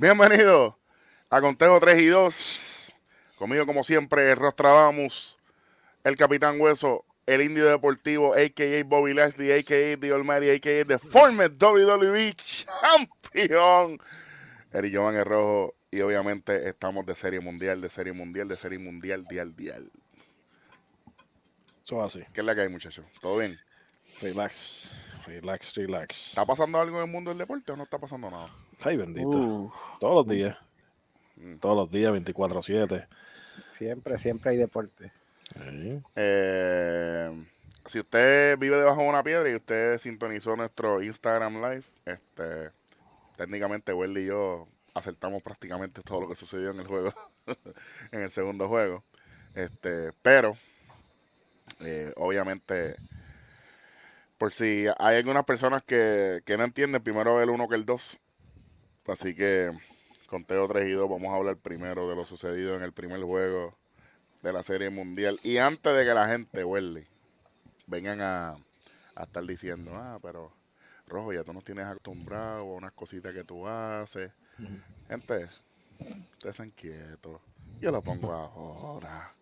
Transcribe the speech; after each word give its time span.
Bienvenido 0.00 0.78
a 1.28 1.42
Conteo 1.42 1.78
3 1.78 2.00
y 2.00 2.06
2. 2.06 2.94
Conmigo, 3.36 3.66
como 3.66 3.84
siempre, 3.84 4.34
Rostradamus, 4.34 5.36
el 6.04 6.16
Capitán 6.16 6.58
Hueso, 6.58 7.04
el 7.26 7.42
Indio 7.42 7.66
Deportivo, 7.66 8.32
a.k.a. 8.32 8.82
Bobby 8.84 9.12
Lashley, 9.12 9.52
a.k.a. 9.52 10.00
The 10.00 10.10
Almighty, 10.10 10.48
a.k.a. 10.52 10.86
The 10.86 10.98
former 10.98 11.50
WWE 11.50 12.34
Champion. 12.34 13.98
Eric 14.72 14.94
Jovan 14.94 15.16
el 15.16 15.24
Rojo. 15.26 15.74
Y 15.90 16.00
obviamente 16.00 16.66
estamos 16.66 17.04
de 17.04 17.14
serie 17.14 17.40
mundial, 17.40 17.82
de 17.82 17.90
serie 17.90 18.14
mundial, 18.14 18.48
de 18.48 18.56
serie 18.56 18.78
mundial, 18.78 19.26
dial, 19.26 19.54
dial. 19.54 19.92
Eso 21.84 22.02
así. 22.02 22.22
¿Qué 22.32 22.40
es 22.40 22.46
la 22.46 22.54
que 22.54 22.62
hay, 22.62 22.70
muchachos? 22.70 23.04
¿Todo 23.20 23.36
bien? 23.36 23.60
Relax. 24.22 24.92
Relax, 25.26 25.74
relax. 25.74 26.28
¿Está 26.28 26.46
pasando 26.46 26.80
algo 26.80 26.96
en 26.96 27.04
el 27.04 27.10
mundo 27.10 27.32
del 27.32 27.36
deporte 27.36 27.72
o 27.72 27.76
no 27.76 27.82
está 27.82 27.98
pasando 27.98 28.30
nada? 28.30 28.48
Ay, 28.82 28.96
bendito. 28.96 29.28
Uh, 29.28 29.72
Todos 29.98 30.26
los 30.26 30.34
días. 30.34 30.56
Todos 31.60 31.76
los 31.76 31.90
días, 31.90 32.12
24-7. 32.12 33.06
siempre, 33.66 34.18
siempre 34.18 34.50
hay 34.50 34.56
deporte. 34.56 35.12
Sí. 35.54 36.00
Eh, 36.16 37.46
si 37.86 37.98
usted 37.98 38.58
vive 38.58 38.76
debajo 38.76 39.02
de 39.02 39.08
una 39.08 39.22
piedra 39.22 39.50
y 39.50 39.54
usted 39.54 39.98
sintonizó 39.98 40.56
nuestro 40.56 41.02
Instagram 41.02 41.54
Live, 41.54 41.84
este, 42.04 42.70
técnicamente 43.36 43.92
Welly 43.92 44.22
y 44.22 44.26
yo 44.26 44.68
acertamos 44.94 45.42
prácticamente 45.42 46.02
todo 46.02 46.22
lo 46.22 46.28
que 46.28 46.34
sucedió 46.34 46.70
en 46.70 46.80
el 46.80 46.86
juego, 46.86 47.12
en 48.12 48.22
el 48.22 48.30
segundo 48.30 48.68
juego. 48.68 49.04
Este, 49.54 50.12
pero, 50.22 50.52
eh, 51.80 52.12
obviamente, 52.16 52.96
por 54.38 54.52
si 54.52 54.86
hay 54.98 55.16
algunas 55.16 55.44
personas 55.44 55.82
que, 55.82 56.40
que 56.44 56.56
no 56.56 56.64
entienden, 56.64 57.02
primero 57.02 57.40
el 57.40 57.50
uno 57.50 57.68
que 57.68 57.76
el 57.76 57.84
2. 57.84 58.18
Así 59.10 59.34
que, 59.34 59.72
conteo 60.28 60.68
3 60.68 60.88
y 60.88 60.92
2, 60.92 61.10
vamos 61.10 61.32
a 61.32 61.36
hablar 61.36 61.56
primero 61.56 62.08
de 62.08 62.14
lo 62.14 62.24
sucedido 62.24 62.76
en 62.76 62.82
el 62.82 62.92
primer 62.92 63.20
juego 63.22 63.74
de 64.42 64.52
la 64.52 64.62
Serie 64.62 64.90
Mundial. 64.90 65.40
Y 65.42 65.58
antes 65.58 65.96
de 65.96 66.04
que 66.04 66.14
la 66.14 66.28
gente, 66.28 66.64
Welly, 66.64 67.06
vengan 67.86 68.20
a, 68.20 68.50
a 69.16 69.24
estar 69.24 69.44
diciendo, 69.44 69.92
ah, 69.94 70.18
pero 70.22 70.52
Rojo, 71.06 71.32
ya 71.32 71.42
tú 71.42 71.52
nos 71.52 71.64
tienes 71.64 71.86
acostumbrado 71.86 72.60
a 72.60 72.62
unas 72.62 72.92
cositas 72.92 73.34
que 73.34 73.42
tú 73.42 73.66
haces. 73.66 74.30
Gente, 75.08 75.48
ustedes 76.32 76.56
sean 76.56 76.70
quietos. 76.70 77.40
Yo 77.80 77.90
lo 77.90 78.02
pongo 78.02 78.32
ahora. 78.32 79.32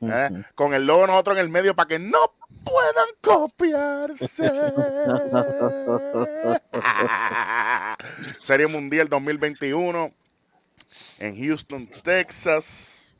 ¿Eh? 0.00 0.42
Con 0.54 0.74
el 0.74 0.86
logo 0.86 1.06
nosotros 1.06 1.36
en 1.36 1.44
el 1.44 1.50
medio 1.50 1.76
para 1.76 1.86
que 1.86 1.98
no 1.98 2.32
puedan 2.64 3.06
copiarse. 3.20 4.50
Serie 8.42 8.66
Mundial 8.66 9.08
2021 9.08 10.10
en 11.18 11.36
Houston, 11.44 11.86
Texas. 12.02 13.14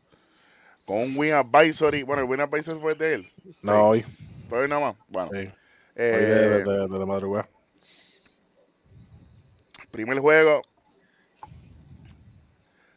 Con 0.84 0.98
un 0.98 1.16
Win 1.16 1.32
Advisory. 1.34 2.02
Bueno, 2.02 2.22
el 2.22 2.28
Win 2.28 2.40
Advisory 2.40 2.78
fue 2.80 2.94
de 2.94 3.14
él. 3.14 3.32
No, 3.62 3.88
hoy. 3.90 4.04
Fue 4.48 4.60
hoy 4.60 4.68
nada 4.68 4.80
más. 4.80 4.96
Bueno, 5.08 5.28
Sí. 5.32 5.36
Hoy 5.38 5.52
eh, 5.96 6.02
de, 6.12 6.64
de- 6.64 6.88
de- 6.88 6.98
de 6.98 7.06
madrugada. 7.06 7.48
primer 9.90 10.18
juego. 10.20 10.62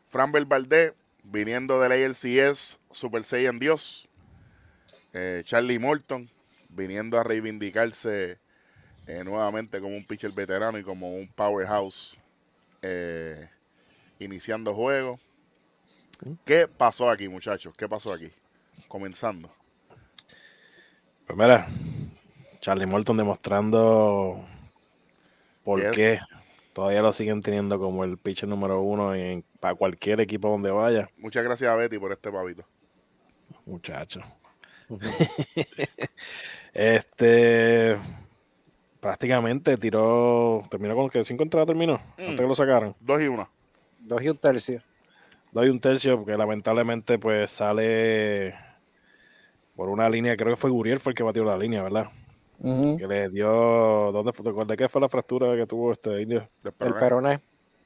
Framber 0.08 0.46
Valdez, 0.46 0.94
viniendo 1.24 1.80
del 1.80 1.92
ALCS 1.94 2.80
Super 2.92 3.24
Saiyan 3.24 3.60
Dios. 3.60 4.08
Eh, 5.14 5.42
Charlie 5.46 5.80
Morton, 5.80 6.30
viniendo 6.70 7.20
a 7.20 7.24
reivindicarse 7.24 8.40
eh, 9.08 9.24
nuevamente 9.24 9.80
como 9.80 9.96
un 9.96 10.06
pitcher 10.06 10.31
veterano 10.31 10.78
y 10.78 10.84
como 10.84 11.14
un 11.14 11.28
powerhouse. 11.28 12.18
eh, 12.81 13.50
iniciando 14.20 14.74
juego. 14.74 15.20
¿Qué 16.46 16.68
pasó 16.68 17.09
aquí, 17.09 17.28
muchachos? 17.28 17.74
¿Qué 17.78 17.88
pasó 17.88 18.14
aquí? 18.14 18.31
Comenzando. 18.88 19.52
Pues 21.25 21.38
mira, 21.38 21.68
Charlie 22.59 22.86
Morton 22.86 23.18
demostrando 23.18 24.46
por 25.64 25.80
¿Qué? 25.80 25.92
qué 25.92 26.20
todavía 26.74 27.02
lo 27.02 27.14
siguen 27.14 27.42
teniendo 27.42 27.80
como 27.80 28.04
el 28.04 28.18
pitcher 28.18 28.48
número 28.50 28.81
uno 28.81 29.14
en, 29.16 29.44
para 29.59 29.75
cualquier 29.75 30.22
equipo 30.22 30.50
donde 30.50 30.72
vaya. 30.72 31.09
Muchas 31.18 31.44
gracias 31.44 31.70
a 31.72 31.75
Betty 31.75 31.98
por 32.00 32.12
este 32.12 32.31
pavito. 32.31 32.64
Muchacho. 33.66 34.22
este 36.74 37.98
prácticamente 39.01 39.75
tiró. 39.75 40.63
Terminó 40.69 40.95
con 40.95 41.09
que 41.09 41.23
cinco 41.25 41.44
entradas 41.44 41.67
terminó. 41.67 42.00
Antes 42.17 42.39
que 42.39 42.47
lo 42.47 42.56
sacaron. 42.56 42.95
Dos 43.01 43.22
y 43.22 43.28
una. 43.28 43.50
Dos 44.00 44.22
y 44.22 44.29
un 44.29 44.38
tercio. 44.38 44.81
Doy 45.51 45.67
un 45.67 45.81
tercio 45.81 46.16
porque 46.17 46.38
lamentablemente 46.38 47.19
pues 47.19 47.51
sale 47.51 48.56
por 49.75 49.89
una 49.89 50.09
línea, 50.09 50.38
creo 50.38 50.53
que 50.53 50.62
fue 50.62 50.69
Guriel 50.69 51.00
fue 51.00 51.12
el 51.12 51.17
que 51.17 51.23
batió 51.23 51.44
la 51.44 51.57
línea, 51.57 51.84
¿verdad? 51.84 52.07
Que 52.62 53.07
le 53.07 53.29
dio, 53.29 54.12
¿dónde 54.12 54.31
fue? 54.31 54.66
¿De 54.66 54.78
qué 54.78 54.88
fue 54.88 55.01
la 55.01 55.09
fractura 55.09 55.56
que 55.56 55.66
tuvo 55.66 55.91
este 55.91 56.22
indio? 56.22 56.47
El 56.63 56.94
peroné. 56.94 57.41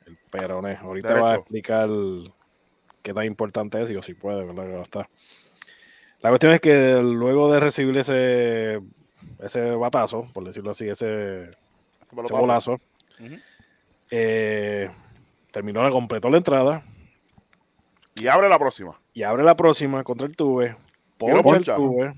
El 0.06 0.18
peroné. 0.30 0.76
Ahorita 0.76 1.08
Derecho. 1.08 1.24
va 1.24 1.32
a 1.32 1.36
explicar 1.36 1.90
qué 3.02 3.14
tan 3.14 3.26
importante 3.26 3.82
es 3.82 3.90
y 3.90 3.96
o 3.96 4.02
si 4.04 4.14
puede, 4.14 4.44
¿verdad? 4.44 4.66
Que 4.66 4.74
va 4.74 4.80
a 4.80 4.84
estar. 4.84 5.10
La 6.22 6.30
cuestión 6.30 6.54
es 6.54 6.60
que 6.60 7.00
luego 7.02 7.52
de 7.52 7.60
recibir 7.62 7.98
ese, 7.98 8.82
ese 9.46 9.62
batazo, 9.72 10.28
por 10.34 10.44
decirlo 10.44 10.72
así, 10.72 10.90
ese, 10.90 11.44
ese 11.44 12.34
bolazo, 12.34 12.80
eh, 14.10 14.90
terminó, 15.52 15.84
la 15.84 15.92
completó 15.92 16.30
la 16.30 16.38
entrada. 16.38 16.84
Y 18.16 18.28
abre 18.28 18.48
la 18.50 18.58
próxima. 18.58 19.00
y 19.14 19.24
abre 19.24 19.44
la 19.44 19.56
próxima 19.56 20.04
contra 20.04 20.28
el 20.28 20.36
tuve, 20.36 20.76
lo 21.20 21.44
poncha 21.44 21.74
el 21.74 21.78
tuve, 21.78 22.14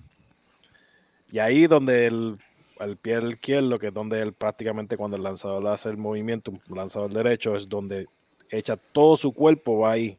y 1.31 1.39
ahí 1.39 1.67
donde 1.67 2.05
el, 2.05 2.33
el 2.79 2.97
pie 2.97 3.19
izquierdo, 3.29 3.79
que 3.79 3.87
es 3.87 3.93
donde 3.93 4.21
él 4.21 4.33
prácticamente 4.33 4.95
cuando 4.95 5.17
el 5.17 5.23
lanzador 5.23 5.67
hace 5.67 5.89
el 5.89 5.97
movimiento, 5.97 6.51
un 6.51 6.77
lanzador 6.77 7.11
derecho, 7.11 7.55
es 7.55 7.67
donde 7.67 8.07
echa 8.49 8.77
todo 8.77 9.17
su 9.17 9.33
cuerpo, 9.33 9.79
va 9.79 9.91
ahí, 9.91 10.17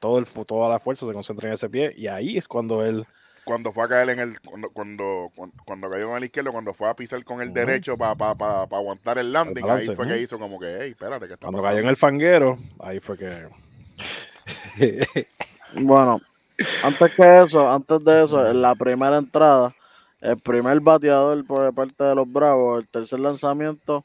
todo 0.00 0.18
el, 0.18 0.26
toda 0.26 0.68
la 0.68 0.78
fuerza 0.78 1.06
se 1.06 1.12
concentra 1.12 1.48
en 1.48 1.54
ese 1.54 1.70
pie, 1.70 1.94
y 1.96 2.08
ahí 2.08 2.36
es 2.36 2.46
cuando 2.46 2.84
él, 2.84 3.06
cuando 3.46 3.72
fue 3.72 3.84
a 3.84 3.88
caer 3.88 4.10
en 4.10 4.18
el 4.18 4.40
cuando 4.40 4.68
cuando, 4.70 5.30
cuando, 5.64 5.88
cayó 5.88 6.10
en 6.10 6.16
el 6.16 6.24
izquierdo 6.24 6.50
cuando 6.50 6.74
fue 6.74 6.90
a 6.90 6.96
pisar 6.96 7.22
con 7.22 7.40
el 7.40 7.52
derecho 7.52 7.96
para 7.96 8.16
pa, 8.16 8.34
pa, 8.34 8.66
pa 8.66 8.76
aguantar 8.76 9.18
el 9.18 9.32
landing 9.32 9.58
El 9.58 9.62
balance, 9.62 9.90
ahí 9.92 9.96
fue 9.96 10.08
que 10.08 10.20
hizo 10.20 10.36
como 10.36 10.58
que 10.58 10.78
hey 10.80 10.90
espérate 10.90 11.28
que 11.28 11.34
está 11.34 11.46
cuando 11.46 11.62
pasando? 11.62 11.76
cayó 11.76 11.84
en 11.84 11.88
el 11.88 11.96
fanguero, 11.96 12.58
ahí 12.80 12.98
fue 12.98 13.16
que... 13.16 13.48
Bueno, 15.74 16.20
antes 16.82 17.14
que 17.14 17.42
eso, 17.42 17.70
antes 17.70 18.02
de 18.04 18.24
eso, 18.24 18.50
en 18.50 18.62
la 18.62 18.74
primera 18.74 19.18
entrada, 19.18 19.74
el 20.20 20.38
primer 20.38 20.80
bateador 20.80 21.44
por 21.46 21.72
parte 21.74 22.02
de 22.02 22.14
los 22.14 22.32
Bravos, 22.32 22.80
el 22.80 22.88
tercer 22.88 23.20
lanzamiento, 23.20 24.04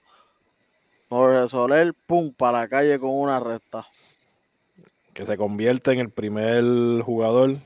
Jorge 1.09 1.49
Soler, 1.49 1.93
pum, 2.05 2.33
para 2.33 2.61
la 2.61 2.67
calle 2.67 2.99
con 2.99 3.11
una 3.11 3.39
recta. 3.39 3.85
que 5.13 5.25
se 5.25 5.37
convierte 5.37 5.91
en 5.93 5.99
el 5.99 6.09
primer 6.09 6.63
jugador 7.03 7.57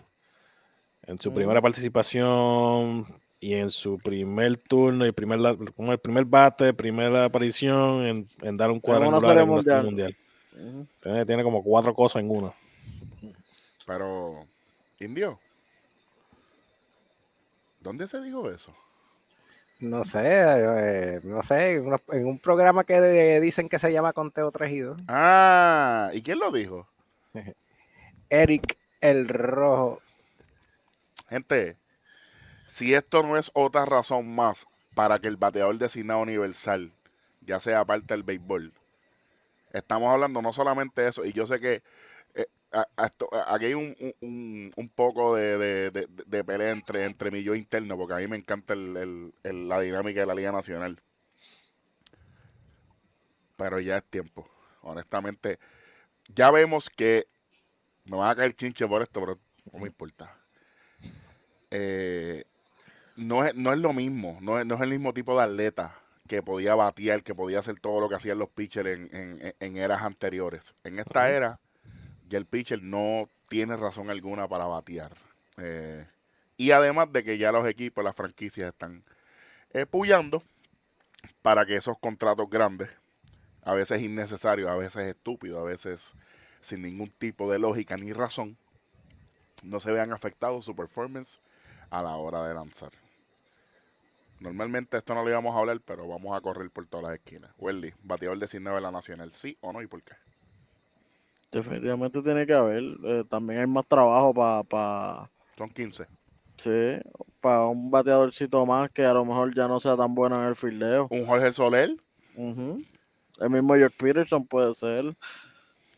en 1.08 1.18
su 1.20 1.32
Mm. 1.32 1.36
primera 1.36 1.62
participación 1.62 3.06
y 3.40 3.54
en 3.54 3.70
su 3.70 3.98
primer 4.00 4.58
turno 4.58 5.06
y 5.06 5.12
primer, 5.12 5.40
como 5.76 5.92
el 5.92 6.00
primer 6.00 6.26
bate, 6.26 6.74
primera 6.74 7.26
aparición 7.26 8.06
en, 8.06 8.28
en 8.42 8.58
dar 8.58 8.72
un 8.72 8.80
cuadrangular 8.80 9.38
en 9.40 9.48
mundial. 9.48 9.86
mundial. 9.86 10.16
Tiene, 11.04 11.26
tiene 11.26 11.44
como 11.44 11.62
cuatro 11.64 11.94
cosas 11.94 12.22
en 12.24 12.32
una. 12.32 12.52
pero 13.86 14.46
indio 15.00 15.38
¿dónde 17.82 18.08
se 18.08 18.22
dijo 18.22 18.50
eso? 18.50 18.74
No 19.80 20.06
sé, 20.06 20.22
eh, 20.24 21.20
no 21.24 21.44
sé, 21.44 21.74
en, 21.76 22.26
un 22.26 22.40
programa 22.40 22.86
que 22.86 23.00
de- 23.02 23.42
dicen 23.42 23.68
que 23.68 23.78
se 23.78 23.92
llama 23.92 24.14
Conteo 24.14 24.50
3 24.52 24.72
y 24.72 24.80
2. 24.80 24.98
ah 25.10 26.10
¿y 26.14 26.22
quién 26.22 26.40
lo 26.40 26.52
dijo? 26.52 26.88
Eric 28.30 28.78
el 29.02 29.28
Rojo. 29.28 30.00
Gente 31.30 31.78
si 32.68 32.94
esto 32.94 33.24
no 33.24 33.38
es 33.38 33.52
otra 33.54 33.86
razón 33.86 34.34
más 34.36 34.66
para 34.96 35.20
que 35.20 35.28
el 35.28 35.38
bateador 35.38 35.78
designado 35.78 36.22
universal 36.22 36.94
ya 37.42 37.60
sea 37.60 37.86
parte 37.86 38.14
del 38.14 38.24
béisbol 38.24 38.74
estamos 39.74 40.12
hablando 40.14 40.42
no 40.42 40.54
solamente 40.54 41.02
de 41.04 41.10
eso 41.10 41.26
y 41.26 41.34
yo 41.34 41.48
sé 41.48 41.60
que 41.60 41.84
eh, 42.36 42.48
esto- 43.04 43.30
aquí 43.48 43.66
hay 43.66 43.74
un, 43.74 43.96
un- 44.22 44.72
un- 44.76 44.90
poco 44.90 45.36
de, 45.36 45.58
de- 45.58 45.92
de- 45.92 46.08
de 46.26 46.44
pelea 46.44 46.72
entre, 46.72 47.06
entre 47.06 47.32
mi 47.32 47.42
yo 47.44 47.56
interno, 47.56 47.98
porque 47.98 48.14
a 48.16 48.18
mí 48.18 48.28
me 48.28 48.36
encanta 48.38 48.74
el- 48.74 48.98
el- 48.98 49.34
el- 49.44 49.70
la 49.70 49.80
dinámica 49.80 50.20
de 50.22 50.26
la 50.26 50.36
Liga 50.36 50.52
Nacional. 50.52 51.00
Pero 53.58 53.80
ya 53.80 53.98
es 53.98 54.04
tiempo. 54.04 54.50
Honestamente, 54.82 55.60
ya 56.36 56.52
vemos 56.52 56.90
que 56.90 57.28
me 58.06 58.18
va 58.18 58.32
a 58.32 58.36
caer 58.36 58.54
chinche 58.56 58.88
por 58.88 59.02
esto, 59.02 59.20
pero 59.22 59.40
no 59.72 59.80
me 59.80 59.88
importa. 59.88 60.36
Eh, 61.72 62.44
no, 63.16 63.46
es, 63.46 63.56
no 63.56 63.74
es 63.74 63.80
lo 63.80 63.94
mismo, 63.94 64.38
no 64.42 64.60
es, 64.60 64.66
no 64.66 64.76
es 64.76 64.82
el 64.82 64.90
mismo 64.90 65.14
tipo 65.14 65.38
de 65.38 65.44
atleta 65.44 65.98
que 66.28 66.42
podía 66.42 66.76
batear, 66.76 67.22
que 67.24 67.36
podía 67.36 67.60
hacer 67.60 67.80
todo 67.80 68.02
lo 68.02 68.10
que 68.10 68.16
hacían 68.16 68.40
los 68.40 68.50
pitchers 68.50 68.90
en, 68.90 69.10
en- 69.16 69.56
en 69.60 69.78
eras 69.78 70.02
anteriores. 70.04 70.74
En 70.84 71.00
esta 71.00 71.30
era, 71.30 71.60
ya 72.28 72.38
el 72.38 72.46
pitcher 72.46 72.82
no 72.82 73.30
tiene 73.48 73.78
razón 73.78 74.10
alguna 74.10 74.48
para 74.48 74.66
batear. 74.66 75.12
Eh, 75.58 76.08
y 76.58 76.72
además 76.72 77.12
de 77.12 77.24
que 77.24 77.38
ya 77.38 77.52
los 77.52 77.68
equipos, 77.68 78.04
las 78.04 78.16
franquicias 78.16 78.70
están 78.70 79.04
eh, 79.74 79.86
puyando 79.86 80.42
para 81.42 81.66
que 81.66 81.76
esos 81.76 81.98
contratos 82.00 82.50
grandes, 82.50 82.90
a 83.62 83.74
veces 83.74 84.02
innecesarios, 84.02 84.70
a 84.70 84.76
veces 84.76 85.04
estúpidos, 85.08 85.62
a 85.62 85.66
veces 85.66 86.14
sin 86.62 86.82
ningún 86.82 87.10
tipo 87.10 87.52
de 87.52 87.60
lógica 87.60 87.98
ni 87.98 88.14
razón, 88.14 88.58
no 89.64 89.80
se 89.80 89.92
vean 89.92 90.12
afectados 90.12 90.66
su 90.66 90.76
performance 90.76 91.40
a 91.90 92.02
la 92.02 92.16
hora 92.18 92.46
de 92.48 92.54
lanzar. 92.54 92.92
Normalmente 94.40 94.98
esto 94.98 95.16
no 95.16 95.24
lo 95.24 95.30
íbamos 95.30 95.56
a 95.56 95.60
hablar, 95.60 95.80
pero 95.86 96.08
vamos 96.08 96.36
a 96.38 96.42
correr 96.42 96.70
por 96.70 96.86
todas 96.88 97.06
las 97.06 97.14
esquinas. 97.16 97.52
Welly, 97.58 97.94
bateador 98.04 98.38
designado 98.38 98.76
de 98.76 98.82
la 98.82 98.92
Nacional, 98.92 99.32
¿sí 99.32 99.58
o 99.62 99.72
no 99.72 99.82
y 99.82 99.88
por 99.88 100.04
qué? 100.04 100.14
Definitivamente 101.52 102.22
tiene 102.22 102.46
que 102.46 102.54
haber. 102.54 102.84
eh, 103.06 103.24
también 103.30 103.62
hay 103.62 103.68
más 103.68 103.86
trabajo 103.88 104.34
para 104.34 104.64
pa, 104.64 105.30
Son 105.58 105.70
15. 105.70 106.06
sí, 106.58 107.00
pa 107.40 107.66
un 107.68 107.90
bateadorcito 107.90 108.66
más 108.66 108.90
que 108.92 109.06
a 109.06 109.14
lo 109.14 109.24
mejor 109.24 109.56
ya 109.56 109.68
no 109.68 109.80
sea 109.80 109.96
tan 109.96 110.14
bueno 110.14 110.42
en 110.42 110.50
el 110.50 110.56
fildeo. 110.56 111.08
Un 111.12 111.26
Jorge 111.26 111.52
Soler, 111.54 111.90
Ujú. 112.36 112.82
El 113.40 113.50
mismo 113.50 113.74
George 113.76 113.96
Peterson 113.98 114.46
puede 114.46 114.74
ser. 114.74 115.16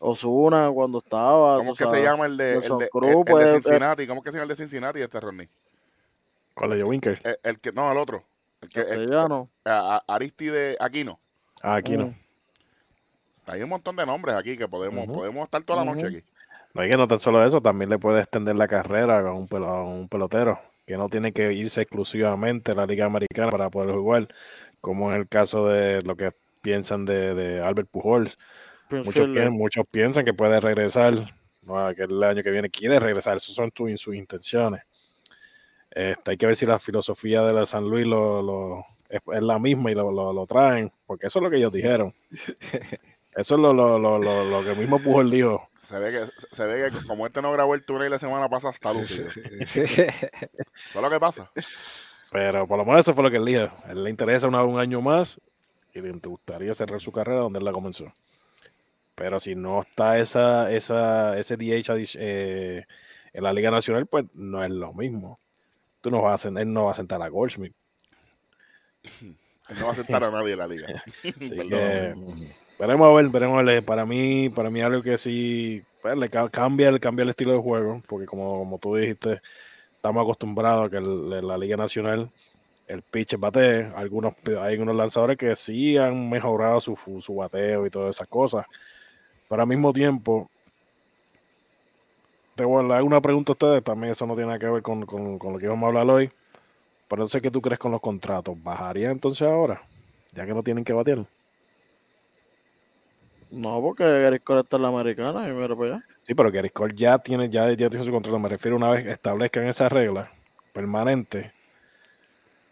Osuna 0.00 0.70
cuando 0.72 0.98
estaba. 0.98 1.56
¿cómo 1.58 1.72
es 1.72 1.78
que 1.78 1.86
se 1.86 2.02
llama 2.02 2.26
el 2.26 2.36
de, 2.36 2.54
el 2.54 2.60
de, 2.62 2.88
Cruz 2.88 3.10
el- 3.10 3.18
el 3.18 3.24
de 3.24 3.30
puede- 3.32 3.52
Cincinnati? 3.60 4.06
¿Cómo 4.06 4.20
es 4.20 4.24
que 4.24 4.30
se 4.30 4.36
llama 4.38 4.44
el 4.44 4.48
de 4.50 4.56
Cincinnati 4.56 5.00
este 5.00 5.18
Ronnie? 5.20 5.48
¿Cuál 6.58 6.72
es 6.72 6.86
Winker? 6.86 7.20
El, 7.24 7.36
el 7.42 7.60
que, 7.60 7.72
no, 7.72 7.90
el 7.90 7.98
otro. 7.98 8.24
El 8.60 8.68
que, 8.70 8.80
el- 8.80 9.12
a- 9.14 9.48
a- 9.64 10.02
Aristide 10.14 10.76
Aquino. 10.80 11.20
Ah, 11.62 11.76
aquí 11.76 11.96
no. 11.96 12.06
Mm. 12.06 12.14
Hay 13.46 13.62
un 13.62 13.68
montón 13.70 13.96
de 13.96 14.04
nombres 14.04 14.36
aquí 14.36 14.56
que 14.58 14.68
podemos, 14.68 15.06
podemos 15.06 15.44
estar 15.44 15.62
toda 15.62 15.84
la 15.84 15.92
noche 15.92 16.06
aquí. 16.18 16.26
No 16.74 16.82
es 16.82 16.90
que 16.90 16.96
no 16.96 17.08
tan 17.08 17.18
solo 17.18 17.44
eso, 17.44 17.60
también 17.62 17.88
le 17.90 17.98
puede 17.98 18.20
extender 18.20 18.54
la 18.56 18.68
carrera 18.68 19.20
a 19.20 19.32
un, 19.32 19.48
pelo- 19.48 19.66
a 19.68 19.82
un 19.82 20.08
pelotero, 20.08 20.60
que 20.86 20.96
no 20.96 21.08
tiene 21.08 21.32
que 21.32 21.52
irse 21.52 21.80
exclusivamente 21.80 22.72
a 22.72 22.74
la 22.74 22.86
Liga 22.86 23.06
Americana 23.06 23.50
para 23.50 23.70
poder 23.70 23.94
jugar, 23.94 24.28
como 24.80 25.10
en 25.12 25.18
el 25.20 25.28
caso 25.28 25.66
de 25.66 26.02
lo 26.02 26.14
que 26.16 26.32
piensan 26.60 27.04
de, 27.06 27.34
de 27.34 27.60
Albert 27.62 27.88
Pujols. 27.90 28.36
Muchos, 28.90 29.28
muchos 29.50 29.84
piensan 29.90 30.24
que 30.24 30.34
puede 30.34 30.60
regresar, 30.60 31.14
no, 31.66 31.94
que 31.94 32.02
el 32.02 32.22
año 32.22 32.42
que 32.42 32.50
viene 32.50 32.68
quiere 32.70 33.00
regresar, 33.00 33.36
esas 33.38 33.54
son 33.54 33.70
tu- 33.70 33.88
sus 33.96 34.14
intenciones. 34.14 34.82
Este, 35.90 36.30
hay 36.32 36.36
que 36.36 36.46
ver 36.46 36.56
si 36.56 36.66
la 36.66 36.78
filosofía 36.78 37.42
de 37.42 37.52
la 37.52 37.66
San 37.66 37.84
Luis 37.88 38.06
lo, 38.06 38.42
lo- 38.42 38.84
es, 39.08 39.20
es 39.32 39.42
la 39.42 39.58
misma 39.58 39.90
y 39.90 39.94
lo, 39.94 40.10
lo- 40.12 40.32
lo 40.32 40.46
traen, 40.46 40.90
porque 41.06 41.26
eso 41.28 41.38
es 41.38 41.42
lo 41.42 41.50
que 41.50 41.56
ellos 41.56 41.72
dijeron. 41.72 42.14
Eso 43.36 43.54
es 43.54 43.60
lo, 43.60 43.72
lo, 43.72 44.00
lo, 44.00 44.18
lo, 44.18 44.44
lo 44.44 44.64
que 44.64 44.70
el 44.72 44.76
mismo 44.78 44.98
Pujol 44.98 45.30
dijo. 45.30 45.68
Se 45.84 45.96
ve 46.00 46.10
que, 46.10 46.26
se 46.50 46.66
ve 46.66 46.90
que 46.90 47.06
como 47.06 47.24
este 47.24 47.40
no 47.40 47.52
grabó 47.52 47.76
el 47.76 47.84
túnel 47.84 48.10
la 48.10 48.18
semana 48.18 48.48
pasada, 48.48 48.72
está 48.72 48.92
lúcido. 48.92 49.28
Fue 50.92 51.02
lo 51.02 51.08
que 51.08 51.20
pasa. 51.20 51.48
Pero 52.32 52.66
por 52.66 52.78
lo 52.78 52.84
menos 52.84 53.00
eso 53.02 53.14
fue 53.14 53.22
lo 53.22 53.30
que 53.30 53.36
él 53.36 53.44
dijo. 53.44 53.68
A 53.86 53.92
él 53.92 54.02
le 54.02 54.10
interesa 54.10 54.48
una- 54.48 54.64
un 54.64 54.80
año 54.80 55.00
más 55.00 55.40
y 55.94 56.00
le 56.00 56.10
gustaría 56.12 56.74
cerrar 56.74 57.00
su 57.00 57.12
carrera 57.12 57.40
donde 57.40 57.60
él 57.60 57.64
la 57.64 57.70
comenzó. 57.72 58.12
Pero 59.14 59.38
si 59.38 59.54
no 59.54 59.80
está 59.80 60.18
esa, 60.18 60.70
esa, 60.72 61.38
ese 61.38 61.56
DH 61.56 62.16
eh, 62.18 62.86
en 63.32 63.42
la 63.44 63.52
Liga 63.52 63.70
Nacional, 63.70 64.06
pues 64.06 64.24
no 64.34 64.64
es 64.64 64.70
lo 64.70 64.92
mismo. 64.94 65.38
Tú 66.00 66.10
no 66.10 66.22
vas 66.22 66.46
a, 66.46 66.48
él 66.48 66.72
no 66.72 66.84
va 66.84 66.92
a 66.92 66.94
sentar 66.94 67.22
a 67.22 67.28
Goldschmidt. 67.28 67.72
Él 69.20 69.76
no 69.78 69.84
va 69.84 69.88
a 69.90 69.92
aceptar 69.92 70.24
a 70.24 70.30
nadie 70.30 70.52
en 70.52 70.58
la 70.58 70.66
liga. 70.68 70.86
Que 71.32 72.14
veremos 72.78 73.08
a 73.08 73.12
ver, 73.14 73.28
veremos 73.28 73.58
a 73.58 73.62
ver. 73.62 73.84
Para 73.84 74.06
mí, 74.06 74.48
para 74.50 74.70
mí 74.70 74.80
algo 74.80 75.02
que 75.02 75.18
sí 75.18 75.82
pues, 76.00 76.16
le 76.16 76.28
ca- 76.30 76.48
cambia, 76.48 76.88
el- 76.88 77.00
cambia 77.00 77.24
el 77.24 77.30
estilo 77.30 77.52
de 77.52 77.58
juego, 77.58 78.02
porque 78.06 78.26
como, 78.26 78.48
como 78.50 78.78
tú 78.78 78.94
dijiste, 78.96 79.40
estamos 79.96 80.22
acostumbrados 80.22 80.86
a 80.86 80.90
que 80.90 80.96
el- 80.98 81.46
la 81.46 81.58
Liga 81.58 81.76
Nacional 81.76 82.30
el 82.86 83.02
pitch 83.02 83.36
batee. 83.38 83.92
Algunos, 83.94 84.34
hay 84.46 84.72
algunos 84.74 84.96
lanzadores 84.96 85.36
que 85.36 85.54
sí 85.56 85.98
han 85.98 86.30
mejorado 86.30 86.80
su, 86.80 86.96
su 87.20 87.34
bateo 87.34 87.84
y 87.86 87.90
todas 87.90 88.14
esas 88.16 88.28
cosas. 88.28 88.64
Pero 89.48 89.60
al 89.62 89.68
mismo 89.68 89.92
tiempo, 89.92 90.50
te 92.58 92.64
voy 92.64 92.84
a 92.84 92.88
dar 92.88 93.02
una 93.04 93.20
pregunta 93.20 93.52
a 93.52 93.54
ustedes, 93.54 93.84
también 93.84 94.10
eso 94.12 94.26
no 94.26 94.34
tiene 94.34 94.48
nada 94.48 94.58
que 94.58 94.68
ver 94.68 94.82
con, 94.82 95.06
con- 95.06 95.38
con 95.38 95.52
lo 95.52 95.58
que 95.60 95.68
vamos 95.68 95.84
a 95.84 95.88
hablar 95.88 96.10
hoy. 96.10 96.28
Pero 97.06 97.22
no 97.22 97.28
sé 97.28 97.40
qué 97.40 97.50
tú 97.52 97.62
crees 97.62 97.78
con 97.78 97.92
los 97.92 98.00
contratos. 98.00 98.60
¿Bajaría 98.62 99.10
entonces 99.12 99.46
ahora? 99.48 99.80
Ya 100.32 100.44
que 100.44 100.52
no 100.52 100.62
tienen 100.62 100.82
que 100.84 100.92
batear. 100.92 101.24
No, 103.50 103.80
porque 103.80 104.02
Gary 104.04 104.40
Cole 104.40 104.60
está 104.62 104.76
en 104.76 104.82
la 104.82 104.88
americana 104.88 105.48
y 105.48 105.52
mira 105.52 105.74
para 105.76 105.94
allá. 105.96 106.04
Sí, 106.26 106.34
pero 106.34 106.50
Gary 106.50 106.68
Cole 106.70 106.94
ya 106.96 107.16
tiene, 107.18 107.48
ya, 107.48 107.70
ya 107.70 107.88
tiene 107.88 108.04
su 108.04 108.10
contrato. 108.12 108.38
Me 108.40 108.48
refiero 108.48 108.76
una 108.76 108.90
vez 108.90 109.04
que 109.04 109.10
establezcan 109.12 109.66
esa 109.68 109.88
regla 109.88 110.30
permanente. 110.72 111.52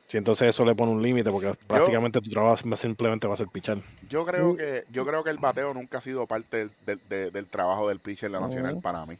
Si 0.08 0.18
entonces 0.18 0.48
eso 0.48 0.64
le 0.64 0.74
pone 0.74 0.92
un 0.92 1.00
límite, 1.02 1.30
porque 1.30 1.52
prácticamente 1.66 2.20
tu 2.20 2.28
trabajo 2.30 2.56
simplemente 2.76 3.26
va 3.26 3.34
a 3.34 3.36
ser 3.36 3.48
pichar. 3.48 3.78
Yo 4.10 4.24
creo 4.26 4.56
que 4.56 4.84
yo 4.90 5.06
creo 5.06 5.24
que 5.24 5.30
el 5.30 5.38
bateo 5.38 5.72
nunca 5.74 5.98
ha 5.98 6.00
sido 6.00 6.26
parte 6.26 6.56
del, 6.58 6.70
del- 6.84 7.00
de- 7.08 7.30
del 7.30 7.46
trabajo 7.46 7.88
del 7.88 8.00
pitcher 8.00 8.26
en 8.26 8.32
la 8.34 8.40
nacional 8.40 8.80
para 8.82 9.06
mí. 9.06 9.16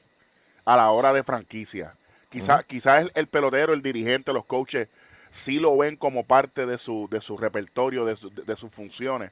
A 0.66 0.76
la 0.76 0.90
hora 0.90 1.12
de 1.14 1.22
franquicia. 1.22 1.94
Quizás 2.28 2.64
quizás 2.64 3.02
el, 3.02 3.12
el 3.14 3.26
pelotero, 3.28 3.72
el 3.72 3.80
dirigente, 3.80 4.32
los 4.32 4.44
coaches 4.44 4.88
sí 5.30 5.58
lo 5.58 5.76
ven 5.78 5.96
como 5.96 6.24
parte 6.24 6.66
de 6.66 6.76
su, 6.76 7.08
de 7.10 7.20
su 7.20 7.38
repertorio, 7.38 8.04
de, 8.04 8.16
su- 8.16 8.30
de- 8.30 8.42
de 8.42 8.56
sus 8.56 8.70
funciones. 8.70 9.30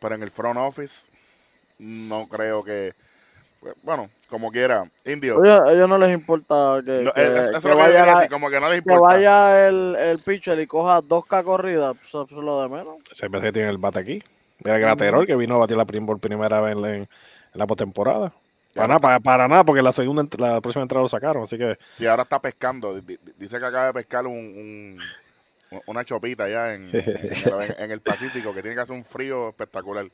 Pero 0.00 0.14
en 0.14 0.22
el 0.22 0.30
front 0.30 0.58
office 0.58 1.10
no 1.78 2.28
creo 2.28 2.62
que... 2.64 2.94
pues, 3.60 3.74
Bueno, 3.82 4.08
como 4.30 4.50
quiera. 4.52 4.88
Indio. 5.04 5.38
Oye, 5.38 5.50
a 5.50 5.72
ellos 5.72 5.88
no 5.88 5.98
les 5.98 6.12
importa 6.12 6.80
que, 6.84 7.02
no, 7.02 7.12
que- 7.12 7.22
eso 7.22 7.40
es 7.40 7.50
que 7.50 7.54
lo 7.54 7.60
que 7.60 7.68
yo 7.70 7.76
vaya, 7.76 7.88
quería 7.88 8.06
la- 8.06 8.14
decir, 8.14 8.30
como 8.30 8.50
que 8.50 8.60
no 8.60 8.68
les 8.68 8.82
que 8.82 8.92
importa. 8.92 9.14
vaya 9.14 9.68
el, 9.68 9.96
el 9.96 10.18
pitcher 10.20 10.60
y 10.60 10.66
coja 10.66 11.00
dos 11.00 11.26
K 11.26 11.42
corridas, 11.42 11.96
eso 12.06 12.22
es 12.24 12.30
lo 12.32 12.62
de 12.62 12.68
menos. 12.68 12.96
Se 13.12 13.28
me 13.28 13.38
hace 13.38 13.48
que 13.48 13.52
tiene 13.52 13.68
el 13.70 13.78
bate 13.78 14.00
aquí. 14.00 14.22
Mira 14.64 14.78
Graterol, 14.78 15.26
que 15.26 15.36
vino 15.36 15.54
a 15.56 15.58
batir 15.58 15.76
la 15.76 15.84
prim- 15.84 16.06
por 16.06 16.18
primera 16.20 16.60
vez 16.60 16.72
en 16.72 16.82
la, 16.82 16.94
en 16.96 17.08
la 17.54 17.66
postemporada. 17.66 18.32
Para 18.74 18.88
nada, 18.88 19.00
para, 19.00 19.20
para 19.20 19.48
nada, 19.48 19.64
porque 19.64 19.82
la 19.82 19.92
segunda, 19.92 20.24
la 20.38 20.60
próxima 20.60 20.82
entrada 20.82 21.02
lo 21.02 21.08
sacaron, 21.08 21.42
así 21.42 21.58
que 21.58 21.76
Y 21.98 22.06
ahora 22.06 22.22
está 22.22 22.40
pescando. 22.40 22.94
Di- 23.00 23.16
di- 23.16 23.32
Dice 23.36 23.58
que 23.58 23.64
acaba 23.66 23.86
de 23.86 23.92
pescar 23.94 24.26
un, 24.26 24.36
un- 24.36 25.00
una 25.86 26.04
chopita 26.04 26.44
allá 26.44 26.74
en, 26.74 26.88
en 26.88 26.94
el, 27.60 27.74
en 27.78 27.90
el 27.90 28.00
Pacífico, 28.00 28.54
que 28.54 28.62
tiene 28.62 28.74
que 28.76 28.82
hacer 28.82 28.96
un 28.96 29.04
frío 29.04 29.48
espectacular. 29.50 30.06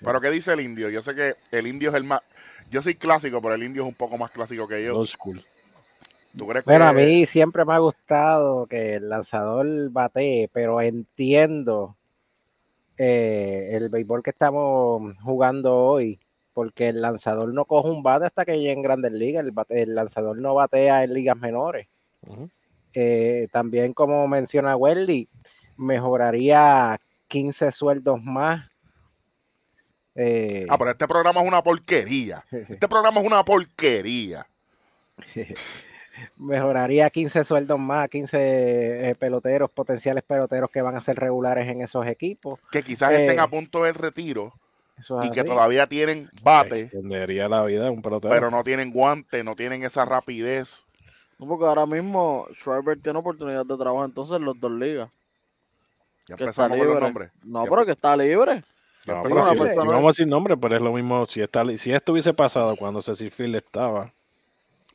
Pero 0.00 0.20
¿qué 0.20 0.30
dice 0.30 0.52
el 0.52 0.60
indio? 0.60 0.88
Yo 0.90 1.02
sé 1.02 1.14
que 1.14 1.34
el 1.50 1.66
indio 1.66 1.90
es 1.90 1.96
el 1.96 2.04
más... 2.04 2.20
Yo 2.70 2.80
soy 2.82 2.94
clásico, 2.94 3.42
pero 3.42 3.54
el 3.54 3.62
indio 3.62 3.82
es 3.82 3.88
un 3.88 3.94
poco 3.94 4.16
más 4.16 4.30
clásico 4.30 4.66
que 4.68 4.84
yo. 4.84 4.96
old 4.98 5.06
school. 5.08 5.44
¿Tú 6.36 6.46
crees 6.46 6.64
Bueno, 6.64 6.84
que 6.84 6.90
a 6.90 6.92
mí 6.92 7.26
siempre 7.26 7.64
me 7.64 7.74
ha 7.74 7.78
gustado 7.78 8.66
que 8.66 8.94
el 8.94 9.08
lanzador 9.08 9.66
batee, 9.90 10.48
pero 10.52 10.80
entiendo 10.80 11.96
eh, 12.96 13.70
el 13.72 13.88
béisbol 13.88 14.22
que 14.22 14.30
estamos 14.30 15.14
jugando 15.22 15.76
hoy, 15.76 16.18
porque 16.54 16.88
el 16.88 17.02
lanzador 17.02 17.52
no 17.52 17.64
coge 17.66 17.90
un 17.90 18.02
bate 18.02 18.26
hasta 18.26 18.44
que 18.44 18.56
llegue 18.56 18.72
en 18.72 18.82
grandes 18.82 19.12
ligas, 19.12 19.44
el, 19.44 19.52
bate- 19.52 19.82
el 19.82 19.94
lanzador 19.94 20.38
no 20.38 20.54
batea 20.54 21.04
en 21.04 21.12
ligas 21.12 21.36
menores. 21.36 21.88
Eh, 22.94 23.48
también, 23.52 23.92
como 23.92 24.26
menciona 24.28 24.76
Welly, 24.76 25.28
mejoraría 25.76 27.00
15 27.28 27.72
sueldos 27.72 28.22
más. 28.22 28.70
Eh, 30.14 30.66
Ah, 30.70 30.78
pero 30.78 30.90
este 30.92 31.08
programa 31.08 31.42
es 31.42 31.48
una 31.48 31.62
porquería. 31.62 32.44
Este 32.50 32.86
programa 32.88 33.20
es 33.20 33.26
una 33.26 33.44
porquería. 33.44 34.46
mejoraría 36.36 37.10
15 37.10 37.42
sueldos 37.44 37.78
más, 37.80 38.08
15 38.08 39.10
eh, 39.10 39.14
peloteros, 39.16 39.70
potenciales 39.70 40.22
peloteros 40.22 40.70
que 40.70 40.80
van 40.82 40.96
a 40.96 41.02
ser 41.02 41.16
regulares 41.16 41.66
en 41.68 41.82
esos 41.82 42.06
equipos. 42.06 42.60
Que 42.70 42.82
quizás 42.82 43.12
Eh, 43.12 43.24
estén 43.24 43.40
a 43.40 43.48
punto 43.48 43.82
del 43.82 43.94
retiro 43.94 44.52
Eso 44.98 45.20
es 45.20 45.26
y 45.26 45.30
que 45.30 45.42
todavía 45.44 45.86
tienen 45.88 46.30
bate, 46.42 46.82
Extendería 46.82 47.48
la 47.48 47.64
vida 47.64 47.84
de 47.84 47.90
un 47.90 48.00
pelotero. 48.02 48.32
pero 48.32 48.50
no 48.50 48.62
tienen 48.62 48.92
guante, 48.92 49.42
no 49.44 49.56
tienen 49.56 49.82
esa 49.84 50.04
rapidez. 50.04 50.86
No, 51.38 51.48
porque 51.48 51.64
ahora 51.66 51.84
mismo 51.86 52.46
Schreiber 52.54 53.00
tiene 53.00 53.18
oportunidad 53.18 53.66
de 53.66 53.76
trabajo 53.76 54.04
entonces 54.04 54.36
en 54.36 54.44
los 54.44 54.58
dos 54.60 54.70
ligas. 54.70 55.10
Ya 56.26 56.36
Que 56.36 56.44
está 56.44 56.64
empezamos 56.66 56.78
con 56.78 56.78
los 56.78 56.86
libre. 56.88 57.00
nombres. 57.00 57.30
No, 57.42 57.64
Ya 57.64 57.70
pero 57.70 57.84
que 57.86 57.92
está 57.92 58.16
libre. 58.16 58.64
No, 59.06 59.22
pero 59.22 59.42
si- 59.42 59.54
no 59.54 59.84
vamos 59.84 60.04
a 60.04 60.06
decir 60.06 60.26
nombre, 60.28 60.56
pero 60.56 60.76
es 60.76 60.82
lo 60.82 60.92
mismo 60.92 61.26
si, 61.26 61.42
está, 61.42 61.62
si 61.76 61.92
esto 61.92 62.12
hubiese 62.12 62.32
pasado 62.32 62.74
cuando 62.76 63.02
Cecil 63.02 63.30
Field 63.30 63.56
estaba. 63.56 64.12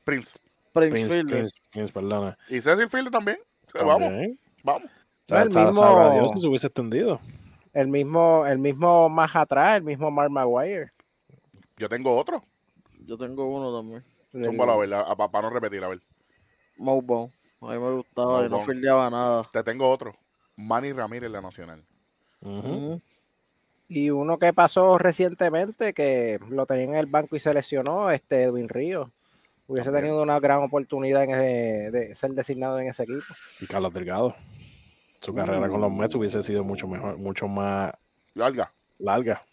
Prince. 0.03 0.37
Prince, 0.73 0.91
Prince. 0.93 1.23
Prince, 1.25 1.55
Prince, 1.71 1.93
perdona. 1.93 2.37
Y 2.47 2.61
Cecil 2.61 2.87
Field 2.89 3.11
también. 3.11 3.37
Eh, 3.75 3.83
Vamos, 3.83 3.99
También. 4.09 4.39
vamos. 4.63 4.83
O 4.85 4.89
sea, 5.25 5.41
el 5.43 5.49
mismo- 5.49 6.11
Dios 6.13 6.31
si 6.33 6.41
se 6.41 6.47
hubiese 6.47 6.67
extendido. 6.67 7.19
El 7.79 7.87
mismo, 7.87 8.45
el 8.45 8.59
mismo 8.59 9.07
más 9.07 9.33
atrás, 9.37 9.77
el 9.77 9.83
mismo 9.83 10.11
Mark 10.11 10.29
Maguire. 10.29 10.91
Yo 11.77 11.87
tengo 11.87 12.17
otro. 12.17 12.43
Yo 13.05 13.17
tengo 13.17 13.45
uno 13.45 13.73
también. 13.77 14.03
Zúmbalo 14.33 14.73
a 14.73 14.77
ver, 14.77 14.93
a- 14.93 15.01
a- 15.01 15.15
para 15.15 15.47
no 15.47 15.53
repetir, 15.53 15.81
a 15.83 15.87
ver. 15.87 16.01
Mowbone. 16.77 17.31
A 17.61 17.65
mí 17.67 17.79
me 17.79 17.91
gustaba 17.91 18.45
y 18.45 18.49
no 18.49 18.59
fildeaba 18.65 19.09
nada. 19.09 19.43
Te 19.53 19.63
tengo 19.63 19.89
otro. 19.89 20.13
Manny 20.57 20.91
Ramírez, 20.91 21.31
la 21.31 21.39
Nacional. 21.41 21.81
Y 23.87 24.09
uno 24.09 24.37
que 24.37 24.51
pasó 24.53 24.97
recientemente, 24.97 25.93
que 25.93 26.37
lo 26.49 26.65
tenía 26.65 26.83
en 26.85 26.95
el 26.95 27.05
banco 27.05 27.37
y 27.37 27.39
se 27.39 27.53
lesionó, 27.53 28.11
este 28.11 28.43
Edwin 28.43 28.67
Ríos. 28.67 29.09
Hubiese 29.67 29.85
También. 29.85 30.05
tenido 30.07 30.21
una 30.23 30.39
gran 30.39 30.63
oportunidad 30.63 31.23
en 31.23 31.29
ese- 31.31 31.91
de 31.91 32.13
ser 32.15 32.31
designado 32.31 32.77
en 32.79 32.87
ese 32.89 33.03
equipo. 33.03 33.23
Y 33.61 33.67
Carlos 33.67 33.93
Delgado. 33.93 34.35
Su 35.21 35.33
carrera 35.33 35.67
con 35.67 35.81
los 35.81 35.91
Mets 35.91 36.15
hubiese 36.15 36.41
sido 36.41 36.63
mucho 36.63 36.87
mejor, 36.87 37.17
mucho 37.17 37.47
más 37.47 37.91
Larga. 38.33 38.71
larga. 38.99 39.43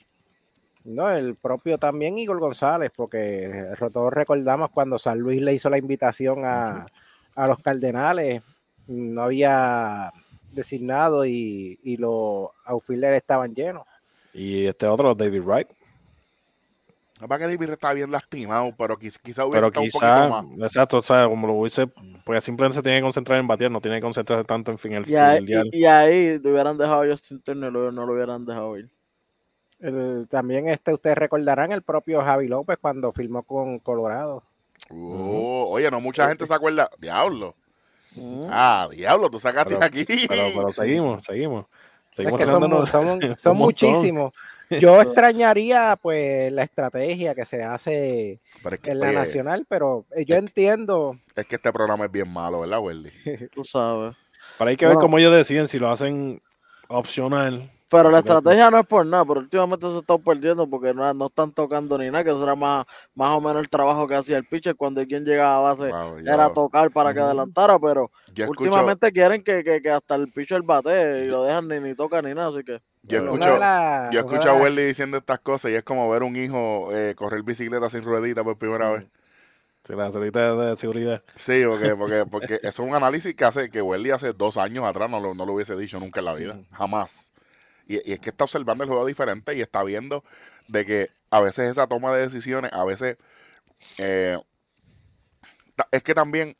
No, 0.85 1.11
el 1.11 1.35
propio 1.35 1.79
también 1.79 2.17
Igor 2.19 2.39
González, 2.39 2.93
porque 2.97 3.73
todos 3.93 4.13
recordamos 4.13 4.71
cuando 4.71 4.99
San 4.99 5.19
Luis 5.19 5.43
le 5.43 5.55
hizo 5.55 5.69
la 5.69 5.79
invitación 5.79 6.45
a, 6.45 6.87
a 7.35 7.47
los 7.49 7.59
Cardenales, 7.59 8.43
no 8.87 9.23
había 9.23 10.13
designado 10.53 11.27
y, 11.27 11.79
y 11.83 11.97
los 11.97 12.51
outfielders 12.65 13.17
estaban 13.17 13.53
llenos. 13.55 13.85
Y 14.33 14.67
este 14.67 14.87
otro, 14.87 15.15
David 15.15 15.43
Wright. 15.43 15.69
Capaz 17.19 17.39
que 17.39 17.45
David 17.45 17.71
está 17.71 17.93
bien 17.95 18.11
lastimado, 18.11 18.75
pero 18.77 18.99
quiz- 18.99 19.19
quizá 19.23 19.45
hubiese 19.47 19.57
Pero 19.59 19.67
estado 19.69 19.83
un 19.83 19.87
quizá, 19.89 20.29
poquito 20.29 20.43
más. 20.59 20.69
exacto, 20.71 20.99
o 20.99 21.03
sea, 21.03 21.27
como 21.27 21.47
lo 21.47 21.55
hubiese, 21.55 21.87
pues 22.25 22.45
simplemente 22.45 22.77
se 22.77 22.83
tiene 22.83 22.99
que 22.99 23.03
concentrar 23.05 23.39
en 23.41 23.47
batear, 23.47 23.71
no 23.71 23.81
tiene 23.81 23.97
que 23.99 24.03
concentrarse 24.03 24.45
tanto 24.45 24.71
en 24.71 24.79
fin 24.79 24.93
el 24.93 25.09
Y 25.09 25.17
ahí, 25.17 25.45
y, 25.73 25.79
y 25.79 25.85
ahí 25.87 26.39
te 26.39 26.51
hubieran 26.51 26.77
dejado 26.77 27.03
a 27.03 27.07
Justin 27.07 27.41
Turner, 27.41 27.73
lo- 27.73 27.91
no 27.91 28.05
lo 28.07 28.13
hubieran 28.13 28.45
dejado 28.45 28.77
ir. 28.77 28.91
El- 29.81 30.27
también 30.29 30.69
este, 30.69 30.93
ustedes 30.93 31.17
recordarán 31.17 31.73
el 31.73 31.83
propio 31.83 32.23
Javi 32.23 32.49
López 32.49 32.79
cuando 32.81 33.13
firmó 33.13 33.43
con 33.43 33.79
Colorado. 33.79 34.43
Oh, 34.91 35.67
Oye, 35.71 35.91
no 35.91 36.01
mucha 36.01 36.29
gente 36.29 36.47
se 36.47 36.53
acuerda. 36.55 36.91
Diablo. 36.99 37.55
Ujú. 38.15 38.47
Ah, 38.51 38.89
diablo, 38.91 39.31
tú 39.31 39.39
sacaste 39.41 39.75
Pero- 39.75 39.87
aquí. 39.87 40.05
Pero, 40.29 40.43
pero 40.55 40.73
seguimos, 40.73 41.25
seguimos. 41.25 41.67
Es 42.11 42.17
Seguimos 42.17 42.39
que 42.39 42.45
son, 43.37 43.57
muchísimos. 43.57 44.33
Yo 44.71 45.01
extrañaría 45.01 45.97
pues 46.01 46.53
la 46.53 46.63
estrategia 46.63 47.35
que 47.35 47.45
se 47.45 47.63
hace 47.63 48.41
es 48.71 48.79
que, 48.81 48.91
en 48.91 49.01
la 49.01 49.09
oye, 49.09 49.17
nacional, 49.17 49.67
pero 49.69 50.05
eh, 50.15 50.25
yo 50.25 50.37
entiendo. 50.37 51.19
es 51.35 51.47
que 51.47 51.57
este 51.57 51.73
programa 51.73 52.07
es 52.07 52.13
bien 52.13 52.29
malo, 52.29 52.61
¿verdad, 52.61 52.81
Welly? 52.81 53.13
Tú 53.55 53.65
sabes. 53.65 54.17
Pero 54.59 54.71
hay 54.71 54.77
que 54.77 54.87
ver 54.87 54.97
cómo 54.97 55.19
ellos 55.19 55.35
deciden 55.35 55.69
si 55.69 55.79
lo 55.79 55.91
hacen 55.91 56.41
opcional. 56.89 57.71
Pero 57.89 58.11
la 58.11 58.19
estrategia 58.19 58.71
no 58.71 58.81
es 58.81 58.87
por 58.87 59.07
nada, 59.07 59.25
pero 59.25 59.41
últimamente 59.41 59.87
se 59.87 59.99
está 59.99 60.19
perdiendo 60.19 60.69
porque 60.69 60.93
no, 60.93 61.15
no 61.15 61.27
están 61.27 61.53
tocando 61.53 61.97
ni 61.97 62.07
nada, 62.07 62.25
que 62.25 62.31
eso 62.31 62.43
era 62.43 62.57
más, 62.57 62.85
más 63.15 63.31
o 63.31 63.41
menos 63.41 63.59
el 63.59 63.69
trabajo 63.69 64.09
que 64.09 64.17
hacía 64.17 64.39
el 64.39 64.45
pitcher 64.45 64.75
cuando 64.75 65.05
quien 65.07 65.25
llegaba 65.25 65.57
a 65.57 65.61
base 65.61 65.93
Wow, 65.93 66.19
era 66.19 66.53
tocar 66.53 66.91
para 66.91 67.15
que 67.15 67.21
adelantara, 67.21 67.79
pero 67.79 68.11
yo 68.35 68.45
escucho, 68.45 68.63
últimamente 68.63 69.13
quieren 69.13 69.43
que, 69.43 69.63
que, 69.63 69.81
que 69.81 69.91
hasta 69.91 70.17
el 70.17 70.33
pitcher 70.33 70.63
bate 70.63 71.25
y 71.25 71.29
lo 71.29 71.45
dejan 71.45 71.69
ni, 71.69 71.79
ni 71.79 71.95
toca 71.95 72.21
ni 72.23 72.35
nada, 72.35 72.49
así 72.49 72.65
que 72.65 72.81
yo 73.03 73.19
escucho, 73.19 73.59
yo 74.11 74.21
escucho 74.21 74.51
a 74.51 74.55
Welly 74.55 74.83
diciendo 74.83 75.17
estas 75.17 75.39
cosas 75.39 75.71
y 75.71 75.75
es 75.75 75.85
como 75.85 76.11
ver 76.11 76.25
un 76.25 76.35
hijo 76.35 76.89
eh, 76.93 77.15
correr 77.15 77.45
bicicleta 77.45 77.89
sin 77.89 78.03
ruedita 78.03 78.43
por 78.43 78.59
primera 78.59 78.91
vez. 78.91 79.05
Si 79.85 79.95
la 79.95 80.11
solita 80.11 80.57
de 80.57 80.77
seguridad. 80.77 81.23
Sí, 81.37 81.63
porque, 81.69 81.95
porque, 81.95 82.27
porque 82.29 82.55
eso 82.63 82.83
es 82.83 82.89
un 82.89 82.97
análisis 82.97 83.37
que 83.37 83.45
hace 83.45 83.71
que 83.71 83.81
Welly 83.81 84.11
hace 84.11 84.33
dos 84.33 84.57
años 84.57 84.85
atrás 84.85 85.09
no 85.09 85.21
lo, 85.21 85.35
no 85.35 85.47
lo 85.47 85.53
hubiese 85.53 85.77
dicho 85.77 86.01
nunca 86.01 86.19
en 86.19 86.25
la 86.25 86.35
vida, 86.35 86.59
jamás. 86.73 87.33
Y, 87.87 87.97
y 88.09 88.13
es 88.15 88.21
que 88.21 88.31
está 88.31 88.45
observando 88.45 88.85
el 88.85 88.89
juego 88.89 89.07
diferente 89.07 89.55
y 89.55 89.61
está 89.61 89.83
viendo 89.85 90.25
de 90.69 90.85
que 90.85 91.11
a 91.31 91.41
veces 91.41 91.71
esa 91.71 91.87
toma 91.87 92.15
de 92.15 92.23
decisiones, 92.23 92.73
a 92.73 92.85
veces 92.85 93.17
eh, 93.99 94.39
es 95.91 96.03
que 96.03 96.15
también 96.15 96.57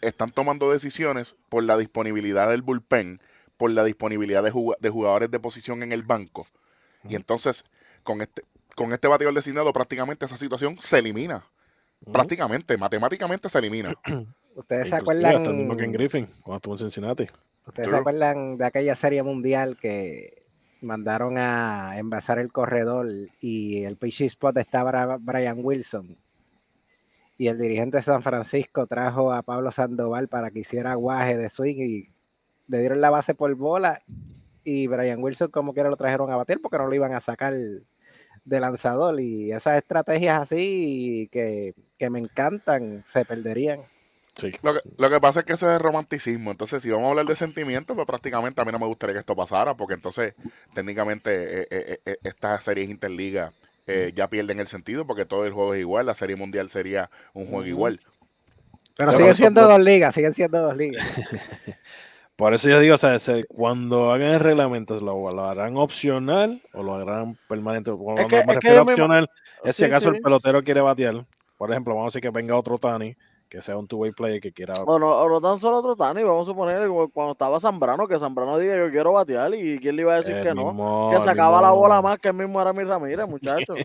están 0.00 0.30
tomando 0.30 0.70
decisiones 0.70 1.36
por 1.48 1.62
la 1.64 1.76
disponibilidad 1.76 2.48
del 2.48 2.62
bullpen, 2.62 3.20
por 3.56 3.70
la 3.70 3.84
disponibilidad 3.84 4.42
de, 4.42 4.50
juga- 4.50 4.76
de 4.80 4.88
jugadores 4.90 5.30
de 5.30 5.38
posición 5.40 5.82
en 5.82 5.92
el 5.92 6.02
banco. 6.02 6.46
Y 7.08 7.16
entonces, 7.16 7.64
con 8.02 8.22
este, 8.22 8.42
con 8.74 8.92
este 8.92 9.08
bateador 9.08 9.34
designado, 9.34 9.72
prácticamente 9.72 10.24
esa 10.26 10.36
situación 10.36 10.78
se 10.80 10.98
elimina. 10.98 11.44
Prácticamente, 12.12 12.78
matemáticamente 12.78 13.48
se 13.50 13.58
elimina. 13.58 13.94
Ustedes 14.54 14.88
se 14.88 14.96
acuerdan. 14.96 15.36
hasta 15.36 15.50
el 15.50 15.56
mismo 15.56 15.76
Ken 15.76 15.92
Griffin, 15.92 16.26
cuando 16.42 16.56
estuvo 16.56 16.74
en 16.74 16.78
Cincinnati. 16.78 17.24
¿Ustedes 17.66 17.88
True. 17.88 17.90
se 17.90 18.00
acuerdan 18.00 18.56
de 18.56 18.64
aquella 18.64 18.94
serie 18.94 19.22
mundial 19.22 19.76
que 19.78 20.39
mandaron 20.80 21.36
a 21.38 21.98
envasar 21.98 22.38
el 22.38 22.52
corredor 22.52 23.08
y 23.40 23.84
el 23.84 23.96
pitch 23.96 24.22
spot 24.22 24.56
estaba 24.58 25.16
Brian 25.18 25.58
Wilson? 25.62 26.16
Y 27.38 27.48
el 27.48 27.58
dirigente 27.58 27.98
de 27.98 28.02
San 28.02 28.22
Francisco 28.22 28.86
trajo 28.86 29.32
a 29.32 29.42
Pablo 29.42 29.70
Sandoval 29.72 30.28
para 30.28 30.50
que 30.50 30.60
hiciera 30.60 30.94
guaje 30.94 31.36
de 31.38 31.48
swing 31.48 31.76
y 31.78 32.08
le 32.68 32.78
dieron 32.78 33.00
la 33.00 33.10
base 33.10 33.34
por 33.34 33.54
bola 33.54 34.02
y 34.64 34.86
Brian 34.86 35.22
Wilson 35.22 35.50
como 35.50 35.72
quiera 35.72 35.88
lo 35.88 35.96
trajeron 35.96 36.30
a 36.30 36.36
bater 36.36 36.60
porque 36.60 36.78
no 36.78 36.86
lo 36.86 36.94
iban 36.94 37.14
a 37.14 37.20
sacar 37.20 37.54
de 38.44 38.60
lanzador 38.60 39.20
y 39.20 39.52
esas 39.52 39.78
estrategias 39.78 40.40
así 40.40 41.28
que, 41.32 41.74
que 41.98 42.10
me 42.10 42.18
encantan 42.18 43.02
se 43.06 43.24
perderían. 43.24 43.80
Sí. 44.40 44.52
Lo 44.62 44.74
que, 44.74 44.80
lo 44.96 45.10
que 45.10 45.20
pasa 45.20 45.40
es 45.40 45.46
que 45.46 45.52
ese 45.54 45.66
es 45.66 45.72
el 45.72 45.80
romanticismo. 45.80 46.50
Entonces, 46.50 46.82
si 46.82 46.90
vamos 46.90 47.06
a 47.06 47.10
hablar 47.10 47.26
de 47.26 47.36
sentimientos, 47.36 47.94
pues 47.94 48.06
prácticamente 48.06 48.60
a 48.60 48.64
mí 48.64 48.72
no 48.72 48.78
me 48.78 48.86
gustaría 48.86 49.14
que 49.14 49.20
esto 49.20 49.36
pasara, 49.36 49.74
porque 49.74 49.94
entonces, 49.94 50.34
técnicamente, 50.74 51.62
eh, 51.62 51.66
eh, 51.70 51.98
eh, 52.06 52.16
estas 52.22 52.62
series 52.64 52.88
interligas 52.88 53.52
eh, 53.86 54.12
ya 54.14 54.28
pierden 54.28 54.60
el 54.60 54.66
sentido, 54.66 55.06
porque 55.06 55.26
todo 55.26 55.44
el 55.44 55.52
juego 55.52 55.74
es 55.74 55.80
igual. 55.80 56.06
La 56.06 56.14
serie 56.14 56.36
mundial 56.36 56.70
sería 56.70 57.10
un 57.34 57.46
juego 57.46 57.66
igual. 57.66 58.00
Pero 58.96 59.10
Pero 59.10 59.12
siguen 59.12 59.30
eso 59.30 59.36
siendo 59.38 59.62
dos 59.68 59.80
ligas, 59.80 60.14
siguen 60.14 60.34
siendo 60.34 60.60
dos 60.62 60.76
ligas. 60.76 61.04
Por 62.36 62.54
eso 62.54 62.68
yo 62.70 62.80
digo, 62.80 62.94
o 62.94 62.98
sea, 62.98 63.18
se- 63.18 63.44
cuando 63.44 64.12
hagan 64.12 64.30
el 64.32 64.40
reglamento, 64.40 64.98
¿lo, 65.00 65.30
lo 65.30 65.44
harán 65.44 65.76
opcional 65.76 66.62
o 66.72 66.82
lo 66.82 66.94
harán 66.94 67.36
permanente? 67.48 67.92
Cuando 67.92 68.26
que- 68.26 68.36
me 68.36 68.40
es 68.40 68.46
que 68.46 68.54
refiero 68.54 68.80
a 68.80 68.84
me 68.84 68.92
opcional, 68.92 69.30
es 69.64 69.76
si 69.76 69.84
Sí, 69.84 69.84
acaso 69.84 70.10
sí. 70.10 70.16
el 70.16 70.22
pelotero 70.22 70.62
quiere 70.62 70.80
batear. 70.80 71.26
Por 71.58 71.70
ejemplo, 71.70 71.94
vamos 71.94 72.06
a 72.06 72.16
decir 72.16 72.22
que 72.22 72.30
venga 72.30 72.56
otro 72.56 72.78
Tani, 72.78 73.14
que 73.50 73.60
sea 73.60 73.76
un 73.76 73.86
two-way 73.88 74.12
player 74.12 74.40
que 74.40 74.52
quiera. 74.52 74.74
O 74.86 74.98
no, 74.98 75.08
o 75.10 75.28
no 75.28 75.40
tan 75.40 75.58
solo 75.60 75.78
otro 75.78 75.96
Tani, 75.96 76.22
vamos 76.22 76.44
a 76.48 76.52
suponer 76.52 76.86
como 76.88 77.10
cuando 77.10 77.32
estaba 77.32 77.58
Zambrano, 77.60 78.06
que 78.08 78.18
Zambrano 78.18 78.56
diga 78.58 78.78
yo 78.78 78.90
quiero 78.90 79.12
batear 79.12 79.52
y 79.56 79.78
quién 79.80 79.96
le 79.96 80.02
iba 80.02 80.14
a 80.14 80.18
decir 80.20 80.36
el 80.36 80.42
que 80.44 80.54
no. 80.54 81.10
Que 81.12 81.20
sacaba 81.20 81.60
la 81.60 81.72
bola 81.72 82.00
más 82.00 82.18
que 82.18 82.28
el 82.28 82.34
mismo 82.34 82.62
era 82.62 82.72
mi 82.72 82.84
Ramírez, 82.84 83.28
muchacho. 83.28 83.74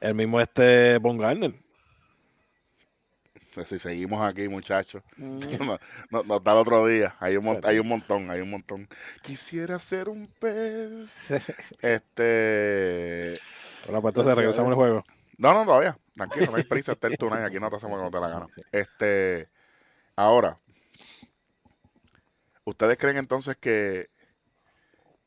El 0.00 0.16
mismo 0.16 0.40
este 0.40 0.98
Von 0.98 1.16
Garner. 1.16 1.54
Pues 3.54 3.68
si 3.68 3.78
seguimos 3.78 4.20
aquí, 4.26 4.48
muchachos, 4.48 5.02
Mm. 5.16 5.38
no, 6.10 6.22
no- 6.24 6.40
da 6.40 6.52
el 6.52 6.58
otro 6.58 6.84
día. 6.86 7.14
Hay 7.20 7.36
un, 7.36 7.60
hay 7.62 7.78
un 7.78 7.86
montón, 7.86 8.28
hay 8.28 8.40
un 8.40 8.50
montón. 8.50 8.88
Quisiera 9.22 9.78
ser 9.78 10.08
un 10.08 10.26
pez. 10.40 11.30
Este. 11.82 13.38
Bueno, 13.86 14.00
pues 14.02 14.10
entonces 14.12 14.34
regresamos 14.34 14.70
al 14.70 14.74
juego. 14.74 15.04
No, 15.38 15.54
no, 15.54 15.64
todavía. 15.64 15.96
Tranquilo, 16.14 16.50
no 16.50 16.56
hay 16.56 16.64
prisa. 16.64 16.92
Este 16.92 17.06
es 17.06 17.12
el 17.12 17.18
tonight. 17.18 17.44
Aquí 17.44 17.58
no 17.58 17.70
te 17.70 17.76
hacemos 17.76 17.98
como 17.98 18.10
te 18.10 18.20
la 18.20 18.28
gana. 18.28 18.46
Este. 18.70 19.48
Ahora. 20.16 20.58
¿Ustedes 22.64 22.96
creen 22.96 23.16
entonces 23.16 23.56
que 23.56 24.08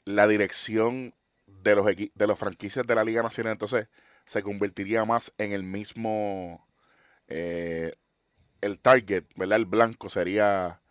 la 0.06 0.27
dirección 0.27 1.13
de 1.48 1.75
los 1.75 1.86
de 1.86 2.27
los 2.27 2.39
franquicias 2.39 2.86
de 2.88 2.96
la 2.96 3.04
Liga 3.04 3.24
Nacional 3.24 3.54
entonces 3.54 3.88
se 4.25 4.44
convertiría 4.44 5.06
más 5.06 5.34
en 5.38 5.51
el 5.51 5.63
mismo 5.63 6.65
eh, 7.27 7.94
el 8.62 8.80
target, 8.80 9.25
¿verdad? 9.36 9.58
El 9.60 9.65
blanco 9.65 10.10
sería 10.10 10.82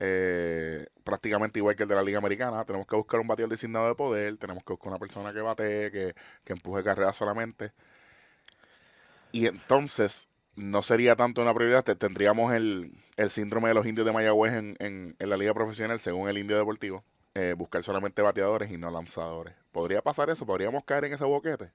eh, 0.00 0.88
prácticamente 1.04 1.58
igual 1.60 1.76
que 1.76 1.84
el 1.84 1.88
de 1.88 1.94
la 1.96 2.02
Liga 2.02 2.18
Americana. 2.18 2.64
Tenemos 2.64 2.86
que 2.86 2.96
buscar 2.96 3.20
un 3.20 3.28
bateador 3.28 3.50
designado 3.50 3.88
de 3.88 3.94
poder, 3.94 4.36
tenemos 4.38 4.64
que 4.64 4.72
buscar 4.74 4.90
una 4.90 4.98
persona 4.98 5.32
que 5.32 5.40
batee, 5.40 5.90
que, 5.90 6.14
que 6.44 6.52
empuje 6.52 6.84
carreras 6.84 7.16
solamente. 7.16 7.72
Y 9.36 9.46
entonces 9.46 10.28
no 10.54 10.80
sería 10.82 11.16
tanto 11.16 11.42
una 11.42 11.52
prioridad, 11.52 11.84
te- 11.84 11.94
tendríamos 11.96 12.52
el, 12.54 12.92
el 13.16 13.30
síndrome 13.30 13.68
de 13.68 13.74
los 13.74 13.86
indios 13.86 14.06
de 14.06 14.12
Mayagüez 14.12 14.54
en, 14.54 14.76
en- 14.78 15.14
en 15.18 15.30
la 15.30 15.36
liga 15.36 15.52
profesional, 15.52 16.00
según 16.00 16.28
el 16.28 16.38
indio 16.38 16.56
deportivo, 16.56 17.04
eh, 17.34 17.54
buscar 17.56 17.82
solamente 17.82 18.22
bateadores 18.22 18.70
y 18.70 18.78
no 18.78 18.90
lanzadores. 18.90 19.54
¿Podría 19.72 20.00
pasar 20.00 20.30
eso? 20.30 20.46
¿Podríamos 20.46 20.84
caer 20.84 21.04
en 21.04 21.12
ese 21.12 21.24
boquete? 21.24 21.70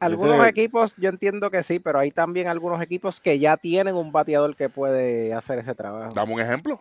Algunos 0.00 0.38
te- 0.38 0.48
equipos 0.48 0.94
yo 0.96 1.08
entiendo 1.08 1.50
que 1.50 1.62
sí, 1.62 1.78
pero 1.78 1.98
hay 1.98 2.10
también 2.10 2.48
algunos 2.48 2.80
equipos 2.82 3.20
que 3.20 3.38
ya 3.38 3.56
tienen 3.56 3.94
un 3.94 4.10
bateador 4.10 4.56
que 4.56 4.68
puede 4.68 5.32
hacer 5.34 5.58
ese 5.58 5.74
trabajo. 5.74 6.12
Dame 6.14 6.32
un 6.34 6.40
ejemplo. 6.40 6.80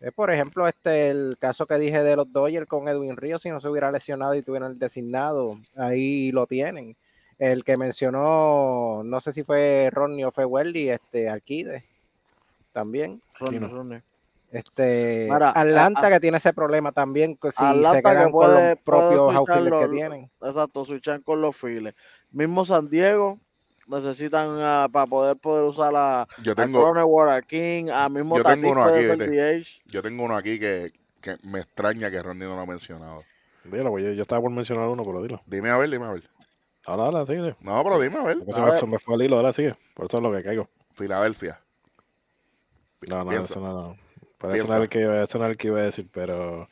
Eh, 0.00 0.12
por 0.12 0.30
ejemplo, 0.30 0.66
este 0.68 1.10
el 1.10 1.36
caso 1.38 1.66
que 1.66 1.78
dije 1.78 2.02
de 2.02 2.16
los 2.16 2.30
Dodgers 2.32 2.66
con 2.66 2.88
Edwin 2.88 3.16
Ríos, 3.16 3.42
si 3.42 3.50
no 3.50 3.60
se 3.60 3.68
hubiera 3.68 3.90
lesionado 3.90 4.34
y 4.34 4.42
tuvieran 4.42 4.72
el 4.72 4.78
designado, 4.78 5.58
ahí 5.76 6.30
lo 6.32 6.46
tienen. 6.46 6.96
El 7.38 7.64
que 7.64 7.76
mencionó, 7.76 9.02
no 9.04 9.20
sé 9.20 9.32
si 9.32 9.42
fue 9.42 9.90
Ronnie 9.92 10.24
o 10.24 10.32
fue 10.32 10.44
Welly, 10.44 10.90
este 10.90 11.28
Alquide, 11.28 11.84
también. 12.72 13.20
Ronnie, 13.38 13.60
no. 13.60 13.68
Ronnie. 13.68 14.02
Este 14.50 15.28
Mira, 15.32 15.50
Atlanta 15.50 16.06
a- 16.06 16.10
que 16.10 16.20
tiene 16.20 16.36
ese 16.36 16.52
problema 16.52 16.92
también, 16.92 17.36
que 17.36 17.50
si 17.50 17.64
Atlanta 17.64 17.90
se 17.90 18.02
que 18.02 18.10
quedan 18.10 18.30
con 18.30 18.52
los 18.52 18.78
propios 18.84 19.34
outfielders 19.34 19.76
que 19.78 19.88
tienen. 19.88 20.30
Exacto, 20.42 20.84
switchan 20.84 21.22
con 21.22 21.40
los 21.40 21.56
files. 21.56 21.94
Mismo 22.30 22.64
San 22.66 22.90
Diego 22.90 23.38
necesitan 23.88 24.50
ah, 24.60 24.88
para 24.92 25.06
poder 25.06 25.36
poder 25.38 25.64
usar 25.64 25.92
a, 25.96 26.26
Yo 26.42 26.52
a 26.52 26.54
tengo, 26.54 26.82
Cronenworth, 26.84 27.30
a 27.30 27.42
King, 27.42 27.88
a 27.92 28.08
mismo 28.10 28.36
Yo 28.36 28.44
tengo 28.44 28.70
uno 28.70 28.84
aquí, 28.84 29.06
yo 29.86 30.02
tengo 30.02 30.24
uno 30.24 30.36
aquí 30.36 30.60
que, 30.60 30.92
que 31.22 31.36
me 31.42 31.60
extraña 31.60 32.10
que 32.10 32.22
Ronnie 32.22 32.46
no 32.46 32.54
lo 32.56 32.60
ha 32.60 32.66
mencionado. 32.66 33.24
Dilo, 33.64 33.90
pues 33.90 34.04
yo, 34.04 34.12
yo 34.12 34.22
estaba 34.22 34.42
por 34.42 34.50
mencionar 34.50 34.88
uno, 34.88 35.02
pero 35.02 35.22
dilo. 35.22 35.40
Dime 35.46 35.70
a 35.70 35.78
ver, 35.78 35.88
dime 35.88 36.06
a 36.06 36.12
ver. 36.12 36.22
Ahora, 36.84 37.04
ahora, 37.04 37.26
sigue. 37.26 37.56
No, 37.60 37.82
pero 37.84 38.00
dime 38.00 38.18
a 38.18 38.22
ver. 38.24 38.38
Se 38.50 38.60
A 38.60 38.64
me, 38.64 38.70
ver. 38.72 38.86
me 38.86 38.98
fue 38.98 39.14
el 39.14 39.22
hilo, 39.22 39.36
ahora 39.36 39.52
sigue. 39.52 39.74
Por 39.94 40.06
eso 40.06 40.16
es 40.16 40.22
lo 40.22 40.32
que 40.32 40.42
caigo. 40.42 40.68
Filadelfia. 40.94 41.60
No, 43.08 43.24
no, 43.24 43.30
Piensa. 43.30 43.52
eso 43.54 43.60
no, 43.60 43.72
no. 43.72 43.96
Pero 44.38 44.54
eso 44.54 44.64
Piensa. 44.64 44.68
no, 44.68 44.74
era 44.74 44.82
el 44.84 44.88
que, 44.88 45.00
iba- 45.00 45.22
eso 45.22 45.38
no 45.38 45.44
era 45.44 45.50
el 45.52 45.56
que 45.56 45.68
iba 45.68 45.78
a 45.78 45.82
decir, 45.82 46.08
pero 46.12 46.68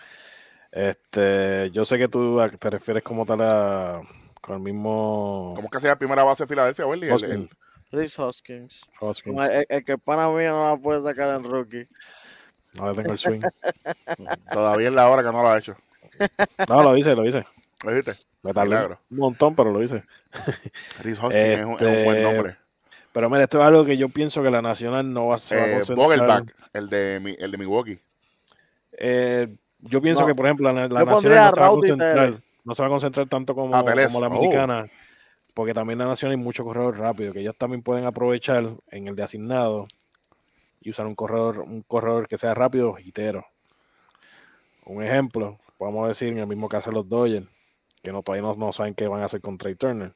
este, 0.72 1.70
yo 1.72 1.84
sé 1.84 1.98
que 1.98 2.08
tú 2.08 2.40
a- 2.40 2.48
te 2.50 2.70
refieres 2.70 3.02
como 3.02 3.24
tal 3.26 3.40
a 3.42 4.02
con 4.40 4.54
el 4.56 4.60
mismo 4.62 5.52
¿Cómo 5.54 5.66
es 5.66 5.70
que 5.72 5.80
sea 5.80 5.90
la 5.90 5.98
primera 5.98 6.24
base 6.24 6.44
de 6.44 6.48
Filadelfia, 6.48 6.86
Welly? 6.86 7.06
El- 7.06 7.12
Hoskins. 7.12 7.32
el- 7.34 7.50
Rhys 7.92 8.18
Hoskins. 8.18 8.82
Hoskins. 9.00 9.40
El, 9.50 9.66
el 9.68 9.84
que 9.84 9.92
el 9.92 9.98
pana 9.98 10.28
mío 10.28 10.50
no 10.52 10.70
la 10.70 10.76
puede 10.76 11.02
sacar 11.02 11.34
en 11.34 11.44
rookie. 11.44 11.88
No 12.74 12.88
le 12.90 12.94
tengo 12.96 13.12
el 13.12 13.18
swing. 13.18 13.40
todavía 14.52 14.88
es 14.88 14.94
la 14.94 15.08
hora 15.10 15.22
que 15.22 15.32
no 15.36 15.42
lo 15.42 15.48
ha 15.48 15.58
hecho. 15.58 15.76
No, 16.68 16.82
lo 16.84 16.96
hice, 16.96 17.14
lo 17.16 17.26
hice. 17.26 17.42
¿Lo 17.84 17.92
viste? 17.94 18.12
Me 18.42 18.52
tardé 18.52 18.70
Milagro. 18.70 19.00
un 19.10 19.16
montón, 19.18 19.54
pero 19.54 19.70
lo 19.72 19.82
hice. 19.82 20.02
Hoskins 20.98 21.06
es, 21.14 21.18
un, 21.20 21.32
es 21.32 21.64
un 21.64 21.76
buen 21.76 22.16
Este, 22.16 22.22
nombre. 22.22 22.56
Pero 23.12 23.28
mira, 23.30 23.42
esto 23.44 23.58
es 23.58 23.64
algo 23.64 23.84
que 23.84 23.96
yo 23.96 24.08
pienso 24.08 24.42
que 24.42 24.50
la 24.50 24.62
Nacional 24.62 25.12
no 25.12 25.28
va, 25.28 25.38
se 25.38 25.56
va 25.56 25.62
a 25.62 25.66
Eh, 25.66 25.82
concentrar. 25.86 26.44
El 26.72 26.88
de, 26.88 27.20
mi- 27.20 27.36
el 27.38 27.50
de 27.50 27.58
Milwaukee. 27.58 27.98
Eh, 28.92 29.48
yo 29.80 30.00
pienso 30.00 30.22
No. 30.22 30.26
que, 30.28 30.34
por 30.34 30.46
ejemplo, 30.46 30.72
la, 30.72 30.88
Nacional 30.88 31.06
no 31.06 31.20
se 31.20 31.28
va 31.28 31.48
a 31.66 31.70
concentrar. 31.70 32.34
No 32.64 32.74
se 32.74 32.82
va 32.82 32.86
a 32.86 32.90
concentrar 32.90 33.26
tanto 33.26 33.54
como, 33.54 33.74
Ah, 33.74 33.82
como 33.82 34.20
la 34.20 34.28
Oh. 34.28 34.32
americana. 34.32 34.84
Porque 35.54 35.74
también 35.74 35.98
la 35.98 36.04
Nacional 36.04 36.36
hay 36.38 36.42
mucho 36.44 36.64
corredor 36.64 36.98
rápido 36.98 37.32
que 37.32 37.40
ellos 37.40 37.56
también 37.56 37.82
pueden 37.82 38.04
aprovechar 38.04 38.64
en 38.90 39.08
el 39.08 39.16
de 39.16 39.22
asignado 39.24 39.88
y 40.80 40.90
usar 40.90 41.06
un 41.06 41.14
corredor, 41.16 41.58
un 41.60 41.82
corredor 41.82 42.28
que 42.28 42.38
sea 42.38 42.54
rápido, 42.54 42.96
hitero. 42.98 43.44
Un 44.86 45.02
ejemplo, 45.02 45.58
podemos 45.78 46.06
decir 46.08 46.28
en 46.28 46.38
el 46.38 46.46
mismo 46.46 46.68
caso 46.68 46.90
de 46.90 46.96
los 46.96 47.08
Dodgers, 47.08 47.46
que 48.02 48.12
no 48.12 48.22
todavía 48.22 48.42
no, 48.48 48.54
no 48.54 48.72
saben 48.72 48.94
qué 48.94 49.06
van 49.08 49.22
a 49.22 49.26
hacer 49.26 49.40
con 49.40 49.58
Trey 49.58 49.74
Turner. 49.74 50.12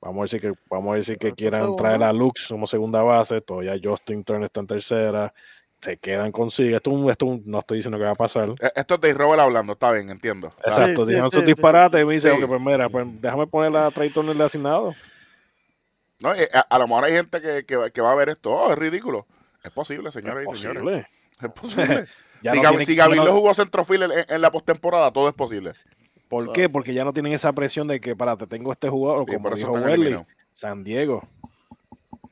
Vamos 0.00 0.20
a 0.20 0.22
decir 0.24 0.40
que, 0.40 0.58
vamos 0.68 0.92
a 0.92 0.96
decir 0.96 1.16
que 1.18 1.28
Pero 1.28 1.36
quieran 1.36 1.76
traer 1.76 2.02
a 2.02 2.12
Lux 2.12 2.48
como 2.48 2.66
segunda 2.66 3.02
base, 3.02 3.40
todavía 3.40 3.76
Justin 3.82 4.24
Turner 4.24 4.46
está 4.46 4.60
en 4.60 4.66
tercera, 4.66 5.32
se 5.80 5.96
quedan 5.98 6.32
consigo. 6.32 6.76
Esto, 6.76 6.90
un- 6.90 7.10
esto 7.10 7.26
un- 7.26 7.42
no 7.46 7.60
estoy 7.60 7.78
diciendo 7.78 7.98
que 7.98 8.04
va 8.04 8.10
a 8.10 8.14
pasar. 8.16 8.48
Eh, 8.60 8.70
Esto 8.74 8.94
es 8.94 9.00
Dave 9.00 9.14
Robert 9.14 9.40
hablando, 9.40 9.74
está 9.74 9.90
bien, 9.92 10.10
entiendo. 10.10 10.48
Exacto, 10.64 11.02
sí, 11.02 11.08
dijeron 11.08 11.30
sí, 11.30 11.36
sus 11.36 11.44
sí. 11.44 11.52
disparates 11.52 12.02
y 12.02 12.04
me 12.04 12.12
dice, 12.14 12.34
Sí. 12.34 12.42
ok, 12.42 12.48
pues 12.48 12.60
mira, 12.60 12.88
pues 12.88 13.06
déjame 13.20 13.46
poner 13.46 13.70
la 13.72 13.90
Trey 13.90 14.10
Turner 14.10 14.34
de 14.34 14.44
asignado. 14.44 14.94
No, 16.20 16.34
eh, 16.34 16.48
a, 16.52 16.60
a 16.60 16.78
lo 16.78 16.86
mejor 16.88 17.04
hay 17.04 17.12
gente 17.12 17.40
que, 17.40 17.64
que, 17.64 17.76
va- 17.76 17.90
que 17.90 18.00
va 18.00 18.12
a 18.12 18.14
ver 18.14 18.28
esto. 18.30 18.50
Oh, 18.52 18.72
es 18.72 18.78
ridículo. 18.78 19.26
Es 19.62 19.70
posible, 19.70 20.10
señoras 20.12 20.44
Es 20.46 20.52
y 20.52 20.62
señores. 20.62 20.82
posible. 20.82 21.06
Es 21.40 21.50
posible. 21.50 22.06
Si, 22.42 22.48
no 22.60 22.80
si 22.80 22.96
ya 22.96 23.04
Gabriel 23.04 23.24
no- 23.24 23.30
lo 23.30 23.34
jugó 23.36 23.54
centrofil 23.54 24.02
en, 24.02 24.10
en 24.28 24.42
la 24.42 24.50
postemporada, 24.50 25.12
todo 25.12 25.28
es 25.28 25.34
posible. 25.34 25.74
¿Por 26.32 26.50
qué? 26.54 26.66
Porque 26.70 26.94
ya 26.94 27.04
no 27.04 27.12
tienen 27.12 27.34
esa 27.34 27.52
presión 27.52 27.86
de 27.86 28.00
que, 28.00 28.16
para, 28.16 28.38
te 28.38 28.46
tengo 28.46 28.72
este 28.72 28.88
jugador, 28.88 29.26
Y 29.28 29.34
como 29.34 29.50
dijo 29.50 29.76
eliminados. 29.76 30.26
San 30.50 30.82
Diego. 30.82 31.28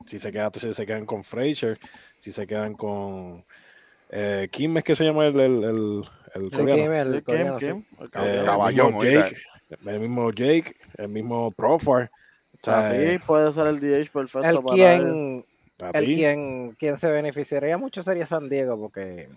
Si 0.07 0.17
se, 0.17 0.31
queda, 0.31 0.49
si 0.55 0.73
se 0.73 0.85
quedan 0.87 1.05
con 1.05 1.23
Frazier, 1.23 1.79
si 2.17 2.31
se 2.31 2.47
quedan 2.47 2.73
con... 2.73 3.45
Eh, 4.09 4.49
¿Quién 4.51 4.75
es 4.75 4.83
que 4.83 4.95
se 4.95 5.03
llama 5.03 5.27
el, 5.27 5.39
el, 5.39 5.63
el, 5.63 6.03
el 6.33 6.45
Sí, 6.51 7.21
coreano? 7.23 7.57
Kim, 7.59 7.85
sí. 7.99 8.07
Eh, 8.15 8.41
Caballón, 8.43 8.87
mismo. 8.87 9.03
Jake, 9.03 9.35
el 9.85 9.99
mismo 9.99 10.31
Jake, 10.31 10.75
el 10.97 11.07
mismo 11.09 11.51
Profar. 11.51 12.09
O 12.53 12.57
sea, 12.63 12.91
Tati 12.91 13.19
puede 13.19 13.53
ser 13.53 13.67
el 13.67 13.79
DH 13.79 14.11
perfecto 14.11 14.49
El 14.49 14.63
para 14.63 14.75
quien, 14.75 15.45
el 15.93 16.05
quien, 16.05 16.71
quien 16.71 16.97
se 16.97 17.11
beneficiaría 17.11 17.77
mucho 17.77 18.01
sería 18.01 18.25
San 18.25 18.49
Diego 18.49 18.79
porque 18.79 19.29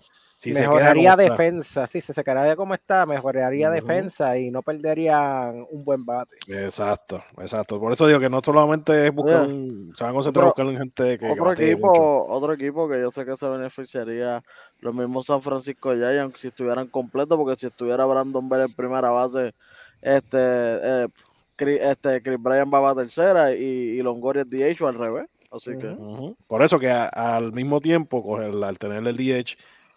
si 0.53 0.59
mejoraría 0.59 1.15
defensa, 1.15 1.87
sí, 1.87 2.01
si 2.01 2.13
se 2.13 2.23
quedaría 2.23 2.55
como 2.55 2.73
está, 2.73 3.05
mejoraría 3.05 3.69
defensa 3.69 4.37
y 4.37 4.51
no 4.51 4.61
perderían 4.61 5.65
un 5.69 5.83
buen 5.83 6.05
bate. 6.05 6.35
Exacto, 6.47 7.23
exacto. 7.39 7.79
Por 7.79 7.91
eso 7.93 8.07
digo 8.07 8.19
que 8.19 8.29
no 8.29 8.41
solamente 8.43 9.07
es 9.07 9.13
buscar 9.13 9.41
Oye, 9.41 9.53
un, 9.53 9.91
se 9.95 10.03
van 10.03 10.11
a 10.11 10.13
concentrar 10.13 10.43
en 10.45 10.49
otro- 10.49 10.63
buscar 10.65 10.73
en 10.75 10.77
gente 10.91 11.17
que 11.19 11.29
Otro 11.31 11.45
batee 11.45 11.71
equipo, 11.71 11.87
mucho. 11.87 12.25
otro 12.33 12.53
equipo 12.53 12.87
que 12.89 12.99
yo 13.01 13.11
sé 13.11 13.25
que 13.25 13.37
se 13.37 13.47
beneficiaría 13.49 14.41
los 14.79 14.93
mismos 14.95 15.25
San 15.25 15.41
Francisco 15.41 15.93
Giants 15.93 16.39
si 16.39 16.47
estuvieran 16.49 16.87
completos, 16.87 17.37
porque 17.37 17.59
si 17.59 17.67
estuviera 17.67 18.05
Brandon 18.05 18.47
Bell 18.49 18.61
en 18.61 18.73
primera 18.73 19.09
base, 19.11 19.53
este, 20.01 20.37
eh, 20.39 21.07
Chris, 21.55 21.79
este 21.81 22.21
Chris 22.21 22.37
Bryan 22.41 22.69
va 22.73 22.89
a 22.89 22.95
tercera 22.95 23.53
y, 23.53 23.63
y 23.63 24.01
Longoria 24.01 24.43
es 24.43 24.49
DH 24.49 24.83
o 24.83 24.87
al 24.87 24.95
revés. 24.95 25.27
Así 25.51 25.71
que. 25.77 25.95
Por 26.47 26.63
eso 26.63 26.77
que 26.77 26.89
a- 26.91 27.07
al 27.07 27.53
mismo 27.53 27.79
tiempo, 27.79 28.21
coger, 28.21 28.51
al 28.61 28.77
tener 28.77 29.07
el 29.07 29.15
DH, 29.15 29.55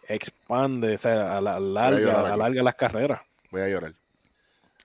expande, 0.08 0.94
o 0.94 0.98
sea, 0.98 1.36
a 1.36 1.40
la 1.40 1.58
llorar 1.58 1.92
larga, 1.92 2.20
aquí. 2.20 2.32
alarga 2.32 2.62
las 2.62 2.74
carreras. 2.74 3.20
Voy 3.50 3.62
a 3.62 3.68
llorar. 3.68 3.94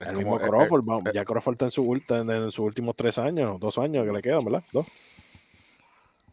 El 0.00 0.06
como- 0.06 0.18
mismo 0.18 0.38
eh, 0.38 0.42
eh, 0.44 0.48
Crawford, 0.48 0.84
vamos, 0.84 1.06
eh, 1.06 1.12
ya 1.14 1.24
Crawford 1.24 1.54
está 1.54 1.64
en, 1.66 1.70
su, 1.70 2.02
en, 2.08 2.30
en 2.30 2.44
sus 2.50 2.58
últimos 2.60 2.94
tres 2.96 3.18
años, 3.18 3.58
dos 3.60 3.78
años 3.78 4.04
que 4.06 4.12
le 4.12 4.22
quedan, 4.22 4.44
¿verdad? 4.44 4.62
Dos. 4.72 4.86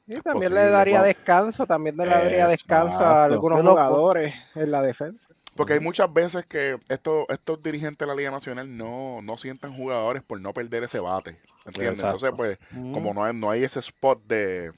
Y 0.08 0.20
también 0.22 0.50
posible, 0.50 0.66
le 0.66 0.72
daría 0.72 0.98
wow. 0.98 1.06
descanso, 1.08 1.68
también 1.68 1.96
le 1.96 2.06
daría 2.06 2.48
descanso 2.48 3.00
a 3.00 3.26
algunos 3.26 3.62
jugadores 3.62 4.34
en 4.56 4.72
la 4.72 4.82
defensa. 4.82 5.34
Porque 5.56 5.74
hay 5.74 5.80
muchas 5.80 6.12
veces 6.12 6.46
que 6.46 6.78
estos, 6.90 7.26
estos 7.30 7.62
dirigentes 7.62 8.00
de 8.00 8.08
la 8.08 8.16
Liga 8.16 8.32
Nacional 8.32 8.76
no, 8.76 9.22
no 9.22 9.38
sientan 9.38 9.76
jugadores 9.76 10.24
por 10.24 10.40
no 10.42 10.54
perder 10.54 10.84
ese 10.84 11.00
bate. 11.00 11.40
¿Entiendes? 11.66 12.00
Exacto. 12.00 12.28
Entonces, 12.28 12.58
pues, 12.72 12.82
mm, 12.82 12.94
como 12.94 13.14
no 13.14 13.24
hay, 13.24 13.34
no 13.36 13.52
hay 13.52 13.64
ese 13.64 13.80
spot 13.80 14.24
de, 14.26 14.72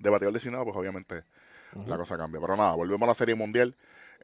de 0.00 0.10
bateador 0.10 0.32
designado, 0.32 0.64
pues 0.64 0.76
obviamente 0.76 1.24
la 1.86 1.96
cosa 1.96 2.16
cambia. 2.16 2.40
Pero 2.40 2.56
nada, 2.56 2.72
volvemos 2.74 3.02
a 3.02 3.06
la 3.08 3.14
Serie 3.14 3.34
Mundial. 3.34 3.74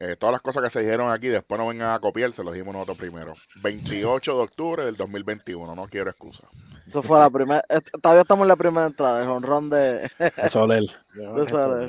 Eh, 0.01 0.15
todas 0.17 0.31
las 0.31 0.41
cosas 0.41 0.63
que 0.63 0.69
se 0.69 0.79
dijeron 0.79 1.11
aquí, 1.11 1.27
después 1.27 1.59
no 1.59 1.67
vengan 1.67 1.93
a 1.93 1.99
copiar, 1.99 2.31
se 2.31 2.41
los 2.41 2.53
dijimos 2.53 2.73
nosotros 2.73 2.97
primero. 2.97 3.33
28 3.61 4.33
de 4.37 4.43
octubre 4.43 4.85
del 4.85 4.95
2021, 4.95 5.75
no 5.75 5.87
quiero 5.89 6.09
excusa. 6.09 6.47
eso 6.87 7.03
fue 7.03 7.19
la 7.19 7.29
primera, 7.29 7.61
eh, 7.67 7.81
todavía 8.01 8.21
estamos 8.21 8.43
en 8.45 8.47
la 8.47 8.55
primera 8.55 8.85
entrada, 8.85 9.21
el 9.21 9.27
honrón 9.27 9.69
de, 9.69 10.09
de 10.17 10.49
Suárez. 10.49 10.95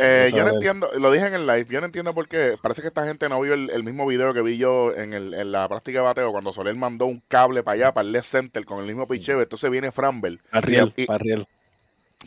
Eh, 0.01 0.33
yo 0.35 0.44
no 0.44 0.55
entiendo, 0.55 0.90
lo 0.99 1.12
dije 1.12 1.27
en 1.29 1.35
el 1.35 1.46
live, 1.46 1.66
yo 1.70 1.79
no 1.81 1.87
entiendo 1.87 2.12
por 2.12 2.27
qué. 2.27 2.57
Parece 2.61 2.83
que 2.83 2.88
esta 2.88 3.07
gente 3.07 3.29
no 3.29 3.40
vio 3.42 3.55
el, 3.55 3.70
el 3.70 3.85
mismo 3.85 4.05
video 4.09 4.35
que 4.35 4.42
vi 4.42 4.59
yo 4.59 4.92
en, 4.92 5.12
el, 5.14 5.33
en 5.33 5.53
la 5.53 5.68
práctica 5.68 6.01
de 6.01 6.05
bateo 6.07 6.33
cuando 6.33 6.53
Soler 6.53 6.75
mandó 6.75 7.07
un 7.07 7.23
cable 7.29 7.62
para 7.62 7.77
allá, 7.77 7.94
para 7.94 8.05
el 8.09 8.11
left 8.12 8.29
center 8.29 8.64
con 8.64 8.81
el 8.81 8.87
mismo 8.87 9.07
picheo. 9.07 9.40
Entonces 9.40 9.70
viene 9.70 9.92
Framber, 9.92 10.40
Para 10.51 10.62
Riel, 10.66 10.92
y- 10.96 11.07
para 11.07 11.18
Riel. 11.18 11.46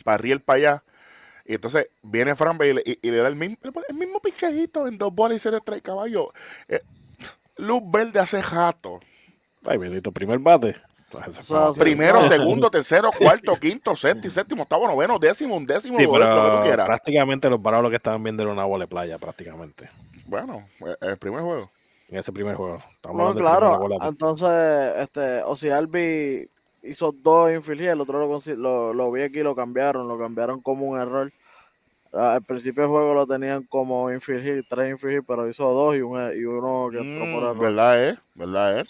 para 0.02 0.16
Riel 0.16 0.40
para 0.40 0.56
allá. 0.56 0.82
Y 1.44 1.54
entonces 1.54 1.88
viene 2.02 2.34
Framber 2.34 2.68
y, 2.68 2.72
le- 2.74 2.82
y- 2.86 2.98
y 3.02 3.10
le 3.10 3.18
da 3.18 3.28
el 3.28 3.36
mismo, 3.36 3.56
el 3.88 3.94
mismo 3.94 4.20
picheito 4.20 4.86
en 4.88 4.96
dos 4.98 5.14
bolas 5.14 5.36
y 5.36 5.40
se 5.40 5.50
le 5.50 5.60
trae 5.60 5.82
caballo. 5.82 6.32
Eh, 6.68 6.80
luz 7.56 7.82
verde 7.84 8.20
hace 8.20 8.42
jato. 8.42 9.00
Ay, 9.66 9.78
bendito, 9.78 10.10
primer 10.12 10.38
bate. 10.38 10.76
Entonces. 11.10 11.78
Primero, 11.78 12.22
segundo, 12.28 12.70
tercero, 12.70 13.10
cuarto, 13.16 13.56
quinto, 13.56 13.94
séptimo, 13.94 14.32
séptimo, 14.32 14.62
octavo, 14.62 14.86
noveno, 14.86 15.18
décimo, 15.18 15.56
undécimo, 15.56 15.98
Sí, 15.98 16.04
lo 16.04 16.12
que 16.18 16.56
tú 16.56 16.60
quieras. 16.62 16.86
prácticamente 16.86 17.48
los 17.48 17.60
lo 17.62 17.90
que 17.90 17.96
estaban 17.96 18.22
viendo 18.22 18.42
era 18.42 18.52
una 18.52 18.64
bola 18.64 18.84
de 18.84 18.88
playa, 18.88 19.18
prácticamente. 19.18 19.90
Bueno, 20.26 20.66
eh, 20.80 20.96
el 21.02 21.16
primer 21.18 21.42
juego. 21.42 21.70
En 22.08 22.18
ese 22.18 22.32
primer 22.32 22.56
juego. 22.56 22.78
Estamos 22.94 23.34
No, 23.34 23.40
claro, 23.40 23.88
entonces, 24.02 24.94
este, 24.98 25.42
o 25.42 25.56
si 25.56 25.70
Albi 25.70 26.48
hizo 26.84 27.12
dos 27.12 27.52
infield 27.52 27.82
el 27.82 28.00
otro 28.00 28.18
lo, 28.18 28.28
consi- 28.30 28.56
lo, 28.56 28.92
lo 28.94 29.10
vi 29.10 29.22
aquí 29.22 29.40
y 29.40 29.42
lo 29.42 29.54
cambiaron, 29.54 30.06
lo 30.08 30.18
cambiaron 30.18 30.60
como 30.60 30.86
un 30.86 30.98
error. 30.98 31.32
Ah, 32.16 32.34
Al 32.34 32.42
principio 32.42 32.82
del 32.84 32.90
juego 32.92 33.12
lo 33.12 33.26
tenían 33.26 33.64
como 33.64 34.12
infield 34.12 34.64
tres 34.68 34.92
infield 34.92 35.24
pero 35.26 35.48
hizo 35.48 35.68
dos 35.72 35.96
y, 35.96 36.00
un, 36.02 36.16
y 36.36 36.44
uno 36.44 36.88
que 36.92 36.98
entró 36.98 37.24
por 37.24 37.42
Mm, 37.42 37.46
error. 37.46 37.58
¿Verdad, 37.58 38.08
eh? 38.08 38.18
¿Verdad, 38.34 38.78
eh? 38.78 38.84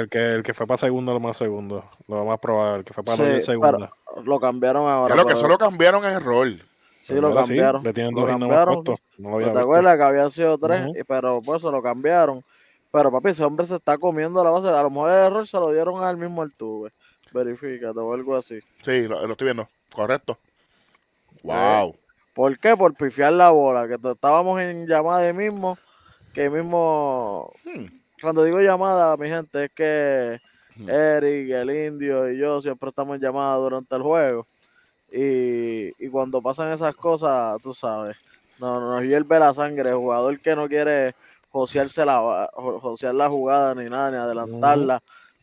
El 0.00 0.08
que, 0.08 0.18
el 0.36 0.42
que 0.42 0.54
fue 0.54 0.66
para 0.66 0.78
segundo, 0.78 1.12
lo 1.12 1.20
más 1.20 1.36
segundo. 1.36 1.84
Lo 2.08 2.24
más 2.24 2.38
probable, 2.38 2.78
el 2.78 2.84
que 2.84 2.94
fue 2.94 3.04
para 3.04 3.16
Sí, 3.18 3.22
el 3.24 3.42
segundo. 3.42 3.90
pero 4.08 4.22
lo 4.24 4.40
cambiaron 4.40 4.88
ahora. 4.88 5.14
Ya 5.14 5.20
lo 5.20 5.26
que 5.26 5.34
pero- 5.34 5.40
solo 5.40 5.58
cambiaron 5.58 6.04
es 6.06 6.14
el 6.16 6.24
rol. 6.24 6.58
Sí, 7.02 7.14
lo 7.14 7.28
sí, 7.28 7.34
cambiaron. 7.34 7.84
le 7.84 7.92
tienen 7.92 8.14
lo 8.14 8.22
dos 8.22 8.30
más 8.30 8.38
cambiaron. 8.40 8.84
puesto. 8.84 9.02
No 9.18 9.30
lo 9.30 9.36
había 9.36 9.52
¿Te 9.52 9.58
acuerdas 9.60 9.96
que 9.96 10.02
habían 10.02 10.30
sido 10.30 10.58
tres? 10.58 10.86
Y- 10.98 11.04
Pero 11.04 11.40
pues 11.44 11.60
se 11.62 11.70
lo 11.70 11.82
cambiaron. 11.82 12.42
Pero 12.90 13.12
papi, 13.12 13.28
ese 13.30 13.44
hombre 13.44 13.66
se 13.66 13.74
está 13.76 13.98
comiendo 13.98 14.42
la 14.42 14.48
base. 14.50 14.68
A 14.68 14.82
lo 14.82 14.90
mejor 14.90 15.10
el 15.10 15.16
error 15.26 15.46
se 15.46 15.56
lo 15.58 15.70
dieron 15.72 16.02
al 16.02 16.16
mismo 16.16 16.40
Altuve. 16.42 16.90
Verifícate 17.32 17.98
o 17.98 18.12
algo 18.14 18.36
así. 18.36 18.60
Sí, 18.82 19.06
lo, 19.08 19.24
lo 19.26 19.32
estoy 19.32 19.46
viendo. 19.46 19.68
Correcto. 19.94 20.38
Wow. 21.42 21.96
¿Por 22.34 22.58
qué? 22.58 22.76
Por 22.76 22.94
pifiar 22.94 23.32
la 23.32 23.50
bola. 23.50 23.86
Que 23.88 23.94
estábamos 24.10 24.60
en 24.60 24.86
llamada 24.86 25.20
ahí 25.20 25.32
mismo. 25.32 25.78
Que 26.32 26.50
mismo. 26.50 27.50
Hmm. 27.64 27.86
Cuando 28.20 28.44
digo 28.44 28.60
llamada, 28.60 29.16
mi 29.16 29.28
gente, 29.28 29.64
es 29.64 29.70
que 29.72 30.40
Hmm. 30.78 30.90
Eric, 30.90 31.50
el 31.52 31.70
indio 31.70 32.30
y 32.30 32.36
yo 32.36 32.60
siempre 32.60 32.90
estamos 32.90 33.16
en 33.16 33.22
llamada 33.22 33.56
durante 33.56 33.96
el 33.96 34.02
juego. 34.02 34.46
Y, 35.10 35.86
y 36.04 36.08
cuando 36.10 36.42
pasan 36.42 36.70
esas 36.70 36.94
cosas, 36.94 37.56
tú 37.62 37.72
sabes, 37.72 38.14
no, 38.58 38.78
nos 38.80 39.02
hierve 39.02 39.38
la 39.38 39.54
sangre. 39.54 39.88
El 39.88 39.96
jugador 39.96 40.38
que 40.38 40.54
no 40.54 40.68
quiere 40.68 41.14
josearse 41.50 42.04
la, 42.04 42.48
jo- 42.52 42.80
josear 42.80 43.14
la 43.14 43.30
jugada 43.30 43.74
ni 43.74 43.88
nada, 43.88 44.10
ni 44.10 44.16
adelantarla. 44.18 45.02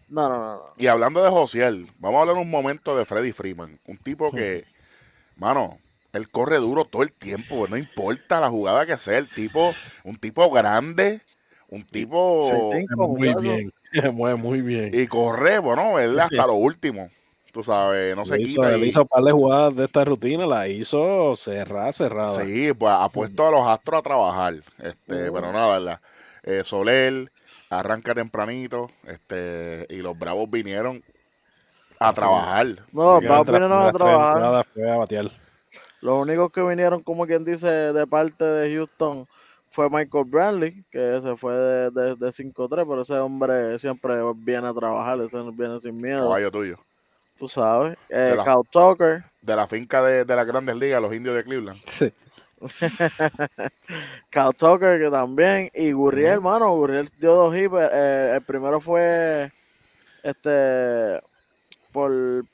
No, 0.09 0.29
no, 0.29 0.37
no. 0.39 0.53
no. 0.55 0.63
Y 0.77 0.87
hablando 0.87 1.23
de 1.23 1.29
Josiel, 1.29 1.87
vamos 1.99 2.17
a 2.19 2.21
hablar 2.21 2.37
un 2.37 2.49
momento 2.51 2.95
de 2.97 3.05
Freddy 3.05 3.31
Freeman. 3.31 3.79
Un 3.87 3.97
tipo 3.97 4.31
que, 4.31 4.65
mano, 5.37 5.79
él 6.11 6.29
corre 6.29 6.57
duro 6.57 6.85
todo 6.85 7.03
el 7.03 7.11
tiempo. 7.11 7.67
No 7.67 7.77
importa 7.77 8.39
la 8.39 8.49
jugada 8.49 8.85
que 8.85 8.97
sea. 8.97 9.17
El 9.17 9.27
tipo, 9.29 9.73
un 10.03 10.17
tipo 10.17 10.49
grande, 10.51 11.21
Un 11.69 11.83
tipo. 11.83 12.41
Sí, 12.43 12.85
sí. 12.87 12.95
Muy 12.95 13.33
bien. 13.41 13.73
Mueve 14.13 14.35
muy 14.35 14.61
bien. 14.61 14.91
Y 14.93 15.07
corre, 15.07 15.57
bueno, 15.59 15.97
él 15.99 16.19
hasta 16.19 16.45
lo 16.45 16.53
último. 16.53 17.09
Tú 17.51 17.63
sabes, 17.63 18.15
no 18.15 18.25
se 18.25 18.37
Le 18.37 18.41
hizo, 18.43 18.61
quita. 18.61 18.73
él 18.75 18.83
y- 18.83 18.89
hizo 18.89 19.01
un 19.01 19.07
par 19.07 19.23
de 19.23 19.31
jugadas 19.31 19.75
de 19.75 19.85
esta 19.85 20.03
rutina, 20.03 20.45
la 20.47 20.67
hizo 20.67 21.35
cerrada, 21.35 21.91
cerrada. 21.91 22.43
Sí, 22.43 22.73
pues 22.73 22.91
ha 22.95 23.09
puesto 23.09 23.47
a 23.47 23.51
los 23.51 23.67
astros 23.67 23.99
a 23.99 24.01
trabajar. 24.03 24.53
Este, 24.79 25.29
Mm. 25.29 25.33
pero 25.33 25.51
nada, 25.51 25.67
¿verdad? 25.79 25.99
Eh, 26.43 26.61
Soler 26.63 27.31
arranca 27.79 28.13
tempranito, 28.13 28.89
este, 29.07 29.85
y 29.89 29.97
los 29.97 30.17
bravos 30.17 30.49
vinieron 30.49 31.03
a 31.99 32.13
trabajar. 32.13 32.67
No, 32.91 33.17
entre 33.17 33.29
las 33.29 33.45
vinieron 33.45 33.71
a 33.71 33.91
trabajar. 33.91 34.35
entradas, 34.37 34.65
fue 34.73 34.91
a 34.91 34.95
batear. 34.97 35.31
Los 36.01 36.21
únicos 36.21 36.51
que 36.51 36.61
vinieron, 36.61 37.01
como 37.01 37.25
quien 37.25 37.45
dice, 37.45 37.67
de 37.67 38.05
parte 38.07 38.43
de 38.43 38.75
Houston 38.75 39.25
fue 39.69 39.89
Michael 39.89 40.25
Bradley, 40.27 40.83
que 40.91 41.19
se 41.23 41.35
fue 41.37 41.55
de, 41.55 41.91
de, 41.91 42.15
de 42.15 42.31
5-3, 42.31 42.69
pero 42.87 43.01
ese 43.03 43.13
hombre 43.15 43.79
siempre 43.79 44.15
viene 44.35 44.67
a 44.67 44.73
trabajar, 44.73 45.19
ese 45.21 45.37
no 45.37 45.51
viene 45.51 45.79
sin 45.79 45.99
miedo, 45.99 46.19
Caballo 46.27 46.51
tuyo. 46.51 46.77
tú 47.39 47.47
sabes. 47.47 47.97
Eh, 48.09 48.17
De 48.17 48.35
la- 48.35 48.43
Kyle 48.43 48.61
Tucker, 48.69 49.23
De 49.41 49.55
la 49.55 49.65
finca 49.65 50.01
de, 50.03 50.25
de 50.25 50.35
las 50.35 50.45
grandes 50.45 50.75
ligas, 50.75 51.01
los 51.01 51.13
indios 51.13 51.35
de 51.35 51.43
Cleveland. 51.43 51.79
Sí. 51.85 52.13
Kyle 54.29 54.53
Tucker 54.57 54.99
que 54.99 55.09
también, 55.09 55.69
y 55.73 55.91
Gurriel, 55.91 56.33
hermano, 56.33 56.75
Gurriel 56.75 57.09
dio 57.19 57.35
dos 57.35 57.55
hits, 57.55 57.73
eh, 57.91 58.33
el 58.35 58.41
primero 58.43 58.79
fue 58.79 59.51
este 60.23 61.21
por 61.91 62.11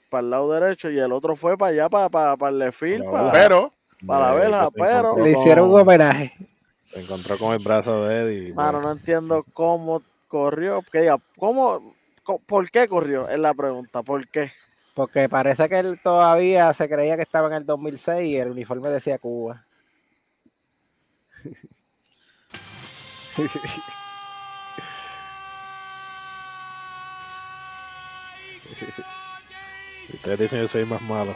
para 0.10 0.22
el 0.24 0.30
lado 0.30 0.52
derecho 0.52 0.90
y 0.90 1.00
el 1.00 1.12
otro 1.12 1.36
fue 1.36 1.58
para 1.58 1.72
allá, 1.72 1.90
para, 1.90 2.10
para, 2.10 2.38
para 2.38 2.52
el 2.52 2.60
left 2.60 2.80
field, 2.80 3.10
Para 3.10 3.32
Pero, 3.32 3.74
para 4.06 4.26
la 4.28 4.34
vela, 4.34 4.68
pero- 4.76 5.18
Le 5.18 5.32
hicieron 5.32 5.70
un 5.70 5.80
homenaje. 5.80 6.34
Se 6.84 7.02
encontró 7.02 7.38
con 7.38 7.54
el 7.54 7.60
brazo 7.64 8.06
de 8.06 8.22
él 8.22 8.48
y. 8.48 8.54
Mano, 8.54 8.82
no 8.82 8.92
entiendo 8.92 9.46
cómo 9.54 10.02
corrió. 10.28 10.82
Que 10.92 11.02
diga, 11.02 11.18
¿cómo, 11.38 11.94
¿Por 12.46 12.70
qué 12.70 12.88
corrió? 12.88 13.28
Es 13.30 13.40
la 13.40 13.54
pregunta. 13.54 14.04
¿Por 14.04 14.28
qué? 14.28 14.52
Porque 14.94 15.30
parece 15.30 15.70
que 15.70 15.80
él 15.80 16.00
todavía 16.04 16.74
se 16.74 16.90
creía 16.90 17.16
que 17.16 17.22
estaba 17.22 17.48
en 17.48 17.54
el 17.54 17.66
2006 17.66 18.28
y 18.30 18.38
el 18.38 18.50
uniforme 18.52 18.90
decía 18.90 19.18
Cuba. 19.18 19.66
Ustedes 30.14 30.40
dicen 30.40 30.62
que 30.62 30.68
soy 30.68 30.86
más 30.86 31.02
malo. 31.02 31.36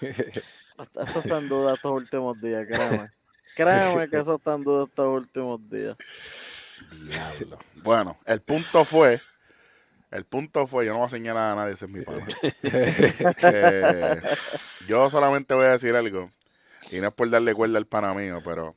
Esto 0.00 1.20
está 1.20 1.38
en 1.38 1.48
duda 1.48 1.74
estos 1.74 1.92
últimos 1.92 2.40
días, 2.40 2.66
créeme. 2.66 3.10
Créeme 3.56 4.08
que 4.08 4.18
eso 4.18 4.36
está 4.36 4.54
en 4.54 4.62
duda 4.62 4.84
estos 4.84 5.06
últimos 5.08 5.68
días. 5.68 5.96
diablo. 7.08 7.58
Bueno, 7.76 8.18
el 8.24 8.40
punto 8.40 8.84
fue. 8.84 9.20
El 10.10 10.24
punto 10.24 10.66
fue, 10.66 10.86
yo 10.86 10.92
no 10.92 10.98
voy 10.98 11.06
a 11.06 11.10
señalar 11.10 11.52
a 11.52 11.54
nadie, 11.54 11.74
ese 11.74 11.84
es 11.84 11.90
mi 11.90 12.02
pana. 12.02 12.26
Que 12.62 14.22
yo 14.86 15.10
solamente 15.10 15.52
voy 15.54 15.66
a 15.66 15.72
decir 15.72 15.94
algo. 15.94 16.30
Y 16.90 17.00
no 17.00 17.08
es 17.08 17.12
por 17.12 17.28
darle 17.28 17.54
cuerda 17.54 17.76
al 17.76 17.86
pana 17.86 18.14
mío, 18.14 18.40
pero 18.42 18.74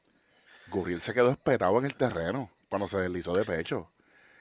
Gurriel 0.72 1.02
se 1.02 1.14
quedó 1.14 1.30
espetado 1.30 1.78
en 1.78 1.86
el 1.86 1.96
terreno 1.96 2.50
cuando 2.70 2.88
se 2.88 2.98
deslizó 2.98 3.36
de 3.36 3.46
pecho. 3.46 3.92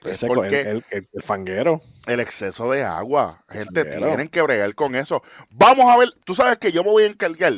Es 0.03 0.25
porque 0.25 0.61
el- 0.61 0.83
el- 0.89 1.07
el 1.13 1.21
fanguero. 1.21 1.79
el 2.07 2.19
exceso 2.19 2.71
de 2.71 2.83
agua. 2.83 3.43
Gente, 3.49 3.85
Pero- 3.85 4.07
tienen 4.07 4.29
que 4.29 4.41
bregar 4.41 4.73
con 4.73 4.95
eso. 4.95 5.21
Vamos 5.51 5.85
a 5.91 5.97
ver, 5.97 6.09
tú 6.25 6.33
sabes 6.33 6.57
que 6.57 6.71
yo 6.71 6.83
me 6.83 6.89
voy 6.89 7.03
a 7.03 7.07
encargar 7.07 7.53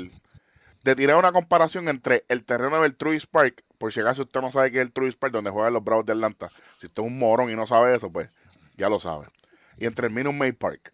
de 0.83 0.95
tirar 0.95 1.15
una 1.15 1.31
comparación 1.31 1.87
entre 1.87 2.25
el 2.27 2.43
terreno 2.43 2.81
del 2.81 2.95
Truist 2.97 3.27
Park, 3.31 3.63
por 3.77 3.93
si 3.93 4.01
acaso 4.01 4.23
usted 4.23 4.41
no 4.41 4.51
sabe 4.51 4.71
qué 4.71 4.79
es 4.81 4.85
el 4.87 4.91
Truist 4.91 5.17
Park, 5.17 5.31
donde 5.31 5.51
juegan 5.51 5.71
los 5.71 5.83
Bravos 5.85 6.05
de 6.05 6.11
Atlanta. 6.11 6.49
Si 6.79 6.87
usted 6.87 7.01
es 7.01 7.07
un 7.07 7.17
morón 7.17 7.49
y 7.49 7.55
no 7.55 7.65
sabe 7.65 7.95
eso, 7.95 8.11
pues 8.11 8.29
ya 8.75 8.89
lo 8.89 8.99
sabe. 8.99 9.27
Y 9.77 9.85
entre 9.85 10.07
el 10.07 10.13
Minute 10.13 10.35
Maid 10.37 10.55
Park. 10.55 10.91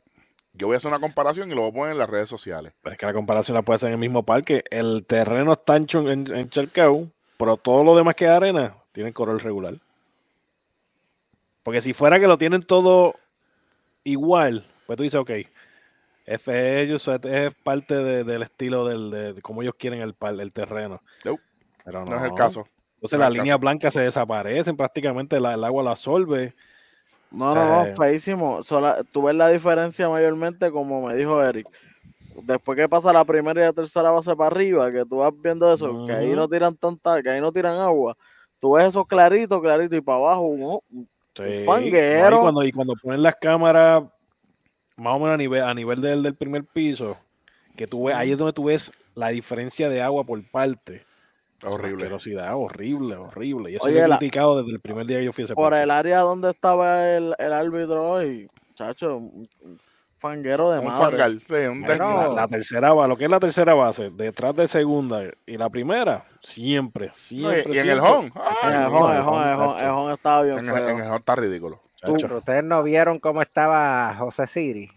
Yo 0.53 0.67
voy 0.67 0.75
a 0.75 0.77
hacer 0.77 0.89
una 0.89 0.99
comparación 0.99 1.51
y 1.51 1.55
lo 1.55 1.61
voy 1.61 1.69
a 1.69 1.73
poner 1.73 1.91
en 1.93 1.97
las 1.99 2.09
redes 2.09 2.29
sociales. 2.29 2.73
Es 2.83 2.97
que 2.97 3.05
la 3.07 3.13
comparación 3.13 3.55
la 3.55 3.61
puede 3.63 3.77
hacer 3.77 3.87
en 3.87 3.93
el 3.93 3.99
mismo 3.99 4.23
parque. 4.23 4.63
El 4.69 5.05
terreno 5.07 5.53
está 5.53 5.77
en, 5.77 5.87
en 5.95 6.49
Charcao, 6.49 7.09
pero 7.39 7.55
todo 7.55 7.85
lo 7.85 7.95
demás 7.95 8.15
que 8.15 8.25
es 8.25 8.31
arena 8.31 8.75
tiene 8.91 9.13
color 9.13 9.41
regular. 9.41 9.75
Porque 11.63 11.79
si 11.79 11.93
fuera 11.93 12.19
que 12.19 12.27
lo 12.27 12.37
tienen 12.37 12.61
todo 12.61 13.15
igual, 14.03 14.67
pues 14.85 14.97
tú 14.97 15.03
dices, 15.03 15.19
ok, 15.21 15.31
ellos 16.25 17.07
es, 17.07 17.19
es 17.25 17.53
parte 17.63 17.95
de- 17.95 18.23
del 18.25 18.41
estilo 18.43 18.85
del, 18.85 19.09
de, 19.09 19.33
de 19.33 19.41
cómo 19.41 19.61
ellos 19.61 19.75
quieren 19.79 20.01
el, 20.01 20.15
el 20.39 20.51
terreno. 20.51 21.01
No, 21.23 21.39
Pero 21.85 22.03
No 22.03 22.17
es 22.17 22.23
el 22.23 22.33
caso. 22.33 22.67
Entonces 22.95 23.17
no 23.17 23.23
las 23.23 23.33
líneas 23.33 23.57
blancas 23.57 23.93
se 23.93 24.01
desaparecen, 24.01 24.75
prácticamente 24.75 25.39
la- 25.39 25.53
el 25.53 25.63
agua 25.63 25.81
la 25.81 25.91
absorbe. 25.91 26.55
No, 27.31 27.51
O 27.51 27.53
sea, 27.53 27.61
no, 27.63 27.85
no, 27.85 27.95
feísimo. 27.95 28.63
Sola- 28.63 29.01
tú 29.13 29.23
ves 29.23 29.35
la 29.35 29.47
diferencia 29.47 30.09
mayormente, 30.09 30.71
como 30.71 31.07
me 31.07 31.15
dijo 31.15 31.41
Eric. 31.41 31.69
Después 32.43 32.75
que 32.77 32.89
pasa 32.89 33.11
la 33.13 33.23
primera 33.25 33.61
y 33.61 33.65
la 33.65 33.73
tercera 33.73 34.11
base 34.11 34.35
para 34.35 34.47
arriba, 34.47 34.91
que 34.91 35.05
tú 35.05 35.17
vas 35.17 35.31
viendo 35.41 35.71
eso, 35.73 36.05
que 36.05 36.13
ahí 36.13 36.31
no 36.33 36.47
tiran 36.47 36.75
tanta, 36.75 37.21
que 37.21 37.29
ahí 37.29 37.41
no 37.41 37.51
tiran 37.51 37.77
agua. 37.79 38.15
Tú 38.59 38.73
ves 38.73 38.87
eso 38.89 39.05
clarito, 39.05 39.61
clarito, 39.61 39.95
y 39.95 40.01
para 40.01 40.17
abajo, 40.17 40.41
un, 40.43 40.79
Sí, 41.35 41.43
Un 41.43 41.59
no, 41.59 41.65
fanguero. 41.71 42.35
y, 42.35 42.39
cuando, 42.39 42.63
y 42.65 42.71
cuando 42.71 42.93
ponen 43.01 43.23
las 43.23 43.35
cámaras 43.35 44.03
más 44.97 45.15
o 45.15 45.19
menos 45.19 45.35
a 45.35 45.37
nivel, 45.37 45.63
a 45.63 45.73
nivel 45.73 46.01
del, 46.01 46.21
del 46.23 46.35
primer 46.35 46.65
piso, 46.65 47.15
que 47.77 47.87
tú 47.87 48.05
ves, 48.05 48.15
ahí 48.15 48.31
es 48.31 48.37
donde 48.37 48.51
tú 48.51 48.65
ves 48.65 48.91
la 49.15 49.29
diferencia 49.29 49.87
de 49.87 50.01
agua 50.01 50.25
por 50.25 50.43
parte. 50.51 51.05
Horrible. 51.63 52.03
Asquerosidad, 52.03 52.55
horrible, 52.57 53.15
horrible. 53.15 53.71
Y 53.71 53.75
eso 53.75 53.85
Oye, 53.85 53.99
lo 53.99 54.05
he 54.05 54.07
la- 54.09 54.17
criticado 54.17 54.57
desde 54.61 54.71
el 54.73 54.79
primer 54.81 55.05
día 55.05 55.19
que 55.19 55.25
yo 55.25 55.33
fui 55.33 55.43
a 55.43 55.45
ese 55.45 55.55
por 55.55 55.73
el 55.73 55.91
área 55.91 56.19
donde 56.19 56.49
estaba 56.49 57.07
el, 57.09 57.33
el 57.37 57.53
árbitro 57.53 58.11
hoy, 58.11 58.49
chacho, 58.75 59.21
fanguero 60.19 60.71
de 60.71 60.79
Un 60.79 60.85
madre. 60.85 61.17
fangal, 61.17 61.39
sí, 61.41 61.53
un 61.53 61.81
La, 61.81 62.27
la 62.29 62.47
tercera 62.47 62.93
base, 62.93 63.07
lo 63.07 63.17
que 63.17 63.23
es 63.25 63.31
la 63.31 63.39
tercera 63.39 63.73
base, 63.73 64.09
detrás 64.11 64.55
de 64.55 64.67
segunda 64.67 65.23
y 65.45 65.57
la 65.57 65.69
primera, 65.69 66.25
siempre, 66.39 67.07
No, 67.07 67.13
siempre. 67.13 67.63
y, 67.71 67.75
y 67.75 67.79
en 67.79 67.85
siempre. 67.85 67.91
el 67.93 67.99
home. 67.99 68.31
En 68.63 68.73
el 68.73 68.85
home, 68.87 69.15
el 69.15 69.21
home, 69.21 69.43
el 69.51 69.57
home, 69.57 69.73
chacho. 69.75 69.85
el 69.85 69.89
home 69.91 70.13
estaba 70.13 70.41
bien 70.43 70.59
en, 70.59 70.65
el, 70.65 70.71
feo. 70.75 70.89
en 70.89 70.97
el 70.99 71.07
home 71.07 71.15
está 71.17 71.35
ridículo. 71.35 71.81
Pero 72.01 72.37
ustedes 72.37 72.63
no 72.63 72.83
vieron 72.83 73.19
cómo 73.19 73.41
estaba 73.41 74.13
José 74.17 74.47
Siri. 74.47 74.89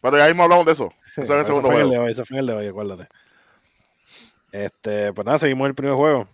Pero 0.00 0.16
ya 0.16 0.26
mismo 0.26 0.44
hablamos 0.44 0.64
de 0.66 0.72
eso. 0.72 0.92
Sí, 1.02 1.20
Eso 1.22 1.22
es 1.22 1.30
el 1.30 1.36
Ese 1.38 1.46
segundo 1.48 1.68
fue 1.68 1.76
el 1.80 1.82
juego. 1.86 1.92
de 1.92 2.06
hoy, 2.06 2.12
ese 2.12 2.24
fue 2.24 2.38
el 2.38 2.46
de 2.46 2.52
hoy, 2.54 2.66
acuérdate. 2.68 3.08
Este, 4.52 5.12
pues 5.12 5.26
nada, 5.26 5.38
seguimos 5.38 5.68
el 5.68 5.74
primer 5.74 5.94
juego. 5.96 6.28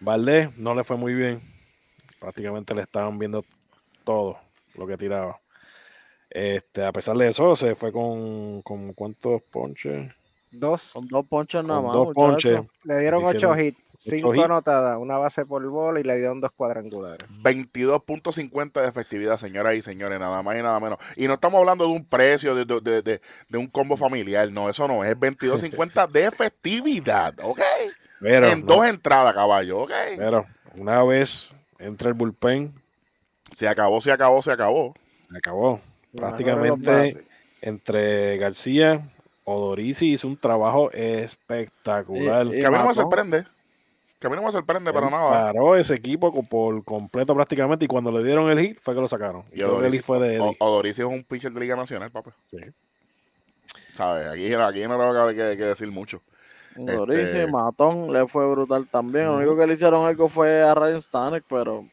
Valdés 0.00 0.56
no 0.58 0.74
le 0.74 0.84
fue 0.84 0.96
muy 0.96 1.14
bien. 1.14 1.40
Prácticamente 2.20 2.74
le 2.74 2.82
estaban 2.82 3.18
viendo 3.18 3.44
todo 4.04 4.38
lo 4.74 4.86
que 4.86 4.96
tiraba. 4.96 5.38
Este, 6.30 6.84
a 6.84 6.92
pesar 6.92 7.16
de 7.16 7.28
eso, 7.28 7.56
se 7.56 7.74
fue 7.74 7.92
con, 7.92 8.62
con 8.62 8.92
cuántos 8.92 9.42
ponches. 9.50 10.12
Dos. 10.50 10.92
Con 10.94 11.06
dos 11.08 11.26
ponches 11.26 11.62
nada 11.62 11.82
más, 11.82 11.92
dos 11.92 12.14
ponches. 12.14 12.60
Le 12.84 12.98
dieron 13.00 13.22
ocho 13.22 13.54
hits, 13.58 13.96
cinco 13.98 14.34
hits. 14.34 14.44
anotadas, 14.44 14.96
una 14.96 15.18
base 15.18 15.44
por 15.44 15.62
bola 15.68 16.00
y 16.00 16.04
le 16.04 16.16
dieron 16.16 16.40
dos 16.40 16.50
cuadrangulares. 16.56 17.18
22.50 17.42 18.80
de 18.80 18.88
efectividad, 18.88 19.36
señoras 19.36 19.74
y 19.74 19.82
señores, 19.82 20.18
nada 20.18 20.42
más 20.42 20.56
y 20.58 20.62
nada 20.62 20.80
menos. 20.80 20.98
Y 21.16 21.26
no 21.26 21.34
estamos 21.34 21.58
hablando 21.58 21.84
de 21.86 21.92
un 21.92 22.04
precio, 22.06 22.54
de, 22.54 22.64
de- 22.64 22.80
de- 22.80 23.02
de- 23.02 23.20
de 23.48 23.58
un 23.58 23.66
combo 23.66 23.96
familiar, 23.98 24.50
no, 24.50 24.70
eso 24.70 24.88
no, 24.88 25.04
es 25.04 25.14
22.50 25.18 26.10
de 26.10 26.24
efectividad, 26.24 27.34
¿ok? 27.42 27.60
Pero, 28.20 28.46
en 28.48 28.60
no, 28.60 28.66
dos 28.74 28.86
entradas, 28.86 29.34
caballo, 29.34 29.80
¿ok? 29.80 29.92
pero 30.16 30.46
una 30.76 31.04
vez 31.04 31.52
entra 31.78 32.08
el 32.08 32.14
bullpen, 32.14 32.72
Se 33.54 33.68
acabó, 33.68 34.00
se 34.00 34.10
acabó, 34.12 34.42
se 34.42 34.52
acabó. 34.52 34.94
se 35.30 35.36
acabó. 35.36 35.80
Prácticamente 36.16 37.24
entre 37.60 38.36
García, 38.38 39.10
Odorisi 39.44 40.12
hizo 40.12 40.28
un 40.28 40.36
trabajo 40.36 40.90
espectacular. 40.92 42.46
Y- 42.46 42.60
Que 42.60 42.66
a 42.66 42.70
mí 42.70 42.76
no 42.76 42.88
me 42.88 42.94
sorprende, 42.94 43.44
que 44.18 44.26
a 44.26 44.30
mí 44.30 44.36
no 44.36 44.42
me 44.42 44.52
sorprende 44.52 44.92
para 44.92 45.10
nada. 45.10 45.30
Paró 45.52 45.76
ese 45.76 45.94
equipo 45.94 46.32
por 46.44 46.84
completo 46.84 47.34
prácticamente 47.34 47.84
y 47.84 47.88
cuando 47.88 48.10
le 48.10 48.24
dieron 48.24 48.50
el 48.50 48.58
hit 48.58 48.78
fue 48.80 48.94
que 48.94 49.00
lo 49.00 49.08
sacaron. 49.08 49.44
Y 49.52 49.60
el 49.62 50.02
fue 50.02 50.18
de 50.18 50.40
O- 50.40 50.46
Eddie. 50.48 50.56
Odorizzi 50.60 51.02
es 51.02 51.08
un 51.08 51.22
pitcher 51.24 51.52
de 51.52 51.60
Liga 51.60 51.76
Nacional, 51.76 52.10
papá. 52.10 52.32
Sí. 52.50 52.58
¿Sabes? 53.94 54.26
Aquí, 54.28 54.52
aquí 54.54 54.82
no 54.86 54.98
tengo 54.98 55.28
que, 55.28 55.34
que- 55.34 55.56
que 55.56 55.64
decir 55.64 55.90
mucho. 55.90 56.22
Dorici, 56.76 57.20
Este- 57.38 57.50
Matón 57.50 58.12
le 58.12 58.28
fue 58.28 58.48
brutal 58.48 58.86
también. 58.88 59.26
Lo 59.26 59.36
único 59.36 59.56
que 59.56 59.66
le 59.66 59.74
hicieron 59.74 60.06
algo 60.06 60.28
fue 60.28 60.62
a 60.62 60.74
Ryan 60.74 61.02
Stanek, 61.02 61.44
pero 61.48 61.84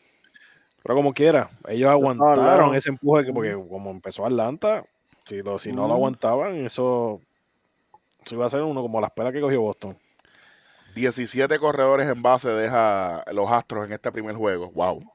Pero 0.86 0.98
como 0.98 1.14
quiera, 1.16 1.50
ellos 1.68 1.90
aguantaron 1.90 2.76
ese 2.76 2.90
empuje 2.90 3.26
que 3.26 3.34
porque 3.34 3.54
como 3.54 3.90
empezó 3.90 4.24
Atlanta, 4.24 4.86
si, 5.24 5.42
lo, 5.42 5.58
si 5.58 5.72
no 5.72 5.88
lo 5.88 5.96
aguantaban, 5.96 6.64
eso, 6.64 7.20
eso 8.24 8.36
iba 8.36 8.46
a 8.46 8.50
ser 8.50 8.62
uno 8.62 8.84
como 8.84 9.02
la 9.02 9.08
espera 9.08 9.32
que 9.32 9.42
cogió 9.42 9.62
Boston. 9.62 9.98
17 10.94 11.58
corredores 11.58 12.08
en 12.08 12.22
base 12.22 12.50
deja 12.50 13.24
los 13.34 13.50
Astros 13.50 13.88
en 13.88 13.94
este 13.94 14.12
primer 14.12 14.36
juego. 14.36 14.72
Wow. 14.74 15.12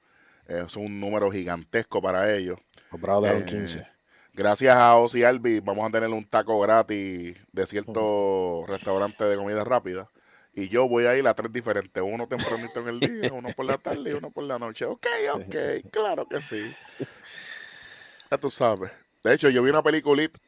Es 0.49 0.77
un 0.77 0.99
número 0.99 1.31
gigantesco 1.31 2.03
para 2.03 2.35
ellos. 2.35 2.59
Dejaron 2.91 3.43
Eh, 3.43 3.45
15. 3.45 3.87
Gracias 4.33 4.75
a 4.75 4.97
Ozzy 4.97 5.23
Albi 5.23 5.61
vamos 5.61 5.89
a 5.89 5.93
tener 5.93 6.11
un 6.11 6.27
taco 6.27 6.59
gratis 6.59 7.37
de 7.53 7.67
cierto 7.67 8.65
restaurante 8.67 9.23
de 9.23 9.37
comida 9.37 9.63
rápida. 9.63 10.09
Y 10.55 10.69
yo 10.69 10.89
voy 10.89 11.07
a 11.07 11.17
ir 11.17 11.27
a 11.29 11.35
tres 11.35 11.53
diferentes, 11.53 12.03
uno 12.05 12.27
tempranito 12.27 12.81
en 12.81 12.89
el 12.89 13.01
día, 13.01 13.33
uno 13.33 13.51
por 13.57 13.67
la 13.67 13.79
tarde 13.79 14.11
y 14.11 14.13
uno 14.15 14.31
por 14.31 14.45
la 14.45 14.59
noche. 14.59 14.85
Ok, 14.85 15.07
ok, 15.35 15.91
claro 15.93 16.27
que 16.29 16.41
sí. 16.41 16.75
Ya 18.31 18.37
tú 18.39 18.51
sabes. 18.51 18.91
De 19.23 19.35
hecho, 19.35 19.49
yo 19.49 19.63
vi 19.63 19.71
una 19.71 19.83
peliculita. 19.83 20.39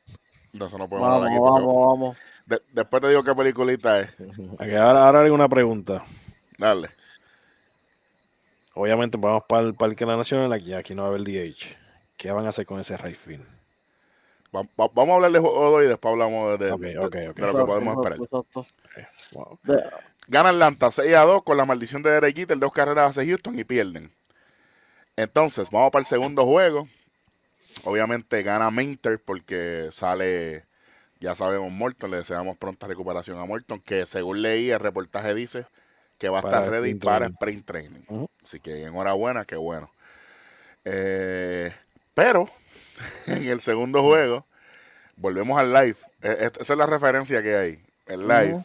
No, 0.53 0.67
eso 0.67 0.77
no 0.77 0.89
podemos 0.89 1.09
Vamos, 1.09 1.27
hablar 1.29 1.33
aquí. 1.33 1.41
vamos, 1.65 1.87
vamos. 1.87 2.17
de- 2.47 2.63
después 2.73 3.01
te 3.01 3.09
digo 3.09 3.23
qué 3.25 3.35
peliculita 3.35 4.01
es. 4.01 4.11
Ahora, 4.59 5.07
ahora 5.07 5.21
hay 5.23 5.31
una 5.31 5.49
pregunta. 5.49 6.05
Dale. 6.59 6.91
Obviamente 8.75 9.19
vamos 9.19 9.45
para 9.49 9.63
el 9.67 9.75
Parque 9.75 10.05
de 10.05 10.11
la 10.11 10.17
Nacional, 10.17 10.53
aquí, 10.53 10.73
aquí 10.75 10.95
no 10.95 11.03
va 11.03 11.09
a 11.09 11.11
haber 11.11 11.23
DH. 11.23 11.77
¿Qué 12.17 12.31
van 12.31 12.47
a 12.47 12.49
hacer 12.51 12.67
con 12.67 12.81
ese 12.81 12.97
Rayfield? 12.97 13.45
Va- 14.55 14.63
va- 14.79 14.91
vamos 14.95 15.11
a 15.11 15.15
hablar 15.17 15.33
de 15.33 15.39
juego 15.39 15.61
de 15.61 15.75
hoy 15.77 15.85
y 15.87 15.89
después 15.89 16.13
hablamos 16.13 16.59
de, 16.59 16.67
de- 16.67 16.73
Ok, 16.73 16.81
de- 16.81 16.99
ok, 16.99 17.05
ok. 17.31 17.37
de 17.37 17.47
lo 17.47 17.59
que 17.59 17.65
podemos 17.65 17.97
esperar. 17.97 18.19
Wow. 19.33 19.59
De- 19.63 19.83
Gana 20.29 20.51
Atlanta 20.51 20.91
6 20.93 21.15
a 21.15 21.23
2 21.23 21.43
con 21.43 21.57
la 21.57 21.65
maldición 21.65 22.03
de 22.03 22.11
Derek 22.11 22.37
Jeter, 22.37 22.59
dos 22.59 22.73
carreras 22.73 23.11
hace 23.11 23.27
Houston 23.27 23.59
y 23.59 23.65
pierden. 23.65 24.13
Entonces, 25.17 25.69
vamos 25.71 25.91
para 25.91 26.01
el 26.01 26.07
segundo 26.07 26.45
juego. 26.47 26.87
Obviamente 27.85 28.43
gana 28.43 28.71
Minter 28.71 29.19
porque 29.19 29.89
sale, 29.91 30.65
ya 31.21 31.35
sabemos, 31.35 31.71
Morton. 31.73 32.11
Le 32.11 32.19
deseamos 32.19 32.57
pronta 32.57 32.87
recuperación 32.87 33.39
a 33.39 33.45
Morton, 33.47 33.81
que 33.81 34.07
según 34.07 34.43
leí, 34.43 34.71
el 34.71 34.81
reportaje 34.81 35.35
dice 35.35 35.67
que 36.19 36.29
va 36.29 36.39
a 36.39 36.43
Para 36.43 36.59
estar 36.59 36.71
ready 36.71 36.91
sprint 36.91 37.05
para 37.05 37.19
training. 37.31 37.35
sprint 37.35 37.67
training. 38.07 38.27
Así 38.45 38.61
que 38.61 38.83
enhorabuena, 38.85 39.45
qué 39.45 39.57
bueno. 39.57 39.91
Eh, 40.85 41.73
pero 42.15 42.49
en 43.27 43.49
el 43.49 43.61
segundo 43.61 44.03
juego, 44.03 44.45
volvemos 45.17 45.59
al 45.59 45.73
live. 45.73 45.97
Eh, 46.23 46.37
eh, 46.41 46.51
Esa 46.61 46.73
es 46.73 46.79
la 46.79 46.87
referencia 46.87 47.43
que 47.43 47.57
hay. 47.57 47.81
El 48.07 48.21
live. 48.23 48.55
Ujú. 48.55 48.65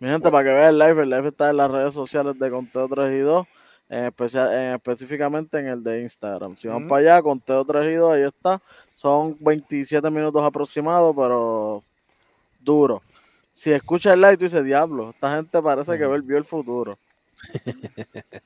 Mi 0.00 0.08
gente, 0.08 0.30
para 0.30 0.44
que 0.44 0.54
vean 0.54 0.68
el 0.70 0.78
live, 0.78 1.02
el 1.04 1.10
live 1.10 1.28
está 1.28 1.50
en 1.50 1.56
las 1.56 1.70
redes 1.70 1.94
sociales 1.94 2.38
de 2.38 2.50
Conteo 2.50 2.88
3 2.88 3.12
y 3.12 3.18
2, 3.20 3.46
en 3.88 4.04
especial, 4.06 4.52
en- 4.52 4.74
específicamente 4.74 5.58
en 5.60 5.68
el 5.68 5.82
de 5.84 6.02
Instagram. 6.02 6.56
Si 6.56 6.66
van 6.68 6.88
para 6.88 7.00
allá, 7.00 7.22
Conteo 7.22 7.64
3 7.64 7.88
y 7.90 7.94
2, 7.94 8.14
ahí 8.16 8.22
está. 8.24 8.60
Son 8.94 9.36
27 9.40 10.10
minutos 10.10 10.42
aproximados, 10.42 11.14
pero 11.16 11.82
duro. 12.60 13.02
Si 13.52 13.72
escuchas 13.72 14.14
el 14.14 14.20
live, 14.20 14.36
tú 14.36 14.44
dices, 14.44 14.64
diablo, 14.64 15.10
esta 15.10 15.36
gente 15.36 15.62
parece 15.62 15.96
que 15.96 16.06
vio 16.06 16.36
el 16.38 16.44
futuro. 16.44 16.98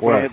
Bueno. 0.00 0.28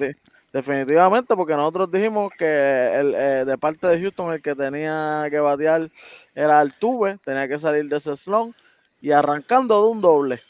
Definiti- 0.51 0.85
Definitivamente, 0.85 1.35
porque 1.35 1.53
nosotros 1.53 1.91
dijimos 1.91 2.31
que 2.37 2.45
el, 2.45 3.13
eh, 3.13 3.45
de 3.45 3.57
parte 3.57 3.85
de 3.87 4.01
Houston 4.01 4.33
el 4.33 4.41
que 4.41 4.55
tenía 4.55 5.27
que 5.29 5.39
batear 5.39 5.91
era 6.33 6.59
Altuve, 6.59 7.19
tenía 7.23 7.47
que 7.47 7.59
salir 7.59 7.87
de 7.87 7.97
ese 7.97 8.17
slump 8.17 8.55
y 8.99 9.11
arrancando 9.11 9.83
de 9.83 9.91
un 9.91 10.01
doble. 10.01 10.41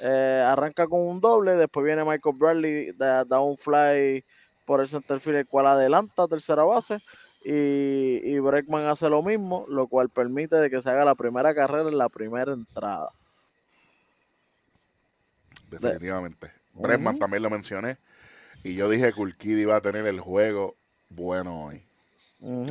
Eh, 0.00 0.44
arranca 0.46 0.86
con 0.86 1.06
un 1.06 1.20
doble, 1.20 1.56
después 1.56 1.84
viene 1.84 2.04
Michael 2.04 2.36
Bradley, 2.38 2.92
da, 2.92 3.24
da 3.24 3.40
un 3.40 3.58
fly 3.58 4.24
por 4.64 4.80
el 4.80 4.88
center 4.88 5.20
field, 5.20 5.38
el 5.38 5.46
cual 5.46 5.66
adelanta 5.66 6.22
a 6.22 6.28
tercera 6.28 6.64
base. 6.64 7.02
Y, 7.44 8.22
y 8.24 8.38
Breckman 8.38 8.86
hace 8.86 9.10
lo 9.10 9.22
mismo, 9.22 9.66
lo 9.68 9.86
cual 9.88 10.08
permite 10.08 10.56
de 10.56 10.70
que 10.70 10.80
se 10.80 10.88
haga 10.88 11.04
la 11.04 11.14
primera 11.14 11.54
carrera 11.54 11.90
en 11.90 11.98
la 11.98 12.08
primera 12.08 12.54
entrada. 12.54 13.10
Definitivamente. 15.68 16.50
Bregman 16.72 17.16
Ujú. 17.16 17.18
también 17.18 17.42
lo 17.42 17.50
mencioné. 17.50 17.98
Y 18.64 18.74
yo 18.74 18.88
dije 18.88 19.12
que 19.12 19.20
Urquidy 19.20 19.62
iba 19.62 19.76
a 19.76 19.80
tener 19.80 20.06
el 20.06 20.18
juego 20.20 20.74
bueno 21.10 21.66
hoy. 21.66 21.82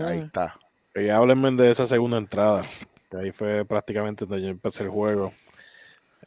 Ahí 0.06 0.20
está. 0.20 0.60
Y 0.96 1.10
háblenme 1.10 1.52
de 1.52 1.72
esa 1.72 1.86
segunda 1.86 2.18
entrada. 2.18 2.64
que 3.10 3.18
ahí 3.18 3.32
fue 3.32 3.64
prácticamente 3.64 4.26
donde 4.26 4.44
yo 4.44 4.50
empecé 4.50 4.84
el 4.84 4.90
juego. 4.90 5.34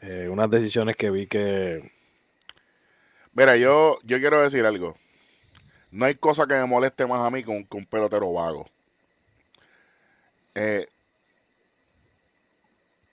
Eh, 0.01 0.29
unas 0.31 0.49
decisiones 0.51 0.97
que 0.97 1.11
vi 1.11 1.27
que 1.27 1.91
Mira, 3.33 3.57
yo, 3.57 3.99
yo 4.05 4.19
quiero 4.19 4.41
decir 4.41 4.65
algo. 4.65 4.97
No 5.91 6.05
hay 6.07 6.15
cosa 6.15 6.47
que 6.47 6.55
me 6.55 6.65
moleste 6.65 7.07
más 7.07 7.21
a 7.21 7.31
mí 7.31 7.43
con, 7.43 7.65
que 7.65 7.77
un 7.77 7.85
pelotero 7.85 8.33
vago. 8.33 8.67
Eh, 10.55 10.87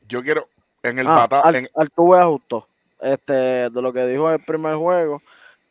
yo 0.07 0.21
quiero. 0.23 0.47
En 0.81 0.99
el 0.99 1.07
Ah, 1.07 1.15
bata- 1.19 1.41
Al- 1.41 1.55
en- 1.55 1.69
Altuve 1.75 2.19
ajustó. 2.19 2.67
Este, 3.01 3.33
de 3.69 3.81
lo 3.81 3.91
que 3.91 4.05
dijo 4.05 4.27
en 4.29 4.35
el 4.35 4.43
primer 4.45 4.75
juego, 4.75 5.21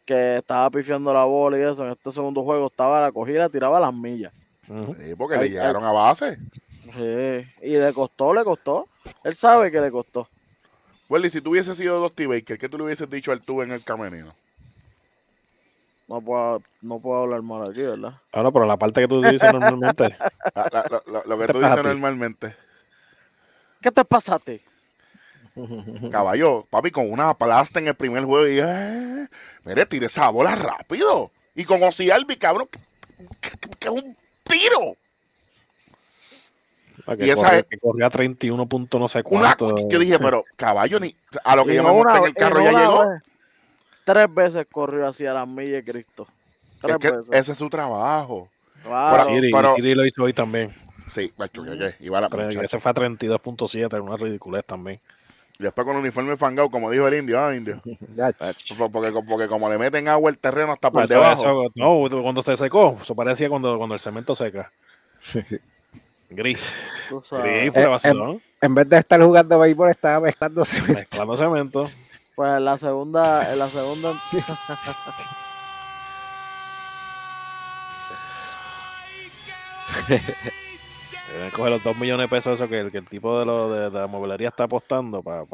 que 0.04 0.36
estaba 0.38 0.70
pifiando 0.70 1.12
la 1.12 1.24
bola 1.24 1.58
y 1.58 1.62
eso, 1.62 1.84
en 1.84 1.92
este 1.92 2.12
segundo 2.12 2.42
juego 2.42 2.66
estaba 2.66 3.00
la 3.00 3.12
cogida, 3.12 3.40
la 3.40 3.48
tiraba 3.48 3.78
a 3.78 3.80
las 3.80 3.94
millas. 3.94 4.32
Sí, 4.66 5.14
porque 5.16 5.36
le 5.38 5.48
llegaron 5.50 5.84
a 5.84 5.92
base. 5.92 6.38
Sí, 6.82 7.46
y 7.62 7.76
le 7.76 7.92
costó, 7.92 8.32
le 8.34 8.42
costó. 8.44 8.88
Él 9.24 9.34
sabe 9.34 9.70
que 9.70 9.80
le 9.80 9.90
costó. 9.90 10.28
Welly, 11.08 11.30
si 11.30 11.40
tú 11.40 11.50
hubieses 11.50 11.76
sido 11.76 12.00
Dusty 12.00 12.26
Baker, 12.26 12.58
¿qué 12.58 12.68
tú 12.68 12.78
le 12.78 12.84
hubieses 12.84 13.08
dicho 13.10 13.32
al 13.32 13.42
tuve 13.42 13.64
en 13.64 13.72
el 13.72 13.84
camerino? 13.84 14.34
No 16.08 16.20
puedo, 16.20 16.62
no 16.80 16.98
puedo 16.98 17.22
hablar 17.22 17.42
mal 17.42 17.70
aquí, 17.70 17.82
¿verdad? 17.82 18.14
ahora 18.32 18.50
pero 18.50 18.66
la 18.66 18.76
parte 18.76 19.00
que 19.00 19.08
tú 19.08 19.20
dices 19.20 19.52
normalmente 19.52 20.16
La- 20.54 20.68
la- 20.72 20.86
la- 20.90 21.02
la- 21.06 21.22
lo 21.24 21.38
que 21.38 21.52
tú 21.52 21.60
dices 21.60 21.84
normalmente. 21.84 22.56
¿Qué 23.80 23.90
te 23.90 24.04
pasa 24.04 24.36
a 24.36 24.38
ti? 24.38 24.60
Caballo, 26.10 26.66
papi, 26.70 26.90
con 26.90 27.10
una 27.10 27.34
plasta 27.34 27.78
en 27.78 27.88
el 27.88 27.94
primer 27.94 28.24
juego 28.24 28.46
y 28.48 28.58
eh, 28.60 29.26
mire, 29.64 29.86
tire 29.86 30.06
esa 30.06 30.30
bola 30.30 30.54
rápido. 30.54 31.30
Y 31.54 31.64
con 31.64 31.82
Ocialbi, 31.82 32.36
cabrón, 32.36 32.68
que, 33.40 33.50
que- 33.50 33.68
que 33.78 33.88
es 33.88 33.92
un 33.92 34.16
tiro. 34.44 34.96
Ah, 37.06 37.14
Y 37.14 37.18
que, 37.18 37.30
esa 37.32 37.58
es- 37.58 37.64
que 37.68 37.78
corría 37.78 38.08
31 38.10 38.66
puntos 38.66 39.00
no 39.00 39.08
sé 39.08 39.22
Una, 39.26 39.54
cuánto 39.56 39.88
yo 39.88 39.98
dije, 39.98 40.18
pero 40.18 40.44
caballo, 40.56 41.00
ni, 41.00 41.14
a 41.44 41.56
lo 41.56 41.64
que 41.64 41.72
Y 41.72 41.76
yo 41.76 41.82
me 41.82 41.90
monté 41.90 42.02
una 42.12 42.18
en 42.18 42.24
el 42.24 42.34
carro 42.34 42.62
ya 42.62 42.70
una 42.70 42.80
llegó. 42.80 43.08
vez, 43.10 43.22
Tres 44.04 44.34
veces 44.34 44.66
corrió 44.70 45.06
hacia 45.06 45.32
las 45.32 45.46
millas 45.46 45.84
de 45.84 45.92
Cristo. 45.92 46.26
Tres 46.80 46.94
Es 46.96 47.00
que 47.00 47.10
veces. 47.16 47.28
ese 47.34 47.52
es 47.52 47.58
su 47.58 47.68
trabajo. 47.70 48.48
Claro. 48.82 49.24
pero- 49.24 49.36
Siri, 49.36 49.50
pero- 49.52 49.74
Siri 49.76 49.94
lo 49.94 50.04
hizo 50.06 50.22
hoy 50.24 50.32
también. 50.32 50.74
Sí, 51.08 51.32
macho, 51.36 51.62
que, 51.62 51.76
que 51.78 51.94
iba 52.00 52.20
la 52.20 52.28
Pero 52.28 52.44
muchacha. 52.44 52.64
ese 52.64 52.80
fue 52.80 52.90
a 52.90 52.94
32.7, 52.94 54.00
una 54.00 54.16
ridiculez 54.16 54.64
también. 54.64 54.98
Y 55.58 55.64
después 55.64 55.84
con 55.84 55.94
el 55.96 56.02
uniforme 56.02 56.36
fangado, 56.36 56.68
como 56.70 56.90
dijo 56.90 57.06
el 57.06 57.14
indio, 57.18 57.38
ah, 57.44 57.54
indio. 57.54 57.80
Porque, 58.92 59.12
porque, 59.28 59.48
como 59.48 59.68
le 59.68 59.78
meten 59.78 60.08
agua 60.08 60.30
el 60.30 60.38
terreno 60.38 60.72
hasta 60.72 60.90
por 60.90 61.06
debajo. 61.06 61.66
eso- 61.66 61.72
no, 61.74 62.22
cuando 62.22 62.42
se 62.42 62.56
secó, 62.56 62.98
eso 63.00 63.14
parecía 63.14 63.48
cuando, 63.48 63.76
cuando 63.78 63.94
el 63.94 64.00
cemento 64.00 64.34
seca. 64.34 64.72
Gris. 66.30 66.58
Gris 67.10 67.72
fue 67.72 67.82
Eh, 67.82 67.86
vacilón. 67.86 68.40
En 68.60 68.74
vez 68.74 68.88
de 68.88 68.98
estar 68.98 69.20
jugando 69.22 69.58
béisbol, 69.58 69.90
estaba 69.90 70.20
mezclándose. 70.20 70.80
Mezclando 70.82 71.36
cemento. 71.36 71.90
Pues 72.34 72.50
en 72.56 72.64
la 72.64 72.78
segunda, 72.78 73.52
en 73.52 73.58
la 73.58 73.68
segunda, 73.68 74.12
Deben 81.32 81.50
coger 81.50 81.70
los 81.72 81.82
2 81.82 81.96
millones 81.96 82.28
de 82.28 82.36
pesos 82.36 82.60
eso 82.60 82.68
que 82.68 82.80
el, 82.80 82.92
que 82.92 82.98
el 82.98 83.08
tipo 83.08 83.38
de, 83.38 83.46
lo, 83.46 83.72
de, 83.72 83.90
de 83.90 84.00
la 84.00 84.06
mueblería 84.06 84.48
está 84.48 84.64
apostando 84.64 85.22
para 85.22 85.46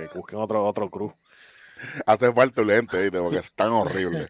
que 0.00 0.18
busquen 0.18 0.38
otro, 0.38 0.64
otro 0.66 0.88
cruz. 0.90 1.12
Hace 2.06 2.32
falta 2.32 2.62
lente, 2.62 3.02
¿viste? 3.02 3.18
porque 3.18 3.38
es 3.38 3.52
tan 3.52 3.70
horrible. 3.70 4.28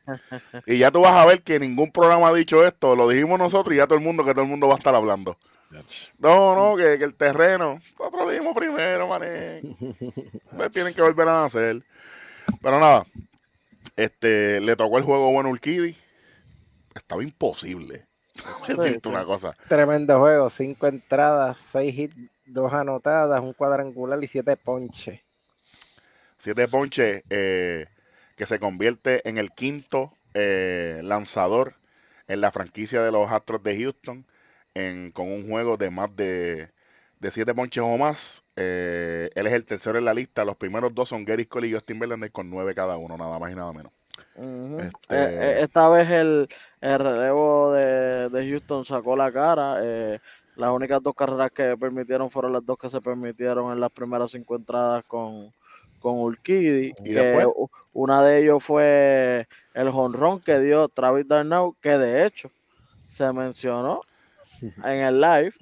Y 0.67 0.79
ya 0.79 0.91
tú 0.91 1.03
vas 1.03 1.13
a 1.13 1.27
ver 1.27 1.43
que 1.43 1.61
ningún 1.61 1.93
programa 1.93 2.29
ha 2.29 2.35
dicho 2.35 2.65
esto, 2.65 2.97
lo 2.97 3.09
dijimos 3.09 3.39
nosotros 3.39 3.75
y 3.75 3.79
ya 3.79 3.87
todo 3.87 3.99
el 3.99 4.05
mundo, 4.05 4.25
que 4.25 4.33
todo 4.33 4.45
el 4.45 4.51
mundo 4.51 4.69
va 4.69 4.75
a 4.75 4.79
estar 4.79 4.95
hablando. 4.95 5.37
No, 6.19 6.55
no, 6.55 6.77
que, 6.77 6.99
que 6.99 7.05
el 7.05 7.15
terreno, 7.15 7.81
nosotros 7.99 8.25
lo 8.25 8.31
dijimos 8.31 8.55
primero, 8.55 9.09
mané. 9.09 9.63
Ustedes 10.51 10.71
tienen 10.71 10.95
que 10.95 11.03
volver 11.03 11.29
a 11.29 11.43
nacer. 11.43 11.83
Pero 12.61 12.79
nada, 12.79 13.07
este, 13.97 14.61
le 14.61 14.77
tocó 14.77 14.99
el 14.99 15.05
juego 15.05 15.31
bueno 15.31 15.49
a 15.49 15.53
Urquidy. 15.53 15.97
Estaba 16.95 17.23
imposible. 17.23 18.07
Decirte 18.69 19.09
una 19.09 19.25
cosa. 19.25 19.55
Tremendo 19.69 20.19
juego. 20.19 20.51
Cinco 20.51 20.87
entradas, 20.87 21.59
seis 21.59 21.97
hits, 21.97 22.31
dos 22.47 22.73
anotadas, 22.73 23.41
un 23.41 23.53
cuadrangular 23.53 24.23
y 24.23 24.29
siete 24.29 24.57
ponches. 24.57 25.21
Siete 26.39 26.67
ponches 26.69 27.23
eh, 27.31 27.87
que 28.37 28.47
se 28.47 28.59
convierte 28.59 29.27
en 29.29 29.39
el 29.39 29.53
quinto 29.53 30.13
eh, 30.35 31.01
lanzador 31.05 31.75
en 32.27 32.41
la 32.41 32.51
franquicia 32.51 33.03
de 33.03 33.13
los 33.13 33.31
Astros 33.31 33.63
de 33.63 33.77
Houston 33.79 34.27
en, 34.75 35.11
con 35.11 35.31
un 35.31 35.49
juego 35.49 35.77
de 35.77 35.91
más 35.91 36.15
de, 36.17 36.71
de 37.21 37.31
siete 37.31 37.55
ponches 37.55 37.83
o 37.85 37.97
más. 37.97 38.43
Eh, 38.57 39.31
él 39.35 39.47
es 39.47 39.53
el 39.53 39.65
tercero 39.65 39.99
en 39.99 40.05
la 40.05 40.15
lista. 40.15 40.45
Los 40.45 40.57
primeros 40.57 40.95
dos 40.95 41.09
son 41.09 41.25
Gary 41.25 41.47
Cole 41.47 41.69
y 41.69 41.73
Justin 41.73 41.99
Verlander 41.99 42.33
con 42.33 42.51
nueve 42.51 42.75
cada 42.75 42.97
uno, 42.97 43.17
nada 43.17 43.39
más 43.39 43.53
y 43.53 43.55
nada 43.55 43.73
menos. 43.73 43.93
Ujú. 44.37 44.81
Este- 44.81 44.97
Eh, 45.11 45.29
eh, 45.41 45.57
esta 45.61 45.89
vez 45.89 46.09
el, 46.11 46.49
el 46.81 46.99
relevo 46.99 47.73
de, 47.73 48.29
de 48.31 48.51
Houston 48.51 48.85
sacó 48.85 49.17
la 49.17 49.31
cara. 49.33 49.79
eh, 49.83 50.19
las 50.57 50.71
únicas 50.71 51.03
dos 51.03 51.15
carreras 51.15 51.51
que 51.51 51.77
permitieron 51.79 52.31
fueron 52.31 52.53
las 52.53 52.65
dos 52.65 52.77
que 52.77 52.91
se 52.91 53.01
permitieron 53.01 53.73
en 53.73 53.81
las 53.81 53.91
primeras 53.91 54.31
cinco 54.31 54.55
entradas 54.57 55.03
con, 55.07 55.53
con 55.99 56.19
Urquidy. 56.19 56.93
¿Y 57.05 57.13
que 57.15 57.47
una 57.93 58.23
de 58.23 58.39
ellos 58.43 58.63
fue 58.63 59.49
el 59.75 59.91
jonrón 59.91 60.41
que 60.41 60.61
dio 60.61 60.89
Travis 60.89 61.27
Darnau, 61.27 61.75
que 61.81 61.97
de 61.99 62.27
hecho 62.27 62.51
se 63.07 63.33
mencionó 63.33 64.03
en 64.85 65.03
el 65.05 65.21
live 65.21 65.53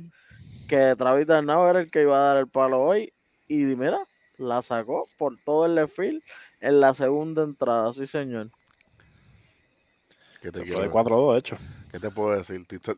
que 0.68 0.94
Travis 0.96 1.26
Darnau 1.26 1.66
era 1.68 1.80
el 1.80 1.90
que 1.90 2.02
iba 2.02 2.16
a 2.16 2.34
dar 2.34 2.38
el 2.38 2.48
palo 2.48 2.80
hoy 2.82 3.12
y 3.48 3.58
mira, 3.64 3.98
la 4.38 4.62
sacó 4.62 5.08
por 5.18 5.36
todo 5.44 5.66
el 5.66 5.74
left 5.74 5.94
field 5.96 6.22
en 6.60 6.80
la 6.80 6.94
segunda 6.94 7.42
entrada, 7.42 7.92
sí 7.92 8.06
señor. 8.06 8.50
¿Qué 10.40 10.50
te, 10.50 10.60
fue 10.60 10.68
de 10.68 10.74
quiero- 10.74 10.92
4-2, 10.92 11.32
de 11.34 11.38
hecho. 11.38 11.56
qué 11.90 12.00
te 12.00 12.10
puedo 12.10 12.36
decir? 12.36 12.66
Estoy, 12.70 12.96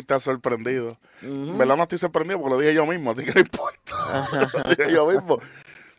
eh, 0.00 0.02
tan 0.02 0.20
sorprendido. 0.20 0.98
En 1.22 1.58
verdad 1.58 1.76
no 1.76 1.82
estoy 1.82 1.98
sorprendido 1.98 2.38
porque 2.40 2.54
lo 2.54 2.60
dije 2.60 2.74
yo 2.74 2.86
mismo, 2.86 3.10
así 3.10 3.24
que 3.24 3.32
no 3.32 3.40
importa. 3.40 4.28
lo 4.64 4.70
dije 4.70 4.92
yo 4.92 5.06
mismo. 5.10 5.38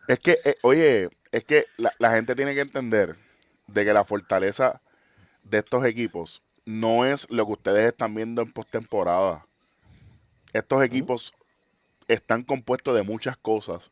Es 0.08 0.20
que, 0.20 0.40
eh, 0.46 0.56
oye, 0.64 1.10
es 1.32 1.44
que 1.44 1.66
la, 1.78 1.92
la 2.00 2.12
gente 2.12 2.36
tiene 2.36 2.54
que 2.54 2.62
entender 2.62 3.16
de 3.68 3.86
que 3.86 3.94
la 3.94 4.04
fortaleza 4.06 4.82
de 5.44 5.58
estos 5.60 5.84
equipos 5.86 6.42
no 6.66 7.06
es 7.06 7.30
lo 7.30 7.46
que 7.46 7.54
ustedes 7.54 7.88
están 7.88 8.16
viendo 8.16 8.42
en 8.42 8.52
postemporada. 8.52 9.46
Estos 10.54 10.84
equipos 10.84 11.34
están 12.08 12.44
compuestos 12.44 12.96
de 12.96 13.04
muchas 13.04 13.38
cosas 13.38 13.92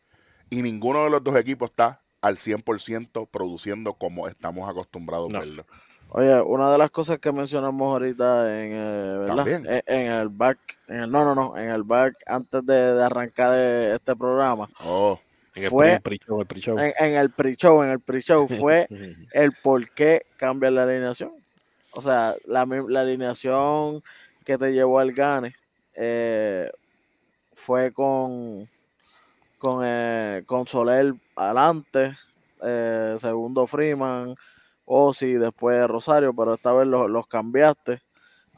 y 0.50 0.62
ninguno 0.62 1.04
de 1.04 1.10
los 1.10 1.24
dos 1.24 1.36
equipos 1.36 1.70
está 1.70 2.02
al 2.22 2.36
100% 2.38 3.28
produciendo 3.30 3.94
como 3.94 4.28
estamos 4.28 4.70
acostumbrados 4.70 5.34
a 5.34 5.40
verlo. 5.40 5.66
Oye, 6.12 6.42
una 6.42 6.72
de 6.72 6.78
las 6.78 6.90
cosas 6.90 7.20
que 7.20 7.32
mencionamos 7.32 7.94
ahorita 7.94 8.64
en, 8.64 8.72
eh. 8.74 9.24
También. 9.28 9.66
En, 9.68 9.82
en 9.86 10.12
el 10.12 10.30
back, 10.30 10.58
en 10.88 11.02
el- 11.04 11.12
no, 11.12 11.24
no, 11.24 11.36
no, 11.36 11.58
en 11.58 11.70
el 11.70 11.84
back 11.84 12.16
antes 12.26 12.66
de, 12.66 12.94
de 12.96 13.04
arrancar 13.04 13.54
eh, 13.56 13.94
este 13.96 14.16
programa, 14.16 14.68
Oh, 14.84 15.20
En 15.54 15.64
el 15.66 15.70
Fue- 15.70 15.88
pre- 15.88 16.18
pre-show, 16.18 16.42
el 16.42 16.48
pre-show. 16.48 16.78
en, 16.80 17.14
el 17.16 17.30
pre-show, 17.30 17.84
en 17.84 17.90
el 17.92 18.00
pre-show 18.00 18.48
fue 18.48 18.88
el 19.34 19.52
por 19.62 19.88
qué 19.92 20.24
cambia 20.38 20.72
la 20.72 20.84
alineación. 20.84 21.32
O 21.92 22.02
sea, 22.02 22.36
la, 22.46 22.62
alineación 22.62 24.02
que 24.46 24.58
te 24.58 24.72
llevó 24.74 25.00
al 25.00 25.12
Gane 25.12 25.56
eh, 25.96 26.72
fue 27.54 27.92
con 27.94 28.68
con, 29.60 29.82
eh, 29.84 30.44
con 30.46 30.66
Soler 30.66 31.14
adelante, 31.36 32.16
eh, 32.64 33.18
segundo 33.20 33.68
Freeman, 33.68 34.34
Ozzy, 34.92 35.34
después 35.34 35.88
Rosario, 35.88 36.34
pero 36.34 36.56
esta 36.56 36.74
vez 36.74 36.88
los, 36.88 37.10
los 37.12 37.28
cambiaste 37.28 38.02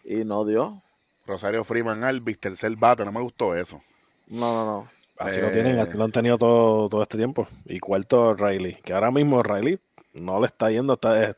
y 0.05 0.23
no 0.23 0.45
dio. 0.45 0.81
Rosario 1.27 1.63
Freeman 1.65 2.05
Alvis, 2.05 2.39
tercer 2.39 2.73
bate, 2.77 3.03
no 3.03 3.11
me 3.11 3.21
gustó 3.21 3.53
eso. 3.53 3.81
No, 4.27 4.53
no, 4.53 4.65
no. 4.65 4.87
Así 5.17 5.39
Eh, 5.39 5.43
lo 5.43 5.51
tienen, 5.51 5.77
así 5.79 5.97
lo 5.97 6.05
han 6.05 6.11
tenido 6.13 6.37
todo, 6.37 6.87
todo 6.87 7.01
este 7.01 7.17
tiempo. 7.17 7.47
Y 7.65 7.79
cuarto, 7.79 8.33
Riley. 8.33 8.75
Que 8.83 8.93
ahora 8.93 9.11
mismo 9.11 9.43
Riley 9.43 9.77
no 10.13 10.39
le 10.39 10.45
está 10.47 10.71
yendo. 10.71 10.93
Está, 10.93 11.21
eh, 11.21 11.35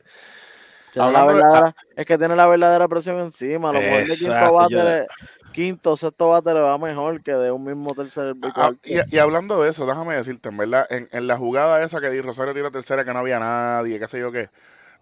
Tiene 0.92 1.10
la 1.10 1.26
de- 1.26 1.34
verdadera- 1.34 1.74
es 1.96 2.06
que 2.06 2.16
tiene 2.16 2.36
la 2.36 2.46
verdadera 2.46 2.86
presión 2.86 3.18
encima. 3.18 3.72
Lo 3.72 3.80
mejor 3.80 4.06
de 4.06 4.16
quinto 4.16 4.52
bate, 4.52 4.74
le- 4.84 5.06
quinto, 5.52 5.96
sexto 5.96 6.28
bate 6.28 6.54
le 6.54 6.60
va 6.60 6.78
mejor 6.78 7.20
que 7.20 7.32
de 7.32 7.50
un 7.50 7.64
mismo 7.64 7.94
tercer 7.94 8.36
y 8.36 8.46
Ah, 8.54 8.70
y, 8.84 9.16
y 9.16 9.18
hablando 9.18 9.60
de 9.60 9.70
eso, 9.70 9.86
déjame 9.86 10.14
decirte, 10.14 10.50
en 10.50 10.56
verdad, 10.56 10.86
en, 10.88 11.08
en 11.10 11.26
la 11.26 11.36
jugada 11.36 11.82
esa 11.82 12.00
que 12.00 12.10
di 12.10 12.20
Rosario 12.20 12.54
tira 12.54 12.70
tercera, 12.70 13.04
que 13.04 13.12
no 13.12 13.18
había 13.18 13.40
nadie, 13.40 13.98
qué 13.98 14.06
sé 14.06 14.20
yo 14.20 14.30
qué. 14.30 14.50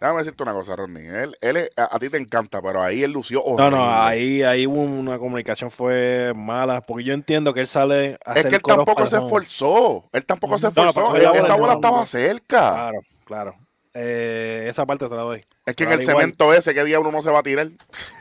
Déjame 0.02 0.18
decirte 0.18 0.42
una 0.42 0.52
cosa, 0.52 0.74
Rodney. 0.74 1.06
Él, 1.06 1.36
él 1.40 1.70
a, 1.76 1.94
a 1.94 1.98
ti 2.00 2.08
te 2.08 2.16
encanta, 2.16 2.60
pero 2.60 2.82
ahí 2.82 3.04
él 3.04 3.12
lució 3.12 3.38
no, 3.46 3.52
horrible. 3.54 3.70
no, 3.78 4.02
ahí, 4.02 4.42
ahí 4.42 4.66
hubo 4.66 4.80
una 4.82 5.16
comunicación 5.16 5.70
fue 5.70 6.32
mala. 6.34 6.80
Porque 6.80 7.04
yo 7.04 7.14
entiendo 7.14 7.54
que 7.54 7.60
él 7.60 7.68
sale 7.68 8.18
a 8.24 8.32
Es 8.32 8.46
que 8.46 8.56
él 8.56 8.62
tampoco 8.62 9.06
se 9.06 9.16
esforzó. 9.18 10.08
Él 10.12 10.26
tampoco 10.26 10.58
se 10.58 10.66
No, 10.66 10.72
no, 10.74 10.88
esforzó. 10.90 11.16
Él- 11.16 11.22
la 11.22 11.30
esa 11.38 11.54
bola 11.54 11.74
no, 11.74 11.78
estaba 11.78 11.98
no. 12.00 12.06
cerca. 12.06 12.58
Claro, 12.74 13.00
claro. 13.24 13.54
Eh, 13.94 14.66
esa 14.68 14.84
parte 14.86 15.08
te 15.08 15.14
la 15.14 15.22
doy. 15.22 15.44
Es 15.66 15.76
que 15.76 15.84
en 15.84 15.92
el 15.92 16.02
igual- 16.02 16.16
cemento 16.18 16.52
ese, 16.52 16.74
¿qué 16.74 16.82
día 16.82 16.98
uno 16.98 17.12
no 17.12 17.22
se 17.22 17.30
va 17.30 17.38
a 17.38 17.42
tirar? 17.44 17.68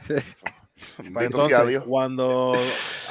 Entonces, 1.20 1.58
sea 1.58 1.66
Dios. 1.66 1.84
cuando 1.88 2.54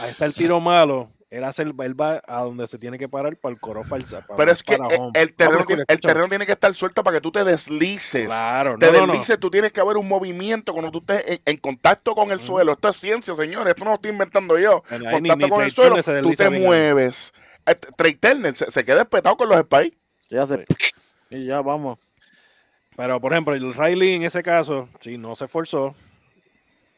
ahí 0.01 0.11
está 0.11 0.27
el 0.27 0.35
tiro 0.35 0.61
malo, 0.61 1.11
él, 1.31 1.45
hace 1.45 1.63
el, 1.63 1.75
él 1.83 2.01
va 2.01 2.21
a 2.27 2.41
donde 2.43 2.67
se 2.67 2.77
tiene 2.77 2.99
que 2.99 3.09
parar 3.09 3.37
para 3.37 3.53
el 3.55 3.61
coro 3.61 3.85
falsa. 3.85 4.21
para- 4.27 4.37
Pero 4.37 4.51
es 4.53 4.63
que 4.65 4.77
para 4.77 4.95
el, 5.15 5.33
terreno, 5.35 5.65
el 5.87 6.01
terreno 6.01 6.29
tiene 6.29 6.45
que 6.45 6.53
estar 6.53 6.75
suelto 6.75 7.05
para 7.05 7.17
que 7.17 7.21
tú 7.21 7.31
te 7.31 7.45
deslices. 7.45 8.27
Claro, 8.27 8.77
te 8.79 8.91
no, 8.91 9.07
deslices, 9.07 9.39
tú 9.39 9.49
tienes 9.51 9.73
que 9.73 9.81
haber 9.81 9.97
un 9.97 10.09
movimiento 10.09 10.73
cuando 10.73 10.91
tú 10.91 10.99
estés 10.99 11.25
en, 11.29 11.41
en 11.45 11.57
contacto 11.59 12.15
con 12.17 12.33
el 12.33 12.41
suelo. 12.41 12.73
Esto 12.73 12.89
es 12.89 12.97
ciencia, 12.97 13.35
señores. 13.37 13.69
Esto 13.71 13.85
no 13.85 13.91
lo 13.91 13.95
estoy 13.95 14.11
inventando 14.11 14.59
yo. 14.59 14.83
Bueno, 14.91 15.05
ni- 15.05 15.11
contacto 15.29 15.37
ni 15.47 15.51
con 15.51 15.65
el 15.65 15.71
suelo, 15.71 16.03
se 16.03 16.21
tú 16.21 16.33
te 16.33 16.51
mueves. 16.51 17.33
Este, 17.65 17.89
Trey 17.97 18.15
Turner 18.15 18.55
se, 18.55 18.71
se 18.71 18.85
queda 18.85 19.03
espetado 19.03 19.37
con 19.37 19.49
los 19.49 19.61
spies. 19.61 19.93
Sí, 20.29 20.37
hace 20.37 20.65
y 21.31 21.47
ya 21.47 21.61
vamos. 21.63 21.99
Pero, 22.97 23.21
por 23.21 23.33
ejemplo, 23.33 23.55
el 23.55 23.73
Riley 23.73 24.15
en 24.15 24.25
ese 24.25 24.43
caso, 24.43 24.89
si 24.99 25.17
no 25.17 25.37
se 25.37 25.45
esforzó, 25.45 25.95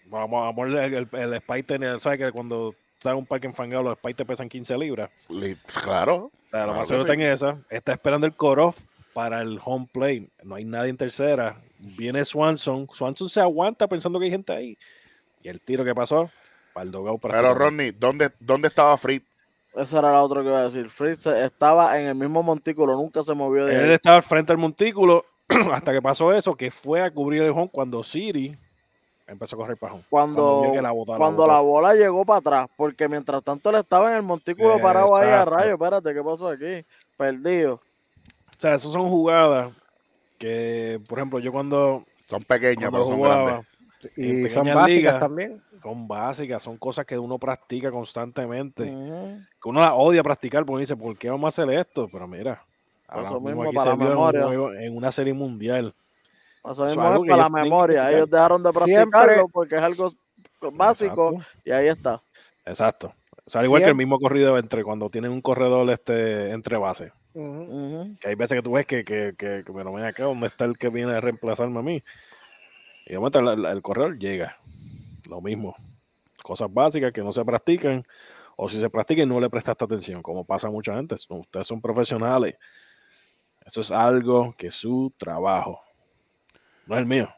vamos 0.06 0.56
a 0.56 0.62
el, 0.62 0.74
el, 0.94 1.08
el 1.12 1.34
spike 1.34 1.66
tener, 1.66 2.00
¿sabes 2.00 2.18
que 2.18 2.32
cuando 2.32 2.74
en 3.10 3.16
un 3.16 3.26
parque 3.26 3.46
enfangado 3.46 3.82
los 3.82 3.98
spikes 3.98 4.14
te 4.16 4.24
pesan 4.24 4.48
15 4.48 4.78
libras? 4.78 5.10
Li- 5.28 5.56
Claro. 5.82 6.14
O 6.16 6.30
sea, 6.50 6.60
lo 6.66 6.66
Claro 6.66 6.72
más 6.74 6.80
que 6.80 6.86
seguro 6.94 7.04
sí. 7.04 7.10
está 7.10 7.14
en 7.14 7.32
esa. 7.32 7.58
Está 7.70 7.92
esperando 7.92 8.26
el 8.26 8.34
cut-off 8.34 8.78
para 9.12 9.40
el 9.42 9.58
home 9.64 9.88
plate. 9.92 10.28
No 10.44 10.54
hay 10.54 10.64
nadie 10.64 10.90
en 10.90 10.96
tercera. 10.96 11.60
Viene 11.78 12.24
Swanson. 12.24 12.86
Swanson 12.92 13.28
se 13.28 13.40
aguanta 13.40 13.86
pensando 13.88 14.18
que 14.18 14.26
hay 14.26 14.30
gente 14.30 14.52
ahí. 14.52 14.78
Y 15.42 15.48
el 15.48 15.60
tiro 15.60 15.84
que 15.84 15.94
pasó, 15.94 16.30
para 16.72 16.84
el 16.84 16.90
dogado 16.92 17.18
Pero 17.18 17.54
Rodney, 17.54 17.90
¿dónde, 17.90 18.30
dónde 18.38 18.68
estaba 18.68 18.96
Fritz? 18.96 19.24
Esa 19.74 19.98
era 19.98 20.12
la 20.12 20.22
otra 20.22 20.42
que 20.42 20.48
iba 20.48 20.60
a 20.60 20.64
decir. 20.64 20.88
Fritz 20.88 21.26
estaba 21.26 21.98
en 22.00 22.06
el 22.08 22.14
mismo 22.14 22.42
montículo, 22.42 22.94
nunca 22.94 23.22
se 23.24 23.34
movió 23.34 23.64
de 23.66 23.74
Él 23.74 23.84
ahí. 23.88 23.92
estaba 23.92 24.20
frente 24.22 24.52
al 24.52 24.58
montículo 24.58 25.24
hasta 25.72 25.92
que 25.92 26.00
pasó 26.02 26.32
eso, 26.32 26.54
que 26.54 26.70
fue 26.70 27.00
a 27.02 27.10
cubrir 27.10 27.42
el 27.42 27.50
home 27.50 27.70
cuando 27.72 28.02
Siri 28.02 28.56
empezó 29.26 29.56
a 29.56 29.58
correr 29.60 29.76
para 29.76 29.94
home. 29.94 30.04
Cuando, 30.10 30.70
que 30.72 30.82
la 30.82 30.90
botó, 30.90 31.12
la 31.12 31.18
cuando 31.18 31.46
la 31.46 31.60
bola 31.60 31.94
llegó 31.94 32.24
para 32.24 32.38
atrás, 32.38 32.66
porque 32.76 33.08
mientras 33.08 33.42
tanto 33.42 33.70
él 33.70 33.76
estaba 33.76 34.10
en 34.10 34.16
el 34.18 34.22
montículo 34.22 34.80
parado 34.80 35.16
ahí 35.16 35.28
a 35.28 35.44
rayo. 35.44 35.72
Espérate, 35.74 36.12
¿qué 36.14 36.22
pasó 36.22 36.48
aquí? 36.48 36.84
Perdido. 37.16 37.74
O 37.74 38.60
sea, 38.62 38.74
esas 38.74 38.92
son 38.92 39.08
jugadas 39.08 39.72
que, 40.38 41.00
por 41.08 41.18
ejemplo, 41.18 41.38
yo 41.38 41.52
cuando, 41.52 42.04
Son 42.28 42.42
pequeñas, 42.42 42.90
cuando 42.90 42.98
pero 42.98 43.06
son 43.06 43.20
grandes. 43.20 43.66
Y 44.16 44.48
son 44.48 44.64
básicas 44.64 44.86
ligas, 44.88 45.18
también. 45.20 45.62
son 45.80 46.08
básicas, 46.08 46.62
son 46.62 46.76
cosas 46.76 47.06
que 47.06 47.16
uno 47.16 47.38
practica 47.38 47.90
constantemente. 47.92 48.84
Que 48.84 49.68
uno 49.68 49.80
la 49.80 49.94
odia 49.94 50.22
practicar 50.24 50.64
porque 50.66 50.80
dice, 50.80 50.96
¿por 50.96 51.16
qué 51.16 51.30
vamos 51.30 51.44
a 51.46 51.48
hacer 51.62 51.72
esto? 51.78 52.08
Pero 52.10 52.26
mira, 52.26 52.64
ahora 53.06 53.28
Eso 53.28 53.40
mismo 53.40 53.62
aquí 53.62 53.76
para 53.76 53.92
se 53.92 53.96
vio 53.96 54.06
en, 54.06 54.12
un 54.12 54.18
memoria. 54.18 54.44
juego- 54.46 54.72
en 54.74 54.96
una 54.96 55.12
serie 55.12 55.32
mundial. 55.32 55.94
Eso 56.64 56.72
Eso 56.72 56.84
es 56.84 56.90
mismo 56.92 57.02
algo 57.08 57.24
es 57.24 57.28
que 57.28 57.30
para 57.30 57.42
la 57.42 57.48
memoria. 57.50 58.12
Ellos 58.12 58.30
dejaron 58.30 58.62
de 58.62 58.72
Siempre- 58.72 59.10
practicarlo 59.20 59.48
porque 59.48 59.74
es 59.76 59.80
algo 59.82 60.12
básico 60.72 61.32
Exacto. 61.32 61.58
y 61.64 61.70
ahí 61.72 61.88
está. 61.88 62.22
Exacto. 62.64 63.12
O 63.44 63.50
sea, 63.50 63.60
al 63.60 63.66
igual 63.66 63.82
que 63.82 63.88
el 63.88 63.96
mismo 63.96 64.18
corrido 64.20 64.56
entre 64.56 64.84
cuando 64.84 65.10
tienen 65.10 65.32
un 65.32 65.40
corredor 65.40 65.90
este 65.90 66.50
entre 66.52 66.76
bases. 66.76 67.12
Que 67.34 68.28
hay 68.28 68.34
veces 68.36 68.56
que 68.58 68.62
tú 68.62 68.72
ves 68.72 68.86
que, 68.86 69.04
que, 69.04 69.34
que, 69.36 69.64
que, 69.64 69.72
pero 69.72 69.92
ven 69.92 70.04
acá, 70.04 70.24
¿dónde 70.24 70.46
está 70.46 70.64
el 70.64 70.78
que 70.78 70.90
viene 70.90 71.12
a 71.12 71.20
reemplazarme 71.20 71.78
a 71.78 71.82
mí? 71.82 72.02
Y 73.06 73.10
de 73.12 73.18
momento 73.18 73.40
el, 73.40 73.64
el 73.64 73.82
corredor 73.82 74.16
llega. 74.18 74.56
Lo 75.28 75.40
mismo. 75.40 75.74
Cosas 76.44 76.72
básicas 76.72 77.10
que 77.12 77.22
no 77.22 77.32
se 77.32 77.44
practican. 77.44 78.04
O 78.54 78.68
si 78.68 78.78
se 78.78 78.88
practican 78.90 79.28
no 79.28 79.40
le 79.40 79.50
prestaste 79.50 79.84
atención, 79.84 80.22
como 80.22 80.44
pasa 80.44 80.68
a 80.68 80.70
mucha 80.70 80.94
gente. 80.94 81.16
Ustedes 81.28 81.66
son 81.66 81.80
profesionales. 81.80 82.54
Eso 83.64 83.80
es 83.80 83.90
algo 83.90 84.52
que 84.56 84.68
es 84.68 84.74
su 84.74 85.12
trabajo. 85.16 85.80
No 86.92 86.96
es 86.98 87.00
el 87.00 87.06
mío. 87.06 87.28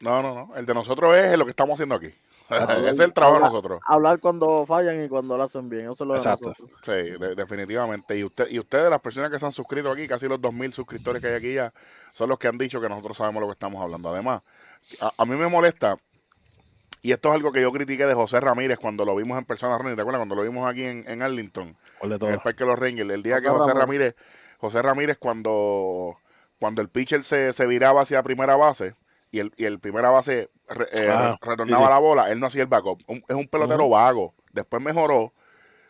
No, 0.00 0.22
no, 0.22 0.34
no. 0.34 0.56
El 0.56 0.66
de 0.66 0.74
nosotros 0.74 1.16
es 1.16 1.38
lo 1.38 1.44
que 1.44 1.50
estamos 1.50 1.74
haciendo 1.74 1.94
aquí. 1.94 2.06
Ese 2.06 2.90
es 2.90 2.98
el 3.00 3.12
trabajo 3.12 3.36
de 3.38 3.44
nosotros. 3.44 3.80
Hablar 3.86 4.20
cuando 4.20 4.64
fallan 4.66 5.02
y 5.04 5.08
cuando 5.08 5.36
lo 5.36 5.42
hacen 5.42 5.68
bien. 5.68 5.84
Eso 5.90 5.92
es 5.92 6.00
lo 6.02 6.12
de 6.14 6.18
Exacto. 6.18 6.48
nosotros. 6.50 6.70
Sí, 6.84 6.90
de- 7.18 7.34
definitivamente. 7.34 8.16
Y 8.18 8.24
usted 8.24 8.48
y 8.50 8.58
ustedes, 8.58 8.90
las 8.90 9.00
personas 9.00 9.30
que 9.30 9.38
se 9.38 9.46
han 9.46 9.52
suscrito 9.52 9.90
aquí, 9.90 10.06
casi 10.06 10.28
los 10.28 10.38
2.000 10.40 10.72
suscriptores 10.72 11.22
que 11.22 11.28
hay 11.28 11.34
aquí 11.34 11.54
ya, 11.54 11.72
son 12.12 12.28
los 12.28 12.38
que 12.38 12.46
han 12.48 12.58
dicho 12.58 12.80
que 12.80 12.88
nosotros 12.88 13.16
sabemos 13.16 13.40
lo 13.40 13.46
que 13.48 13.52
estamos 13.54 13.82
hablando. 13.82 14.10
Además, 14.10 14.42
a, 15.00 15.12
a 15.16 15.24
mí 15.24 15.34
me 15.34 15.48
molesta, 15.48 15.96
y 17.02 17.12
esto 17.12 17.28
es 17.30 17.34
algo 17.36 17.50
que 17.52 17.62
yo 17.62 17.72
critiqué 17.72 18.04
de 18.06 18.14
José 18.14 18.38
Ramírez 18.40 18.78
cuando 18.78 19.04
lo 19.04 19.16
vimos 19.16 19.38
en 19.38 19.44
persona, 19.44 19.78
Ronnie, 19.78 19.94
¿te 19.94 20.02
acuerdas? 20.02 20.20
Cuando 20.20 20.34
lo 20.34 20.42
vimos 20.42 20.68
aquí 20.68 20.84
en, 20.84 21.08
en 21.08 21.22
Arlington, 21.22 21.76
¿Cuál 21.98 22.10
de 22.10 22.14
en 22.16 22.20
todo? 22.20 22.30
el 22.30 22.40
Parque 22.40 22.64
de 22.64 22.70
los 22.70 22.78
Rangers. 22.78 23.10
El 23.10 23.22
día 23.22 23.40
que 23.40 23.48
José 23.48 23.60
José 23.60 23.74
Ramírez. 23.74 24.14
Ramírez, 24.14 24.16
José 24.58 24.82
Ramírez 24.82 25.16
cuando, 25.18 26.18
cuando 26.58 26.82
el 26.82 26.88
pitcher 26.88 27.22
se, 27.22 27.52
se 27.52 27.66
viraba 27.66 28.02
hacia 28.02 28.22
primera 28.22 28.56
base, 28.56 28.94
y 29.30 29.40
el, 29.40 29.52
y 29.56 29.64
el 29.64 29.78
primera 29.80 30.10
base 30.10 30.48
re- 30.68 30.88
eh, 30.92 31.08
Ah, 31.10 31.36
re- 31.40 31.50
retornaba 31.50 31.86
sí, 31.86 31.88
sí. 31.88 31.90
la 31.92 31.98
bola, 31.98 32.30
él 32.30 32.40
no 32.40 32.46
hacía 32.46 32.62
el 32.62 32.68
backup. 32.68 33.02
Un- 33.06 33.24
es 33.28 33.36
un 33.36 33.46
pelotero 33.48 33.88
vago. 33.88 34.34
Después 34.52 34.82
mejoró, 34.82 35.32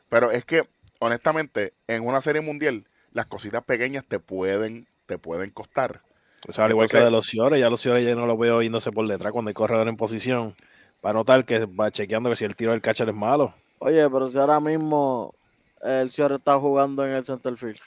pero 0.08 0.30
es 0.30 0.44
que, 0.44 0.66
honestamente, 0.98 1.72
en 1.86 2.06
una 2.06 2.20
serie 2.20 2.40
mundial, 2.40 2.84
las 3.12 3.26
cositas 3.26 3.62
pequeñas 3.62 4.04
te 4.04 4.18
pueden, 4.18 4.86
te 5.06 5.18
pueden 5.18 5.50
costar. 5.50 6.00
O 6.48 6.52
sea, 6.52 6.64
al 6.64 6.70
igual 6.72 6.88
que 6.88 6.98
de 6.98 7.10
los 7.10 7.26
Ciores, 7.26 7.60
ya 7.60 7.70
los 7.70 7.80
Ciores 7.80 8.04
ya 8.04 8.14
no 8.14 8.26
lo 8.26 8.36
veo 8.36 8.62
yéndose 8.62 8.90
por 8.92 9.06
detrás 9.06 9.32
cuando 9.32 9.48
hay 9.50 9.54
corredor 9.54 9.88
en 9.88 9.96
posición. 9.96 10.54
Para 11.00 11.14
notar 11.14 11.44
que 11.44 11.66
va 11.66 11.90
chequeando 11.90 12.30
que 12.30 12.36
si 12.36 12.44
el 12.44 12.56
tiro 12.56 12.72
del 12.72 12.80
catcher 12.80 13.08
es 13.08 13.14
malo. 13.14 13.54
Oye, 13.78 14.08
pero 14.10 14.30
si 14.30 14.38
ahora 14.38 14.58
mismo 14.60 15.34
el 15.82 16.10
señor 16.10 16.32
está 16.32 16.58
jugando 16.58 17.06
en 17.06 17.12
el 17.12 17.24
center 17.24 17.56
field. 17.56 17.78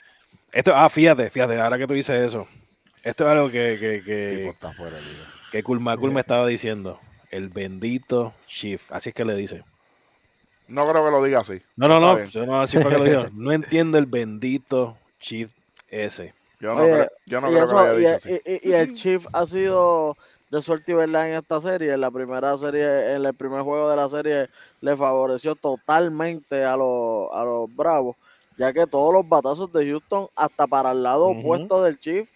Esto, 0.52 0.72
ah, 0.74 0.88
fíjate, 0.88 1.28
fíjate, 1.30 1.60
ahora 1.60 1.76
que 1.78 1.86
tú 1.86 1.94
dices 1.94 2.20
eso. 2.26 2.46
Esto 3.02 3.24
es 3.24 3.30
algo 3.30 3.50
que, 3.50 3.76
que, 3.80 4.02
que, 4.04 4.36
tipo 4.38 4.50
está 4.50 4.72
fuera 4.72 4.96
de 4.96 5.02
liga. 5.02 5.24
que 5.52 5.62
Kulmakul 5.62 6.12
me 6.12 6.20
estaba 6.20 6.46
diciendo. 6.46 6.98
El 7.30 7.48
bendito 7.48 8.34
shift. 8.48 8.90
Así 8.92 9.10
es 9.10 9.14
que 9.14 9.24
le 9.24 9.34
dice. 9.36 9.64
No 10.68 10.88
creo 10.88 11.04
que 11.04 11.10
lo 11.10 11.22
diga 11.22 11.40
así. 11.40 11.60
No, 11.76 11.88
no, 11.88 12.00
no. 12.00 12.24
Yo 12.24 12.44
no, 12.46 12.60
así 12.60 12.78
fue 12.78 12.90
que 12.90 12.98
lo 12.98 13.04
digo. 13.04 13.26
No 13.32 13.52
entiendo 13.52 13.98
el 13.98 14.06
bendito 14.06 14.96
Chief 15.20 15.50
ese. 15.88 16.34
Yo 16.60 16.74
no, 16.74 16.82
Oye, 16.82 16.92
creo, 16.92 17.08
yo 17.26 17.40
no 17.40 17.48
creo 17.48 17.66
que 17.66 17.72
lo 17.72 17.78
haya 17.80 17.92
y- 17.94 17.96
dicho 17.98 18.10
así. 18.16 18.40
y- 18.44 18.52
y- 18.52 18.70
y 18.70 18.72
el 18.74 18.94
Chief 18.94 19.26
ha 19.32 19.46
sido 19.46 20.16
de 20.50 20.60
suerte 20.62 20.92
y 20.92 20.94
verdad 20.96 21.28
en 21.28 21.34
esta 21.36 21.60
serie. 21.60 21.92
En 21.94 22.00
la 22.00 22.10
primera 22.10 22.56
serie, 22.58 23.14
en 23.14 23.24
el 23.24 23.34
primer 23.34 23.62
juego 23.62 23.88
de 23.88 23.96
la 23.96 24.08
serie, 24.08 24.48
le 24.80 24.96
favoreció 24.96 25.54
totalmente 25.54 26.64
a 26.64 26.76
los, 26.76 27.28
a 27.32 27.44
los 27.44 27.74
Bravos, 27.74 28.16
ya 28.58 28.72
que 28.72 28.86
todos 28.86 29.14
los 29.14 29.26
batazos 29.28 29.72
de 29.72 29.86
Houston, 29.86 30.28
hasta 30.36 30.66
para 30.66 30.90
el 30.92 31.02
lado 31.02 31.26
opuesto 31.28 31.82
del 31.82 31.98
Chief, 31.98 32.28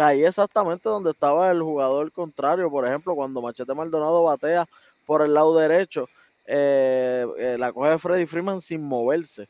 caía 0.00 0.28
exactamente 0.28 0.88
donde 0.88 1.10
estaba 1.10 1.50
el 1.50 1.60
jugador 1.62 2.10
contrario. 2.10 2.70
Por 2.70 2.86
ejemplo, 2.86 3.14
cuando 3.14 3.42
Machete 3.42 3.74
Maldonado 3.74 4.24
batea 4.24 4.66
por 5.04 5.20
el 5.20 5.34
lado 5.34 5.54
derecho, 5.58 6.08
eh, 6.46 7.26
eh, 7.38 7.56
la 7.58 7.70
coge 7.70 7.98
Freddy 7.98 8.24
Freeman 8.24 8.62
sin 8.62 8.82
moverse 8.88 9.46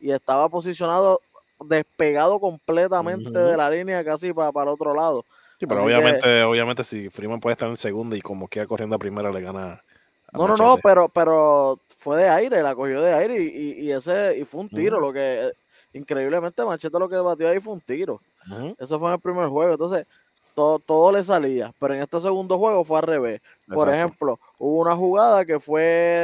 y 0.00 0.10
estaba 0.10 0.48
posicionado 0.48 1.20
despegado 1.64 2.40
completamente 2.40 3.30
de 3.30 3.56
la 3.56 3.70
línea 3.70 4.04
casi 4.04 4.32
para, 4.32 4.50
para 4.50 4.72
otro 4.72 4.92
lado. 4.92 5.24
Sí, 5.60 5.66
pero 5.68 5.82
Así 5.82 5.88
que- 5.88 5.94
obviamente, 5.94 6.42
obviamente 6.42 6.82
si 6.84 7.08
Freeman 7.08 7.38
puede 7.38 7.52
estar 7.52 7.68
en 7.68 7.76
segunda 7.76 8.16
y 8.16 8.20
como 8.20 8.48
queda 8.48 8.66
corriendo 8.66 8.96
a 8.96 8.98
primera 8.98 9.30
le 9.30 9.40
gana. 9.40 9.84
a 10.32 10.36
No, 10.36 10.48
no, 10.48 10.56
no, 10.56 10.78
pero, 10.82 11.08
pero 11.10 11.78
fue 11.96 12.16
de 12.16 12.28
aire, 12.28 12.60
la 12.60 12.74
cogió 12.74 13.00
de 13.00 13.14
aire 13.14 13.36
y, 13.40 13.46
y- 13.46 13.80
y 13.82 13.92
ese 13.92 14.36
y 14.36 14.44
fue 14.44 14.62
un 14.62 14.68
tiro, 14.68 14.98
lo 14.98 15.12
que 15.12 15.52
increíblemente 15.92 16.64
Machete 16.64 16.98
lo 16.98 17.08
que 17.08 17.16
batió 17.16 17.48
ahí 17.48 17.60
fue 17.60 17.74
un 17.74 17.80
tiro. 17.80 18.20
Ujú, 18.50 18.74
Eso 18.78 18.98
fue 18.98 19.08
en 19.08 19.14
el 19.14 19.20
primer 19.20 19.48
juego, 19.48 19.72
entonces 19.72 20.06
todo, 20.54 20.78
todo 20.78 21.12
le 21.12 21.24
salía, 21.24 21.72
pero 21.78 21.94
en 21.94 22.02
este 22.02 22.20
segundo 22.20 22.58
juego 22.58 22.84
fue 22.84 22.98
al 22.98 23.04
revés. 23.04 23.40
Por 23.68 23.88
ejemplo, 23.94 24.38
hubo 24.58 24.80
una 24.80 24.94
jugada 24.96 25.44
que 25.44 25.58
fue 25.58 25.80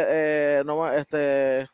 eh, 0.09 0.63
no 0.67 0.87
este 0.93 1.67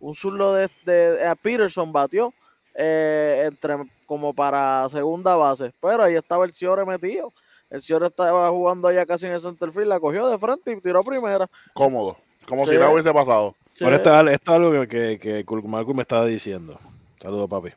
un 0.00 0.14
zurdo 0.14 0.54
de, 0.54 0.68
de- 0.84 1.36
Peterson 1.42 1.92
batió 1.92 2.32
eh, 2.74 3.44
entre 3.46 3.76
como 4.06 4.32
para 4.34 4.88
segunda 4.90 5.34
base, 5.36 5.72
pero 5.80 6.02
ahí 6.04 6.14
estaba 6.14 6.44
el 6.44 6.52
Ciore 6.52 6.84
metido. 6.84 7.32
El 7.70 7.80
Ciore 7.82 8.06
estaba 8.06 8.48
jugando 8.50 8.88
allá 8.88 9.04
casi 9.06 9.26
en 9.26 9.32
el 9.32 9.40
center 9.40 9.72
field, 9.72 9.88
la 9.88 9.98
cogió 10.00 10.28
de 10.28 10.38
frente 10.38 10.72
y 10.72 10.80
tiró 10.80 11.02
primera. 11.02 11.48
Cómodo. 11.72 12.16
Como 12.46 12.66
si 12.66 12.72
nada 12.78 12.90
hubiese 12.92 13.12
pasado. 13.12 13.54
Sí, 13.72 13.84
Pero 13.84 13.96
esto, 13.96 14.10
es 14.10 14.14
al- 14.14 14.28
esto 14.28 14.50
es 14.50 14.56
algo 14.56 14.70
que, 14.86 15.18
que, 15.18 15.44
que 15.44 15.44
Malcolm 15.66 15.96
me 15.96 16.02
estaba 16.02 16.26
diciendo. 16.26 16.78
Saludos, 17.24 17.48
papi. 17.48 17.70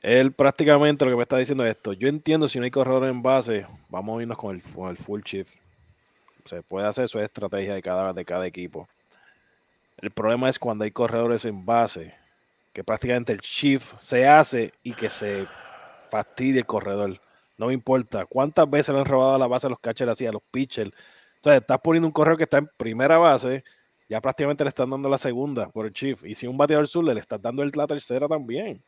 Él 0.00 0.32
prácticamente 0.32 1.04
lo 1.04 1.10
que 1.10 1.16
me 1.18 1.22
está 1.22 1.36
diciendo 1.36 1.66
es 1.66 1.76
esto. 1.76 1.92
Yo 1.92 2.08
entiendo 2.08 2.48
si 2.48 2.58
no 2.58 2.64
hay 2.64 2.70
corredor 2.70 3.04
en 3.04 3.22
base, 3.22 3.66
vamos 3.90 4.18
a 4.18 4.22
irnos 4.22 4.38
con 4.38 4.56
el, 4.56 4.62
con 4.62 4.88
el 4.88 4.96
full 4.96 5.20
shift. 5.20 5.54
Se 6.46 6.62
puede 6.62 6.86
hacer, 6.86 7.04
eso 7.04 7.18
es 7.18 7.26
estrategia 7.26 7.74
de 7.74 7.82
cada, 7.82 8.14
de 8.14 8.24
cada 8.24 8.46
equipo. 8.46 8.88
El 9.98 10.10
problema 10.12 10.48
es 10.48 10.58
cuando 10.58 10.84
hay 10.84 10.92
corredores 10.92 11.44
en 11.44 11.66
base, 11.66 12.14
que 12.72 12.82
prácticamente 12.82 13.34
el 13.34 13.40
shift 13.40 13.98
se 13.98 14.26
hace 14.26 14.72
y 14.82 14.94
que 14.94 15.10
se 15.10 15.46
fastidie 16.08 16.60
el 16.60 16.66
corredor. 16.66 17.20
No 17.58 17.66
me 17.66 17.74
importa 17.74 18.24
cuántas 18.24 18.68
veces 18.70 18.94
le 18.94 19.00
han 19.02 19.06
robado 19.06 19.36
la 19.38 19.46
base 19.46 19.66
a 19.66 19.70
los 19.70 19.78
catchers 19.78 20.10
así, 20.10 20.24
a 20.24 20.32
los 20.32 20.42
pitchers. 20.50 20.90
Entonces, 21.36 21.60
estás 21.60 21.80
poniendo 21.82 22.08
un 22.08 22.12
correo 22.12 22.38
que 22.38 22.44
está 22.44 22.56
en 22.56 22.70
primera 22.78 23.18
base, 23.18 23.62
ya 24.12 24.20
prácticamente 24.20 24.62
le 24.62 24.68
están 24.68 24.90
dando 24.90 25.08
la 25.08 25.16
segunda 25.16 25.68
por 25.68 25.86
el 25.86 25.92
Chief. 25.94 26.22
Y 26.24 26.34
si 26.34 26.46
un 26.46 26.58
bateador 26.58 26.86
sur 26.86 27.02
le 27.02 27.18
estás 27.18 27.40
dando 27.40 27.62
el- 27.62 27.72
la 27.74 27.86
tercera 27.86 28.28
también. 28.28 28.82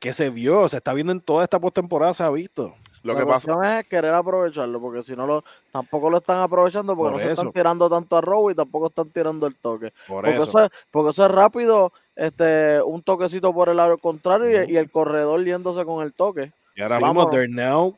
Que 0.00 0.12
se 0.12 0.28
vio, 0.30 0.66
se 0.66 0.78
está 0.78 0.92
viendo 0.94 1.12
en 1.12 1.20
toda 1.20 1.44
esta 1.44 1.60
postemporada, 1.60 2.12
se 2.14 2.22
ha 2.24 2.30
visto. 2.30 2.74
Lo 3.02 3.12
la 3.14 3.20
que 3.20 3.26
pasa, 3.26 3.78
es 3.80 3.86
querer 3.86 4.12
aprovecharlo, 4.12 4.80
porque 4.80 5.02
si 5.04 5.14
no 5.14 5.26
lo, 5.26 5.44
tampoco 5.70 6.10
lo 6.10 6.18
están 6.18 6.38
aprovechando, 6.40 6.96
porque 6.96 7.12
Por 7.12 7.20
no 7.20 7.26
se 7.26 7.32
están 7.32 7.52
tirando 7.52 7.88
tanto 7.88 8.16
a 8.16 8.20
robo 8.20 8.50
y 8.50 8.54
tampoco 8.54 8.88
están 8.88 9.08
tirando 9.10 9.46
el 9.46 9.54
toque. 9.56 9.92
Por 10.08 10.24
Porque 10.24 10.34
eso. 10.34 10.42
eso. 10.48 10.64
es, 10.64 10.70
porque 10.90 11.10
eso 11.10 11.24
es 11.26 11.30
rápido, 11.30 11.92
este, 12.16 12.82
un 12.82 13.02
toquecito 13.02 13.54
por 13.54 13.68
el 13.68 13.76
lado 13.76 13.96
contrario 13.98 14.64
y- 14.68 14.76
el 14.76 14.90
corredor 14.90 15.44
yéndose 15.44 15.84
con 15.84 16.02
el 16.04 16.12
toque. 16.12 16.52
Y 16.74 16.82
ahora 16.82 16.96
Sí, 16.96 17.04
mismo 17.04 17.20
vámonos. 17.26 17.36
Darnell 17.38 17.94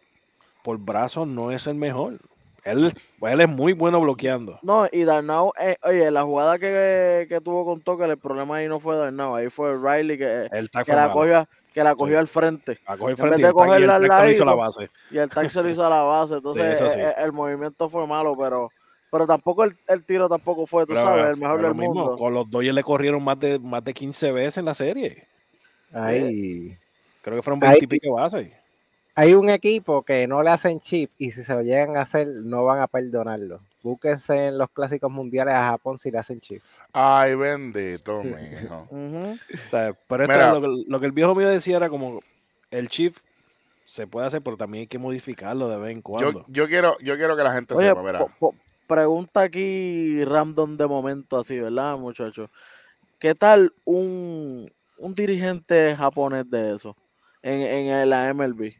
por 0.62 0.78
brazo 0.78 1.24
no 1.24 1.50
es 1.50 1.66
el 1.66 1.74
mejor. 1.76 2.18
Él, 2.64 2.92
él 3.22 3.40
es 3.40 3.48
muy 3.48 3.72
bueno 3.72 4.00
bloqueando. 4.00 4.58
No, 4.62 4.86
y 4.92 5.02
Darnau, 5.04 5.52
eh, 5.60 5.76
oye, 5.82 6.10
la 6.10 6.22
jugada 6.22 6.58
que, 6.58 7.26
que 7.28 7.40
tuvo 7.40 7.64
con 7.64 7.80
toque, 7.80 8.04
el 8.04 8.16
problema 8.18 8.56
ahí 8.56 8.68
no 8.68 8.78
fue 8.78 8.96
Darnau, 8.96 9.34
ahí 9.34 9.50
fue 9.50 9.76
Riley 9.76 10.16
que, 10.16 10.48
El 10.52 10.70
que 10.70 10.92
la 10.92 11.10
cogió, 11.10 11.48
que 11.74 11.82
la 11.82 11.94
cogió 11.96 12.14
Sí. 12.14 12.18
al 12.20 12.28
frente. 12.28 12.78
A 12.86 12.96
coger 12.96 13.10
en 13.10 13.16
frente 13.16 13.36
vez 13.36 13.38
y 13.40 13.42
de 13.42 13.48
el 13.48 13.54
tag, 13.54 13.66
y 13.80 13.82
el 13.82 13.88
cogerla 13.88 13.96
al 14.18 14.30
hizo 14.30 14.44
lado, 14.44 14.56
la 14.56 14.62
base. 14.64 14.90
Y 15.10 15.18
el 15.18 15.28
tag 15.28 15.50
se 15.50 15.62
lo 15.62 15.70
hizo 15.70 15.84
a 15.84 15.90
la 15.90 16.02
base, 16.02 16.34
entonces 16.36 16.78
sí. 16.78 16.84
eh, 17.00 17.08
eh, 17.08 17.14
el, 17.18 17.32
movimiento 17.32 17.88
fue 17.88 18.06
malo, 18.06 18.36
pero 18.38 18.70
pero 19.10 19.26
tampoco 19.26 19.64
el, 19.64 19.74
el 19.88 20.04
tiro 20.04 20.26
tampoco 20.28 20.66
fue, 20.66 20.86
tú 20.86 20.94
Pero, 20.94 21.04
sabes, 21.04 21.34
el 21.34 21.36
mejor 21.36 21.60
del 21.60 21.74
mismo, 21.74 21.94
mundo. 21.94 22.16
Con 22.16 22.32
los 22.32 22.48
Dodgers 22.48 22.74
le 22.74 22.82
corrieron 22.82 23.22
más 23.22 23.38
de, 23.38 23.58
más 23.58 23.84
de 23.84 23.92
15 23.92 24.32
veces 24.32 24.56
en 24.58 24.64
la 24.64 24.72
serie. 24.72 25.26
Ahí. 25.92 26.78
Creo 27.20 27.36
que 27.36 27.42
fueron 27.42 27.62
Ahí- 27.64 27.78
20 27.80 27.84
y 27.84 27.88
pico 27.88 28.14
bases. 28.14 28.50
Hay 29.14 29.34
un 29.34 29.50
equipo 29.50 30.02
que 30.02 30.26
no 30.26 30.42
le 30.42 30.50
hacen 30.50 30.80
chip 30.80 31.10
y 31.18 31.30
si 31.32 31.42
se 31.44 31.54
lo 31.54 31.62
llegan 31.62 31.96
a 31.96 32.02
hacer 32.02 32.26
no 32.44 32.64
van 32.64 32.80
a 32.80 32.86
perdonarlo. 32.88 33.60
Búsquense 33.82 34.46
en 34.48 34.58
los 34.58 34.68
clásicos 34.70 35.10
mundiales 35.10 35.54
a 35.54 35.68
Japón 35.70 35.98
si 35.98 36.10
le 36.10 36.18
hacen 36.18 36.40
chip. 36.40 36.62
ay, 36.92 37.34
bendito, 37.34 38.22
mijo. 38.22 38.86
Ujú. 38.90 39.38
O 39.66 39.70
sea, 39.70 39.94
pero 40.08 40.24
esto 40.24 40.34
Mira. 40.34 40.46
es 40.48 40.52
lo, 40.52 40.60
que, 40.60 40.84
lo 40.86 41.00
que 41.00 41.06
el 41.06 41.12
viejo 41.12 41.34
mío 41.34 41.48
decía 41.48 41.76
era 41.76 41.88
como 41.88 42.20
el 42.70 42.88
chip 42.88 43.16
se 43.84 44.06
puede 44.06 44.26
hacer, 44.26 44.42
pero 44.42 44.56
también 44.56 44.82
hay 44.82 44.86
que 44.86 44.98
modificarlo 44.98 45.68
de 45.68 45.76
vez 45.78 45.92
en 45.96 46.02
cuando. 46.02 46.40
Yo, 46.46 46.46
yo 46.48 46.66
quiero, 46.68 46.96
yo 47.00 47.16
quiero 47.16 47.36
que 47.36 47.42
la 47.42 47.52
gente 47.52 47.76
Oye, 47.76 47.88
sepa, 47.88 48.26
po- 48.38 48.54
pregunta 48.86 49.42
aquí 49.42 50.24
random 50.24 50.76
de 50.76 50.86
momento 50.86 51.38
así, 51.38 51.58
¿verdad, 51.58 51.98
muchachos? 51.98 52.50
¿Qué 53.18 53.34
tal 53.34 53.72
un, 53.84 54.70
un 54.98 55.14
dirigente 55.14 55.94
japonés 55.96 56.48
de 56.50 56.74
eso 56.76 56.96
en, 57.42 57.60
en 57.60 58.10
la 58.10 58.28
MLB? 58.30 58.72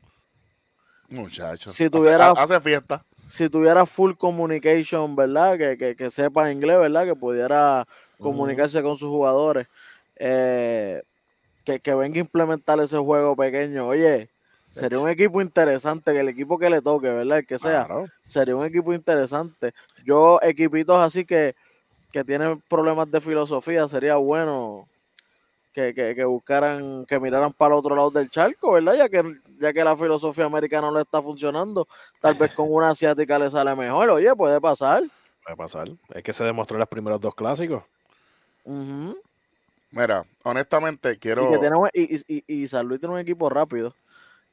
Muchachos. 1.13 1.73
si 1.73 1.89
tuviera- 1.91 2.31
hace, 2.31 2.55
hace 2.55 2.61
fiesta. 2.61 3.05
Si 3.27 3.49
tuviera 3.49 3.87
full 3.87 4.13
communication, 4.15 5.15
¿verdad? 5.17 5.57
Que, 5.57 5.79
que, 5.79 5.97
que 5.97 6.11
sepa 6.11 6.51
inglés, 6.53 6.79
¿verdad? 6.79 7.05
Que 7.07 7.15
pudiera 7.15 7.87
comunicarse 8.19 8.83
con 8.83 8.97
sus 8.97 9.09
jugadores. 9.09 9.67
eh, 10.17 11.03
que, 11.65 11.79
que 11.81 11.95
venga 11.95 12.17
a 12.17 12.21
implementar 12.21 12.79
ese 12.81 12.99
juego 12.99 13.37
pequeño. 13.37 13.87
Oye, 13.87 14.29
sería 14.69 14.99
un 14.99 15.09
equipo 15.09 15.41
interesante, 15.41 16.13
que 16.13 16.21
el 16.21 16.29
equipo 16.29 16.59
que 16.59 16.69
le 16.71 16.83
toque, 16.83 17.09
¿verdad? 17.11 17.39
El 17.39 17.47
que 17.47 17.59
sea. 17.59 17.85
Claro. 17.87 18.07
sería 18.27 18.57
un 18.57 18.65
equipo 18.65 18.93
interesante. 18.93 19.73
Yo, 20.05 20.41
equipitos 20.43 20.99
así 20.99 21.25
que, 21.25 21.55
que 22.13 22.25
tienen 22.25 22.61
problemas 22.69 23.11
de 23.11 23.21
filosofía, 23.21 23.87
sería 23.89 24.17
bueno 24.17 24.89
que, 25.73 25.95
que, 25.95 26.15
que 26.15 26.25
buscaran, 26.25 27.05
que 27.07 27.19
miraran 27.19 27.53
para 27.53 27.75
el 27.75 27.79
otro 27.81 27.97
lado 27.97 28.11
del 28.11 28.31
charco, 28.31 28.73
¿verdad? 28.73 28.95
Ya 28.95 29.09
que, 29.09 29.23
ya 29.59 29.73
que 29.73 29.83
la 29.85 29.97
filosofía 29.97 30.45
americana 30.45 30.89
no 30.89 30.97
le 30.97 31.03
está 31.03 31.23
funcionando, 31.23 31.89
tal 32.21 32.35
vez 32.35 32.53
con 32.55 32.67
una 32.73 32.91
asiática 32.91 33.39
le 33.39 33.51
sale 33.51 33.75
mejor. 33.75 34.11
Oye, 34.11 34.35
puede 34.37 34.61
pasar. 34.61 35.03
Puede 35.45 35.57
pasar. 35.57 35.89
Es 36.15 36.23
que 36.23 36.33
se 36.33 36.45
demostró 36.45 36.77
en 36.77 36.81
los 36.81 36.89
primeros 36.89 37.21
dos 37.21 37.35
clásicos. 37.35 37.83
Mira, 39.91 40.25
honestamente, 40.45 41.19
quiero. 41.19 41.49
Y, 41.49 41.53
que 41.53 41.59
tiene 41.59 41.77
un- 41.77 41.89
y, 41.93 42.17
y, 42.17 42.23
y- 42.47 42.63
y 42.63 42.69
San 42.69 42.87
Luis 42.87 43.01
tiene 43.01 43.15
un 43.15 43.21
equipo 43.21 43.49
rápido 43.51 43.95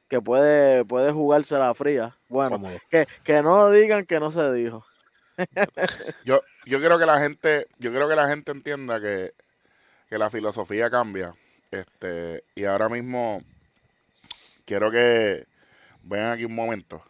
que 0.08 0.20
puede, 0.20 0.84
puede 0.86 1.12
jugarse 1.12 1.56
la 1.58 1.74
fría. 1.76 2.16
Bueno, 2.28 2.58
que, 2.90 3.08
que 3.24 3.42
no 3.42 3.70
digan 3.70 4.06
que 4.06 4.20
no 4.20 4.32
se 4.32 4.52
dijo. 4.54 4.86
Yo, 6.26 6.42
yo 6.66 6.80
quiero 6.80 7.00
que 7.00 7.06
la 7.06 7.20
gente, 7.20 7.68
yo 7.78 7.92
quiero 7.92 8.10
que 8.10 8.16
la 8.16 8.28
gente 8.28 8.52
entienda 8.52 9.00
que, 9.00 9.34
que 10.10 10.18
la 10.18 10.30
filosofía 10.30 10.90
cambia. 10.90 11.34
Este, 11.72 12.44
y 12.56 12.66
ahora 12.66 12.90
mismo 12.90 13.44
quiero 14.66 14.90
que 14.92 15.46
vean 16.04 16.32
aquí 16.32 16.46
un 16.46 16.56
momento. 16.56 17.04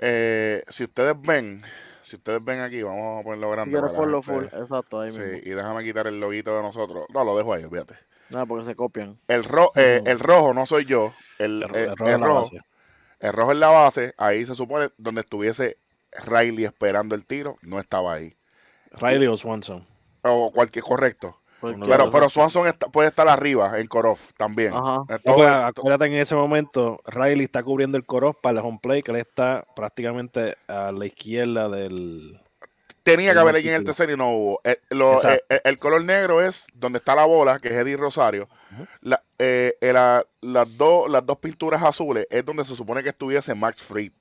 Eh, 0.00 0.62
si 0.68 0.84
ustedes 0.84 1.14
ven, 1.20 1.62
si 2.02 2.16
ustedes 2.16 2.42
ven 2.42 2.60
aquí, 2.60 2.82
vamos 2.82 3.20
a 3.20 3.22
ponerlo 3.22 3.50
grande. 3.50 3.80
la 3.80 3.92
ponlo 3.92 4.22
full. 4.22 4.44
Exacto, 4.44 5.00
ahí 5.00 5.10
Sí, 5.10 5.18
mismo. 5.18 5.38
y 5.44 5.50
déjame 5.50 5.84
quitar 5.84 6.06
el 6.06 6.20
loguito 6.20 6.56
de 6.56 6.62
nosotros. 6.62 7.06
No, 7.12 7.24
lo 7.24 7.36
dejo 7.36 7.52
ahí, 7.52 7.64
olvídate. 7.64 7.94
Nada, 8.30 8.46
porque 8.46 8.64
se 8.64 8.74
copian. 8.74 9.20
El, 9.28 9.44
ro 9.44 9.70
eh, 9.76 10.02
el 10.06 10.18
rojo 10.18 10.54
no 10.54 10.66
soy 10.66 10.86
yo. 10.86 11.12
El, 11.38 11.62
El, 11.62 11.76
eh, 11.76 11.82
el 11.84 11.90
el 11.90 11.96
rojo 11.96 12.18
rojo, 12.18 12.50
el 13.20 13.32
rojo 13.32 13.52
en 13.52 13.60
la 13.60 13.68
base, 13.68 14.14
ahí 14.16 14.44
se 14.46 14.54
supone 14.54 14.90
donde 14.96 15.20
estuviese 15.20 15.76
Riley 16.26 16.64
esperando 16.64 17.14
el 17.14 17.26
tiro, 17.26 17.58
no 17.62 17.78
estaba 17.78 18.14
ahí. 18.14 18.36
Riley 18.92 19.26
o 19.28 19.36
Swanson. 19.36 19.86
O 20.22 20.50
cualquier 20.52 20.84
correcto. 20.84 21.38
De 21.68 21.86
Pero, 21.86 22.10
pero 22.10 22.28
Swanson 22.28 22.66
está- 22.66 22.86
puede 22.88 23.08
estar 23.08 23.28
arriba 23.28 23.78
en 23.78 23.86
Korof 23.86 24.32
también. 24.36 24.72
Ajá. 24.74 25.02
En 25.08 25.18
todo- 25.20 25.34
pues, 25.36 25.48
acuérdate 25.50 26.06
en 26.06 26.14
ese 26.14 26.34
momento, 26.34 27.00
Riley 27.06 27.44
está 27.44 27.62
cubriendo 27.62 27.96
el 27.98 28.04
coro 28.06 28.32
para 28.34 28.60
el 28.60 28.64
home 28.66 28.78
play, 28.82 29.02
que 29.02 29.10
él 29.12 29.18
está 29.18 29.64
prácticamente 29.76 30.56
a 30.68 30.92
la 30.92 31.06
izquierda 31.06 31.68
del. 31.68 32.40
tenía 33.02 33.26
que 33.26 33.32
el 33.32 33.38
haber 33.38 33.56
alguien 33.56 33.74
en 33.74 33.80
el 33.80 33.84
tercero 33.84 34.12
y 34.12 34.16
no 34.16 34.30
hubo. 34.30 34.60
El, 34.64 34.78
lo- 34.90 35.12
Exacto. 35.14 35.44
eh, 35.50 35.60
el 35.64 35.78
color 35.78 36.02
negro 36.04 36.40
es 36.40 36.66
donde 36.72 36.98
está 36.98 37.14
la 37.14 37.26
bola, 37.26 37.58
que 37.58 37.68
es 37.68 37.74
Eddie 37.74 37.98
Rosario. 37.98 38.48
Ujú. 38.72 38.86
La- 39.02 39.22
eh, 39.38 39.76
eh, 39.82 39.92
la- 39.92 40.24
las, 40.40 40.78
dos, 40.78 41.10
las 41.10 41.24
dos 41.26 41.36
pinturas 41.36 41.82
azules 41.82 42.26
es 42.30 42.44
donde 42.46 42.64
se 42.64 42.74
supone 42.74 43.02
que 43.02 43.10
estuviese 43.10 43.54
Max 43.54 43.82
Fried. 43.82 44.12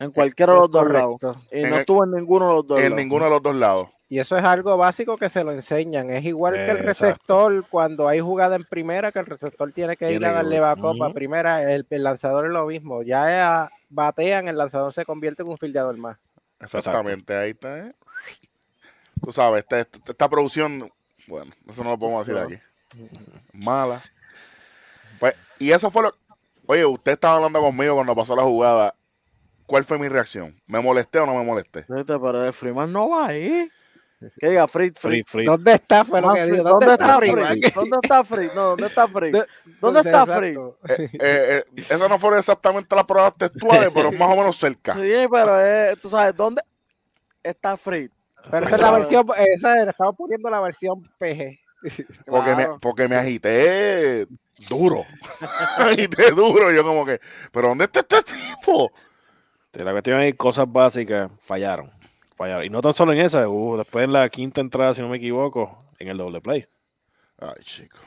En 0.00 0.10
cualquiera 0.12 0.52
de 0.54 0.58
los 0.60 0.70
dos 0.70 0.82
Correcto. 0.82 1.18
lados. 1.22 1.38
Y 1.52 1.58
En 1.60 1.70
no 1.70 1.74
el- 1.76 1.80
estuvo 1.80 2.04
en 2.04 2.10
ninguno 2.12 2.48
de 2.48 2.52
los 2.54 2.66
dos 2.66 2.78
En 2.78 2.84
lados. 2.84 2.96
ninguno 2.96 3.24
de 3.24 3.30
los 3.30 3.42
dos 3.42 3.54
lados. 3.56 3.88
Y 4.10 4.18
eso 4.20 4.36
es 4.38 4.42
algo 4.44 4.76
básico 4.78 5.16
que 5.18 5.28
se 5.28 5.44
lo 5.44 5.52
enseñan. 5.52 6.08
Es 6.10 6.24
igual 6.24 6.54
que 6.54 6.70
el 6.70 6.78
Exacto. 6.78 6.86
receptor 6.86 7.68
cuando 7.68 8.08
hay 8.08 8.20
jugada 8.20 8.56
en 8.56 8.64
primera, 8.64 9.12
que 9.12 9.18
el 9.18 9.26
receptor 9.26 9.70
tiene 9.72 9.96
que 9.98 10.10
ir 10.12 10.24
a 10.24 10.32
darle 10.32 10.60
backup 10.60 11.02
a 11.02 11.06
Ujú. 11.06 11.14
primera. 11.14 11.70
El, 11.74 11.86
el 11.90 12.02
lanzador 12.04 12.46
es 12.46 12.52
lo 12.52 12.64
mismo. 12.66 13.02
Ya 13.02 13.66
eh, 13.66 13.68
batean, 13.90 14.48
el 14.48 14.56
lanzador 14.56 14.94
se 14.94 15.04
convierte 15.04 15.42
en 15.42 15.48
un 15.50 15.58
fildeador 15.58 15.96
más. 15.98 16.16
Exactamente, 16.58 17.36
ahí 17.36 17.50
está. 17.50 17.78
¿eh? 17.78 17.92
Tú 19.22 19.30
sabes, 19.30 19.58
esta, 19.60 19.78
esta- 19.80 19.98
esta 20.06 20.28
producción, 20.28 20.90
bueno, 21.26 21.52
eso 21.68 21.84
no 21.84 21.90
lo 21.90 21.98
podemos 21.98 22.26
decir 22.26 22.40
aquí. 22.42 22.58
Mala. 23.52 24.00
Pues, 25.18 25.34
y 25.58 25.70
eso 25.70 25.90
fue 25.90 26.02
lo. 26.04 26.14
Oye, 26.66 26.84
usted 26.86 27.12
estaba 27.12 27.36
hablando 27.36 27.60
conmigo 27.60 27.94
cuando 27.94 28.14
pasó 28.16 28.34
la 28.36 28.42
jugada. 28.42 28.94
¿Cuál 29.66 29.84
fue 29.84 29.98
mi 29.98 30.08
reacción? 30.08 30.58
¿Me 30.66 30.80
molesté 30.80 31.18
o 31.18 31.26
no 31.26 31.34
me 31.34 31.44
molesté? 31.44 31.84
Pero 31.86 32.44
el 32.46 32.52
Freeman 32.54 32.90
no 32.90 33.10
va 33.10 33.26
ahí. 33.28 33.68
Que 34.40 34.48
diga 34.48 34.66
Free. 34.66 34.92
free. 34.96 35.22
¿Dónde 35.44 35.72
está? 35.74 36.04
Fue 36.04 36.20
lo 36.20 36.32
que 36.34 36.40
Free. 36.42 36.52
digo. 36.56 36.64
¿Dónde 36.64 36.92
está 36.92 37.20
man? 37.20 37.60
¿Dónde 37.74 37.98
está 38.02 38.24
Free? 38.24 38.48
No, 38.54 38.62
¿dónde 38.70 38.86
está 38.88 39.08
Free? 39.08 39.30
De- 39.30 39.46
¿Dónde 39.80 40.02
Pues, 40.02 40.06
está 40.06 40.22
exacto. 40.22 40.78
Eh, 40.88 41.10
eh, 41.12 41.18
eh, 41.20 41.64
esas 41.76 42.08
no 42.08 42.18
fueron 42.18 42.38
exactamente 42.40 42.96
las 42.96 43.04
pruebas 43.04 43.34
textuales, 43.36 43.90
pero 43.94 44.10
más 44.12 44.28
o 44.28 44.36
menos 44.36 44.56
cerca. 44.56 44.94
Sí, 44.94 45.00
pero 45.30 45.60
eh, 45.64 45.96
tú 46.02 46.10
sabes, 46.10 46.34
¿dónde 46.34 46.62
está 47.42 47.76
Free? 47.76 48.10
Pero 48.50 48.66
esa 48.66 48.76
es 48.76 48.82
la 48.82 48.90
versión, 48.92 49.26
esa 49.54 49.74
le 49.84 49.90
estamos 49.90 50.16
poniendo 50.16 50.50
la 50.50 50.60
versión 50.60 51.02
PG. 51.18 51.58
Porque, 52.26 52.50
me, 52.50 52.56
Claro. 52.56 52.78
porque 52.80 53.08
me 53.08 53.14
agité 53.16 54.26
duro. 54.68 55.04
me 55.78 55.84
agité 55.84 56.30
duro. 56.32 56.72
Yo 56.72 56.82
como 56.82 57.04
que, 57.06 57.20
¿pero 57.52 57.68
dónde 57.68 57.84
está 57.84 58.00
este 58.00 58.22
tipo? 58.22 58.90
La 59.74 59.92
cuestión 59.92 60.20
es 60.22 60.32
que 60.32 60.36
cosas 60.36 60.66
básicas 60.68 61.30
fallaron. 61.38 61.92
Y 62.64 62.70
no 62.70 62.80
tan 62.80 62.92
solo 62.92 63.12
en 63.12 63.18
esa, 63.18 63.48
hubo 63.48 63.76
después 63.76 64.04
en 64.04 64.12
la 64.12 64.28
quinta 64.28 64.60
entrada, 64.60 64.94
si 64.94 65.02
no 65.02 65.08
me 65.08 65.16
equivoco, 65.16 65.84
en 65.98 66.08
el 66.08 66.16
doble 66.18 66.40
play. 66.40 66.66
Ay, 67.38 67.62
chico. 67.62 67.98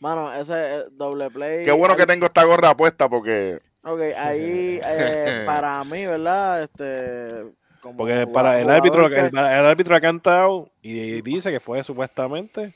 Mano, 0.00 0.32
ese 0.34 0.52
eh, 0.54 0.82
doble 0.92 1.30
play. 1.30 1.64
Qué 1.64 1.72
bueno 1.72 1.96
que 1.96 2.06
tengo 2.06 2.26
esta 2.26 2.44
gorra 2.44 2.76
puesta 2.76 3.08
porque 3.08 3.60
Ok, 3.82 4.00
ahí 4.16 4.80
eh, 4.84 5.42
para 5.46 5.82
mí, 5.84 6.06
¿verdad? 6.06 6.62
Este, 6.62 7.52
como 7.80 7.96
Porque 7.98 8.26
para 8.26 8.60
el 8.60 8.70
árbitro, 8.70 9.08
que- 9.08 9.18
el, 9.20 9.26
el 9.28 9.36
árbitro 9.66 9.96
ha 9.96 10.00
cantado 10.00 10.70
y 10.80 11.20
dice 11.22 11.50
que 11.50 11.60
fue 11.60 11.82
supuestamente 11.82 12.72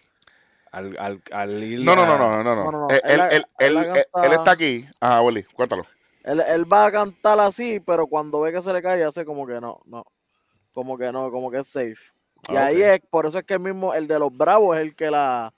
al, 0.72 0.96
al, 0.99 1.22
al 1.32 1.62
ir 1.64 1.80
No, 1.80 1.94
no, 1.96 2.05
no, 2.07 2.14
a- 2.14 2.18
no, 2.18 2.42
no, 2.42 2.57
no. 2.57 2.64
No, 2.64 2.72
no, 2.72 2.78
no. 2.80 2.88
Él, 2.90 3.01
Él 3.05 3.20
él- 3.30 3.46
él 3.59 3.76
él- 3.94 4.32
está 4.32 4.51
aquí. 4.51 4.86
Ah, 5.01 5.22
Willy, 5.22 5.44
cuéntalo. 5.44 5.86
Él, 6.24 6.40
él 6.46 6.70
va 6.70 6.86
a 6.86 6.92
cantar 6.92 7.38
así, 7.40 7.80
pero 7.80 8.07
cuando 8.07 8.40
ve 8.40 8.53
que 8.53 8.61
se 8.61 8.72
le 8.72 8.82
cae, 8.82 9.03
hace 9.03 9.24
como 9.24 9.46
que 9.46 9.61
no, 9.61 9.80
no. 9.86 10.05
Como 10.79 10.97
que 10.97 11.11
no, 11.11 11.29
como 11.33 11.51
que 11.51 11.59
es 11.59 11.66
safe. 11.66 11.97
Y 12.49 12.55
Ah, 12.55 12.66
ahí 12.66 12.81
es, 12.83 13.01
por 13.11 13.26
eso 13.26 13.37
es 13.41 13.45
que 13.45 13.55
el 13.55 13.59
mismo, 13.61 13.93
el 13.95 14.07
de 14.07 14.16
los 14.16 14.31
Bravos 14.37 14.76
es 14.76 14.83
el 14.85 14.95
que 14.95 15.11
la, 15.11 15.53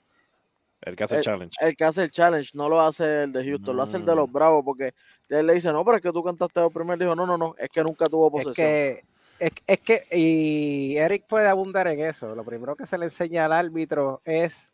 El 0.81 0.95
que 0.95 1.03
hace 1.03 1.13
el 1.13 1.19
el- 1.19 1.23
challenge. 1.25 1.57
el 1.61 1.75
que 1.75 1.83
hace 1.83 2.01
el 2.01 2.09
challenge, 2.09 2.49
no 2.55 2.67
lo 2.67 2.81
hace 2.81 3.21
el 3.25 3.31
de 3.31 3.45
Houston, 3.45 3.75
lo 3.75 3.83
hace 3.83 3.97
el 3.97 4.05
de 4.05 4.15
los 4.15 4.27
Mm. 4.27 4.31
Bravos, 4.33 4.63
porque 4.65 4.95
él 5.29 5.45
le 5.45 5.53
dice, 5.53 5.71
no, 5.71 5.85
pero 5.85 5.97
es 5.97 6.01
que 6.01 6.11
tú 6.11 6.23
cantaste 6.23 6.59
el 6.65 6.71
primer, 6.71 6.97
dijo, 6.97 7.15
no, 7.15 7.27
no, 7.27 7.37
no, 7.37 7.53
es 7.59 7.69
que 7.69 7.83
nunca 7.83 8.07
tuvo 8.07 8.27
Es 8.39 8.45
posesión. 8.45 8.55
que, 8.67 9.03
es, 9.37 9.51
es 9.67 9.79
que, 9.81 10.07
y 10.11 10.97
Eric 10.97 11.27
puede 11.27 11.47
abundar 11.47 11.85
en 11.85 11.99
eso. 11.99 12.33
Lo 12.33 12.43
primero 12.43 12.75
que 12.75 12.87
se 12.87 12.97
le 12.97 13.05
enseña 13.05 13.45
al 13.45 13.53
árbitro 13.53 14.21
es 14.25 14.73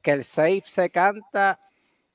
que 0.00 0.12
el 0.12 0.22
save 0.22 0.62
se 0.64 0.90
canta 0.90 1.58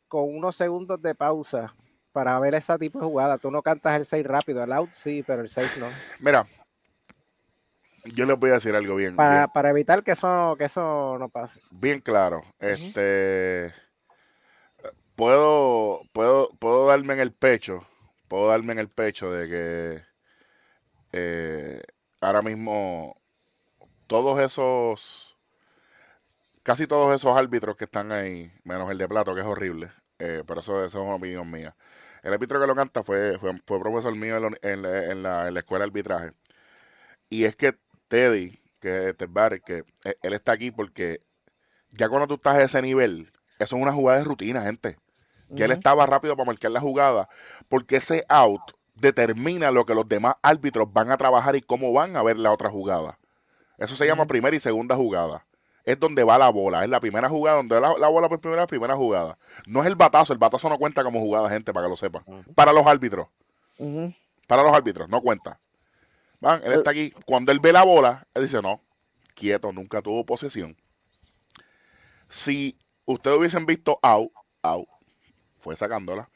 con 0.07 0.33
unos 0.33 0.55
segundos 0.55 1.01
de 1.01 1.13
pausa 1.15 1.75
para 2.13 2.39
ver 2.39 2.55
ese 2.55 2.77
tipo 2.77 2.97
de 2.99 3.05
jugada. 3.05 3.37
Tú 3.37 3.51
no 3.51 3.61
cantas 3.61 3.93
el 3.97 4.05
save 4.05 4.23
rápido, 4.23 4.63
el 4.63 4.71
out 4.71 4.91
sí, 4.93 5.21
pero 5.27 5.41
el 5.41 5.49
save 5.49 5.67
no. 5.81 5.87
Mira, 6.21 6.45
yo 8.05 8.25
les 8.25 8.37
voy 8.37 8.51
a 8.51 8.53
decir 8.53 8.75
algo 8.75 8.95
bien, 8.95 9.15
Para, 9.15 9.41
bien, 9.41 9.49
para 9.53 9.69
evitar 9.69 10.03
que 10.03 10.11
eso, 10.11 10.55
que 10.57 10.65
eso 10.65 11.17
no 11.19 11.29
pase. 11.29 11.61
bien 11.71 11.99
claro. 12.01 12.41
Este, 12.59 13.73
puedo, 15.15 16.01
puedo, 16.13 16.49
puedo 16.59 16.87
darme 16.87 17.13
en 17.13 17.19
el 17.19 17.31
pecho, 17.33 17.87
puedo 18.27 18.47
darme 18.47 18.73
en 18.73 18.79
el 18.79 18.89
pecho 18.89 19.31
de 19.31 19.49
que 19.49 20.03
eh, 21.13 21.81
ahora 22.21 22.41
mismo 22.41 23.19
todos 24.07 24.39
esos, 24.39 25.37
casi 26.63 26.87
todos 26.87 27.13
esos 27.15 27.35
árbitros 27.37 27.75
que 27.75 27.85
están 27.85 28.11
ahí, 28.11 28.51
menos 28.63 28.89
el 28.91 28.97
de 28.97 29.07
Plato, 29.07 29.33
que 29.35 29.41
es 29.41 29.47
horrible, 29.47 29.91
eh, 30.19 30.43
pero 30.45 30.59
eso, 30.61 30.83
eso 30.83 30.99
es 31.01 31.05
una 31.05 31.15
opinión 31.15 31.49
mía. 31.49 31.75
El 32.23 32.33
árbitro 32.33 32.59
que 32.59 32.67
lo 32.67 32.75
canta 32.75 33.03
fue, 33.03 33.37
fue, 33.39 33.51
fue 33.65 33.79
profesor 33.79 34.15
mío 34.15 34.37
en 34.37 34.41
la, 34.43 34.57
en 34.61 34.81
la- 34.81 35.05
en 35.11 35.23
la- 35.23 35.47
en 35.47 35.53
la 35.53 35.59
escuela 35.59 35.85
de 35.85 35.89
arbitraje. 35.89 36.31
Y 37.29 37.45
es 37.45 37.55
que 37.55 37.77
Teddy, 38.07 38.59
que 38.79 39.13
Ted 39.13 39.29
Barrett, 39.29 39.63
que 39.63 39.83
eh, 40.03 40.15
él 40.21 40.33
está 40.33 40.51
aquí 40.53 40.71
porque 40.71 41.19
ya 41.91 42.09
cuando 42.09 42.27
tú 42.27 42.35
estás 42.35 42.55
a 42.55 42.61
ese 42.63 42.81
nivel, 42.81 43.31
eso 43.59 43.75
es 43.75 43.81
una 43.81 43.93
jugada 43.93 44.19
de 44.19 44.25
rutina, 44.25 44.61
gente. 44.63 44.97
Ya 45.49 45.65
él 45.65 45.71
Ujú. 45.71 45.77
estaba 45.79 46.05
rápido 46.05 46.35
para 46.35 46.47
marcar 46.47 46.71
la 46.71 46.81
jugada, 46.81 47.29
porque 47.69 47.97
ese 47.97 48.25
out 48.29 48.61
determina 48.95 49.71
lo 49.71 49.85
que 49.85 49.93
los 49.93 50.07
demás 50.07 50.35
árbitros 50.41 50.91
van 50.91 51.11
a 51.11 51.17
trabajar 51.17 51.55
y 51.55 51.61
cómo 51.61 51.93
van 51.93 52.15
a 52.15 52.23
ver 52.23 52.37
la 52.37 52.51
otra 52.51 52.69
jugada. 52.69 53.19
Eso 53.77 53.95
se 53.95 54.05
llama 54.07 54.25
primera 54.25 54.55
y 54.55 54.59
segunda 54.59 54.95
jugada. 54.95 55.45
Es 55.83 55.99
donde 55.99 56.23
va 56.23 56.37
la 56.39 56.49
bola. 56.49 56.83
Es 56.83 56.89
la 56.89 56.99
primera 56.99 57.29
jugada, 57.29 57.57
donde 57.57 57.79
va 57.79 57.89
la, 57.89 57.97
la 57.99 58.07
bola 58.07 58.27
por 58.27 58.39
primera, 58.41 58.65
primera 58.65 58.95
jugada. 58.95 59.37
No 59.67 59.81
es 59.81 59.87
el 59.87 59.95
batazo. 59.95 60.33
El 60.33 60.39
batazo 60.39 60.67
no 60.67 60.79
cuenta 60.79 61.03
como 61.03 61.19
jugada, 61.19 61.47
gente, 61.49 61.71
para 61.73 61.85
que 61.85 61.89
lo 61.91 61.95
sepan. 61.95 62.23
Para 62.55 62.73
los 62.73 62.87
árbitros. 62.87 63.27
Para 64.47 64.63
los 64.63 64.73
árbitros, 64.73 65.09
no 65.09 65.21
cuenta. 65.21 65.59
Van, 66.45 66.61
él 66.63 66.73
está 66.73 66.91
aquí. 66.91 67.11
Cuando 67.25 67.51
él 67.51 67.59
ve 67.59 67.73
la 67.73 67.83
bola, 67.83 68.27
él 68.35 68.43
dice, 68.43 68.61
no, 68.61 68.79
quieto, 69.33 69.71
nunca 69.71 70.01
tuvo 70.01 70.25
posesión. 70.25 70.77
Si 72.29 72.77
ustedes 73.05 73.37
hubiesen 73.37 73.65
visto 73.65 73.99
out, 74.01 74.31
out, 74.61 74.87
fue 75.59 75.75
sacándola. 75.75 76.29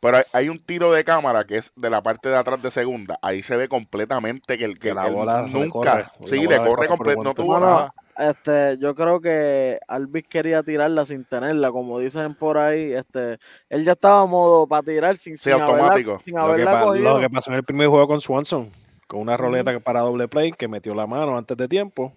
Pero 0.00 0.18
hay, 0.18 0.24
hay 0.32 0.48
un 0.48 0.58
tiro 0.58 0.92
de 0.92 1.04
cámara 1.04 1.44
que 1.44 1.56
es 1.56 1.72
de 1.74 1.88
la 1.90 2.02
parte 2.02 2.28
de 2.28 2.36
atrás 2.36 2.60
de 2.62 2.70
segunda. 2.70 3.18
Ahí 3.22 3.42
se 3.42 3.56
ve 3.56 3.68
completamente 3.68 4.58
que 4.58 4.64
el 4.64 4.74
que 4.78 4.88
Que 4.88 4.94
la 4.94 5.06
él 5.06 5.14
bola 5.14 5.48
se 5.48 5.58
le 5.58 5.68
corre, 5.70 5.88
nunca, 5.90 6.12
la 6.20 6.26
sí, 6.26 6.44
bola 6.46 6.58
le 6.58 6.68
corre 6.70 6.88
completo, 6.88 7.22
no 7.24 7.34
tuvo 7.34 7.46
Bueno, 7.52 7.66
nada. 7.66 7.94
Este, 8.18 8.78
yo 8.78 8.94
creo 8.94 9.20
que 9.20 9.78
Alvis 9.88 10.24
quería 10.28 10.62
tirarla 10.62 11.04
sin 11.06 11.24
tenerla, 11.24 11.70
como 11.70 11.98
dicen 11.98 12.34
por 12.34 12.56
ahí. 12.58 12.92
Este, 12.92 13.38
él 13.68 13.84
ya 13.84 13.92
estaba 13.92 14.22
a 14.22 14.26
modo 14.26 14.66
para 14.66 14.82
tirar 14.82 15.16
sin, 15.16 15.36
Sí, 15.38 15.44
sin 15.50 15.52
haberla- 15.54 15.72
automático. 15.74 16.20
sin 16.24 16.34
Lo 16.34 16.40
que, 16.40 16.52
haberla 16.52 16.72
pa- 16.72 16.94
lo 16.96 17.20
que 17.20 17.30
pasó 17.30 17.50
en 17.50 17.56
el 17.58 17.64
primer 17.64 17.88
juego 17.88 18.06
con 18.06 18.20
Swanson, 18.20 18.70
con 19.06 19.20
una 19.20 19.36
roleta 19.36 19.78
para 19.80 20.00
doble 20.00 20.28
play 20.28 20.52
que 20.52 20.68
metió 20.68 20.94
la 20.94 21.06
mano 21.06 21.36
antes 21.36 21.56
de 21.56 21.68
tiempo. 21.68 22.12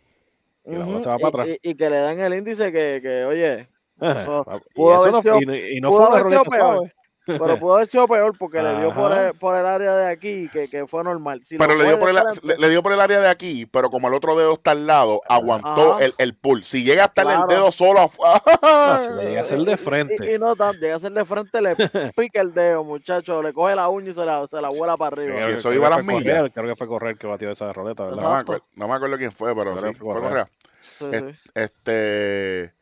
y 0.65 0.73
la 0.73 0.85
bola 0.85 0.97
Ujú, 0.97 1.03
se 1.03 1.09
va 1.09 1.15
y- 1.17 1.21
para 1.21 1.29
atrás. 1.43 1.47
Y, 1.63 1.69
y 1.69 1.75
que 1.75 1.89
le 1.89 1.97
dan 1.97 2.19
el 2.19 2.33
índice 2.33 2.71
que, 2.71 2.99
que 3.01 3.25
oye, 3.25 3.69
Eso. 4.01 4.45
Y 4.75 4.81
eso 4.83 5.11
no, 5.11 5.41
y 5.41 5.79
no- 5.81 5.91
fue 5.91 6.07
una 6.07 6.19
roleta 6.19 6.43
suave. 6.45 6.93
Pero 7.37 7.59
pudo 7.59 7.75
haber 7.75 7.87
sido 7.87 8.07
peor 8.07 8.35
porque 8.37 8.61
le 8.61 8.79
dio 8.79 8.93
por 8.93 9.11
el, 9.13 9.33
por 9.35 9.57
el 9.57 9.65
área 9.65 9.95
de 9.95 10.07
aquí, 10.11 10.49
que, 10.49 10.67
que 10.67 10.87
fue 10.87 11.03
normal. 11.03 11.43
Si 11.43 11.57
Pero 11.57 11.75
le 11.75 11.85
dio, 11.85 11.99
por 11.99 12.09
el, 12.09 12.15
le, 12.43 12.57
le 12.57 12.69
dio 12.69 12.81
por 12.81 12.93
el 12.93 13.01
área 13.01 13.19
de 13.19 13.27
aquí, 13.29 13.65
pero 13.65 13.89
como 13.89 14.07
el 14.07 14.13
otro 14.13 14.37
dedo 14.37 14.53
está 14.53 14.71
al 14.71 14.87
lado, 14.87 15.21
aguantó 15.29 15.93
Ajá. 15.95 16.03
el, 16.05 16.13
el 16.17 16.33
pull. 16.35 16.63
Si 16.63 16.83
llega 16.83 17.03
a 17.03 17.05
estar 17.07 17.25
Claro. 17.25 17.43
el 17.43 17.47
dedo 17.47 17.71
solo, 17.71 18.09
si 19.03 19.09
le 19.11 19.25
llega 19.29 19.41
a 19.41 19.45
ser 19.45 19.59
de 19.59 19.77
frente. 19.77 20.15
Y, 20.31 20.35
y 20.35 20.37
no 20.39 20.55
tan, 20.55 20.75
llega 20.79 20.95
a 20.95 20.99
ser 20.99 21.11
de 21.11 21.25
frente, 21.25 21.61
le 21.61 21.75
pica 22.15 22.41
el 22.41 22.53
dedo, 22.53 22.83
muchacho, 22.83 23.41
le 23.43 23.53
coge 23.53 23.75
la 23.75 23.89
uña 23.89 24.11
y 24.11 24.13
se 24.13 24.25
la, 24.25 24.47
se 24.47 24.61
la 24.61 24.69
vuela 24.69 24.97
para 24.97 25.15
arriba. 25.15 25.35
Sí, 25.35 25.41
Creo 25.43 25.47
que- 25.55 25.59
eso 25.59 25.73
iba 25.73 25.87
a 25.87 25.89
las 25.91 26.03
fue 26.05 26.13
millas. 26.15 26.35
Correr, 26.37 26.51
creo 26.53 26.67
que 26.67 26.75
fue 26.75 26.87
correr 26.87 27.17
que 27.17 27.27
batió 27.27 27.51
esa 27.51 27.71
roleta, 27.73 28.05
¿verdad? 28.05 28.21
no, 28.21 28.29
me 28.33 28.39
acuerdo, 28.39 28.65
no 28.75 28.87
me 28.87 28.93
acuerdo 28.95 29.17
quién 29.17 29.31
fue, 29.31 29.55
pero 29.55 29.75
sí, 29.77 29.93
fue 29.93 30.11
fue 30.13 30.21
Correa. 30.21 30.49
Sí. 30.81 31.05
Este, 31.53 32.73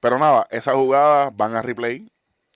pero 0.00 0.18
nada, 0.18 0.46
esas 0.50 0.74
jugadas 0.74 1.32
van 1.36 1.54
a 1.56 1.62
replay. 1.62 2.10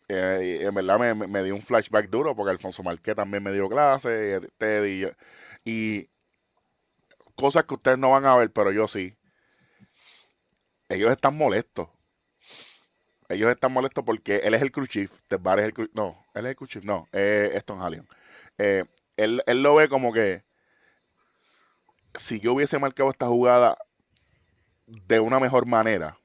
Eh, 0.09 0.61
en 0.63 0.75
verdad 0.75 0.99
me, 0.99 1.15
me- 1.29 1.43
dio 1.43 1.55
un 1.55 1.63
flashback 1.63 2.11
duro 2.11 2.37
porque 2.37 2.51
Alfonso 2.53 2.83
Marqué 2.83 3.15
también 3.15 3.43
me 3.43 3.53
dio 3.53 3.69
clase, 3.69 4.37
eh, 4.37 4.41
Teddy 4.59 5.07
y, 5.65 6.01
y 6.01 6.11
cosas 7.37 7.65
que 7.65 7.75
ustedes 7.75 7.99
no 7.99 8.11
van 8.11 8.27
a 8.27 8.37
ver, 8.37 8.53
pero 8.53 8.73
yo 8.73 8.89
sí. 8.89 9.17
Ellos 10.89 11.11
están 11.13 11.37
molestos. 11.37 11.91
Ellos 13.29 13.51
están 13.51 13.73
molestos 13.73 14.05
porque 14.05 14.37
él 14.45 14.55
es 14.55 14.63
el 14.63 14.71
crew 14.71 14.87
chief, 14.87 15.11
es 15.31 15.39
el 15.65 15.91
no, 15.95 16.25
él 16.35 16.45
es 16.47 16.51
el 16.51 16.57
crew 16.57 16.69
chief, 16.69 16.85
no, 16.85 17.09
es 17.13 17.55
Eston 17.55 17.81
Hallion. 17.81 18.07
Eh, 18.59 18.85
él, 19.17 19.43
él 19.47 19.63
lo 19.63 19.75
ve 19.77 19.89
como 19.89 20.13
que 20.13 20.45
si 22.19 22.41
yo 22.41 22.55
hubiese 22.55 22.79
marcado 22.79 23.11
esta 23.11 23.27
jugada 23.27 23.77
de 24.87 25.21
una 25.21 25.39
mejor 25.41 25.67
manera, 25.67 26.19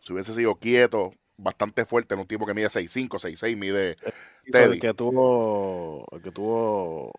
si 0.00 0.12
hubiese 0.12 0.34
sido 0.34 0.56
quieto, 0.56 1.12
bastante 1.36 1.84
fuerte 1.84 2.14
en 2.14 2.20
un 2.20 2.26
tipo 2.26 2.46
que 2.46 2.54
mide 2.54 2.70
6'5, 2.70 3.18
6'6, 3.18 3.56
mide... 3.56 3.96
El 4.44 4.78
que 4.78 4.92
tuvo, 4.94 6.06
el 6.12 6.20
que 6.22 6.30
tuvo 6.32 7.12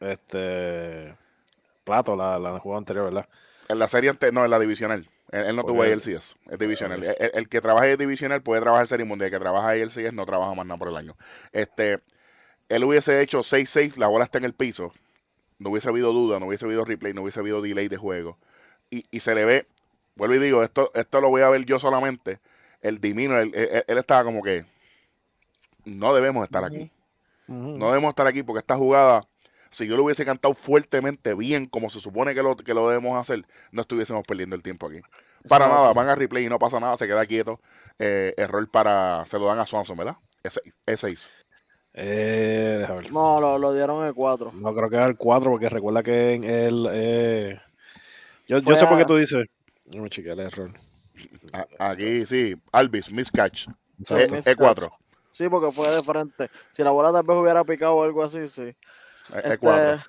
este 0.00 1.14
plato 1.84 2.16
la, 2.16 2.38
la 2.38 2.58
jugada 2.60 2.78
anterior, 2.78 3.06
¿verdad? 3.06 3.28
En 3.68 3.78
la 3.78 3.88
serie 3.88 4.10
ante, 4.10 4.32
no, 4.32 4.44
en 4.44 4.50
la 4.50 4.58
divisional. 4.58 5.08
Él, 5.32 5.46
él 5.46 5.56
no 5.56 5.64
tuvo. 5.64 5.82
ALCS, 5.82 6.36
es 6.50 6.58
divisional. 6.58 7.02
El, 7.04 7.16
el- 7.18 7.30
el 7.34 7.48
que 7.48 7.60
trabaja 7.60 7.88
en 7.88 7.98
divisional 7.98 8.42
puede 8.42 8.60
trabajar 8.62 8.86
serie 8.86 9.06
mundial, 9.06 9.26
el 9.28 9.32
que 9.32 9.40
trabaja 9.40 9.76
en 9.76 9.82
ALCS 9.82 10.12
no 10.14 10.26
trabaja 10.26 10.54
más 10.54 10.66
nada 10.66 10.78
por 10.78 10.88
el 10.88 10.96
año. 10.96 11.16
Este, 11.52 12.00
él 12.68 12.84
hubiese 12.84 13.20
hecho 13.22 13.42
6-6, 13.42 13.98
la 13.98 14.08
bola 14.08 14.24
está 14.24 14.38
en 14.38 14.44
el 14.44 14.54
piso, 14.54 14.92
no 15.58 15.70
hubiese 15.70 15.88
habido 15.88 16.12
duda, 16.12 16.40
no 16.40 16.46
hubiese 16.46 16.66
habido 16.66 16.84
replay, 16.84 17.12
no 17.14 17.22
hubiese 17.22 17.40
habido 17.40 17.62
delay 17.62 17.88
de 17.88 17.96
juego. 17.96 18.38
Y, 18.90 19.06
y 19.10 19.20
se 19.20 19.34
le 19.34 19.44
ve, 19.44 19.66
vuelvo 20.16 20.36
y 20.36 20.38
digo, 20.38 20.62
esto, 20.64 20.90
esto 20.94 21.20
lo 21.20 21.30
voy 21.30 21.42
a 21.42 21.50
ver 21.50 21.64
yo 21.66 21.78
solamente. 21.80 22.40
El 22.82 23.00
Dimino, 23.00 23.38
él, 23.38 23.52
él- 23.54 23.84
él 23.86 23.98
estaba 23.98 24.24
como 24.24 24.42
que 24.42 24.64
no 25.84 26.14
debemos 26.14 26.44
estar 26.44 26.64
aquí. 26.64 26.90
No 27.78 27.86
debemos 27.88 28.10
estar 28.10 28.26
aquí 28.26 28.42
porque 28.42 28.60
esta 28.60 28.76
jugada, 28.76 29.22
si 29.70 29.86
yo 29.86 29.96
lo 29.96 30.04
hubiese 30.04 30.24
cantado 30.24 30.54
fuertemente 30.54 31.34
bien, 31.34 31.66
como 31.66 31.90
se 31.90 32.00
supone 32.00 32.34
que 32.34 32.42
lo, 32.42 32.56
que 32.56 32.74
lo 32.74 32.88
debemos 32.88 33.18
hacer, 33.18 33.44
no 33.72 33.80
estuviésemos 33.82 34.22
perdiendo 34.24 34.54
el 34.56 34.62
tiempo 34.62 34.86
aquí. 34.86 35.00
Para 35.48 35.64
Eso 35.66 35.74
nada, 35.74 35.92
van 35.92 36.08
a 36.08 36.14
replay 36.14 36.44
y 36.44 36.48
no 36.48 36.58
pasa 36.58 36.78
nada, 36.80 36.96
se 36.96 37.06
queda 37.06 37.24
quieto. 37.26 37.60
Eh, 37.98 38.34
error 38.36 38.68
para, 38.70 39.24
se 39.26 39.38
lo 39.38 39.46
dan 39.46 39.58
a 39.58 39.66
Swanson, 39.66 39.96
¿verdad? 39.96 40.16
E 40.44 40.48
E6. 40.92 41.30
Eh, 41.94 42.76
déjame 42.80 43.00
ver. 43.00 43.12
No, 43.12 43.40
lo, 43.40 43.58
lo 43.58 43.72
dieron 43.72 44.06
en 44.06 44.12
4. 44.14 44.52
No 44.52 44.74
creo 44.74 44.88
que 44.88 44.96
era 44.96 45.06
el 45.06 45.16
4, 45.16 45.50
porque 45.50 45.68
recuerda 45.68 46.02
que 46.02 46.34
en 46.34 46.44
el. 46.44 46.86
eh, 46.92 47.60
yo, 48.46 48.58
yo 48.60 48.76
sé 48.76 48.86
por 48.86 48.96
qué 48.98 49.04
tú 49.04 49.16
dices. 49.16 49.48
No 49.94 50.02
me 50.02 50.10
chequeé 50.10 50.32
el 50.32 50.40
error. 50.40 50.72
A- 51.52 51.90
Aquí 51.90 52.24
sí, 52.26 52.54
Alvis, 52.72 53.12
miscatch. 53.12 53.66
Exacto. 54.00 54.34
E, 54.36 54.42
E4. 54.56 54.90
Sí, 55.32 55.48
porque 55.48 55.72
fue 55.72 55.88
de 55.90 56.02
frente. 56.02 56.50
Si 56.70 56.82
la 56.82 56.90
bola 56.90 57.12
tal 57.12 57.22
vez 57.22 57.36
hubiera 57.36 57.64
picado 57.64 57.94
o 57.96 58.02
algo 58.02 58.22
así, 58.22 58.46
sí. 58.48 58.62
E- 58.62 58.76
Este, 59.44 59.58
E4. 59.58 60.04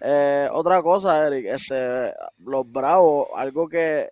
eh, 0.00 0.48
otra 0.52 0.82
cosa, 0.82 1.26
Eric, 1.26 1.46
este, 1.46 2.12
los 2.38 2.70
Bravos, 2.70 3.28
algo 3.34 3.68
que 3.68 4.10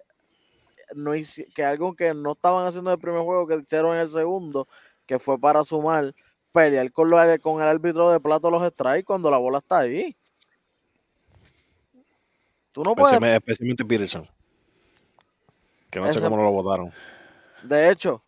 no 0.95 1.13
que 1.55 1.65
algo 1.65 1.95
que 1.95 2.13
no 2.15 2.33
estaban 2.33 2.67
haciendo 2.67 2.91
en 2.91 2.95
el 2.97 3.01
primer 3.01 3.23
juego 3.23 3.47
que 3.47 3.57
hicieron 3.57 3.95
en 3.95 4.01
el 4.03 4.09
segundo, 4.09 4.69
que 5.07 5.19
fue 5.19 5.39
para 5.39 5.65
sumar, 5.65 6.15
pelear 6.53 6.91
con, 6.93 7.09
lo- 7.11 7.41
con 7.41 7.63
el 7.63 7.69
árbitro 7.69 8.11
de 8.11 8.21
plato 8.21 8.51
los 8.51 8.63
strikes 8.73 9.05
cuando 9.05 9.31
la 9.31 9.39
bola 9.39 9.59
está 9.59 9.79
ahí. 9.81 10.15
Tú 12.73 12.83
no 12.83 12.95
puedes, 12.95 13.13
Especialmente, 13.15 13.37
especialmente 13.39 13.85
Peterson. 13.85 14.29
Que 15.93 16.01
no 16.01 16.07
sé 16.07 16.19
cómo 16.25 16.37
no 16.39 16.43
lo 16.45 16.51
votaron. 16.53 16.93
de 17.63 17.91
hecho, 17.91 18.23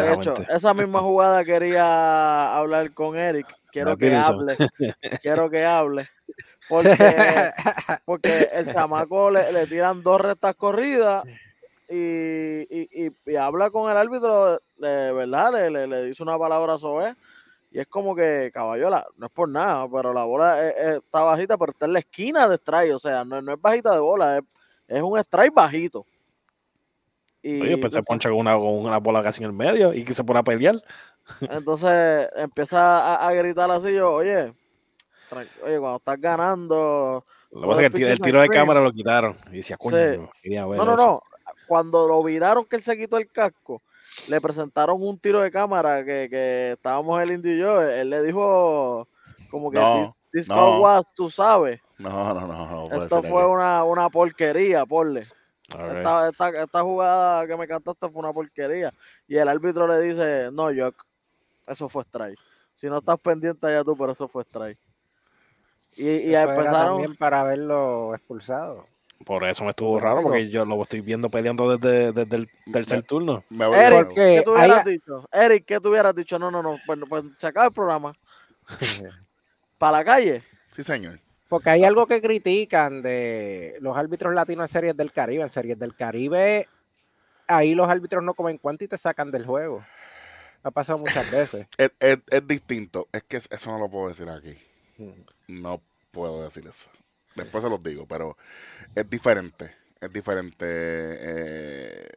de 0.00 0.08
hecho, 0.22 0.34
esa 0.56 0.74
misma 0.74 1.00
jugada 1.00 1.44
quería 1.44 2.54
hablar 2.56 2.92
con 2.92 3.16
Eric. 3.16 3.46
Quiero 3.72 3.96
que 3.96 4.06
hable. 4.40 4.56
Quiero 5.22 5.48
que 5.48 5.64
hable. 5.64 6.06
Porque, 6.68 6.90
porque 8.04 8.48
el 8.52 8.72
chamaco 8.72 9.30
le, 9.30 9.52
le 9.52 9.66
tiran 9.66 10.02
dos 10.02 10.20
rectas 10.20 10.54
corridas 10.56 11.24
y, 11.88 12.62
y, 12.68 12.88
y- 13.06 13.16
y 13.26 13.36
habla 13.36 13.70
con 13.70 13.90
el 13.90 13.96
árbitro, 13.96 14.60
de 14.76 15.12
verdad, 15.12 15.52
le, 15.52 15.70
le, 15.70 15.86
le 15.86 16.04
dice 16.04 16.22
una 16.22 16.38
palabra 16.38 16.76
sobre 16.78 17.14
y 17.72 17.78
es 17.80 17.86
como 17.86 18.14
que, 18.16 18.50
caballola, 18.52 19.06
no 19.16 19.26
es 19.26 19.32
por 19.32 19.48
nada, 19.48 19.88
pero 19.88 20.12
la 20.12 20.24
bola 20.24 20.68
es- 20.68 20.74
es- 20.76 20.96
está 20.98 21.22
bajita, 21.22 21.56
pero 21.56 21.70
está 21.72 21.86
en 21.86 21.92
la 21.94 21.98
esquina 22.00 22.48
de 22.48 22.56
strike, 22.56 22.92
o 22.94 22.98
sea, 22.98 23.24
no, 23.24 23.40
no 23.40 23.52
es 23.54 23.60
bajita 23.60 23.92
de 23.92 24.00
bola, 24.00 24.38
es, 24.38 24.44
es 24.88 25.02
un 25.02 25.18
strike 25.18 25.54
bajito. 25.54 26.04
Y 27.42 27.60
Oye, 27.62 27.78
pues 27.78 27.94
se 27.94 28.02
poncha 28.02 28.28
con 28.28 28.38
una, 28.38 28.54
con 28.54 28.66
una 28.68 28.98
bola 28.98 29.22
casi 29.22 29.42
en 29.42 29.46
el 29.50 29.52
medio 29.56 29.94
y 29.94 30.04
que 30.04 30.12
se 30.14 30.22
pone 30.24 30.40
a 30.40 30.42
pelear. 30.42 30.82
entonces 31.50 32.28
empieza 32.36 33.14
a, 33.16 33.28
a 33.28 33.32
gritar 33.32 33.70
así 33.70 33.94
yo, 33.94 34.12
oye, 34.12 34.52
oye, 35.64 35.78
cuando 35.78 35.96
estás 35.96 36.20
ganando, 36.20 37.24
Lo 37.50 37.60
que 37.62 37.66
pasa 37.68 37.72
es 37.72 37.78
que 37.78 37.86
el, 37.86 37.92
tiro- 37.94 38.12
el 38.12 38.20
tiro 38.20 38.40
de 38.42 38.48
cámara 38.48 38.80
lo 38.80 38.92
quitaron. 38.92 39.36
Y 39.52 39.56
decía, 39.58 39.76
coño, 39.76 39.96
Sí. 39.96 40.20
quería 40.42 40.66
ver 40.66 40.78
No, 40.78 40.84
no, 40.84 40.94
eso. 40.94 41.02
no. 41.06 41.22
Cuando 41.66 42.08
lo 42.08 42.22
viraron 42.24 42.64
que 42.64 42.76
él 42.76 42.82
se 42.82 42.98
quitó 42.98 43.16
el 43.16 43.30
casco, 43.30 43.80
le 44.28 44.40
presentaron 44.40 45.00
un 45.00 45.18
tiro 45.18 45.40
de 45.40 45.50
cámara 45.52 46.04
que, 46.04 46.28
que 46.28 46.72
estábamos 46.72 47.22
el 47.22 47.30
indio 47.30 47.52
y 47.54 47.58
yo. 47.58 47.80
Él 47.80 48.10
le 48.10 48.22
dijo 48.24 49.06
como 49.50 49.70
que 49.70 49.78
No, 49.78 50.16
this, 50.32 50.42
this 50.46 50.48
no. 50.48 50.80
was, 50.80 51.04
tú 51.14 51.30
sabes. 51.30 51.80
No, 51.96 52.34
no, 52.34 52.46
no, 52.46 52.88
no. 52.88 53.02
Esto 53.04 53.22
fue 53.22 53.46
una, 53.46 53.84
una 53.84 54.08
porquería, 54.10 54.84
porle. 54.84 55.26
Right. 55.70 55.98
Esta, 55.98 56.28
esta, 56.28 56.48
esta 56.62 56.80
jugada 56.82 57.46
que 57.46 57.56
me 57.56 57.66
cantaste 57.66 58.08
fue 58.08 58.20
una 58.20 58.32
porquería. 58.32 58.92
Y 59.28 59.36
el 59.36 59.48
árbitro 59.48 59.86
le 59.86 60.00
dice, 60.00 60.50
no, 60.52 60.64
Jock, 60.74 61.04
eso 61.66 61.88
fue 61.88 62.02
strike. 62.04 62.38
Si 62.74 62.88
no 62.88 62.98
estás 62.98 63.18
pendiente 63.20 63.66
allá 63.66 63.84
tú, 63.84 63.96
pero 63.96 64.12
eso 64.12 64.26
fue 64.28 64.42
strike. 64.42 64.78
Y, 65.96 66.04
y 66.06 66.34
Eso 66.34 66.40
era 66.42 66.42
empezaron... 66.54 66.96
también 66.98 67.16
para 67.16 67.40
haberlo 67.40 68.14
expulsado. 68.14 68.86
Por 69.24 69.44
eso 69.44 69.64
me 69.64 69.70
estuvo 69.70 70.00
raro, 70.00 70.22
porque 70.22 70.48
yo 70.48 70.64
lo 70.64 70.80
estoy 70.80 71.02
viendo 71.02 71.28
peleando 71.28 71.76
desde, 71.76 72.10
desde 72.12 72.36
el 72.36 72.48
tercer 72.72 73.02
turno. 73.02 73.44
Me 73.50 73.66
voy 73.66 73.76
Eric, 73.76 73.90
de 73.98 74.04
Porque 74.06 74.20
nuevo. 74.20 74.36
¿qué 74.36 74.42
tú 74.44 74.52
hubieras 74.52 74.86
hay- 74.86 74.92
dicho? 74.92 75.28
Eric, 75.30 75.64
¿qué 75.66 75.80
tú 75.80 75.88
hubieras 75.90 76.14
dicho? 76.14 76.38
No, 76.38 76.50
no, 76.50 76.62
no, 76.62 76.76
pues, 76.86 76.98
pues 77.06 77.24
se 77.36 77.46
acaba 77.46 77.66
el 77.66 77.72
programa. 77.72 78.12
Para 79.78 79.98
la 79.98 80.04
calle. 80.04 80.42
Sí, 80.70 80.82
señor. 80.82 81.20
Porque 81.50 81.68
hay 81.68 81.84
algo 81.84 82.06
que 82.06 82.22
critican 82.22 83.02
de 83.02 83.76
los 83.80 83.96
árbitros 83.96 84.32
latinos 84.34 84.64
en 84.64 84.68
series 84.72 84.96
del 84.96 85.12
Caribe. 85.12 85.42
En 85.42 85.50
series 85.50 85.76
del 85.78 85.94
Caribe, 85.96 86.68
ahí 87.48 87.74
los 87.74 87.88
árbitros 87.88 88.22
no 88.24 88.34
comen 88.34 88.56
cuenta 88.56 88.84
y 88.84 88.88
te 88.88 88.96
sacan 88.96 89.30
del 89.32 89.44
juego. 89.44 89.84
Ha 90.62 90.70
pasado 90.70 90.98
muchas 91.00 91.28
veces. 91.32 91.66
Es, 91.76 91.90
es- 91.98 92.20
es 92.30 92.46
distinto. 92.46 93.08
Es 93.12 93.24
que 93.24 93.36
eso 93.38 93.70
no 93.72 93.78
lo 93.80 93.90
puedo 93.90 94.08
decir 94.08 94.28
aquí. 94.30 94.56
No 95.48 95.82
puedo 96.12 96.44
decir 96.44 96.64
eso. 96.68 96.88
Después 97.34 97.64
se 97.64 97.68
los 97.70 97.80
digo, 97.80 98.06
pero 98.06 98.36
es 98.94 99.10
diferente. 99.10 99.74
Es 100.00 100.12
diferente. 100.12 100.64
Eh, 100.68 102.08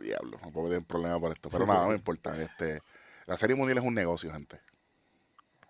diablo, 0.00 0.38
no 0.42 0.50
puedo 0.50 0.68
tener 0.70 0.84
problema 0.86 1.20
por 1.20 1.32
esto. 1.32 1.50
Pero 1.50 1.64
Sí, 1.64 1.68
nada, 1.68 1.80
sí, 1.80 1.84
no 1.84 1.90
me 1.90 1.96
importa. 1.96 2.42
Este, 2.42 2.80
la 3.26 3.36
serie 3.36 3.56
mundial 3.56 3.76
es 3.78 3.84
un 3.84 3.94
negocio, 3.94 4.32
gente. 4.32 4.58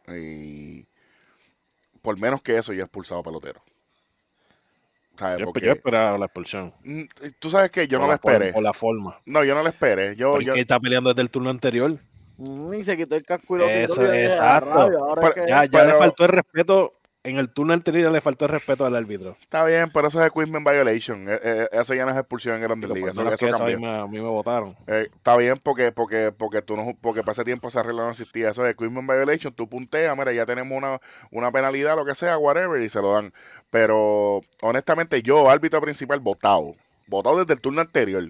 Y 0.09 0.87
por 2.05 2.21
menos 2.21 2.43
que 2.43 2.59
eso, 2.59 2.75
yo 2.75 2.83
he 2.83 2.85
expulsado 2.85 3.23
pelotero. 3.23 3.63
¿Sabes? 5.17 5.39
Yo, 5.39 5.45
Porque, 5.47 5.65
yo 5.65 5.73
esperaba 5.73 6.19
la 6.19 6.27
expulsión. 6.27 6.75
Mm, 6.85 7.05
Tú 7.39 7.49
sabes 7.49 7.71
que 7.71 7.89
yo 7.89 7.99
Por 7.99 8.07
no 8.09 8.13
la 8.13 8.19
por- 8.19 8.33
esperé. 8.33 8.53
Por 8.53 8.63
la 8.63 8.73
forma. 8.75 9.19
No, 9.25 9.43
yo 9.43 9.55
no 9.55 9.63
la 9.63 9.71
esperé. 9.71 10.15
Yo, 10.17 10.39
está 10.39 10.79
peleando 10.79 11.11
desde 11.11 11.23
el 11.23 11.31
turno 11.31 11.49
anterior. 11.51 11.97
Mm, 12.37 12.75
Y 12.75 12.85
se 12.85 12.97
quitó 12.97 13.15
el 13.17 13.25
casco 13.25 13.57
y 13.57 13.61
lo 13.61 13.67
tiró, 13.67 13.79
Eso, 13.79 14.03
y 14.03 14.07
yo 14.07 14.11
dije, 14.13 14.25
"A 14.25 14.27
exacto. 14.27 14.75
rayos, 14.75 14.97
ahora 15.01 15.23
es 15.23 15.31
Pero- 15.31 15.45
que- 15.47 15.51
Ya, 15.51 15.65
ya 15.65 15.71
Pero- 15.71 15.87
le 15.93 15.99
faltó 15.99 16.23
el 16.25 16.29
respeto. 16.31 16.95
En 17.25 17.39
el 17.39 17.49
turno 17.49 17.73
anterior 17.73 18.13
le 18.13 18.21
faltó 18.21 18.45
el 18.45 18.51
respeto 18.51 18.85
al 18.85 18.95
árbitro. 18.95 19.35
Está 19.41 19.65
bien, 19.65 19.91
pero 19.91 20.09
eso 20.09 20.21
es 20.21 20.29
equipment 20.29 20.69
violation. 20.69 21.27
Eh, 21.27 21.41
eh, 21.43 21.69
eso 21.73 21.95
ya 21.95 22.05
no 22.05 22.11
es 22.11 22.19
expulsión 22.19 22.57
en 22.57 22.61
Grandes 22.61 22.91
Ligas. 22.91 23.13
Eso, 23.13 23.27
eso 23.27 23.65
a 23.65 23.67
mí 23.67 23.77
me, 23.77 23.99
a 24.01 24.07
mí 24.07 24.21
me 24.21 24.29
votaron. 24.29 24.77
Eh, 24.87 25.09
está 25.11 25.35
bien 25.39 25.57
porque 25.63 25.91
porque 25.91 26.33
porque 26.37 26.61
tú 26.61 26.77
no 26.77 26.95
porque 27.01 27.23
para 27.23 27.33
ese 27.33 27.45
tiempo 27.45 27.69
esa 27.69 27.83
regla 27.83 28.03
no 28.03 28.11
existía. 28.11 28.51
Eso 28.51 28.67
es 28.67 28.73
equipment 28.73 29.09
violation. 29.09 29.55
Tú 29.55 29.67
punteas, 29.67 30.15
mira, 30.19 30.35
ya 30.35 30.45
tenemos 30.45 30.77
una, 30.77 31.01
una 31.31 31.51
penalidad, 31.51 31.97
lo 31.97 32.05
que 32.05 32.15
sea, 32.15 32.37
whatever, 32.37 32.83
y 32.83 32.91
se 32.91 33.01
lo 33.01 33.15
dan. 33.15 33.33
Pero 33.71 34.43
honestamente, 34.61 35.23
yo, 35.23 35.49
árbitro 35.49 35.81
principal, 35.81 36.21
votado. 36.21 36.77
Votado 37.07 37.39
desde 37.39 37.55
el 37.55 37.61
turno 37.63 37.81
anterior. 37.81 38.25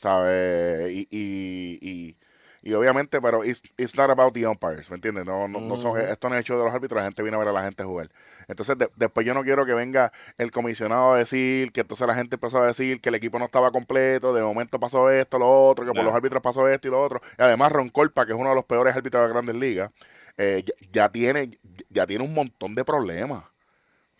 ¿Sabes? 0.00 0.92
Y, 0.92 1.08
y, 1.10 1.78
y, 1.80 2.16
y 2.62 2.72
obviamente, 2.74 3.20
pero 3.20 3.44
it's, 3.44 3.60
it's 3.76 3.96
not 3.96 4.08
about 4.10 4.32
the 4.34 4.46
umpires, 4.46 4.88
¿me 4.90 4.94
entiendes? 4.96 5.24
No, 5.24 5.48
no, 5.48 5.60
no 5.60 5.76
son, 5.76 5.98
esto 6.00 6.28
no 6.28 6.36
es 6.36 6.42
hecho 6.42 6.56
de 6.58 6.64
los 6.64 6.72
árbitros, 6.74 6.98
la 7.00 7.04
gente 7.06 7.22
viene 7.22 7.36
a 7.36 7.38
ver 7.40 7.48
a 7.48 7.52
la 7.52 7.62
gente 7.64 7.82
jugar. 7.84 8.08
Entonces, 8.48 8.78
de- 8.78 8.90
después 8.96 9.26
yo 9.26 9.34
no 9.34 9.42
quiero 9.42 9.66
que 9.66 9.74
venga 9.74 10.12
el 10.38 10.50
comisionado 10.52 11.14
a 11.14 11.18
decir 11.18 11.72
que 11.72 11.80
entonces 11.82 12.06
la 12.06 12.14
gente 12.14 12.36
empezó 12.36 12.62
a 12.62 12.66
decir 12.66 13.00
que 13.00 13.08
el 13.08 13.14
equipo 13.16 13.38
no 13.38 13.44
estaba 13.46 13.70
completo, 13.72 14.32
de 14.32 14.42
momento 14.42 14.78
pasó 14.78 15.10
esto, 15.10 15.38
lo 15.38 15.48
otro, 15.68 15.84
que 15.84 15.90
por 15.92 15.96
los 16.04 16.14
árbitros 16.14 16.42
pasó 16.42 16.68
esto 16.68 16.88
y 16.88 16.90
lo 16.92 17.02
otro. 17.02 17.20
Y 17.38 17.42
además 17.42 17.72
Ron 17.72 17.88
Colpa, 17.88 18.26
que 18.26 18.32
es 18.32 18.38
uno 18.38 18.50
de 18.50 18.54
los 18.54 18.64
peores 18.64 18.94
árbitros 18.94 19.20
de 19.22 19.26
las 19.26 19.32
grandes 19.32 19.56
ligas, 19.56 19.90
eh, 20.36 20.62
ya, 20.64 20.74
ya 20.92 21.08
tiene, 21.10 21.58
ya 21.90 22.06
tiene 22.06 22.24
un 22.24 22.32
montón 22.34 22.74
de 22.74 22.84
problemas. 22.84 23.44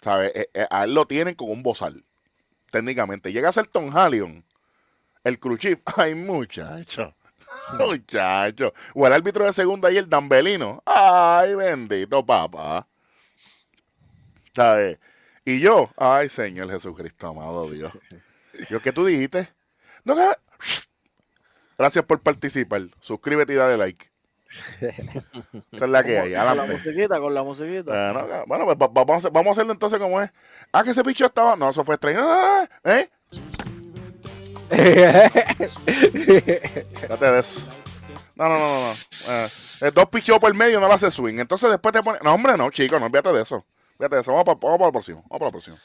¿Sabes? 0.01 0.32
Eh, 0.34 0.49
eh, 0.53 0.66
a 0.68 0.82
él 0.84 0.95
lo 0.95 1.07
tienen 1.07 1.36
con 1.36 1.49
un 1.49 1.62
bozal, 1.62 2.05
técnicamente. 2.72 3.32
Llega 3.32 3.49
a 3.49 3.53
ser 3.53 3.68
Tom 3.68 3.90
Hallion, 3.97 4.45
el 5.24 5.38
cruchif. 5.38 5.78
Ay, 5.97 6.14
muchacho. 6.16 7.14
Muchacho. 7.79 8.73
O 8.95 9.07
el 9.07 9.13
árbitro 9.13 9.45
de 9.45 9.53
segunda 9.53 9.91
y 9.91 9.97
el 9.99 10.09
Dambelino. 10.09 10.83
Ay, 10.87 11.55
bendito 11.55 12.25
papá. 12.25 12.87
¿Sabes? 14.55 14.99
Y 15.45 15.61
yo, 15.61 15.91
ay, 15.97 16.29
Señor 16.29 16.71
Jesucristo, 16.71 17.29
amado 17.29 17.69
Dios. 17.69 17.93
Yo, 18.69 18.81
¿qué 18.81 18.93
tú 18.93 19.05
dijiste? 19.05 19.49
No, 20.05 20.15
que- 20.15 20.23
Gracias 21.79 22.05
por 22.05 22.21
participar. 22.21 22.83
Suscríbete 23.01 23.55
y 23.55 23.57
dale 23.57 23.77
like. 23.77 24.11
Esa 25.73 25.85
es 25.87 25.91
la 25.91 26.05
que 26.05 26.19
hay. 26.19 26.33
con 26.35 26.45
la 26.45 26.51
Adelante. 26.51 26.73
musiquita, 26.75 27.19
con 27.21 27.35
la 27.35 27.43
musiquita. 27.43 28.11
Eh, 28.11 28.15
no, 28.15 28.45
bueno, 28.47 28.65
pues 28.67 28.77
va- 28.77 28.89
vamos 28.93 29.11
a, 29.15 29.17
hacer- 29.17 29.33
vamos 29.33 29.49
a 29.49 29.51
hacerlo 29.53 29.73
entonces 29.73 29.99
como 29.99 30.21
es. 30.21 30.31
Ah, 30.71 30.85
que 30.85 30.91
ese 30.91 31.03
bicho 31.03 31.25
estaba. 31.27 31.57
No, 31.57 31.71
eso 31.71 31.83
fue 31.85 31.95
extraño. 31.95 32.21
Ah, 32.23 32.69
¿Eh? 32.85 33.09
Fíjate 35.93 37.31
de 37.31 37.39
eso. 37.39 37.68
No, 38.35 38.49
no, 38.49 38.59
no, 38.59 38.68
no. 38.68 38.81
no. 38.89 38.93
Eh, 39.33 39.49
eh, 39.83 39.91
dos 39.95 40.07
pichos 40.09 40.39
por 40.39 40.55
medio 40.55 40.81
no 40.81 40.89
lo 40.89 40.95
hace 40.95 41.11
swing. 41.11 41.39
Entonces 41.39 41.70
después 41.70 41.93
te 41.93 42.03
pone. 42.03 42.18
No, 42.23 42.35
hombre, 42.35 42.57
no, 42.57 42.70
chico, 42.70 42.99
no 42.99 43.07
olvídate 43.07 43.33
de 43.33 43.43
eso. 43.43 43.64
Fíjate 43.99 44.16
de 44.16 44.23
eso. 44.23 44.33
Vamos 44.33 44.45
para, 44.45 44.59
vamos 44.61 44.79
para 44.79 44.89
la 44.89 44.93
próxima. 44.93 45.16
Vamos 45.29 45.39
para 45.39 45.45
la 45.47 45.51
próxima. 45.51 45.77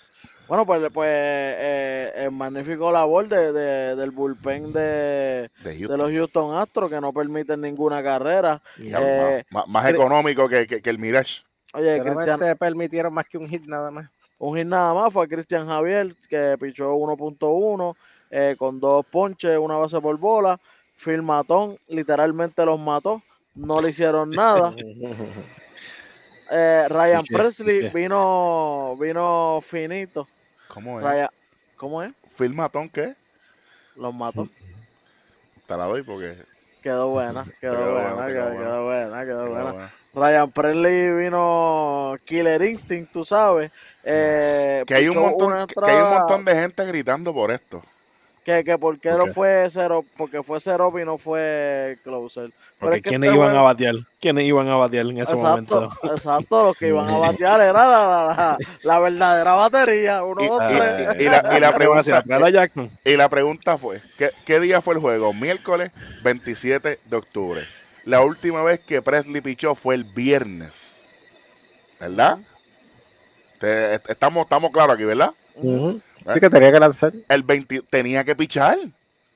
Bueno, 0.48 0.66
pues, 0.66 0.82
pues 0.94 1.10
eh, 1.12 2.14
el 2.16 2.32
magnífico 2.32 2.90
labor 2.90 3.28
de, 3.28 3.52
de- 3.52 3.96
del 3.98 4.12
bullpen 4.12 4.72
de, 4.72 5.52
De 5.62 5.76
de 5.76 5.98
los 5.98 6.10
Houston 6.10 6.58
Astros 6.58 6.90
que 6.90 7.02
no 7.02 7.12
permiten 7.12 7.60
ninguna 7.60 8.02
carrera. 8.02 8.62
Eh, 8.80 9.44
más, 9.52 9.68
más- 9.68 9.90
económico 9.90 10.48
que, 10.48 10.66
que, 10.66 10.82
que 10.82 10.90
el 10.90 11.00
Mirage. 11.00 11.42
Oye, 11.74 12.02
Cristian, 12.02 12.40
permitieron 12.58 13.14
más 13.14 13.28
que 13.28 13.38
un 13.38 13.46
hit 13.50 13.66
nada 13.66 13.92
más. 13.92 14.10
un 14.38 14.58
hit 14.58 14.66
nada 14.66 14.94
más 14.94 15.12
fue 15.12 15.28
Cristian 15.28 15.68
Javier, 15.68 16.16
que 16.30 16.56
pichó 16.58 16.94
1.1 16.96 17.96
eh, 18.30 18.56
con 18.58 18.80
dos 18.80 19.06
ponches, 19.06 19.58
una 19.58 19.76
base 19.76 20.00
por 20.02 20.18
bola. 20.18 20.60
Phil 20.96 21.22
Matón 21.22 21.78
literalmente 21.88 22.66
los 22.66 22.80
mató, 22.80 23.22
no 23.56 23.82
le 23.82 23.90
hicieron 23.90 24.32
nada. 24.32 24.74
Eh, 26.50 26.86
Ryan 26.88 27.26
Presley 27.26 27.82
sí. 27.84 27.90
vino 27.94 28.96
vino 28.98 29.60
finito. 29.62 30.28
¿Cómo 30.70 31.00
es? 31.00 31.06
Ryan- 31.06 31.30
¿Cómo 31.76 32.02
es? 32.02 32.14
Phil 32.38 32.54
Matón, 32.54 32.88
¿qué? 32.90 33.16
Los 33.96 34.14
mató. 34.16 34.48
Te 35.66 35.76
la 35.76 35.86
doy 35.86 36.04
porque. 36.04 36.38
Quedó 36.82 37.10
buena, 37.10 37.44
quedó, 37.60 37.74
Quedó 37.74 37.92
buena, 37.92 38.14
buena, 38.14 38.28
quedó, 38.28 38.52
quedó 38.52 38.60
quedó 38.62 38.86
buena, 38.86 39.26
quedó 39.26 39.50
buena. 39.50 39.72
bueno. 39.74 39.90
Ryan 40.14 40.52
Presley 40.52 41.14
vino 41.14 42.16
Killer 42.26 42.62
Instinct, 42.62 43.12
tú 43.12 43.26
sabes. 43.26 43.70
Eh, 44.04 44.84
Que 44.88 44.96
hay, 44.96 45.10
un 45.10 45.18
montón, 45.18 45.68
que, 45.68 45.76
hay 45.86 46.02
un 46.02 46.10
montón 46.12 46.46
de 46.46 46.56
gente 46.56 46.86
gritando 46.86 47.34
por 47.34 47.52
esto. 47.52 47.84
Que, 48.48 48.64
que 48.64 48.78
por 48.78 48.98
qué 48.98 49.10
¿Por 49.10 49.28
no 49.28 49.34
fue 49.34 49.68
cero, 49.70 50.06
porque 50.16 50.42
fue 50.42 50.62
cero 50.62 50.90
y 50.98 51.04
no 51.04 51.18
fue 51.18 51.98
closer. 52.02 52.50
Pero 52.50 52.56
Porque 52.80 52.96
es 52.96 53.04
que 53.04 53.10
¿quiénes 53.10 53.34
iban 53.34 53.54
a 53.54 53.62
batear? 53.62 53.96
¿Quiénes 54.22 54.46
iban 54.46 54.70
a 54.70 54.78
batear 54.78 55.06
en 55.08 55.18
ese 55.18 55.34
Exacto, 55.34 55.50
momento? 55.50 55.90
exacto, 56.16 56.64
los 56.64 56.78
que 56.78 56.88
iban 56.88 57.10
a 57.10 57.18
batear 57.18 57.60
era 57.60 57.74
la, 57.74 57.90
la, 57.90 58.36
la- 58.38 58.58
la 58.84 59.00
verdadera 59.02 59.54
batería. 59.56 60.24
Uno, 60.24 60.42
Y, 60.42 60.48
dos, 60.48 60.62
y- 60.72 60.76
tres. 60.78 61.08
y- 61.20 61.24
y 61.24 61.26
la, 61.28 61.58
y 61.58 61.60
la 61.60 61.74
pregunta, 61.76 62.24
y 63.04 63.18
la 63.18 63.28
pregunta 63.28 63.78
fue: 63.78 64.02
¿qué, 64.18 64.30
qué 64.46 64.62
día 64.62 64.80
fue 64.80 64.94
el 64.94 65.02
juego? 65.02 65.34
Miércoles 65.34 65.92
27 66.24 67.00
de 67.04 67.18
octubre. 67.18 67.66
La 68.06 68.22
última 68.22 68.64
vez 68.64 68.80
que 68.80 69.02
Presley 69.02 69.42
pichó 69.42 69.76
fue 69.76 69.94
el 69.96 70.06
viernes. 70.06 71.06
¿Verdad? 72.00 72.38
Estamos, 74.08 74.44
estamos 74.46 74.72
claros 74.72 74.96
aquí, 74.96 75.04
¿verdad? 75.04 75.32
Ujú. 75.56 76.00
Sí 76.34 76.40
que 76.40 76.50
tenía 76.50 76.72
que 76.72 76.80
lanzar. 76.80 77.14
El 77.30 77.44
20 77.44 77.82
tenía 77.90 78.24
que 78.24 78.36
pichar. 78.36 78.78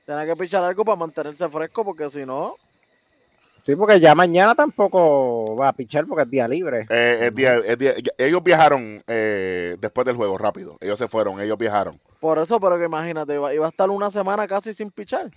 Tenía 0.04 0.26
que 0.26 0.36
pichar 0.36 0.64
algo 0.64 0.84
para 0.84 0.96
mantenerse 0.96 1.48
fresco, 1.48 1.84
porque 1.84 2.08
si 2.10 2.24
no, 2.26 2.56
Sí, 3.64 3.76
porque 3.76 4.00
ya 4.00 4.12
mañana 4.16 4.56
tampoco 4.56 5.54
va 5.54 5.68
a 5.68 5.72
pichar 5.72 6.04
porque 6.06 6.24
es 6.24 6.30
día 6.30 6.48
libre. 6.48 6.84
Eh, 6.90 7.18
es 7.28 7.34
día- 7.36 7.58
es 7.64 7.78
día- 7.78 7.94
ellos 8.18 8.42
viajaron 8.42 9.04
eh, 9.06 9.76
después 9.78 10.04
del 10.04 10.16
juego 10.16 10.36
rápido. 10.36 10.76
Ellos 10.80 10.98
se 10.98 11.06
fueron, 11.06 11.40
ellos 11.40 11.56
viajaron. 11.56 12.00
por 12.18 12.38
eso, 12.40 12.58
pero 12.58 12.76
que 12.76 12.86
imagínate, 12.86 13.34
iba, 13.34 13.54
iba 13.54 13.64
a 13.66 13.68
estar 13.68 13.88
una 13.88 14.10
semana 14.10 14.48
casi 14.48 14.74
sin 14.74 14.90
pichar. 14.90 15.30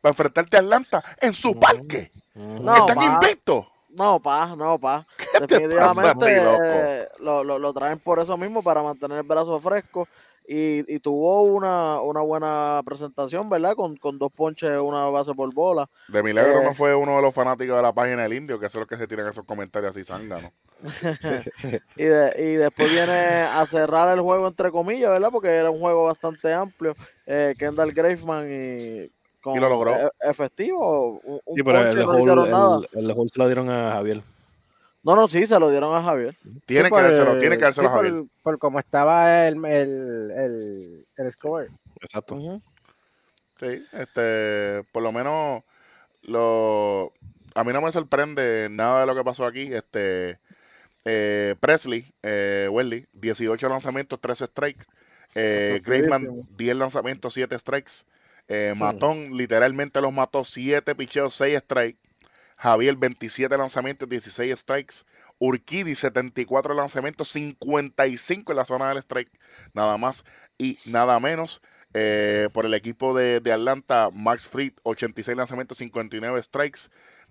Para 0.00 0.10
enfrentarte 0.12 0.56
a 0.56 0.60
Atlanta 0.60 1.02
en 1.20 1.32
su 1.32 1.58
parque. 1.58 2.12
No, 2.34 2.86
Están 2.86 3.02
invictos. 3.02 3.66
No, 3.96 4.20
pa, 4.20 4.54
no, 4.56 4.78
pa. 4.78 5.06
Definitivamente 5.40 6.26
eh, 6.36 7.08
lo, 7.20 7.42
lo- 7.44 7.58
lo 7.58 7.72
traen 7.72 7.98
por 7.98 8.18
eso 8.18 8.36
mismo, 8.36 8.62
para 8.62 8.82
mantener 8.82 9.18
el 9.18 9.24
brazo 9.24 9.58
fresco. 9.60 10.06
Y, 10.46 10.84
y 10.94 10.98
tuvo 11.00 11.44
una, 11.44 12.02
una 12.02 12.20
buena 12.20 12.82
presentación, 12.84 13.48
¿verdad? 13.48 13.74
Con, 13.74 13.96
con 13.96 14.18
dos 14.18 14.30
ponches, 14.30 14.76
una 14.78 15.04
base 15.08 15.32
por 15.32 15.54
bola. 15.54 15.88
De 16.08 16.22
milagro 16.22 16.60
Eh. 16.60 16.64
no 16.66 16.74
fue 16.74 16.94
uno 16.94 17.16
de 17.16 17.22
los 17.22 17.32
fanáticos 17.32 17.74
de 17.76 17.80
la 17.82 17.94
página 17.94 18.24
del 18.24 18.34
Indio, 18.34 18.60
que 18.60 18.66
es 18.66 18.74
lo 18.74 18.86
que 18.86 18.98
se 18.98 19.06
tiran 19.06 19.26
esos 19.26 19.46
comentarios 19.46 19.92
así 19.92 20.04
zánganos. 20.04 20.50
Y, 21.96 22.04
de- 22.04 22.34
y 22.38 22.54
después 22.56 22.90
viene 22.90 23.42
a 23.42 23.64
cerrar 23.64 24.12
el 24.12 24.20
juego, 24.20 24.46
entre 24.48 24.70
comillas, 24.70 25.10
¿verdad? 25.10 25.30
Porque 25.32 25.48
era 25.48 25.70
un 25.70 25.80
juego 25.80 26.04
bastante 26.04 26.52
amplio. 26.52 26.94
Eh, 27.26 27.54
Kendall 27.58 27.92
Graveman 27.92 28.46
y. 28.50 29.10
Con 29.44 29.56
Y 29.56 29.60
lo 29.60 29.68
logró. 29.68 29.94
e- 29.94 30.10
efectivo. 30.22 31.20
Un, 31.22 31.40
Sí, 31.54 31.62
pero 31.62 31.82
el 31.82 31.96
no 31.98 32.46
nada. 32.46 32.78
el, 32.94 33.10
el 33.10 33.28
se 33.30 33.38
lo 33.38 33.46
dieron 33.46 33.68
a 33.68 33.92
Javier. 33.92 34.22
No, 35.02 35.14
no, 35.14 35.28
sí, 35.28 35.46
se 35.46 35.60
lo 35.60 35.70
dieron 35.70 35.94
a 35.94 36.02
Javier. 36.02 36.34
Tiene 36.64 36.88
Sí, 36.88 36.94
que 36.94 37.02
dárselo, 37.02 37.38
tiene 37.38 37.58
que 37.58 37.64
dárselo 37.64 37.88
sí, 37.88 37.92
a 37.92 37.96
Javier. 37.96 38.12
Por, 38.14 38.28
por 38.42 38.58
cómo 38.58 38.78
estaba 38.78 39.46
el, 39.46 39.62
el, 39.66 40.30
el, 40.30 41.06
el 41.14 41.30
score. 41.30 41.68
Exacto. 42.00 42.38
Sí, 43.60 43.84
este, 43.92 44.82
por 44.92 45.02
lo 45.02 45.12
menos 45.12 45.62
lo 46.22 47.12
a 47.54 47.64
mí 47.64 47.72
no 47.74 47.82
me 47.82 47.92
sorprende 47.92 48.68
nada 48.70 49.00
de 49.02 49.06
lo 49.06 49.14
que 49.14 49.24
pasó 49.24 49.44
aquí. 49.44 49.74
Este 49.74 50.38
eh, 51.04 51.54
Presley, 51.60 52.10
eh, 52.22 52.66
Welly, 52.72 53.06
18 53.12 53.68
lanzamientos, 53.68 54.18
13 54.22 54.46
strikes. 54.46 54.86
Eh, 55.34 55.82
Graveman, 55.84 56.28
10 56.56 56.76
lanzamientos, 56.76 57.34
7 57.34 57.58
strikes. 57.58 58.06
Eh, 58.48 58.74
Matón 58.76 59.36
literalmente 59.36 60.00
los 60.00 60.12
mató 60.12 60.44
7 60.44 60.94
picheos, 60.94 61.34
6 61.34 61.58
strikes. 61.60 61.98
Javier, 62.56 62.96
27 62.96 63.56
lanzamientos, 63.56 64.08
16 64.08 64.58
strikes. 64.58 64.94
Urquidi, 65.38 65.94
74 65.94 66.74
lanzamientos, 66.74 67.28
55 67.28 68.52
en 68.52 68.56
la 68.56 68.64
zona 68.64 68.88
del 68.88 68.98
strike. 68.98 69.30
Nada 69.72 69.96
más 69.98 70.24
y 70.58 70.78
nada 70.86 71.18
menos. 71.20 71.60
Eh, 71.96 72.48
por 72.52 72.66
el 72.66 72.74
equipo 72.74 73.14
de, 73.16 73.40
de 73.40 73.52
Atlanta, 73.52 74.10
Max 74.12 74.48
Fried, 74.48 74.72
86 74.82 75.36
lanzamientos, 75.36 75.78
59 75.78 76.42
strikes. 76.42 76.80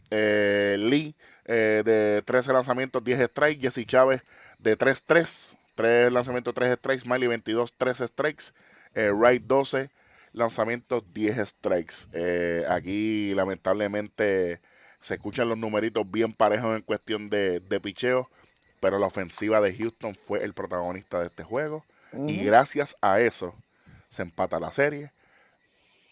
Eh, 0.10 0.78
Lee, 0.80 1.16
eh, 1.46 1.82
de 1.84 2.22
13 2.22 2.54
lanzamientos, 2.54 3.04
10 3.04 3.30
strikes. 3.30 3.62
Jesse 3.62 3.86
Chávez, 3.86 4.22
de 4.60 4.78
3-3, 4.78 5.58
3 5.76 6.12
lanzamientos, 6.12 6.54
3 6.54 6.78
strikes. 6.78 7.06
Miley, 7.08 7.28
22, 7.28 7.74
13 7.74 8.08
strikes. 8.08 8.54
Eh, 8.94 9.10
Wright, 9.12 9.44
12 9.44 9.90
lanzamientos, 10.34 11.04
10 11.14 11.48
strikes. 11.48 11.96
Eh, 12.12 12.66
aquí, 12.70 13.34
lamentablemente, 13.34 14.62
se 15.00 15.16
escuchan 15.16 15.50
los 15.50 15.58
numeritos 15.58 16.10
bien 16.10 16.34
parejos 16.34 16.76
en 16.76 16.82
cuestión 16.82 17.30
de, 17.30 17.60
de 17.60 17.80
picheo. 17.80 18.30
Pero 18.80 19.00
la 19.00 19.08
ofensiva 19.08 19.62
de 19.62 19.74
Houston 19.74 20.14
fue 20.14 20.44
el 20.44 20.54
protagonista 20.54 21.20
de 21.20 21.28
este 21.28 21.44
juego. 21.44 21.86
Y 22.28 22.44
gracias 22.44 22.96
a 23.02 23.20
eso 23.20 23.56
se 24.10 24.22
empata 24.22 24.60
la 24.60 24.72
serie 24.72 25.12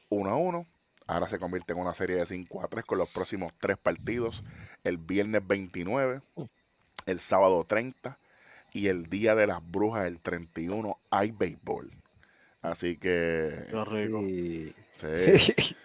1 0.09 0.29
a 0.29 0.35
1. 0.35 0.65
Ahora 1.07 1.27
se 1.27 1.39
convierte 1.39 1.73
en 1.73 1.79
una 1.79 1.93
serie 1.93 2.15
de 2.15 2.25
5 2.25 2.63
a 2.63 2.67
3 2.67 2.85
con 2.85 2.97
los 2.97 3.09
próximos 3.09 3.51
tres 3.59 3.77
partidos. 3.77 4.43
El 4.83 4.97
viernes 4.97 5.45
29, 5.45 6.21
el 7.05 7.19
sábado 7.19 7.63
30 7.65 8.17
y 8.73 8.87
el 8.87 9.07
día 9.07 9.35
de 9.35 9.47
las 9.47 9.59
brujas 9.63 10.07
el 10.07 10.21
31 10.21 10.97
hay 11.09 11.31
béisbol. 11.31 11.91
Así 12.61 12.97
que 12.97 13.65
Qué 13.71 13.85
rico. 13.85 14.21
Y, 14.21 14.73
sí, 14.93 15.39
sí. 15.39 15.75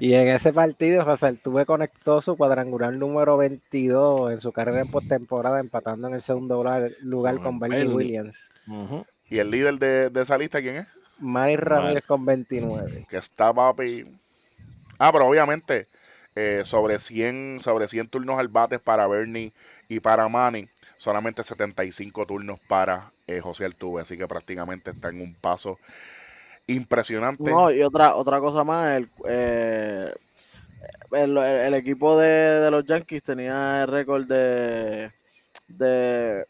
y 0.00 0.14
en 0.14 0.28
ese 0.28 0.52
partido, 0.52 1.04
José 1.04 1.26
Altuve 1.26 1.66
conectó 1.66 2.20
su 2.20 2.36
cuadrangular 2.36 2.92
número 2.94 3.36
22 3.36 4.32
en 4.32 4.38
su 4.38 4.52
carrera 4.52 4.80
en 4.80 4.88
postemporada, 4.88 5.60
empatando 5.60 6.08
en 6.08 6.14
el 6.14 6.20
segundo 6.20 6.64
lugar, 7.00 7.40
Con 7.40 7.58
Bernie. 7.60 7.86
Williams. 7.86 8.52
¿Y 9.28 9.38
el 9.38 9.50
líder 9.50 9.78
de, 9.78 10.10
de 10.10 10.22
esa 10.22 10.36
lista 10.36 10.60
quién 10.60 10.76
es? 10.76 10.86
Manny 11.18 11.56
Ramírez 11.56 12.04
con 12.04 12.24
29. 12.26 13.06
que 13.08 13.16
está 13.16 13.52
papi. 13.54 14.04
Ah, 14.98 15.10
pero 15.12 15.26
obviamente 15.26 15.86
eh, 16.36 16.62
sobre 16.64 16.98
100 16.98 17.60
sobre 17.62 17.88
100 17.88 18.08
turnos 18.08 18.38
al 18.38 18.48
bate 18.48 18.78
para 18.78 19.06
Bernie 19.06 19.52
y 19.88 20.00
para 20.00 20.28
Manny, 20.28 20.68
solamente 20.98 21.42
75 21.42 22.26
turnos 22.26 22.60
para 22.60 23.10
eh, 23.26 23.40
José 23.40 23.64
Altuve, 23.64 24.02
así 24.02 24.16
que 24.18 24.28
prácticamente 24.28 24.90
está 24.90 25.08
en 25.08 25.22
un 25.22 25.34
paso 25.34 25.78
impresionante. 26.66 27.50
No, 27.50 27.70
y 27.70 27.82
otra, 27.82 28.14
otra 28.16 28.38
cosa 28.40 28.64
más, 28.64 28.96
el, 28.96 29.08
eh, 29.26 30.12
el, 31.12 31.38
el 31.38 31.74
equipo 31.74 32.18
de, 32.18 32.60
de 32.60 32.70
los 32.70 32.84
Yankees 32.84 33.22
tenía 33.22 33.82
el 33.82 33.88
récord 33.88 34.26
de, 34.26 35.10
de 35.68 36.44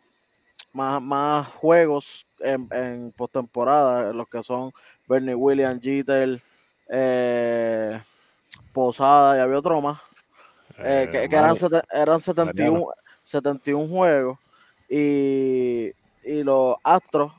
más, 0.72 1.00
más 1.00 1.46
juegos 1.46 2.26
en, 2.40 2.68
en 2.72 3.12
postemporada, 3.12 4.12
los 4.12 4.28
que 4.28 4.42
son 4.42 4.72
Bernie 5.06 5.34
Williams, 5.34 5.80
Jeter, 5.80 6.42
eh, 6.88 8.00
Posada 8.76 9.36
y 9.36 9.40
había 9.40 9.58
otro 9.58 9.80
más, 9.80 9.98
eh, 10.78 11.08
que, 11.10 11.24
Eh, 11.24 11.28
que 11.30 11.36
eran, 11.36 11.54
Manny- 11.54 11.58
sete- 11.58 11.82
eran 11.90 12.20
71, 12.20 12.86
71 13.22 13.88
juegos 13.88 14.38
y, 14.88 15.92
y 16.22 16.42
los 16.44 16.76
Astros 16.84 17.32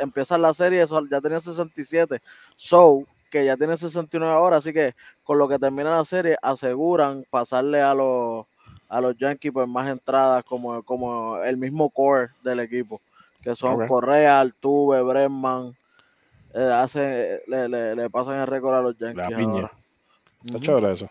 empiezan 0.00 0.42
la 0.42 0.52
serie, 0.52 0.82
eso 0.82 1.02
ya 1.10 1.20
tenían 1.20 1.40
67, 1.40 2.20
so 2.56 3.04
que 3.30 3.44
ya 3.44 3.56
tienen 3.56 3.76
69 3.78 4.32
ahora, 4.34 4.58
así 4.58 4.72
que 4.72 4.94
con 5.24 5.38
lo 5.38 5.48
que 5.48 5.58
termina 5.58 5.96
la 5.96 6.04
serie 6.04 6.36
aseguran 6.42 7.24
pasarle 7.30 7.80
a 7.82 7.94
los 7.94 8.44
a 8.88 9.00
los 9.00 9.16
Yankees 9.16 9.50
por 9.52 9.66
más 9.66 9.88
entradas 9.88 10.44
como, 10.44 10.80
como 10.84 11.38
el 11.38 11.56
mismo 11.56 11.90
core 11.90 12.28
del 12.44 12.60
equipo, 12.60 13.00
que 13.42 13.56
son. 13.56 13.78
Correa, 13.88 14.38
Altuve, 14.40 15.02
Bregman, 15.02 15.74
eh, 16.54 16.70
hace, 16.72 17.42
le, 17.48 17.68
le- 17.68 17.96
le 17.96 18.10
pasan 18.10 18.38
el 18.38 18.46
récord 18.46 18.74
a 18.76 18.82
los 18.82 18.96
Yankees. 18.96 19.26
piña. 19.36 19.52
ahora. 19.62 19.72
Está 20.46 20.60
chévere 20.60 20.92
eso. 20.92 21.10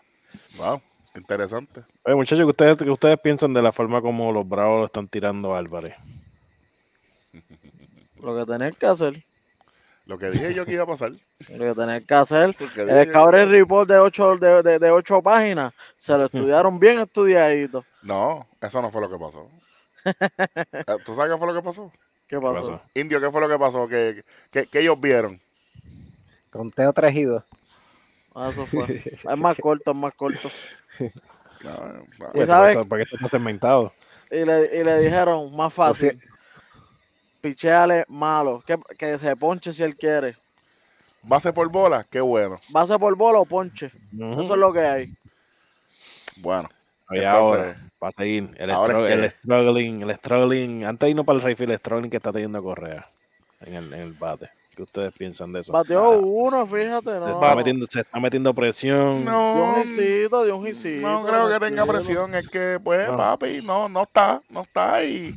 Wow, 0.58 0.80
interesante. 1.14 1.84
Oye, 2.04 2.14
muchachos, 2.16 2.44
¿qué 2.44 2.50
ustedes, 2.50 2.76
qué 2.78 2.90
ustedes 2.90 3.18
piensan 3.20 3.52
de 3.52 3.62
la 3.62 3.72
forma 3.72 4.00
como 4.00 4.32
los 4.32 4.48
Bravos 4.48 4.80
lo 4.80 4.84
están 4.86 5.08
tirando 5.08 5.54
a 5.54 5.58
Álvarez? 5.58 5.94
Lo 8.20 8.34
que 8.36 8.46
tenés 8.46 8.76
que 8.76 8.86
hacer, 8.86 9.24
Lo 10.06 10.18
que 10.18 10.30
dije 10.30 10.54
yo 10.54 10.64
que 10.64 10.72
iba 10.72 10.84
a 10.84 10.86
pasar. 10.86 11.10
lo 11.50 11.58
que 11.58 11.74
tenés 11.74 12.06
que 12.06 12.14
hacer 12.14 12.56
El 12.76 13.04
Discovery 13.04 13.44
Report 13.44 13.88
de 13.88 13.98
ocho, 13.98 14.36
de, 14.36 14.62
de, 14.62 14.78
de 14.78 14.90
ocho 14.90 15.22
páginas 15.22 15.72
se 15.96 16.16
lo 16.16 16.24
estudiaron 16.26 16.78
bien 16.78 16.98
estudiadito. 17.00 17.84
No, 18.02 18.46
eso 18.60 18.80
no 18.80 18.90
fue 18.90 19.02
lo 19.02 19.10
que 19.10 19.18
pasó. 19.18 19.48
¿Tú 21.04 21.14
sabes 21.14 21.32
qué 21.32 21.38
fue 21.38 21.46
lo 21.48 21.54
que 21.54 21.62
pasó? 21.62 21.92
¿Qué 22.26 22.36
¿Qué 22.36 22.40
pasó? 22.40 22.80
Indio, 22.94 23.20
¿qué 23.20 23.30
fue 23.30 23.40
lo 23.40 23.48
que 23.48 23.58
pasó? 23.58 23.86
¿Qué, 23.86 24.24
qué- 24.50 24.66
qué 24.66 24.80
ellos 24.80 24.98
vieron? 25.00 25.40
Conteo. 26.50 26.92
Ah, 26.96 27.44
eso 28.50 28.66
fue. 28.66 29.02
Es 29.30 29.36
más 29.38 29.56
corto, 29.58 29.90
es 29.92 29.96
más 29.96 30.14
corto. 30.14 30.50
No, 31.64 31.70
no. 32.34 32.42
¿Y 32.42 32.46
sabes? 32.46 32.76
¿Para 32.86 33.04
qué 33.04 33.14
estás 33.14 33.30
segmentado? 33.30 33.92
Y 34.30 34.44
le, 34.44 34.80
y 34.80 34.84
le 34.84 34.98
dijeron, 35.00 35.54
más 35.56 35.72
fácil. 35.72 36.20
Picheale 37.40 38.04
malo. 38.08 38.62
Que, 38.66 38.78
que 38.98 39.18
se 39.18 39.36
ponche 39.36 39.72
si 39.72 39.82
él 39.82 39.96
quiere. 39.96 40.36
Base 41.22 41.52
por 41.52 41.68
bola, 41.70 42.06
qué 42.08 42.20
bueno. 42.20 42.56
Base 42.70 42.98
por 42.98 43.16
bola 43.16 43.38
o 43.40 43.44
ponche. 43.46 43.90
Eso 44.14 44.42
es 44.54 44.58
lo 44.60 44.72
que 44.72 44.80
hay. 44.80 45.14
Bueno, 46.38 46.68
Y 47.10 47.18
Entonces, 47.18 47.58
ahora, 47.58 47.90
para 47.98 48.12
seguir, 48.12 48.50
el, 48.58 48.70
ahora 48.70 48.94
stru- 48.94 49.02
es 49.04 49.08
que- 49.08 49.14
el 49.14 49.30
struggling, 49.30 50.02
el 50.02 50.16
struggling, 50.16 50.84
antes 50.84 51.06
de 51.06 51.10
irnos 51.10 51.24
para 51.24 51.38
el 51.38 51.42
Rayfield, 51.44 51.72
el 51.72 51.78
struggling 51.78 52.10
que 52.10 52.16
está 52.18 52.30
teniendo 52.32 52.62
Correa 52.62 53.08
en 53.60 53.74
el, 53.74 53.92
en 53.94 54.00
el 54.00 54.12
bate. 54.12 54.50
¿Qué 54.76 54.82
ustedes 54.82 55.12
piensan 55.14 55.52
de 55.54 55.60
eso? 55.60 55.72
Bateó 55.72 56.02
O 56.04 56.08
sea, 56.08 56.16
uno, 56.18 56.66
fíjate. 56.66 57.10
se, 57.10 57.18
No. 57.20 57.34
está 57.40 57.56
metiendo, 57.56 57.86
se 57.90 58.00
está 58.00 58.20
metiendo 58.20 58.54
presión. 58.54 59.24
No, 59.24 59.72
un 59.74 59.80
hisito. 59.82 60.44
no 61.00 61.24
creo 61.24 61.48
que 61.48 61.58
tenga 61.66 61.86
presión. 61.86 62.34
Es 62.34 62.48
que, 62.50 62.78
pues, 62.84 63.08
No. 63.10 63.16
papi, 63.16 63.62
no, 63.62 63.88
no 63.88 64.02
está, 64.02 64.42
no 64.50 64.60
está. 64.62 65.02
Y, 65.02 65.34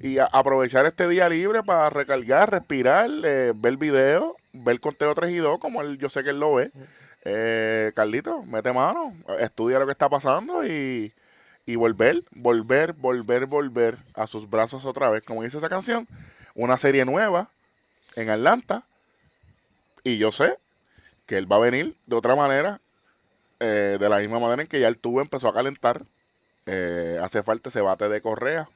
y 0.00 0.18
a- 0.18 0.24
aprovechar 0.32 0.86
este 0.86 1.06
día 1.08 1.28
libre 1.28 1.62
para 1.62 1.88
recargar, 1.88 2.50
respirar, 2.50 3.08
eh, 3.24 3.52
ver 3.54 3.76
video, 3.76 4.34
ver 4.52 4.80
conteo 4.80 5.14
3 5.14 5.30
y 5.30 5.36
2, 5.36 5.60
como 5.60 5.82
él, 5.82 5.96
yo 5.98 6.08
sé 6.08 6.24
que 6.24 6.30
él 6.30 6.40
lo 6.40 6.54
ve. 6.54 6.72
Eh, 7.24 7.92
Carlito, 7.94 8.42
mete 8.42 8.72
mano, 8.72 9.14
estudia 9.38 9.78
lo 9.78 9.86
que 9.86 9.92
está 9.92 10.08
pasando 10.08 10.66
y, 10.66 11.12
y 11.66 11.76
volver, 11.76 12.24
volver, 12.32 12.94
volver, 12.94 13.46
volver 13.46 13.98
a 14.14 14.26
sus 14.26 14.48
brazos 14.50 14.84
otra 14.84 15.10
vez, 15.10 15.22
como 15.22 15.42
dice 15.44 15.58
esa 15.58 15.68
canción. 15.68 16.08
Una 16.56 16.76
serie 16.76 17.04
nueva 17.04 17.50
en 18.16 18.30
Atlanta. 18.30 18.84
Y 20.04 20.18
yo 20.18 20.32
sé 20.32 20.58
que 21.26 21.38
él 21.38 21.50
va 21.50 21.56
a 21.56 21.60
venir 21.60 21.96
de 22.06 22.16
otra 22.16 22.36
manera, 22.36 22.80
eh, 23.60 23.98
de 24.00 24.08
la 24.10 24.18
misma 24.18 24.40
manera 24.40 24.62
en 24.62 24.68
que 24.68 24.80
ya 24.80 24.88
el 24.88 24.98
tubo 24.98 25.20
empezó 25.22 25.48
a 25.48 25.54
calentar. 25.54 26.04
Eh, 26.66 27.18
hace 27.22 27.42
falta 27.42 27.70
ese 27.70 27.82
bate 27.82 28.08
de 28.08 28.22
correa. 28.22 28.68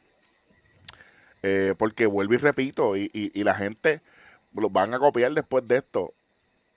Eh, 1.42 1.74
porque 1.76 2.06
vuelvo 2.06 2.34
y 2.34 2.38
repito, 2.38 2.96
y, 2.96 3.10
y- 3.12 3.42
la 3.44 3.54
gente 3.54 4.00
los 4.54 4.72
van 4.72 4.94
a 4.94 4.98
copiar 4.98 5.32
después 5.32 5.66
de 5.68 5.76
esto. 5.78 6.14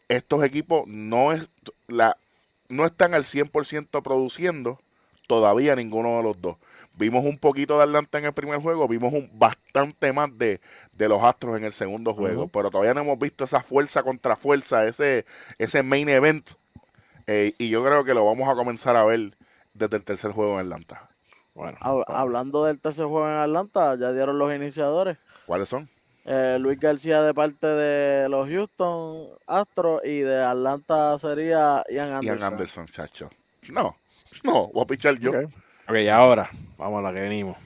Estos 0.10 0.44
equipos 0.44 0.88
no, 0.88 1.34
es, 1.34 1.50
la, 1.88 2.18
no 2.70 2.86
están 2.86 3.14
al 3.16 3.26
100% 3.26 4.04
produciendo 4.04 4.80
todavía 5.28 5.76
ninguno 5.76 6.18
de 6.18 6.24
los 6.24 6.42
dos. 6.42 6.58
Vimos 6.98 7.24
un 7.26 7.38
poquito 7.38 7.78
de 7.78 7.84
Atlanta 7.84 8.18
en 8.18 8.26
el 8.26 8.34
primer 8.34 8.60
juego, 8.60 8.88
vimos 8.88 9.14
un 9.14 9.30
bastante 9.34 10.12
más 10.14 10.36
de, 10.38 10.60
de 10.94 11.08
los 11.08 11.24
Astros 11.24 11.56
en 11.58 11.64
el 11.64 11.72
segundo 11.74 12.14
juego, 12.14 12.48
pero 12.48 12.72
todavía 12.72 12.94
no 12.96 13.02
hemos 13.02 13.20
visto 13.20 13.44
esa 13.46 13.62
fuerza 13.62 14.02
contra 14.04 14.36
fuerza, 14.36 14.86
ese, 14.86 15.26
ese 15.60 15.84
main 15.84 16.10
event. 16.10 16.50
Eh, 17.28 17.54
y 17.58 17.70
yo 17.70 17.84
creo 17.84 18.04
que 18.04 18.14
lo 18.14 18.26
vamos 18.26 18.50
a 18.50 18.56
comenzar 18.56 18.96
a 18.96 19.04
ver 19.06 19.34
desde 19.74 19.96
el 19.98 20.04
tercer 20.04 20.32
juego 20.32 20.54
en 20.60 20.66
Atlanta. 20.66 21.10
Bueno, 21.54 21.78
Hab- 21.82 22.06
pa- 22.06 22.20
Hablando 22.22 22.64
del 22.66 22.80
tercer 22.80 23.06
juego 23.06 23.28
en 23.28 23.36
Atlanta, 23.38 23.96
ya 23.96 24.12
dieron 24.12 24.40
los 24.40 24.54
iniciadores. 24.56 25.18
¿Cuáles 25.46 25.70
son? 25.70 25.88
Eh, 26.26 26.58
Luis 26.60 26.80
García 26.80 27.22
de 27.22 27.34
parte 27.34 27.68
de 27.68 28.28
los 28.28 28.50
Houston 28.50 29.28
Astros 29.46 30.02
y 30.04 30.20
de 30.22 30.44
Atlanta 30.44 31.18
sería 31.20 31.84
Ian 31.90 32.12
Anderson. 32.12 32.40
Ian 32.40 32.44
Anderson, 32.54 32.86
chacho. 32.88 33.30
No, 33.72 33.96
no, 34.44 34.68
voy 34.74 34.84
a 34.84 34.88
pichar 34.88 35.18
yo. 35.20 35.32
Ok, 35.90 35.96
y 36.00 36.10
ahora, 36.10 36.50
vamos 36.78 37.00
a 37.00 37.10
la 37.10 37.16
que 37.16 37.22
venimos. 37.22 37.58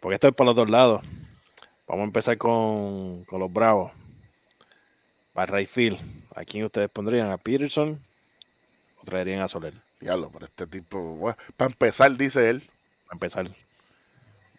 Porque 0.00 0.14
esto 0.14 0.26
es 0.28 0.34
por 0.34 0.44
los 0.44 0.56
dos 0.56 0.68
lados. 0.68 1.00
Vamos 1.86 2.02
a 2.02 2.06
empezar 2.06 2.36
con, 2.36 3.24
con 3.24 3.38
los 3.38 3.52
Bravos. 3.52 3.92
Para 5.32 5.52
Rayfield. 5.52 5.98
¿A 6.34 6.42
quién 6.42 6.64
ustedes 6.64 6.88
pondrían? 6.88 7.30
¿A 7.30 7.38
Peterson? 7.38 8.02
¿O 9.00 9.04
traerían 9.04 9.40
a 9.40 9.46
Soler? 9.46 9.74
Diablo, 10.00 10.30
pero 10.32 10.46
este 10.46 10.66
tipo, 10.66 11.32
para 11.56 11.70
empezar, 11.70 12.10
dice 12.16 12.50
él. 12.50 12.60
Para 13.04 13.14
empezar. 13.14 13.46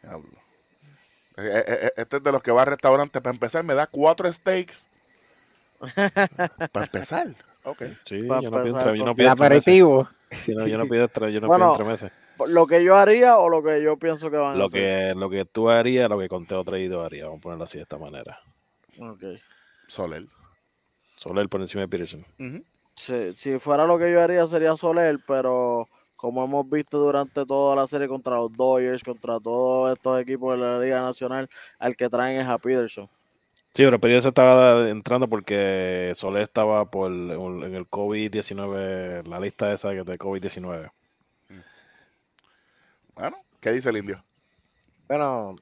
Diablo. 0.01 0.29
Eh, 1.35 1.41
eh, 1.41 1.63
eh, 1.67 1.91
Este 1.97 2.17
es 2.17 2.23
de 2.23 2.31
los 2.31 2.41
que 2.41 2.51
va 2.51 2.61
al 2.61 2.67
restaurante. 2.67 3.19
Para 3.19 3.33
empezar, 3.33 3.63
me 3.65 3.73
da 3.73 3.87
cuatro 3.87 4.31
steaks. 4.31 4.87
para 6.71 6.85
empezar. 6.85 7.27
Ok. 7.63 7.83
Sí, 8.05 8.23
Pa' 8.23 8.41
yo 8.41 8.49
no 8.49 8.63
pido 8.63 8.95
yo 8.95 9.05
no 9.05 9.15
pido 9.15 9.31
aperitivo. 9.31 10.09
Yo 10.47 10.55
no, 10.55 10.67
yo 10.67 10.77
no 10.77 10.87
pido 10.87 11.09
yo 11.29 11.41
no 11.41 11.47
Bueno, 11.47 11.73
pido 11.73 11.73
entre 11.73 11.85
meses. 11.85 12.22
Lo 12.47 12.67
que 12.67 12.83
yo 12.83 12.95
haría 12.95 13.37
o 13.37 13.49
lo 13.49 13.63
que 13.63 13.81
yo 13.81 13.97
pienso 13.97 14.29
que 14.31 14.37
van 14.37 14.55
a 14.55 14.57
Lo 14.57 14.65
hacer. 14.65 15.13
que, 15.13 15.19
lo 15.19 15.29
que 15.29 15.45
tú 15.45 15.69
harías, 15.69 16.09
lo 16.09 16.19
que 16.19 16.27
Conteo 16.29 16.63
traído 16.63 17.03
haría. 17.03 17.23
Vamos 17.25 17.39
a 17.39 17.41
ponerlo 17.41 17.63
así 17.63 17.77
de 17.77 17.83
esta 17.83 17.97
manera. 17.97 18.39
Ok. 18.99 19.23
Soler. 19.87 20.25
Soler 21.15 21.47
por 21.49 21.61
encima 21.61 21.81
de 21.81 21.87
Peterson. 21.87 22.25
Ujú. 22.39 22.63
Si, 22.95 23.33
si 23.35 23.59
fuera 23.59 23.85
lo 23.85 23.97
que 23.97 24.11
yo 24.11 24.21
haría 24.21 24.47
sería 24.47 24.75
Soler, 24.77 25.19
pero 25.27 25.87
como 26.15 26.43
hemos 26.45 26.69
visto 26.69 26.99
durante 26.99 27.45
toda 27.45 27.75
la 27.75 27.87
serie 27.87 28.07
contra 28.07 28.35
los 28.37 28.53
Dodgers, 28.53 29.03
contra 29.03 29.39
todos 29.39 29.91
estos 29.93 30.21
equipos 30.21 30.57
de 30.57 30.65
la 30.65 30.79
Liga 30.79 31.01
Nacional, 31.01 31.49
al 31.79 31.95
que 31.95 32.07
traen 32.09 32.39
es 32.39 32.47
a 32.47 32.57
Peterson. 32.57 33.09
Sí, 33.73 33.83
pero 33.83 33.99
Peterson 33.99 34.29
estaba 34.29 34.87
entrando 34.87 35.27
porque 35.27 36.13
Soler 36.15 36.43
estaba 36.43 36.89
por 36.89 37.11
en 37.11 37.73
el 37.75 37.87
COVID-19, 37.87 39.25
la 39.27 39.39
lista 39.39 39.73
esa 39.73 39.89
que 39.89 40.03
de 40.03 40.17
COVID-19. 40.17 40.91
Bueno, 43.15 43.37
¿qué 43.59 43.71
dice 43.71 43.89
el 43.89 43.97
indio? 43.97 44.23
Bueno, 45.07 45.55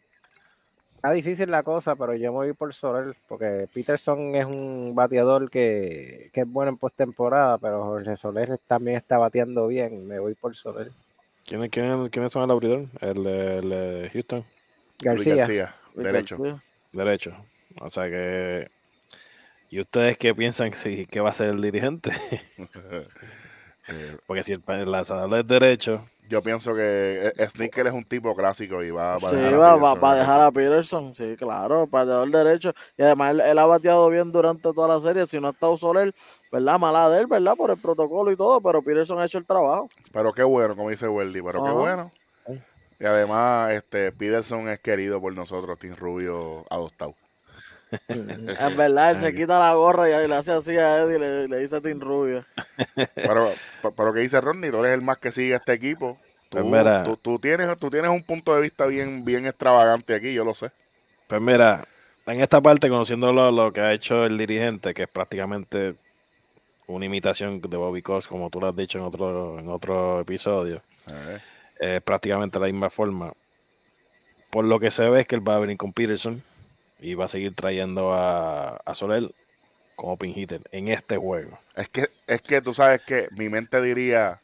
está 0.95 1.11
difícil 1.11 1.49
la 1.51 1.63
cosa, 1.63 1.95
pero 1.95 2.15
yo 2.15 2.31
me 2.31 2.37
voy 2.37 2.53
por 2.53 2.73
Soler, 2.73 3.15
porque 3.27 3.67
Peterson 3.73 4.35
es 4.35 4.45
un 4.45 4.93
bateador 4.95 5.49
que, 5.49 6.29
que 6.33 6.41
es 6.41 6.47
bueno 6.47 6.69
en 6.71 6.77
postemporada, 6.77 7.57
pero 7.57 7.83
Jorge 7.83 8.15
Soler 8.15 8.57
también 8.59 8.97
está 8.97 9.17
bateando 9.17 9.67
bien. 9.67 10.07
Me 10.07 10.19
voy 10.19 10.35
por 10.35 10.55
Soler. 10.55 10.91
¿Quién, 11.45 11.67
quién, 11.69 12.07
¿Quiénes 12.09 12.31
son 12.31 12.43
el 12.43 12.51
abridor? 12.51 12.85
El, 13.01 13.25
el, 13.25 13.69
de 13.69 14.09
Houston, 14.13 14.45
García. 14.99 15.47
Derecho. 15.95 16.37
García. 16.37 16.63
derecho. 16.93 17.35
O 17.79 17.89
sea 17.89 18.09
que... 18.09 18.69
¿Y 19.69 19.79
ustedes 19.79 20.17
qué 20.17 20.35
piensan 20.35 20.73
si, 20.73 21.05
que 21.05 21.19
va 21.19 21.29
a 21.29 21.33
ser 21.33 21.47
el 21.49 21.61
dirigente? 21.61 22.11
Eh, 22.57 23.07
Porque 24.27 24.43
si 24.43 24.53
el, 24.53 24.61
el 24.67 24.91
lanzador 24.91 25.39
es 25.39 25.47
derecho, 25.47 26.07
yo 26.31 26.41
pienso 26.41 26.73
que 26.73 27.33
eh, 27.37 27.49
Sneaker 27.49 27.87
es 27.87 27.93
un 27.93 28.05
tipo 28.05 28.35
clásico 28.35 28.81
y 28.83 28.91
va, 28.91 29.19
va 29.19 29.29
a 29.29 29.31
Sí, 29.31 29.35
dejar 29.35 29.53
a 29.53 29.59
va, 29.59 29.75
va- 29.77 29.95
Peterson 29.95 30.01
va 30.01 30.11
a 30.11 30.15
dejar 30.15 30.41
a 30.41 30.51
Peterson, 30.51 31.13
sí, 31.15 31.35
claro, 31.37 31.85
bateador 31.87 32.29
derecho. 32.31 32.73
Y 32.97 33.03
además 33.03 33.31
él, 33.31 33.41
él 33.41 33.59
ha 33.59 33.65
bateado 33.65 34.09
bien 34.09 34.31
durante 34.31 34.61
toda 34.73 34.87
la 34.95 35.01
serie. 35.01 35.27
Si 35.27 35.39
no 35.39 35.47
ha 35.47 35.51
estado 35.51 35.77
Soler, 35.77 36.13
¿verdad? 36.51 36.79
Mala 36.79 37.09
de 37.09 37.21
él, 37.21 37.27
¿verdad? 37.27 37.55
Por 37.55 37.71
el 37.71 37.79
protocolo 37.79 38.31
y 38.31 38.37
todo, 38.37 38.61
pero 38.61 38.81
Peterson 38.81 39.19
ha 39.19 39.25
hecho 39.25 39.37
el 39.37 39.45
trabajo. 39.45 39.89
Pero 40.13 40.33
qué 40.33 40.43
bueno, 40.43 40.75
como 40.75 40.89
dice 40.89 41.07
Weldy, 41.07 41.41
pero 41.41 41.61
qué 41.61 41.69
Ajá. 41.69 41.73
bueno. 41.73 42.11
Y 42.99 43.05
además, 43.05 43.71
este 43.73 44.11
Peterson 44.11 44.69
es 44.69 44.79
querido 44.79 45.19
por 45.21 45.33
nosotros, 45.33 45.77
Team 45.79 45.95
Rubio 45.95 46.65
adoptado. 46.69 47.15
Es 48.11 48.75
verdad, 48.75 49.11
él 49.11 49.17
se 49.17 49.33
quita 49.33 49.59
la 49.59 49.73
gorra 49.73 50.09
y 50.09 50.27
le 50.27 50.35
hace 50.35 50.51
así 50.51 50.77
a 50.77 50.99
Eddie 51.03 51.15
y 51.15 51.19
le, 51.19 51.47
le 51.47 51.57
dice 51.59 51.81
Team 51.81 51.99
Rubio. 51.99 52.45
Pero, 53.23 53.53
pero 53.95 54.13
que 54.13 54.21
dice 54.21 54.41
Rodney, 54.41 54.71
tú 54.71 54.79
eres 54.83 54.93
el 54.97 55.01
más 55.01 55.17
que 55.19 55.31
sigue 55.31 55.53
a 55.53 55.57
este 55.57 55.73
equipo. 55.73 56.19
Tú, 56.49 56.57
Pues 56.57 56.65
mira. 56.65 57.03
tú, 57.03 57.17
tú 57.17 57.39
tienes, 57.39 57.77
tú 57.79 57.89
tienes 57.89 58.11
un 58.11 58.23
punto 58.23 58.53
de 58.55 58.61
vista 58.61 58.85
bien, 58.87 59.23
bien 59.25 59.45
extravagante 59.45 60.15
aquí, 60.15 60.33
yo 60.33 60.43
lo 60.45 60.53
sé. 60.53 60.71
Pues 61.27 61.41
mira, 61.41 61.87
en 62.25 62.41
esta 62.41 62.61
parte, 62.61 62.89
conociendo 62.89 63.31
lo, 63.31 63.51
lo 63.51 63.71
que 63.71 63.81
ha 63.81 63.93
hecho 63.93 64.25
el 64.25 64.37
dirigente, 64.37 64.93
que 64.93 65.03
es 65.03 65.09
prácticamente 65.09 65.95
una 66.87 67.05
imitación 67.05 67.61
de 67.61 67.77
Bobby 67.77 68.01
Cox, 68.01 68.27
como 68.27 68.49
tú 68.49 68.59
lo 68.61 68.69
has 68.69 68.75
dicho 68.75 68.97
en 68.99 69.05
otro, 69.05 69.59
en 69.59 69.69
otro 69.69 70.21
episodio, 70.21 70.81
Eh, 71.09 71.39
es 71.79 72.01
prácticamente 72.01 72.59
la 72.59 72.67
misma 72.67 72.89
forma. 72.89 73.33
Por 74.49 74.65
lo 74.65 74.79
que 74.79 74.91
se 74.91 75.09
ve 75.09 75.21
es 75.21 75.27
que 75.27 75.35
él 75.35 75.47
va 75.47 75.55
a 75.55 75.59
venir 75.59 75.77
con 75.77 75.93
Peterson 75.93 76.43
y 76.99 77.13
va 77.15 77.25
a 77.25 77.29
seguir 77.29 77.55
trayendo 77.55 78.13
a, 78.13 78.77
a 78.77 78.93
Soler 78.95 79.33
como 80.01 80.17
pin 80.17 80.33
hitter 80.35 80.61
en 80.71 80.87
este 80.87 81.15
juego. 81.17 81.59
Es 81.75 81.87
que, 81.87 82.07
es 82.25 82.41
que 82.41 82.59
tú 82.59 82.73
sabes 82.73 83.01
que 83.01 83.27
mi 83.37 83.49
mente 83.49 83.79
diría, 83.81 84.41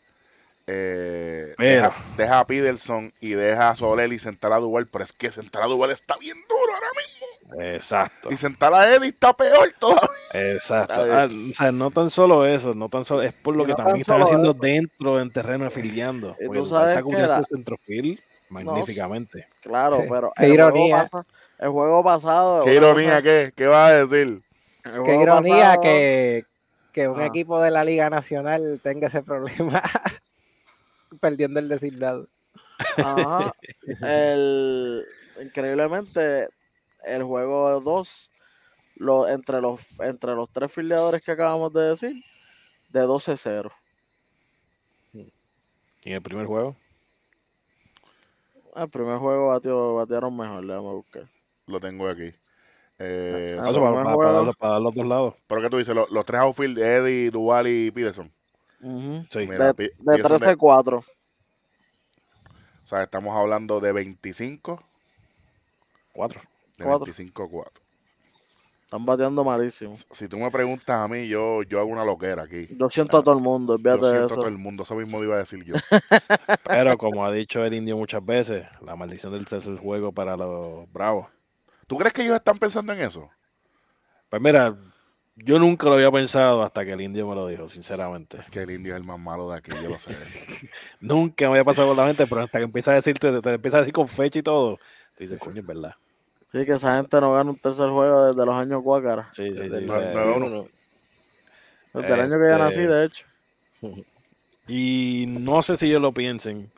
eh, 0.68 1.56
deja, 1.58 1.94
deja 2.16 2.40
a 2.42 2.46
Peterson 2.46 3.12
y 3.20 3.30
deja 3.32 3.70
a 3.70 3.76
Soler 3.76 4.14
y 4.14 4.20
sentar 4.20 4.54
a 4.54 4.58
Duval, 4.58 4.86
pero 4.88 5.04
es 5.04 5.14
que 5.14 5.32
sentar 5.32 5.64
a 5.64 5.66
Duval 5.66 5.90
está 5.92 6.16
bien 6.18 6.38
duro 6.48 6.74
ahora 6.76 6.88
mismo. 6.96 7.64
Exacto. 7.74 8.30
Y 8.32 8.38
sentar 8.38 8.72
a 8.76 8.94
Eddie 8.94 9.08
está 9.10 9.34
peor 9.36 9.72
todavía. 9.80 10.10
Exacto. 10.34 11.02
Ah, 11.12 11.28
o 11.28 11.54
sea, 11.54 11.72
no 11.72 11.90
tan 11.90 12.10
solo 12.12 12.46
eso, 12.46 12.74
no 12.76 12.88
tan 12.90 13.04
solo, 13.04 13.24
es 13.24 13.34
por 13.34 13.56
lo 13.56 13.64
Y 13.64 13.68
que 13.68 13.72
no 13.72 13.76
también 13.78 14.02
están 14.02 14.22
haciendo 14.22 14.52
eso. 14.52 14.60
dentro 14.62 15.20
en 15.20 15.32
terreno 15.32 15.66
afiliando. 15.66 16.36
Porque 16.46 16.60
tú 16.60 16.64
el 16.66 16.70
sabes 16.70 16.90
está 16.90 17.00
que 17.00 17.04
cubriendo 17.04 17.34
ese 17.34 17.44
centrofield 17.56 18.20
magníficamente. 18.50 19.48
Claro, 19.62 20.04
pero 20.10 20.32
qué 20.36 20.46
el 20.46 20.52
juego, 20.52 20.70
ironía. 20.78 21.06
pasa- 21.10 21.26
el 21.60 21.70
juego 21.70 22.04
pasado. 22.04 22.64
Qué 22.64 22.76
ironía, 22.76 23.22
¿qué? 23.24 23.52
¿Qué 23.56 23.66
vas 23.66 23.92
a 23.92 24.06
decir? 24.06 24.42
Qué 25.06 25.16
ironía 25.22 25.56
pasado- 25.76 25.82
que, 25.82 26.46
que 26.94 27.08
un 27.08 27.20
Ah. 27.22 27.26
equipo 27.26 27.62
de 27.62 27.72
la 27.72 27.84
Liga 27.84 28.10
Nacional 28.10 28.80
tenga 28.84 29.08
ese 29.08 29.22
problema 29.24 29.82
perdiendo 31.22 31.60
el 31.60 31.70
designado. 31.70 32.28
Ajá. 32.98 33.54
El, 34.02 35.06
increíblemente, 35.42 36.48
el 37.04 37.24
juego 37.24 37.80
2, 37.82 38.32
lo, 38.98 39.28
entre, 39.28 39.62
los, 39.62 39.82
entre 40.00 40.34
los 40.36 40.50
tres 40.52 40.72
filiadores 40.72 41.24
que 41.24 41.32
acabamos 41.32 41.72
de 41.74 41.82
decir, 41.82 42.24
de 42.90 43.02
12-0. 43.04 43.72
¿Y 46.04 46.12
el 46.14 46.22
primer 46.22 46.46
juego? 46.46 46.76
El 48.76 48.90
primer 48.90 49.18
juego 49.18 49.48
batió, 49.48 49.96
batearon 49.96 50.38
mejor, 50.38 50.64
le 50.64 50.74
vamos 50.76 50.92
a 50.92 50.96
buscar. 50.96 51.24
Lo 51.66 51.80
tengo 51.80 52.08
aquí. 52.08 52.34
Eh, 53.00 53.58
Ah, 53.60 53.66
so- 53.66 53.82
para, 53.82 54.42
los- 54.42 54.56
para 54.58 54.80
los 54.80 54.94
dos 54.96 55.06
lados. 55.06 55.36
pero 55.48 55.62
que 55.62 55.70
tú 55.70 55.78
dices, 55.78 55.94
los, 55.96 56.10
los 56.10 56.26
tres 56.26 56.42
outfield, 56.42 56.78
Eddie, 56.80 57.30
Duval 57.30 57.68
y 57.68 57.92
Peterson. 57.92 58.32
Ujú. 58.82 59.26
Sí. 59.30 59.40
Mira, 59.40 59.74
De, 59.74 59.74
de 59.74 59.92
Peterson 60.06 60.40
13-4. 60.40 60.98
O 61.00 62.88
sea, 62.88 63.04
estamos 63.04 63.36
hablando 63.36 63.80
de 63.80 63.92
25, 63.92 64.82
Cuatro. 66.14 66.42
de 66.78 66.86
Cuatro. 66.86 67.06
25-4. 67.14 67.66
Están 68.86 69.06
bateando 69.06 69.44
malísimo. 69.44 69.96
Si 70.12 70.30
tú 70.30 70.38
me 70.38 70.50
preguntas 70.50 70.96
a 70.96 71.08
mí, 71.10 71.28
yo, 71.28 71.62
yo 71.64 71.80
hago 71.80 71.90
una 71.90 72.06
loquera 72.06 72.44
aquí. 72.44 72.68
Yo 72.80 72.90
siento 72.90 73.18
a 73.18 73.24
todo 73.24 73.36
el 73.36 73.42
mundo, 73.44 73.74
Yo 73.74 73.76
olvídate 73.76 74.06
de 74.06 74.12
siento 74.12 74.24
a 74.24 74.28
eso. 74.28 74.36
todo 74.38 74.48
el 74.48 74.58
mundo, 74.58 74.84
eso 74.84 74.96
mismo 74.96 75.18
lo 75.20 75.26
iba 75.26 75.36
a 75.36 75.40
decir 75.40 75.62
yo. 75.66 75.76
Pero 76.64 76.98
como 76.98 77.26
ha 77.26 77.32
dicho 77.34 77.64
el 77.66 77.74
indio 77.74 77.98
muchas 77.98 78.26
veces, 78.26 78.66
la 78.82 78.96
maldición 78.96 79.34
del 79.34 79.46
cese 79.46 79.70
el 79.70 79.78
juego 79.78 80.14
para 80.14 80.38
los 80.38 80.90
bravos. 80.94 81.28
¿Tú 81.88 81.98
crees 81.98 82.14
que 82.14 82.24
ellos 82.24 82.36
están 82.36 82.58
pensando 82.58 82.94
en 82.94 83.02
eso? 83.02 83.30
Pues 84.30 84.42
mira, 84.42 84.76
yo 85.36 85.58
nunca 85.58 85.88
lo 85.88 85.94
había 85.94 86.12
pensado 86.12 86.64
hasta 86.64 86.84
que 86.84 86.92
el 86.92 87.02
indio 87.02 87.28
me 87.28 87.36
lo 87.36 87.48
dijo, 87.48 87.68
sinceramente. 87.68 88.38
Es 88.38 88.50
que 88.50 88.62
el 88.62 88.72
indio 88.72 88.94
es 88.94 89.00
el 89.00 89.08
más 89.08 89.20
malo 89.20 89.50
de 89.50 89.58
aquí, 89.58 89.72
yo 89.72 89.90
lo 89.90 89.98
sé. 89.98 90.16
Nunca 91.00 91.46
me 91.46 91.52
había 91.52 91.64
pasado 91.64 91.88
por 91.88 91.98
la 91.98 92.06
mente, 92.06 92.28
pero 92.28 92.42
hasta 92.42 92.58
que 92.60 92.66
empieza 92.66 92.92
a 92.92 92.96
decirte, 92.96 93.32
te, 93.32 93.42
te 93.42 93.54
empieza 93.54 93.78
a 93.78 93.80
decir 93.82 93.94
con 93.94 94.08
fecha 94.08 94.40
y 94.40 94.44
todo, 94.44 94.80
te 95.16 95.24
dices, 95.24 95.40
coño, 95.40 95.62
es 95.62 95.66
verdad. 95.66 95.96
Sí, 96.52 96.66
que 96.66 96.72
esa 96.74 96.98
gente 96.98 97.22
no 97.22 97.34
gana 97.34 97.52
un 97.52 97.58
tercer 97.58 97.90
juego 97.90 98.28
desde 98.28 98.46
los 98.46 98.56
años 98.56 98.82
Guácara. 98.82 99.30
Sí, 99.34 99.56
sí, 99.56 99.70
sí. 99.70 99.82
No, 99.82 100.00
no, 100.00 100.36
uno. 100.36 100.68
desde 101.94 102.14
el 102.14 102.22
año 102.22 102.40
que 102.40 102.50
yo 102.50 102.58
nací, 102.58 102.82
de 102.82 103.06
hecho. 103.06 103.26
Y 104.68 105.26
no 105.28 105.62
sé 105.62 105.78
si 105.78 105.88
ellos 105.88 106.02
lo 106.02 106.14
piensen. 106.14 106.72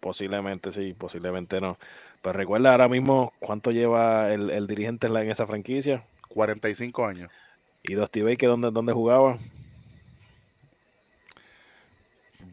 Posiblemente 0.00 0.70
sí, 0.70 0.94
posiblemente 0.94 1.58
no. 1.60 1.76
Pero 2.22 2.32
recuerda 2.32 2.72
ahora 2.72 2.88
mismo 2.88 3.32
cuánto 3.38 3.70
lleva 3.70 4.32
el, 4.32 4.50
el 4.50 4.66
dirigente 4.66 5.06
en, 5.06 5.14
la- 5.14 5.22
en 5.22 5.30
esa 5.30 5.46
franquicia. 5.46 6.04
45 6.28 7.06
años. 7.06 7.30
Y 7.82 7.94
Dusty 7.94 8.22
Baker, 8.22 8.48
¿dónde, 8.50 8.70
dónde 8.70 8.92
jugaba? 8.92 9.36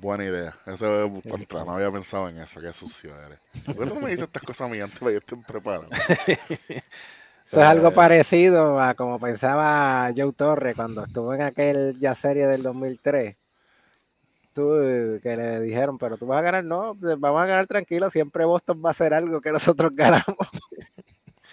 Buena 0.01 0.25
idea. 0.25 0.55
Eso 0.65 1.05
es 1.05 1.23
contra. 1.27 1.63
No 1.63 1.73
había 1.75 1.91
pensado 1.91 2.29
en 2.29 2.37
eso. 2.37 2.59
Qué 2.61 2.73
sucio 2.73 3.13
eres. 3.25 3.39
¿Por 3.65 3.75
qué 3.85 3.85
tú 3.93 3.99
me 3.99 4.09
dices 4.11 4.23
estas 4.27 4.43
cosas 4.43 4.67
a 4.69 4.71
mí 4.71 4.79
antes 4.79 4.99
para 4.99 5.09
que 5.11 5.13
yo 5.13 5.19
esté 5.19 5.37
preparado? 5.37 5.87
Eso 7.45 7.59
es 7.59 7.65
algo 7.67 7.91
parecido 7.91 8.81
a 8.81 8.95
como 8.95 9.19
pensaba 9.19 10.11
Joe 10.17 10.33
Torre 10.33 10.73
cuando 10.73 11.03
estuvo 11.05 11.31
en 11.31 11.43
aquel 11.43 11.95
ya 11.99 12.15
serie 12.15 12.47
del 12.47 12.63
2003. 12.63 13.35
Tú, 14.55 14.73
eh, 14.79 15.19
que 15.21 15.35
le 15.35 15.59
dijeron, 15.59 15.97
pero 15.97 16.15
tú 16.15 16.25
vas 16.27 16.39
a 16.39 16.41
ganar, 16.41 16.63
no, 16.63 16.95
vamos 16.95 17.41
a 17.41 17.45
ganar 17.45 17.67
tranquilo, 17.67 18.09
siempre 18.09 18.45
Boston 18.45 18.81
va 18.83 18.89
a 18.89 18.91
hacer 18.91 19.13
algo 19.13 19.41
que 19.41 19.51
nosotros 19.51 19.91
ganamos. 19.95 20.25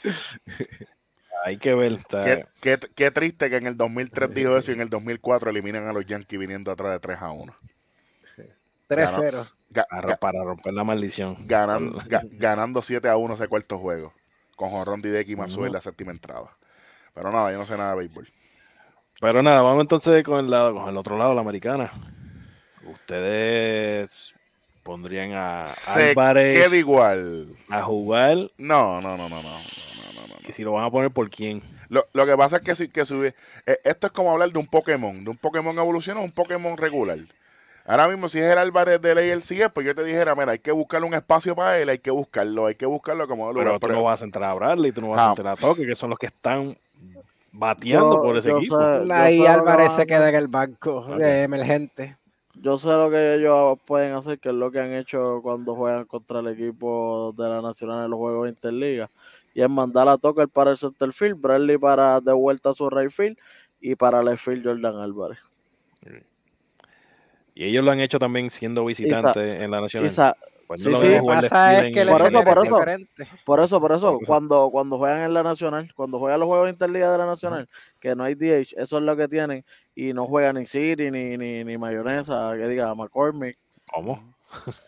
Hay 1.44 1.56
que 1.56 1.74
ver. 1.74 1.98
Qué, 2.08 2.46
qué, 2.60 2.78
qué 2.94 3.10
triste 3.10 3.50
que 3.50 3.56
en 3.56 3.66
el 3.66 3.76
2003 3.76 4.32
dijo 4.32 4.56
eso 4.56 4.70
y 4.70 4.74
en 4.74 4.82
el 4.82 4.88
2004 4.88 5.50
eliminan 5.50 5.88
a 5.88 5.92
los 5.92 6.06
Yankees 6.06 6.38
viniendo 6.38 6.70
atrás 6.70 6.92
de 6.92 7.00
3 7.00 7.18
a 7.20 7.32
1. 7.32 7.52
3-0. 8.88 9.52
Ga- 9.72 10.18
para, 10.20 10.44
romper 10.44 10.72
la 10.72 10.84
maldición. 10.84 11.36
ganan- 11.48 11.92
ga- 12.08 12.28
ganando 12.30 12.82
7 12.82 13.08
a 13.08 13.16
1 13.16 13.34
ese 13.34 13.48
cuarto 13.48 13.78
juego. 13.78 14.12
Con 14.54 14.70
Jorron 14.70 15.02
Dideki 15.02 15.32
y 15.32 15.36
Mazue 15.36 15.66
en 15.66 15.72
la 15.72 15.80
séptima 15.80 16.12
entrada. 16.12 16.56
Pero 17.14 17.32
nada, 17.32 17.50
yo 17.50 17.58
no 17.58 17.66
sé 17.66 17.76
nada 17.76 17.92
de 17.92 17.98
béisbol. 17.98 18.28
Pero 19.20 19.42
nada, 19.42 19.62
vamos 19.62 19.80
entonces 19.80 20.22
con 20.22 20.38
el, 20.44 20.50
lado, 20.50 20.74
con 20.74 20.88
el 20.88 20.96
otro 20.96 21.18
lado, 21.18 21.34
la 21.34 21.40
americana. 21.40 21.90
Ustedes 22.86 24.34
pondrían 24.82 25.32
a 25.34 25.66
Se 25.68 26.10
Álvarez 26.10 26.54
queda 26.54 26.76
igual. 26.76 27.48
a 27.70 27.82
jugar. 27.82 28.36
No, 28.58 29.00
no, 29.00 29.16
no, 29.16 29.28
no, 29.28 29.42
no. 29.42 29.42
no, 29.42 30.26
no. 30.28 30.34
Y 30.48 30.52
si 30.52 30.62
lo 30.64 30.72
van 30.72 30.84
a 30.84 30.90
poner 30.90 31.10
por 31.10 31.30
quién. 31.30 31.62
Lo, 31.88 32.06
lo 32.12 32.26
que 32.26 32.36
pasa 32.36 32.56
es 32.56 32.62
que 32.62 32.74
si 32.74 32.88
que 32.88 33.04
sube, 33.04 33.34
eh, 33.66 33.78
esto 33.84 34.06
es 34.08 34.12
como 34.12 34.32
hablar 34.32 34.50
de 34.50 34.58
un 34.58 34.66
Pokémon, 34.66 35.22
de 35.24 35.30
un 35.30 35.36
Pokémon 35.36 35.76
evolucionado 35.78 36.22
a 36.22 36.26
un 36.26 36.32
Pokémon 36.32 36.76
regular. 36.76 37.18
Ahora 37.84 38.08
mismo, 38.08 38.28
si 38.28 38.38
es 38.38 38.44
el 38.46 38.58
Álvarez 38.58 39.00
de 39.02 39.14
ley 39.14 39.28
el 39.30 39.42
CIE, 39.42 39.68
pues 39.68 39.84
yo 39.86 39.94
te 39.94 40.04
dijera, 40.04 40.34
mira, 40.34 40.52
hay 40.52 40.58
que 40.60 40.70
buscarle 40.72 41.06
un 41.06 41.14
espacio 41.14 41.54
para 41.56 41.78
él, 41.78 41.88
hay 41.88 41.98
que 41.98 42.10
buscarlo, 42.12 42.66
hay 42.66 42.76
que 42.76 42.86
buscarlo 42.86 43.26
como 43.28 43.48
de 43.48 43.54
Pero 43.54 43.64
lugar. 43.66 43.80
tú 43.80 43.86
Pero- 43.88 43.98
no 43.98 44.04
vas 44.04 44.22
a 44.22 44.24
entrar 44.24 44.50
a 44.50 44.54
Bradley, 44.54 44.92
tú 44.92 45.00
no 45.02 45.08
vas 45.10 45.20
Ah. 45.20 45.26
a 45.26 45.30
entrar 45.30 45.48
a 45.48 45.56
Toque, 45.56 45.84
que 45.86 45.94
son 45.94 46.10
los 46.10 46.18
que 46.18 46.26
están 46.26 46.76
bateando 47.50 48.16
Yo- 48.16 48.22
por 48.22 48.36
ese 48.36 48.48
yo 48.50 48.58
equipo. 48.58 48.78
Ahí 49.12 49.44
Álvarez 49.46 49.92
se 49.94 50.06
queda 50.06 50.28
en 50.28 50.34
el 50.36 50.48
banco 50.48 51.04
de 51.16 51.42
emergente. 51.42 52.16
Yo 52.62 52.78
sé 52.78 52.88
lo 52.90 53.10
que 53.10 53.34
ellos 53.34 53.76
pueden 53.84 54.12
hacer, 54.12 54.38
que 54.38 54.50
es 54.50 54.54
lo 54.54 54.70
que 54.70 54.78
han 54.78 54.92
hecho 54.92 55.40
cuando 55.42 55.74
juegan 55.74 56.04
contra 56.04 56.38
el 56.38 56.46
equipo 56.46 57.34
de 57.36 57.48
la 57.48 57.60
Nacional 57.60 58.04
en 58.04 58.10
los 58.12 58.18
Juegos 58.18 58.48
Interliga. 58.48 59.10
Y 59.52 59.62
es 59.62 59.68
mandar 59.68 60.06
a 60.06 60.16
Tucker 60.16 60.48
para 60.48 60.70
el 60.70 60.78
center 60.78 61.12
field, 61.12 61.40
Bradley 61.40 61.76
para 61.76 62.20
de 62.20 62.32
vuelta 62.32 62.70
a 62.70 62.74
su 62.74 62.88
right 62.88 63.10
field 63.10 63.36
y 63.80 63.96
para 63.96 64.20
el 64.20 64.26
left 64.26 64.44
field 64.44 64.64
Jordan 64.64 64.96
Álvarez. 64.96 65.38
Y 67.54 67.64
ellos 67.64 67.84
lo 67.84 67.90
han 67.90 67.98
hecho 67.98 68.20
también 68.20 68.48
siendo 68.48 68.84
visitantes 68.84 69.60
en 69.60 69.70
la 69.70 69.80
Nacional. 69.80 70.36
Pues 70.72 70.82
sí, 70.84 70.90
lo 70.90 70.96
sí. 70.98 71.08
de 71.08 71.22
pasa 71.22 71.78
es 71.86 71.92
que 71.92 72.00
el 72.00 72.08
Por 72.08 72.20
eso, 72.22 72.30
por 72.30 72.38
es 72.40 72.48
eso. 72.48 72.62
diferente. 72.76 73.28
por 73.44 73.60
eso, 73.60 73.80
por 73.80 73.92
eso, 73.92 74.12
Por 74.12 74.22
eso. 74.22 74.26
cuando, 74.26 74.70
cuando 74.70 74.98
juegan 74.98 75.22
en 75.22 75.34
la 75.34 75.42
Nacional, 75.42 75.92
cuando 75.94 76.18
juegan 76.18 76.40
los 76.40 76.46
Juegos 76.48 76.70
Interliga 76.70 77.12
de 77.12 77.18
la 77.18 77.26
Nacional, 77.26 77.68
que 78.00 78.14
no 78.16 78.24
hay 78.24 78.34
DH, 78.34 78.74
eso 78.76 78.98
es 78.98 79.02
lo 79.04 79.16
que 79.16 79.28
tienen, 79.28 79.64
y 79.94 80.12
no 80.12 80.26
juegan 80.26 80.56
ni 80.56 80.66
City 80.66 81.10
ni, 81.10 81.36
ni, 81.36 81.62
ni 81.64 81.76
mayonesa, 81.78 82.52
que 82.56 82.66
diga 82.68 82.94
McCormick. 82.94 83.58
¿Cómo? 83.92 84.34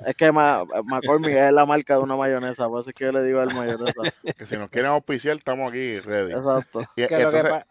Es 0.07 0.15
que 0.15 0.31
Ma- 0.31 0.65
McCormick 0.85 1.31
es 1.37 1.53
la 1.53 1.65
marca 1.67 1.97
de 1.97 2.03
una 2.03 2.17
mayonesa, 2.17 2.69
por 2.69 2.81
eso 2.83 2.91
es 2.91 2.95
que 2.97 3.05
yo 3.05 3.13
le 3.13 3.23
digo 3.23 3.43
el 3.43 3.49
mayonesa. 3.55 4.03
que 4.37 4.47
si 4.47 4.57
nos 4.57 4.69
quieren 4.71 4.91
auspiciar, 4.91 5.37
estamos 5.37 5.71
aquí 5.71 6.01
ready. 6.01 6.33
Exacto. 6.33 6.81
Y, 6.97 7.07
Que 7.07 7.19
lo 7.23 7.31
que 7.31 7.65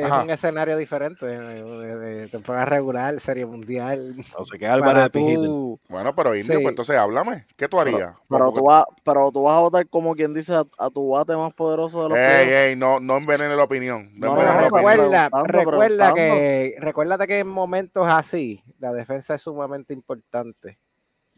es 0.00 0.04
ajá. 0.04 0.22
un 0.22 0.30
escenario 0.30 0.76
diferente, 0.76 1.26
eh, 1.26 1.38
de, 1.38 1.96
de 1.96 2.28
temporada 2.28 2.64
regular, 2.66 3.18
serie 3.20 3.46
mundial. 3.46 4.14
O 4.36 4.44
sea, 4.44 4.58
que 4.58 4.66
Álvarez 4.66 4.92
Para 4.94 5.04
de 5.04 5.10
Pin 5.10 5.28
Hitter. 5.28 5.44
tú, 5.44 5.80
bueno, 5.88 6.14
pero 6.14 6.34
Indio, 6.36 6.56
Sí. 6.56 6.62
pues 6.62 6.72
entonces 6.72 6.96
háblame. 6.96 7.46
¿Qué 7.56 7.68
tú 7.68 7.80
harías? 7.80 8.14
Pero 8.28 8.44
Porque- 8.46 8.58
tú, 8.60 8.64
vas, 8.66 8.84
pero 9.04 9.30
tú 9.32 9.42
vas 9.44 9.56
a 9.56 9.60
votar 9.60 9.88
como 9.88 10.14
quien 10.14 10.32
dice 10.34 10.54
a, 10.54 10.64
a 10.78 10.90
tu 10.90 11.08
bate 11.10 11.36
más 11.36 11.52
poderoso 11.54 12.02
de 12.02 12.08
los 12.10 12.18
Ey, 12.18 12.46
que 12.46 12.68
ey, 12.70 12.76
no, 12.76 13.00
no 13.00 13.16
envenene 13.16 13.56
la 13.56 13.64
opinión. 13.64 14.10
No, 14.14 14.34
No, 14.34 14.40
envenene 14.40 14.54
no, 14.56 14.62
la 14.62 14.68
no, 14.70 14.76
opinión. 14.76 14.96
recuerda, 15.10 15.30
recuerda 15.44 16.14
que, 16.14 16.74
recuérdate 16.78 17.26
que 17.26 17.38
en 17.40 17.48
momentos 17.48 18.06
así, 18.08 18.62
la 18.78 18.92
defensa 18.92 19.34
es 19.34 19.42
sumamente 19.42 19.94
importante. 19.94 20.78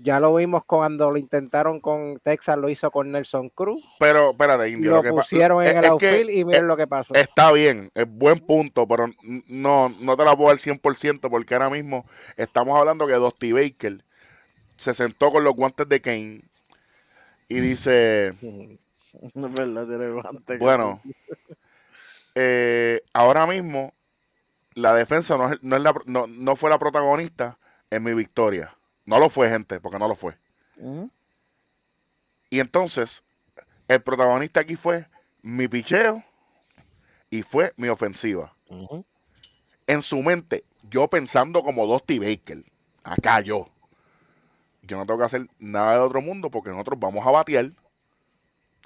Ya 0.00 0.20
lo 0.20 0.32
vimos 0.34 0.64
cuando 0.64 1.10
lo 1.10 1.16
intentaron 1.18 1.80
con 1.80 2.20
Texas, 2.20 2.56
lo 2.56 2.68
hizo 2.68 2.88
con 2.92 3.10
Nelson 3.10 3.48
Cruz, 3.48 3.82
Pero, 3.98 4.30
espérate, 4.30 4.70
Indio. 4.70 4.92
lo 4.92 5.02
que 5.02 5.08
pa- 5.08 5.16
pusieron 5.16 5.60
en 5.62 5.70
es- 5.70 5.74
el 5.74 5.78
es 5.78 5.82
que, 5.98 6.08
outfield 6.08 6.30
y 6.30 6.44
miren 6.44 6.68
lo 6.68 6.76
que 6.76 6.86
pasó. 6.86 7.14
Está 7.14 7.50
bien, 7.50 7.90
es 7.94 8.06
buen 8.08 8.38
punto, 8.38 8.86
pero 8.86 9.10
no, 9.48 9.88
no 10.00 10.16
te 10.16 10.24
la 10.24 10.36
puedo 10.36 10.50
dar 10.50 10.58
100% 10.58 11.28
porque 11.28 11.54
ahora 11.54 11.68
mismo 11.68 12.06
estamos 12.36 12.78
hablando 12.78 13.08
que 13.08 13.14
Dusty 13.14 13.52
Baker 13.52 14.04
se 14.76 14.94
sentó 14.94 15.32
con 15.32 15.42
los 15.42 15.54
guantes 15.54 15.88
de 15.88 16.00
Kane 16.00 16.42
y 17.48 17.58
dice, 17.60 18.28
Es 19.20 19.32
verdad, 19.34 19.88
bueno, 20.60 21.00
eh, 22.36 23.02
ahora 23.12 23.46
mismo 23.46 23.92
la 24.74 24.94
defensa 24.94 25.36
no, 25.36 25.52
es, 25.52 25.62
no, 25.62 25.74
es 25.76 25.82
la, 25.82 25.92
no, 26.06 26.26
no 26.28 26.54
fue 26.54 26.70
la 26.70 26.78
protagonista 26.78 27.58
en 27.90 28.04
mi 28.04 28.14
victoria. 28.14 28.76
No 29.08 29.18
lo 29.18 29.30
fue, 29.30 29.48
gente, 29.48 29.80
porque 29.80 29.98
no 29.98 30.06
lo 30.06 30.14
fue. 30.14 30.36
Y 32.50 32.60
entonces, 32.60 33.24
el 33.88 34.02
protagonista 34.02 34.60
aquí 34.60 34.76
fue 34.76 35.06
mi 35.40 35.66
picheo 35.66 36.22
y 37.30 37.42
fue 37.42 37.72
mi 37.78 37.88
ofensiva. 37.88 38.54
En 39.86 40.02
su 40.02 40.20
mente, 40.20 40.62
yo 40.90 41.08
pensando 41.08 41.62
como 41.62 41.86
Dusty 41.86 42.18
Baker, 42.18 42.62
acá 43.02 43.40
yo, 43.40 43.70
yo 44.82 44.98
no 44.98 45.06
tengo 45.06 45.20
que 45.20 45.24
hacer 45.24 45.48
nada 45.58 45.94
de 45.94 46.00
otro 46.00 46.20
mundo 46.20 46.50
porque 46.50 46.68
nosotros 46.68 47.00
vamos 47.00 47.26
a 47.26 47.30
batear 47.30 47.70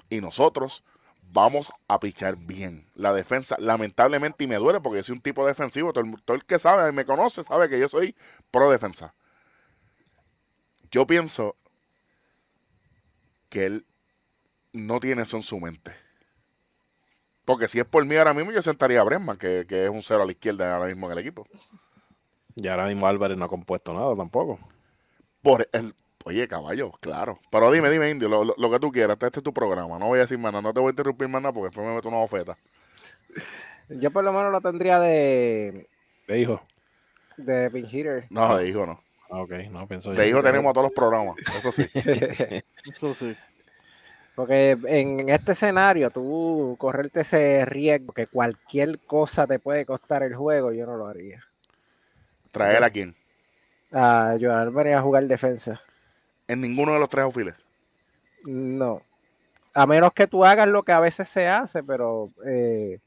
y 0.09 0.21
nosotros 0.21 0.85
vamos 1.33 1.73
a 1.89 1.99
pichar 1.99 2.37
bien. 2.37 2.87
La 2.95 3.11
defensa, 3.11 3.57
lamentablemente, 3.59 4.45
y 4.45 4.47
me 4.47 4.55
duele 4.55 4.79
porque 4.79 4.99
yo 4.99 5.03
soy 5.03 5.15
un 5.17 5.21
tipo 5.21 5.45
defensivo, 5.45 5.91
todo 5.91 6.05
el, 6.05 6.21
todo 6.23 6.37
el 6.37 6.45
que 6.45 6.59
sabe, 6.59 6.93
me 6.93 7.03
conoce, 7.03 7.43
sabe 7.43 7.67
que 7.67 7.77
yo 7.77 7.89
soy 7.89 8.15
pro 8.51 8.71
defensa. 8.71 9.13
Yo 10.93 11.05
pienso 11.07 11.55
que 13.49 13.65
él 13.65 13.85
no 14.71 14.99
tiene 14.99 15.23
eso 15.23 15.37
en 15.37 15.43
su 15.43 15.59
mente. 15.59 15.93
Porque 17.45 17.67
si 17.67 17.79
es 17.79 17.85
por 17.85 18.05
mí 18.05 18.15
ahora 18.15 18.33
mismo, 18.33 18.51
yo 18.51 18.61
sentaría 18.61 19.01
a 19.01 19.03
Brenman, 19.03 19.37
que, 19.37 19.65
que 19.67 19.83
es 19.85 19.89
un 19.89 20.01
cero 20.01 20.23
a 20.23 20.25
la 20.25 20.31
izquierda 20.31 20.73
ahora 20.73 20.87
mismo 20.87 21.07
en 21.07 21.13
el 21.13 21.17
equipo. 21.17 21.43
Y 22.55 22.67
ahora 22.67 22.85
mismo 22.85 23.07
Álvarez 23.07 23.37
no 23.37 23.45
ha 23.45 23.49
compuesto 23.49 23.93
nada 23.93 24.15
tampoco. 24.15 24.59
Por 25.41 25.67
el, 25.73 25.93
Oye, 26.25 26.47
caballo, 26.47 26.91
claro. 27.01 27.37
Pero 27.51 27.69
dime, 27.69 27.89
dime, 27.89 28.09
Indio, 28.09 28.29
lo, 28.29 28.45
lo- 28.45 28.55
lo 28.57 28.71
que 28.71 28.79
tú 28.79 28.91
quieras. 28.93 29.15
Este, 29.15 29.25
este 29.25 29.39
es 29.39 29.43
tu 29.43 29.53
programa. 29.53 29.99
No 29.99 30.05
voy 30.07 30.19
a 30.19 30.21
decir 30.21 30.37
más 30.37 30.53
nada. 30.53 30.61
No 30.61 30.73
te 30.73 30.79
voy 30.79 30.87
a 30.89 30.91
interrumpir 30.91 31.27
más 31.27 31.41
nada 31.41 31.51
porque 31.51 31.67
después 31.67 31.85
me 31.85 31.93
meto 31.95 32.07
una 32.07 32.19
bofeta. 32.19 32.57
Yo 33.89 34.09
por 34.11 34.23
lo 34.23 34.31
menos 34.31 34.49
lo 34.51 34.61
tendría 34.61 34.99
de, 35.01 35.89
De 36.27 36.39
hijo. 36.39 36.61
de 37.35 37.69
pinch 37.71 37.93
hitter. 37.93 38.25
No, 38.29 38.55
de 38.55 38.69
hijo 38.69 38.85
no. 38.85 39.01
Ah, 39.33 39.41
ok, 39.41 39.51
no 39.71 39.87
pienso 39.87 40.11
De 40.11 40.29
hijo 40.29 40.43
tenemos 40.43 40.69
a 40.69 40.73
todos 40.73 40.85
los 40.85 40.95
programas. 40.95 41.35
Eso 41.57 41.71
sí. 41.71 41.89
Eso 42.91 43.15
sí. 43.15 43.35
Porque 44.35 44.77
en 44.85 45.29
este 45.29 45.53
escenario, 45.53 46.11
tú 46.11 46.75
correrte 46.77 47.21
ese 47.21 47.65
riesgo 47.65 48.13
que 48.13 48.27
cualquier 48.27 48.99
cosa 48.99 49.47
te 49.47 49.57
puede 49.57 49.87
costar 49.87 50.21
el 50.21 50.35
juego, 50.35 50.71
yo 50.71 50.85
no 50.85 50.97
lo 50.97 51.07
haría. 51.07 51.43
Traer 52.51 52.83
a 52.83 52.91
quién. 52.91 53.15
A 53.91 54.35
Joan 54.39 54.59
Álvarez 54.59 54.95
a 54.95 55.01
jugar 55.01 55.23
defensa. 55.23 55.81
En 56.47 56.61
ninguno 56.61 56.93
de 56.93 56.99
los 56.99 57.09
tres 57.09 57.23
aufiles. 57.23 57.55
No. 58.45 59.01
A 59.73 59.87
menos 59.87 60.13
que 60.13 60.27
tú 60.27 60.45
hagas 60.45 60.67
lo 60.67 60.83
que 60.83 60.91
a 60.91 60.99
veces 60.99 61.27
se 61.27 61.47
hace, 61.47 61.81
pero 61.81 62.29
eh, 62.45 62.99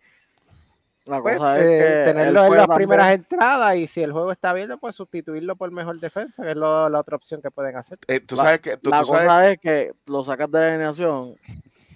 La 1.07 1.23
pues, 1.23 1.37
cosa 1.37 1.59
es 1.61 1.65
eh, 1.65 1.79
que 2.05 2.13
tenerlo 2.13 2.45
en 2.45 2.51
las 2.51 2.59
también- 2.67 2.77
primeras 2.77 3.15
entradas 3.15 3.77
y 3.77 3.87
si 3.87 4.03
el 4.03 4.13
juego 4.13 4.33
está 4.33 4.51
abierto, 4.51 4.77
pues 4.79 4.95
sustituirlo 4.97 5.55
por 5.57 5.71
mejor 5.71 5.99
defensa, 6.01 6.43
que 6.43 6.51
es 6.51 6.57
lo- 6.57 6.89
la 6.89 6.99
otra 7.01 7.17
opción 7.17 7.41
que 7.41 7.51
pueden 7.51 7.77
hacer. 7.77 7.99
Eh, 8.09 8.21
tú 8.21 8.35
La- 8.37 8.43
sabes 8.43 8.61
que. 8.61 8.77
Tú, 8.77 8.91
la 8.91 9.01
tú 9.01 9.07
sabes 9.07 9.23
cosa 9.25 9.51
es 9.51 9.59
que 9.61 9.93
lo 10.07 10.25
sacas 10.25 10.51
de 10.51 10.59
la 10.59 10.67
alineación, 10.67 11.37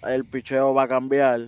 el 0.07 0.25
picheo 0.25 0.73
va 0.73 0.83
a 0.83 0.87
cambiar, 0.87 1.41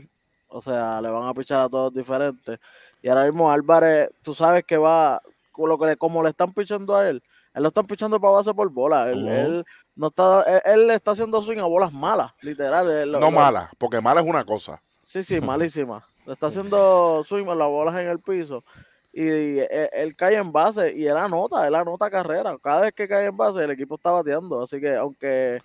o 0.50 0.62
sea, 0.62 1.02
le 1.02 1.10
van 1.10 1.28
a 1.28 1.34
pichar 1.34 1.62
a 1.62 1.70
todos 1.70 1.94
diferentes. 1.94 2.60
Y 3.02 3.08
ahora 3.10 3.26
mismo 3.26 3.50
Álvarez, 3.52 4.10
tú 4.22 4.34
sabes 4.34 4.64
que 4.66 4.78
va, 4.78 5.22
con 5.52 5.70
lo 5.70 5.78
que 5.80 5.96
como 5.98 6.22
le 6.22 6.30
están 6.32 6.54
pichando 6.54 6.96
a 6.96 7.08
él, 7.10 7.24
él 7.54 7.62
lo 7.64 7.70
están 7.70 7.86
pichando 7.88 8.20
para 8.20 8.34
base 8.34 8.54
por 8.54 8.70
bola. 8.70 9.10
Él, 9.10 9.28
él 9.28 9.66
no 9.96 10.08
está, 10.08 10.44
él, 10.44 10.62
él 10.66 10.88
le 10.88 10.96
está 10.96 11.12
haciendo 11.12 11.42
swing 11.42 11.60
a 11.60 11.64
bolas 11.66 11.94
malas, 11.94 12.34
literal. 12.42 12.90
él 12.92 13.12
no 13.14 13.20
lo- 13.20 13.32
mala, 13.32 13.70
porque 13.78 14.02
mala 14.02 14.20
es 14.22 14.28
una 14.28 14.44
cosa. 14.44 14.82
Sí, 15.02 15.24
sí, 15.24 15.40
malísima. 15.40 16.06
Le 16.26 16.34
está 16.34 16.48
haciendo 16.48 17.24
swing 17.26 17.46
las 17.46 17.68
bolas 17.68 17.96
en 18.00 18.08
el 18.08 18.20
piso. 18.20 18.64
Y, 19.12 19.28
él, 19.60 19.90
él 19.92 20.16
cae 20.16 20.36
en 20.36 20.52
base 20.52 20.94
y 20.94 21.06
él 21.06 21.18
anota, 21.18 21.68
él 21.68 21.76
anota 21.76 22.10
carrera. 22.10 22.58
Cada 22.62 22.82
vez 22.82 22.94
que 22.94 23.08
cae 23.08 23.26
en 23.26 23.38
base, 23.38 23.64
el 23.64 23.72
equipo 23.72 23.96
está 23.96 24.12
bateando. 24.12 24.64
Así 24.64 24.80
que 24.80 24.96
aunque, 24.96 25.62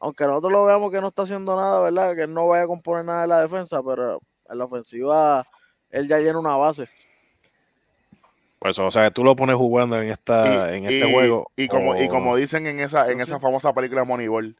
aunque 0.00 0.24
nosotros 0.24 0.52
lo 0.52 0.64
veamos 0.64 0.90
que 0.90 1.00
no 1.00 1.08
está 1.08 1.22
haciendo 1.22 1.54
nada, 1.54 1.80
¿verdad? 1.82 2.16
Que 2.16 2.22
él 2.22 2.34
no 2.34 2.48
vaya 2.48 2.64
a 2.64 2.66
componer 2.66 3.04
nada 3.04 3.24
en 3.24 3.28
la 3.28 3.42
defensa, 3.42 3.82
pero 3.82 4.20
en 4.48 4.58
la 4.58 4.64
ofensiva 4.64 5.44
él 5.90 6.08
ya 6.08 6.18
llena 6.18 6.38
una 6.38 6.56
base. 6.56 6.88
Pues, 8.58 8.78
o 8.78 8.90
sea, 8.90 9.10
tú 9.10 9.24
lo 9.24 9.34
pones 9.36 9.56
jugando 9.56 10.00
en, 10.00 10.10
esta, 10.10 10.70
Y- 10.72 10.76
en 10.76 10.84
este 10.84 11.08
y- 11.08 11.12
juego. 11.12 11.50
Y 11.56 11.68
como, 11.68 11.96
y 11.96 12.08
como 12.08 12.36
dicen 12.36 12.66
en 12.66 12.80
esa, 12.80 13.10
en 13.10 13.20
esa 13.20 13.38
famosa 13.40 13.72
película 13.72 14.04
Moneyball, 14.04 14.56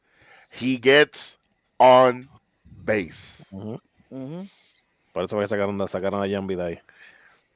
he 0.60 0.78
gets 0.82 1.38
on 1.76 2.28
base. 2.64 3.44
Ujú. 3.50 3.78
Por 5.12 5.24
eso 5.24 5.36
fue 5.36 5.44
que 5.44 5.48
sacaron, 5.48 5.88
sacaron 5.88 6.22
a 6.22 6.28
Jan 6.28 6.46
Vidal. 6.46 6.82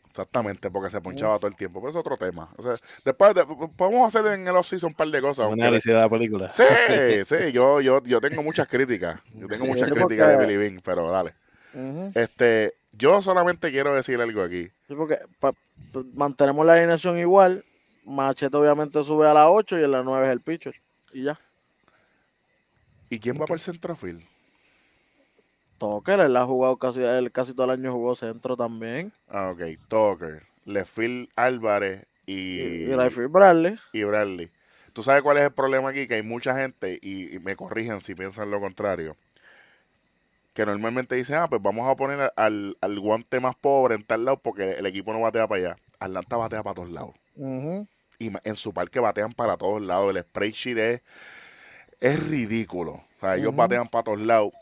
Exactamente, 0.09 0.70
porque 0.70 0.90
se 0.90 1.00
ponchaba 1.00 1.38
todo 1.38 1.48
el 1.48 1.57
tiempo. 1.57 1.80
Pero 1.80 1.90
es 1.90 1.96
otro 1.96 2.16
tema. 2.16 2.48
O 2.57 2.62
sea, 2.62 2.74
después 3.05 3.34
de- 3.34 3.44
podemos 3.76 4.07
hacer 4.14 4.32
en 4.32 4.46
el 4.46 4.55
off-season 4.57 4.88
un 4.88 4.94
par 4.94 5.09
de 5.09 5.20
cosas. 5.20 5.40
Un 5.46 5.52
aunque- 5.52 5.62
análisis 5.62 5.92
de 5.92 5.98
la 5.98 6.09
película. 6.09 6.48
Sí, 6.50 6.62
sí, 7.24 7.52
yo, 7.52 7.80
yo, 7.80 8.00
yo 8.05 8.20
tengo 8.20 8.42
muchas 8.42 8.68
críticas. 8.68 9.20
Yo 9.34 9.48
tengo 9.48 9.64
Sí, 9.64 9.70
muchas 9.72 9.88
porque- 9.88 10.05
críticas 10.05 10.28
de 10.38 10.46
Billy 10.46 10.57
Bean, 10.57 10.80
pero 10.84 11.11
dale. 11.11 11.34
Este, 12.14 12.74
yo 12.92 13.20
solamente 13.20 13.72
quiero 13.72 13.92
decir 13.92 14.20
algo 14.20 14.42
aquí. 14.42 14.68
Sí, 14.86 14.94
porque 14.94 15.18
pa- 15.40 15.50
pa- 15.52 16.05
mantenemos 16.14 16.64
la 16.64 16.74
alineación 16.74 17.18
igual. 17.18 17.64
Machete 18.05 18.57
obviamente 18.57 19.02
sube 19.02 19.26
a 19.26 19.34
la 19.34 19.50
8 19.50 19.78
y 19.80 19.82
en 19.82 19.90
la 19.90 20.02
9 20.05 20.26
es 20.26 20.32
el 20.32 20.40
pitcher. 20.40 20.74
Y 21.12 21.24
ya. 21.24 21.40
¿Y 23.11 23.18
quién 23.18 23.34
va 23.36 23.40
para 23.46 23.55
el 23.55 23.61
centrofield? 23.61 24.22
Tucker, 25.89 26.20
él 26.20 26.37
ha 26.37 26.47
jugado 26.47 26.76
casi, 26.78 27.03
él 27.03 27.30
casi 27.30 27.53
todo 27.55 27.64
el 27.72 27.78
año 27.78 27.93
jugó 27.93 28.16
centro 28.16 28.57
también. 28.57 29.12
Ah, 29.28 29.51
ok, 29.51 29.61
Tucker, 29.89 30.43
Lefield 30.64 31.28
Álvarez 31.37 32.07
y, 32.26 32.61
Y, 32.61 32.93
y 32.93 33.26
Bradley. 33.28 33.76
y 33.93 34.03
Bradley. 34.05 34.51
¿Tú 34.93 35.03
sabes 35.03 35.22
cuál 35.22 35.37
es 35.39 35.45
el 35.45 35.53
problema 35.53 35.91
aquí? 35.91 36.07
Que 36.07 36.14
hay 36.14 36.22
mucha 36.22 36.55
gente, 36.57 36.99
y, 37.03 37.35
y 37.35 37.39
me 37.41 37.57
corrigen 37.57 38.01
si 38.01 38.14
piensan 38.14 38.51
lo 38.51 38.61
contrario, 38.61 39.16
que 40.55 40.64
normalmente 40.64 41.16
dicen, 41.16 41.37
ah, 41.37 41.49
pues 41.49 41.61
vamos 41.61 41.91
a 41.91 41.97
poner 41.97 42.32
al, 42.37 42.76
al 42.80 43.01
guante 43.01 43.41
más 43.41 43.57
pobre 43.57 43.97
en 43.97 44.05
tal 44.05 44.24
lado 44.24 44.39
porque 44.39 44.72
el 44.72 44.87
equipo 44.87 45.12
no 45.12 45.20
batea 45.20 45.49
para 45.49 45.61
allá. 45.61 45.76
Atlanta 45.99 46.37
batea 46.37 46.62
para 46.62 46.74
todos 46.74 46.91
lados. 46.91 47.14
Ujú. 47.37 47.87
y 48.20 48.30
en 48.45 48.55
su 48.57 48.72
parque 48.72 49.01
batean 49.01 49.32
para 49.32 49.57
todos 49.57 49.82
lados. 49.82 50.14
El 50.14 50.22
spray 50.22 50.53
sheet 50.53 50.78
es, 50.78 51.03
es 52.01 52.28
ridículo. 52.28 52.93
O 52.93 53.20
sea, 53.20 53.37
ellos 53.37 53.55
batean 53.57 53.89
para 53.89 54.05
todos 54.05 54.20
lados. 54.20 54.53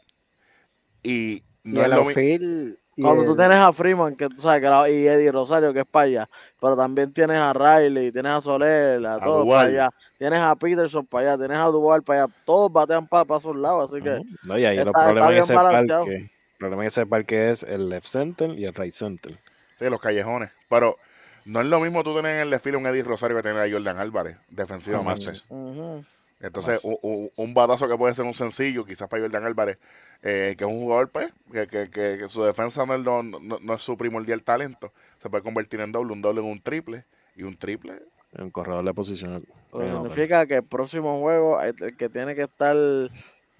Y 1.02 1.42
Y 1.64 1.72
no 1.72 1.80
es 1.80 1.86
el 1.86 1.92
outfield. 1.92 2.76
y 2.96 3.02
Cuando 3.02 3.24
tú 3.24 3.30
el- 3.32 3.36
tienes 3.36 3.56
a 3.58 3.72
Freeman, 3.72 4.14
que 4.16 4.28
tú 4.28 4.40
sabes 4.42 4.60
que 4.60 4.68
la- 4.68 4.88
y 4.90 5.06
Eddie 5.06 5.32
Rosario, 5.32 5.72
que 5.72 5.80
es 5.80 5.86
para 5.86 6.04
allá, 6.04 6.28
pero 6.60 6.76
también 6.76 7.12
tienes 7.12 7.36
a 7.36 7.52
Riley, 7.52 8.12
tienes 8.12 8.32
a 8.32 8.40
Soler, 8.40 9.04
a, 9.06 9.14
A 9.14 9.20
todos 9.20 9.44
Duval. 9.44 9.58
para 9.66 9.68
allá, 9.86 9.90
tienes 10.18 10.40
a 10.40 10.54
Peterson 10.56 11.06
para 11.06 11.28
allá, 11.32 11.38
tienes 11.38 11.56
a 11.56 11.66
Duval 11.66 12.02
para 12.02 12.24
allá, 12.24 12.34
todos 12.44 12.72
batean 12.72 13.06
para, 13.06 13.24
para 13.24 13.40
sus 13.40 13.56
lados, 13.56 13.90
así 13.92 14.02
que. 14.02 14.20
No, 14.44 14.58
y 14.58 14.64
ahí 14.64 14.76
está- 14.78 14.90
los 14.90 14.94
problemas 15.02 15.22
está 15.22 15.32
en 15.32 15.38
ese 15.38 15.54
parque. 15.54 16.14
El 16.16 16.58
problema 16.58 16.82
en 16.82 16.86
ese 16.88 17.06
parque 17.06 17.50
es 17.50 17.62
el 17.64 17.88
left 17.88 18.06
center 18.06 18.50
y 18.50 18.64
el 18.64 18.74
right 18.74 18.92
center. 18.92 19.38
Sí, 19.78 19.88
los 19.90 20.00
callejones. 20.00 20.50
Pero 20.68 20.96
no 21.44 21.60
es 21.60 21.66
lo 21.66 21.80
mismo 21.80 22.04
tú 22.04 22.14
tener 22.14 22.36
en 22.36 22.40
el 22.42 22.50
desfile 22.50 22.76
un 22.76 22.86
Eddie 22.86 23.02
Rosario 23.02 23.36
que 23.36 23.42
tener 23.42 23.60
a 23.60 23.72
Jordan 23.72 23.98
Álvarez, 23.98 24.36
defensivamente. 24.48 25.24
Jamás. 25.24 25.46
ujú. 25.48 26.04
Entonces, 26.42 26.80
un, 26.82 26.98
un- 27.02 27.30
un 27.36 27.54
batazo 27.54 27.88
que 27.88 27.96
puede 27.96 28.14
ser 28.14 28.24
un 28.26 28.34
sencillo, 28.34 28.84
quizás 28.84 29.08
para 29.08 29.22
Jordan 29.22 29.44
Álvarez, 29.44 29.78
eh, 30.22 30.54
que 30.58 30.64
es 30.64 30.70
un 30.70 30.80
jugador, 30.80 31.08
pues, 31.10 31.32
que, 31.52 31.66
que, 31.68 31.88
que- 31.90 32.18
que 32.18 32.28
su 32.28 32.42
defensa 32.42 32.84
no 32.84 33.22
no, 33.22 33.40
no 33.60 33.74
es 33.74 33.82
su 33.82 33.96
primordial 33.96 34.42
talento. 34.42 34.92
Se 35.18 35.30
puede 35.30 35.42
convertir 35.42 35.80
en 35.80 35.92
doble, 35.92 36.12
un 36.12 36.20
doble 36.20 36.40
en 36.40 36.46
un 36.48 36.60
triple. 36.60 37.04
Y 37.34 37.44
un 37.44 37.56
triple, 37.56 38.02
Un 38.38 38.50
corredor 38.50 38.84
de 38.84 38.92
posición. 38.92 39.32
Lo 39.34 39.40
que 39.40 39.84
Bueno, 39.84 40.02
significa 40.10 40.44
que 40.46 40.56
el 40.56 40.64
próximo 40.64 41.18
juego, 41.20 41.60
el 41.62 41.96
que 41.96 42.08
tiene 42.10 42.34
que 42.34 42.42
estar 42.42 42.76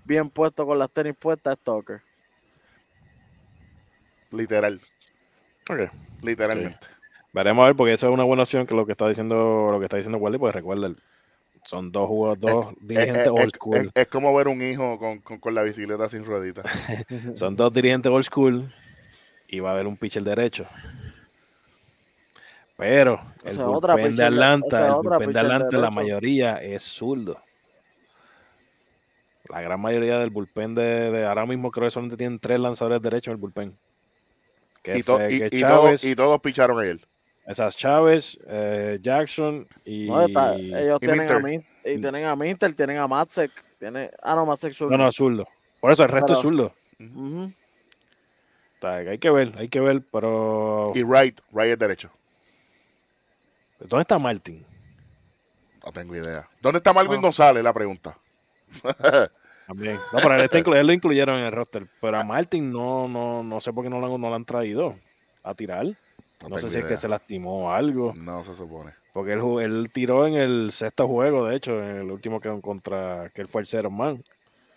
bien 0.04 0.28
puesto 0.28 0.66
con 0.66 0.78
las 0.78 0.90
tenis 0.90 1.14
puestas 1.18 1.54
es 1.56 1.64
Tucker. 1.64 2.02
literal, 4.30 4.80
literalmente. 6.22 6.86
Veremos 7.32 7.62
a 7.62 7.66
ver, 7.68 7.76
porque 7.76 7.94
eso 7.94 8.08
es 8.08 8.12
una 8.12 8.24
buena 8.24 8.42
opción 8.42 8.66
que 8.66 8.74
lo 8.74 8.84
que 8.84 8.92
está 8.92 9.08
diciendo, 9.08 9.68
lo 9.70 9.78
que 9.78 9.84
está 9.84 9.96
diciendo 9.96 10.18
Wally, 10.18 10.38
pues 10.38 10.54
recuerda, 10.54 10.86
el- 10.88 11.02
son 11.64 11.92
dos 11.92 12.08
jugadores, 12.08 12.40
dos 12.40 12.66
Es, 12.80 12.86
dirigentes 12.88 13.22
es- 13.26 13.28
old 13.30 13.54
school. 13.54 13.76
es- 13.76 13.90
es 13.94 14.06
como 14.08 14.34
ver 14.34 14.48
un 14.48 14.62
hijo 14.62 14.98
con, 14.98 15.18
con, 15.20 15.38
con 15.38 15.54
la 15.54 15.62
bicicleta 15.62 16.08
sin 16.08 16.24
rueditas. 16.24 16.64
Son 17.36 17.54
dos 17.56 17.72
dirigentes 17.72 18.10
old 18.10 18.24
school 18.24 18.72
y 19.48 19.60
va 19.60 19.70
a 19.70 19.72
haber 19.74 19.86
un 19.86 19.96
pitcher 19.96 20.22
derecho. 20.24 20.66
Pero 22.76 23.20
el 23.44 23.60
otra 23.60 23.94
bullpen 23.94 23.96
de 23.96 24.10
pitcher 24.10 24.16
de- 24.16 24.24
Atlanta, 24.24 24.86
el 24.86 24.92
otra 24.92 25.16
bullpen 25.18 25.32
de 25.32 25.40
Atlanta, 25.40 25.76
la 25.78 25.90
mayoría 25.90 26.56
es 26.56 26.82
zurdo. 26.82 27.38
La 29.48 29.60
gran 29.60 29.80
mayoría 29.80 30.18
del 30.18 30.30
bullpen 30.30 30.74
de, 30.74 31.10
de- 31.10 31.26
ahora 31.26 31.44
mismo 31.46 31.70
creo 31.70 31.86
que 31.86 31.90
solamente 31.90 32.16
tienen 32.16 32.38
tres 32.38 32.58
lanzadores 32.58 33.00
derechos 33.02 33.28
en 33.28 33.32
el 33.32 33.40
bullpen. 33.40 33.78
Que, 34.82 34.98
y, 34.98 35.02
to- 35.02 35.16
fue- 35.16 35.32
y- 35.32 35.38
que 35.38 35.56
y 35.56 35.60
Chávez, 35.60 36.00
todos, 36.00 36.04
y 36.04 36.16
todos 36.16 36.40
picharon 36.40 36.80
ayer. 36.80 36.98
Esas 37.52 37.76
Chávez, 37.76 38.38
eh, 38.48 38.98
Jackson 39.00 39.66
y 39.84 40.06
No, 40.08 40.22
está- 40.22 40.54
ellos 40.56 40.98
y 41.00 41.06
tienen 41.06 41.20
a, 41.30 41.38
Minter. 41.38 41.42
Min- 41.44 41.64
y 41.84 42.00
tienen 42.00 42.24
a 42.26 42.36
Minter, 42.36 42.74
tienen 42.74 42.98
a 42.98 43.06
Matzek, 43.08 43.50
tiene, 43.78 44.10
ah 44.22 44.34
no, 44.34 44.44
Matzek 44.46 44.78
no, 44.80 44.96
no, 44.98 45.12
zurdo. 45.12 45.46
Por 45.80 45.92
eso 45.92 46.02
el 46.04 46.08
resto 46.10 46.32
es 46.34 46.38
zurdo. 46.40 46.74
Hay 48.82 49.18
que 49.18 49.30
ver, 49.30 49.52
hay 49.56 49.68
que 49.68 49.80
ver, 49.80 50.02
pero 50.10 50.90
Y 50.94 51.02
Wright, 51.02 51.40
Wright 51.52 51.72
es 51.72 51.78
derecho. 51.78 52.10
¿dónde 53.78 54.02
está 54.02 54.18
Martin? 54.18 54.64
No 55.84 55.92
tengo 55.92 56.14
idea. 56.16 56.48
¿Dónde 56.60 56.78
está 56.78 56.92
Marvin 56.92 57.16
No. 57.16 57.22
González? 57.22 57.62
La 57.64 57.72
pregunta. 57.72 58.16
También. 59.66 59.96
No, 60.12 60.18
pero 60.20 60.34
él, 60.34 60.42
está 60.42 60.58
inclu- 60.58 60.76
él 60.76 60.86
lo 60.86 60.92
incluyeron 60.92 61.38
en 61.38 61.46
el 61.46 61.52
roster. 61.52 61.86
Pero 62.00 62.18
a 62.18 62.24
Martin 62.24 62.70
no, 62.72 63.08
no, 63.08 63.42
no 63.42 63.60
sé 63.60 63.72
por 63.72 63.84
qué 63.84 63.90
no 63.90 64.00
lo, 64.00 64.06
han- 64.14 64.20
no 64.20 64.28
lo 64.28 64.34
han 64.34 64.44
traído 64.44 64.96
a 65.42 65.54
tirar. 65.54 65.86
No, 66.42 66.48
No, 66.48 66.58
sé 66.58 66.68
si 66.68 66.78
es 66.78 66.84
que 66.84 66.96
se 66.96 67.08
lastimó 67.08 67.66
o 67.66 67.70
algo. 67.70 68.12
No 68.14 68.42
se 68.42 68.54
supone. 68.54 68.94
Porque 69.12 69.32
él, 69.32 69.40
él 69.60 69.90
tiró 69.92 70.26
en 70.26 70.34
el 70.34 70.72
sexto 70.72 71.06
juego, 71.06 71.46
de 71.46 71.56
hecho, 71.56 71.82
en 71.82 71.96
el 71.96 72.10
último 72.10 72.40
que 72.40 72.60
contra, 72.60 73.30
que 73.34 73.42
él 73.42 73.48
fue 73.48 73.60
el 73.60 73.66
cero 73.66 73.90
man. 73.90 74.24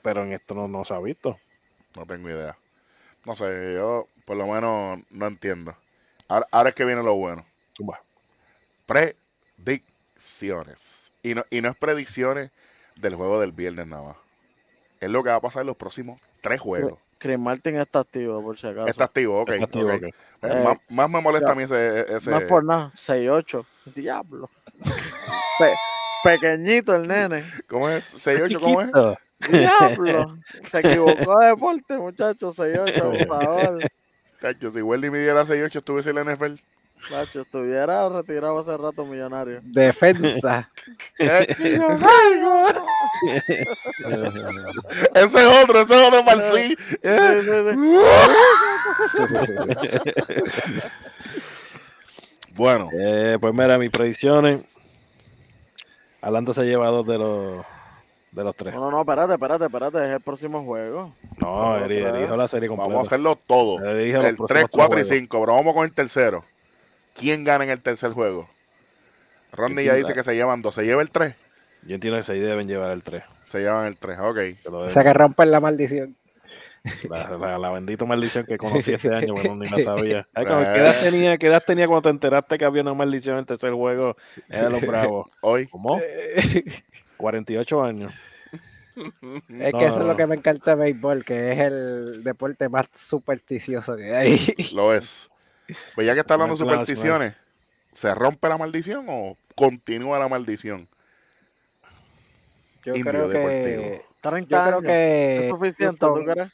Pero 0.02 0.24
en 0.24 0.34
esto 0.34 0.54
no, 0.54 0.68
no 0.68 0.84
se 0.84 0.94
ha 0.94 1.00
visto. 1.00 1.40
No 1.96 2.06
tengo 2.06 2.30
idea. 2.30 2.58
No 3.26 3.36
sé, 3.36 3.74
yo 3.74 4.08
por 4.26 4.38
lo 4.38 4.48
menos 4.48 5.00
no 5.10 5.26
entiendo. 5.26 5.76
Ahora, 6.28 6.48
ahora 6.52 6.70
es 6.70 6.76
que 6.76 6.86
viene 6.86 7.02
lo 7.02 7.16
bueno. 7.16 7.44
Predicciones. 8.86 11.12
Y 11.24 11.34
no, 11.34 11.44
y 11.50 11.62
no 11.62 11.70
es 11.70 11.76
predicciones 11.76 12.52
del 12.96 13.16
juego 13.16 13.40
del 13.40 13.52
viernes 13.52 13.88
nada 13.88 14.04
más. 14.04 14.18
Es 15.00 15.10
lo 15.10 15.24
que 15.24 15.30
va 15.30 15.38
a 15.38 15.42
pasar 15.42 15.62
en 15.62 15.68
los 15.68 15.76
próximos 15.76 16.20
tres 16.42 16.62
juegos. 16.62 17.00
Chris 17.18 17.40
Martin 17.40 17.76
está 17.80 18.00
activo, 18.00 18.42
por 18.44 18.58
si 18.58 18.68
acaso. 18.68 18.88
Está 18.88 19.06
activo, 19.06 19.42
ok. 19.42 19.50
Está 19.52 19.66
activo, 19.66 19.88
ok. 19.90 19.96
ok. 19.96 20.04
Eh, 20.04 20.14
Eh, 20.44 20.64
más, 20.64 20.78
más 20.90 21.10
me 21.10 21.22
molesta 21.22 21.48
ya. 21.48 21.54
a 21.54 21.56
mí 21.56 21.64
ese... 21.64 22.16
ese 22.16 22.30
No 22.32 22.38
es 22.38 22.44
por 22.46 22.64
nada, 22.64 22.92
6-8. 22.96 23.66
Diablo. 23.96 24.50
Pe- 25.60 25.76
pequeñito 26.24 26.96
el 26.96 27.08
nene. 27.08 27.44
¿Cómo 27.68 27.90
es? 27.90 28.04
6-8, 28.28 28.60
¿cómo 28.60 28.82
es? 28.82 28.90
Diablo. 29.50 30.38
Se 30.64 30.80
equivocó 30.80 31.40
de 31.40 31.48
deporte, 31.48 31.98
muchachos. 31.98 32.58
6-8, 32.60 33.00
por 33.02 33.28
favor. 33.40 33.80
Tacho, 34.42 34.72
si 34.72 34.82
Welly 34.82 35.10
midiera 35.10 35.46
6-8, 35.46 35.76
estuviese 35.78 36.10
en 36.12 36.16
la 36.18 36.24
NFL. 36.36 36.56
Macho, 37.12 37.42
estuviera 37.42 38.08
retirado 38.10 38.60
hace 38.60 38.76
rato 38.78 39.06
millonario. 39.06 39.60
Defensa. 39.64 40.70
Ese 45.14 45.24
es 45.24 45.64
otro, 45.64 45.80
ese 45.82 45.96
es 45.96 46.08
otro 46.08 46.24
Marcí. 46.24 46.76
Bueno, 52.58 52.90
Eh, 52.94 53.38
pues 53.42 53.54
mira, 53.54 53.78
mis 53.78 53.90
predicciones. 53.90 54.64
Atlanta 56.22 56.54
se 56.54 56.64
lleva 56.64 56.88
dos 56.90 57.06
de 57.06 57.18
los 57.18 57.66
de 58.32 58.44
los 58.44 58.56
tres. 58.56 58.74
No, 58.74 58.82
no, 58.82 58.92
no, 58.92 59.00
espérate, 59.02 59.34
espérate, 59.34 59.66
espérate. 59.66 60.02
Es 60.04 60.14
el 60.14 60.22
próximo 60.22 60.64
juego. 60.64 61.14
No, 61.38 61.86
dijo 61.88 62.36
la 62.38 62.48
serie 62.48 62.70
completa. 62.70 62.90
vamos 62.90 63.06
a 63.06 63.08
hacerlo 63.08 63.36
todo. 63.36 63.78
El 63.84 64.12
próximos 64.14 64.48
3, 64.48 64.48
tres 64.48 64.66
4 64.72 65.00
y 65.00 65.04
juegos. 65.04 65.08
5, 65.08 65.40
pero 65.42 65.54
vamos 65.56 65.74
con 65.74 65.84
el 65.84 65.92
tercero. 65.94 66.46
¿Quién 67.16 67.44
gana 67.44 67.64
en 67.64 67.70
el 67.72 67.82
tercer 67.82 68.12
juego? 68.12 68.50
Rodney 69.54 69.86
ya 69.86 69.94
dice 69.96 70.14
que 70.14 70.22
se 70.24 70.36
llevan 70.36 70.62
dos. 70.62 70.76
¿Se 70.76 70.84
lleva 70.84 71.02
el 71.02 71.10
3? 71.12 71.34
Yo 71.84 71.96
entiendo 71.96 72.18
que 72.18 72.24
se 72.24 72.34
deben 72.34 72.68
llevar 72.68 72.92
el 72.92 73.04
3. 73.04 73.24
Se 73.48 73.60
llevan 73.60 73.86
el 73.86 73.98
3, 73.98 74.20
ok. 74.20 74.38
O 74.72 74.90
sea 74.90 75.04
que 75.04 75.14
rompen 75.14 75.50
la 75.52 75.60
maldición. 75.62 76.16
La, 77.10 77.30
la- 77.38 77.58
la 77.58 77.72
bendita 77.72 78.06
maldición 78.06 78.44
que 78.46 78.58
conocí 78.58 78.94
este 78.94 79.12
año, 79.14 79.34
bueno, 79.34 79.56
ni 79.56 79.68
la 79.70 79.80
sabía. 79.80 80.28
Ay, 80.36 80.44
Eh. 80.44 80.48
como, 80.48 80.60
¿qué, 80.62 80.78
edad 80.78 81.00
tenía, 81.02 81.38
¿Qué 81.38 81.48
edad 81.48 81.64
tenía 81.66 81.88
cuando 81.88 82.04
te 82.04 82.10
enteraste 82.10 82.58
que 82.60 82.66
había 82.66 82.82
una 82.84 82.94
maldición 82.94 83.36
en 83.36 83.40
el 83.40 83.46
tercer 83.48 83.72
juego? 83.74 84.16
Era 84.50 84.70
los 84.70 84.82
bravos. 84.86 85.28
Hoy. 85.42 85.68
¿Cómo? 85.68 86.00
48 87.18 87.84
años. 87.84 88.14
Es 88.96 89.04
No, 89.74 89.80
que 89.80 89.86
eso 89.86 89.98
no, 89.98 90.02
es 90.04 90.08
lo 90.08 90.08
no. 90.08 90.16
que 90.18 90.28
me 90.28 90.36
encanta 90.36 90.76
de 90.76 90.82
béisbol, 90.84 91.26
que 91.26 91.52
es 91.54 91.60
el 91.60 92.24
deporte 92.24 92.70
más 92.70 92.88
supersticioso 92.94 93.96
que 93.96 94.16
hay. 94.16 94.56
Lo 94.74 94.94
es. 94.94 95.30
Pues 95.96 96.06
ya 96.08 96.14
que 96.14 96.20
está 96.20 96.34
hablando 96.36 96.56
de 96.56 96.60
supersticiones, 96.60 97.36
¿se 97.94 98.14
rompe 98.14 98.48
la 98.50 98.58
maldición 98.58 99.06
o 99.10 99.38
continúa 99.56 100.20
la 100.20 100.28
maldición? 100.28 100.88
Yo 102.84 102.96
Indio 102.96 103.12
creo 103.12 103.28
deportivo. 103.28 103.84
que 103.84 104.02
30 104.22 104.56
yo 104.58 104.64
creo 104.64 104.78
años. 104.78 104.84
que 104.84 105.38
¿Es 105.46 105.50
suficiente, 105.50 105.98
tú 106.00 106.14
Houston, 106.14 106.52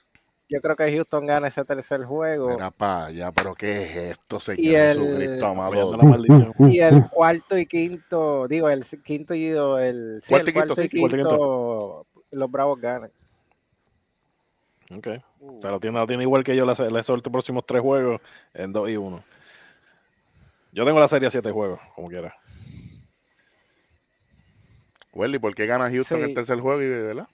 yo 0.48 0.62
creo 0.62 0.76
que 0.76 0.92
Houston 0.96 1.26
gana 1.26 1.48
ese 1.48 1.64
tercer 1.66 2.04
juego 2.04 2.50
Mira 2.52 2.72
para 2.72 3.06
allá, 3.06 3.32
pero 3.32 3.54
¿qué 3.56 3.84
es 3.84 3.96
esto, 4.18 4.40
Señor 4.40 4.64
Y 4.64 4.76
el- 4.76 4.98
Jesucristo 4.98 5.46
amado? 5.46 5.96
y 6.70 6.80
el 6.80 7.04
cuarto 7.10 7.58
y 7.58 7.66
quinto, 7.66 8.48
digo, 8.48 8.70
el 8.70 8.84
quinto 9.04 9.34
y 9.34 9.48
el, 9.48 10.22
sí, 10.24 10.30
Cuarto 10.34 10.50
el 10.50 10.50
y 10.50 10.54
quinto, 10.54 10.84
y 10.84 10.90
quinto, 10.90 12.06
los 12.32 12.52
Bravos 12.52 12.80
ganan. 12.80 13.12
Ok. 14.96 15.08
O 15.40 15.62
sea, 15.62 15.72
lo 15.72 15.80
tiene, 15.80 16.00
lo 16.00 16.08
tiene 16.08 16.24
igual 16.24 16.44
que 16.44 16.56
yo 16.56 16.66
le 16.66 16.74
le 16.74 17.04
suelto 17.04 17.30
los 17.30 17.32
próximos 17.32 17.66
tres 17.66 17.82
juegos 17.82 18.22
en 18.54 18.74
2 18.74 18.90
y 18.90 18.98
1. 18.98 19.24
Yo 20.74 20.86
tengo 20.86 21.00
la 21.00 21.08
serie 21.08 21.28
a 21.28 21.32
7 21.32 21.52
juegos, 21.52 21.80
como 21.96 22.08
quiera. 22.10 22.36
Welly, 25.14 25.40
¿por 25.40 25.54
qué 25.54 25.66
gana 25.66 25.90
Houston 25.90 26.20
Sí. 26.20 26.24
el 26.24 26.34
tercer 26.34 26.60
juego? 26.60 26.82
y 26.82 26.88
¿verdad? 26.88 27.28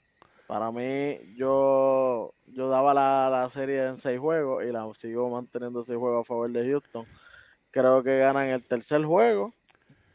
Para 0.48 0.72
mí, 0.72 1.18
yo, 1.36 2.34
yo 2.48 2.70
daba 2.70 2.94
la, 2.94 3.30
la 3.30 3.50
serie 3.50 3.86
en 3.86 3.98
seis 3.98 4.20
juegos 4.20 4.64
y 4.64 4.72
la 4.72 4.88
sigo 4.98 5.30
manteniendo 5.30 5.84
seis 5.84 6.00
juegos 6.00 6.22
a 6.22 6.24
favor 6.24 6.50
de 6.50 6.66
Houston. 6.70 7.06
Creo 7.70 8.02
que 8.02 8.18
ganan 8.18 8.48
el 8.48 8.64
tercer 8.64 9.04
juego, 9.04 9.54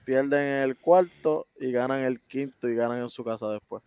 pierden 0.05 0.41
el 0.65 0.77
cuarto 0.79 1.47
y 1.61 1.71
ganan 1.71 2.01
el 2.01 2.21
quinto 2.21 2.69
y 2.69 2.75
ganan 2.75 3.03
en 3.03 3.11
su 3.11 3.23
casa 3.23 3.51
después. 3.53 3.83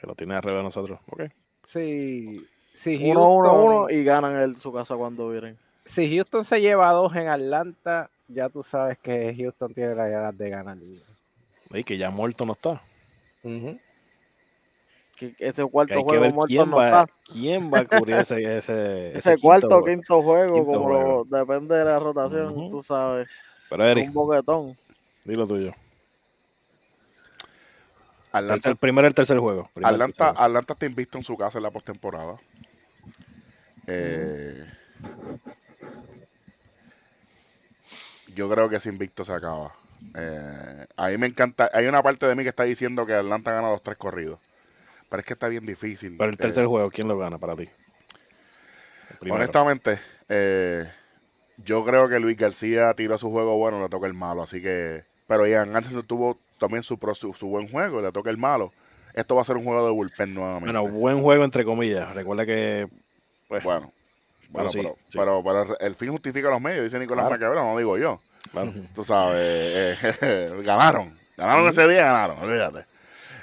Que 0.00 0.06
lo 0.06 0.14
tiene 0.14 0.36
arriba 0.36 0.58
de 0.58 0.62
nosotros. 0.62 1.00
Ok. 1.10 1.22
Sí, 1.72 2.44
si 2.72 2.96
Uno, 3.10 3.30
uno, 3.34 3.48
Houston- 3.50 3.64
uno 3.64 3.90
y 3.90 4.02
ganan 4.02 4.36
en 4.42 4.58
su 4.58 4.72
casa 4.72 4.96
cuando 4.96 5.28
vienen. 5.30 5.56
si 5.84 6.12
Houston 6.16 6.44
se 6.44 6.60
lleva 6.60 6.90
dos 6.90 7.14
en 7.14 7.28
Atlanta, 7.28 8.10
ya 8.26 8.48
tú 8.48 8.62
sabes 8.64 8.98
que 8.98 9.32
Houston 9.38 9.72
tiene 9.72 9.94
las 9.94 10.10
ganas 10.10 10.36
de 10.36 10.50
ganar. 10.50 10.76
Y 11.72 11.84
que 11.84 11.96
ya 11.96 12.10
muerto 12.10 12.44
no 12.44 12.52
está. 12.54 12.82
Que 15.16 15.34
ese 15.38 15.64
cuarto 15.66 15.94
hay 15.94 16.00
que 16.00 16.04
juego 16.08 16.22
ver 16.22 16.32
muerto 16.32 16.48
quién 16.48 16.70
no 16.70 16.76
va, 16.78 16.88
está. 16.88 17.06
quién 17.30 17.70
va 17.72 17.78
a 17.80 17.84
cubrir 17.84 18.16
ese, 18.16 18.56
ese, 19.14 19.38
cuarto 19.38 19.76
o 19.78 19.84
quinto 19.84 20.22
juego, 20.22 20.54
Quinto 20.54 20.72
como 20.72 20.84
juego. 20.86 21.26
lo- 21.28 21.38
depende 21.38 21.76
de 21.76 21.84
la 21.84 21.98
rotación, 21.98 22.52
Ujú. 22.52 22.68
tú 22.70 22.82
sabes. 22.82 23.28
Pero 23.68 23.86
Eric, 23.86 24.08
Un 24.08 24.14
boquetón. 24.14 24.76
dilo 25.24 25.46
tuyo. 25.46 25.72
Atlanta, 28.32 28.70
Tercer- 28.70 28.76
primero 28.78 29.08
el 29.08 29.14
tercer 29.14 29.38
juego. 29.38 29.70
Atlanta, 29.76 30.06
tercer 30.06 30.26
juego. 30.26 30.40
Atlanta 30.40 30.72
está 30.74 30.86
invicto 30.86 31.18
en 31.18 31.24
su 31.24 31.36
casa 31.36 31.58
en 31.58 31.62
la 31.64 31.70
postemporada. 31.70 32.36
Eh, 33.86 34.64
yo 38.34 38.48
creo 38.48 38.68
que 38.68 38.76
ese 38.76 38.88
invicto 38.88 39.24
se 39.24 39.32
acaba. 39.32 39.74
Eh, 40.14 40.86
a 40.96 41.08
mí 41.08 41.18
me 41.18 41.26
encanta. 41.26 41.70
Hay 41.72 41.86
una 41.86 42.02
parte 42.02 42.26
de 42.26 42.34
mí 42.34 42.42
que 42.42 42.48
está 42.50 42.64
diciendo 42.64 43.04
que 43.06 43.14
Atlanta 43.14 43.52
gana 43.52 43.68
los 43.70 43.82
tres 43.82 43.96
corridos. 43.96 44.38
Pero 45.08 45.20
es 45.20 45.26
que 45.26 45.32
está 45.32 45.48
bien 45.48 45.66
difícil. 45.66 46.14
Pero 46.16 46.30
el 46.30 46.34
Eh, 46.34 46.38
tercer 46.38 46.66
juego, 46.66 46.88
¿quién 46.90 47.08
lo 47.08 47.18
gana 47.18 47.38
para 47.38 47.56
ti? 47.56 47.68
Honestamente, 49.28 49.98
eh, 50.28 50.88
yo 51.58 51.84
creo 51.84 52.08
que 52.08 52.20
Luis 52.20 52.36
García 52.36 52.94
tiró 52.94 53.18
su 53.18 53.30
juego 53.30 53.58
bueno, 53.58 53.82
le 53.82 53.88
toca 53.88 54.06
el 54.06 54.14
malo. 54.14 54.42
Así 54.42 54.62
que. 54.62 55.04
Pero 55.26 55.46
Ian 55.46 55.74
Anderson 55.76 56.02
tuvo 56.06 56.38
también 56.60 56.84
su, 56.84 56.96
pro- 56.98 57.14
su, 57.16 57.34
su 57.34 57.48
buen 57.48 57.68
juego, 57.68 58.00
le 58.00 58.12
toca 58.12 58.30
el 58.30 58.38
malo. 58.38 58.72
Esto 59.14 59.34
va 59.34 59.42
a 59.42 59.44
ser 59.44 59.56
un 59.56 59.64
juego 59.64 59.84
de 59.84 59.90
bullpen 59.92 60.32
nuevamente. 60.34 60.78
Bueno, 60.78 60.96
buen 60.96 61.20
juego 61.20 61.42
entre 61.44 61.64
comillas. 61.64 62.14
Recuerda 62.14 62.46
que 62.46 62.86
pues, 63.48 63.64
Bueno, 63.64 63.92
bueno, 64.50 64.68
sí, 64.68 64.78
pero, 64.78 64.96
sí. 65.08 65.18
pero, 65.18 65.42
pero 65.42 65.78
el 65.80 65.94
fin 65.96 66.12
justifica 66.12 66.48
los 66.50 66.60
medios, 66.60 66.84
dice 66.84 66.98
Nicolás 67.00 67.22
Claro. 67.24 67.34
Maquiavelo, 67.34 67.62
no 67.64 67.76
digo 67.78 67.98
yo. 67.98 68.20
claro. 68.52 68.72
Tú 68.94 69.02
sabes, 69.02 69.98
eh, 70.22 70.52
ganaron. 70.64 71.18
Ganaron 71.36 71.68
ese 71.68 71.88
día, 71.88 72.04
ganaron, 72.04 72.38
olvídate. 72.38 72.84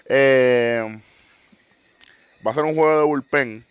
Eh, 0.06 1.00
va 2.46 2.52
a 2.52 2.54
ser 2.54 2.64
un 2.64 2.76
juego 2.76 3.00
de 3.00 3.06
bullpen. 3.06 3.66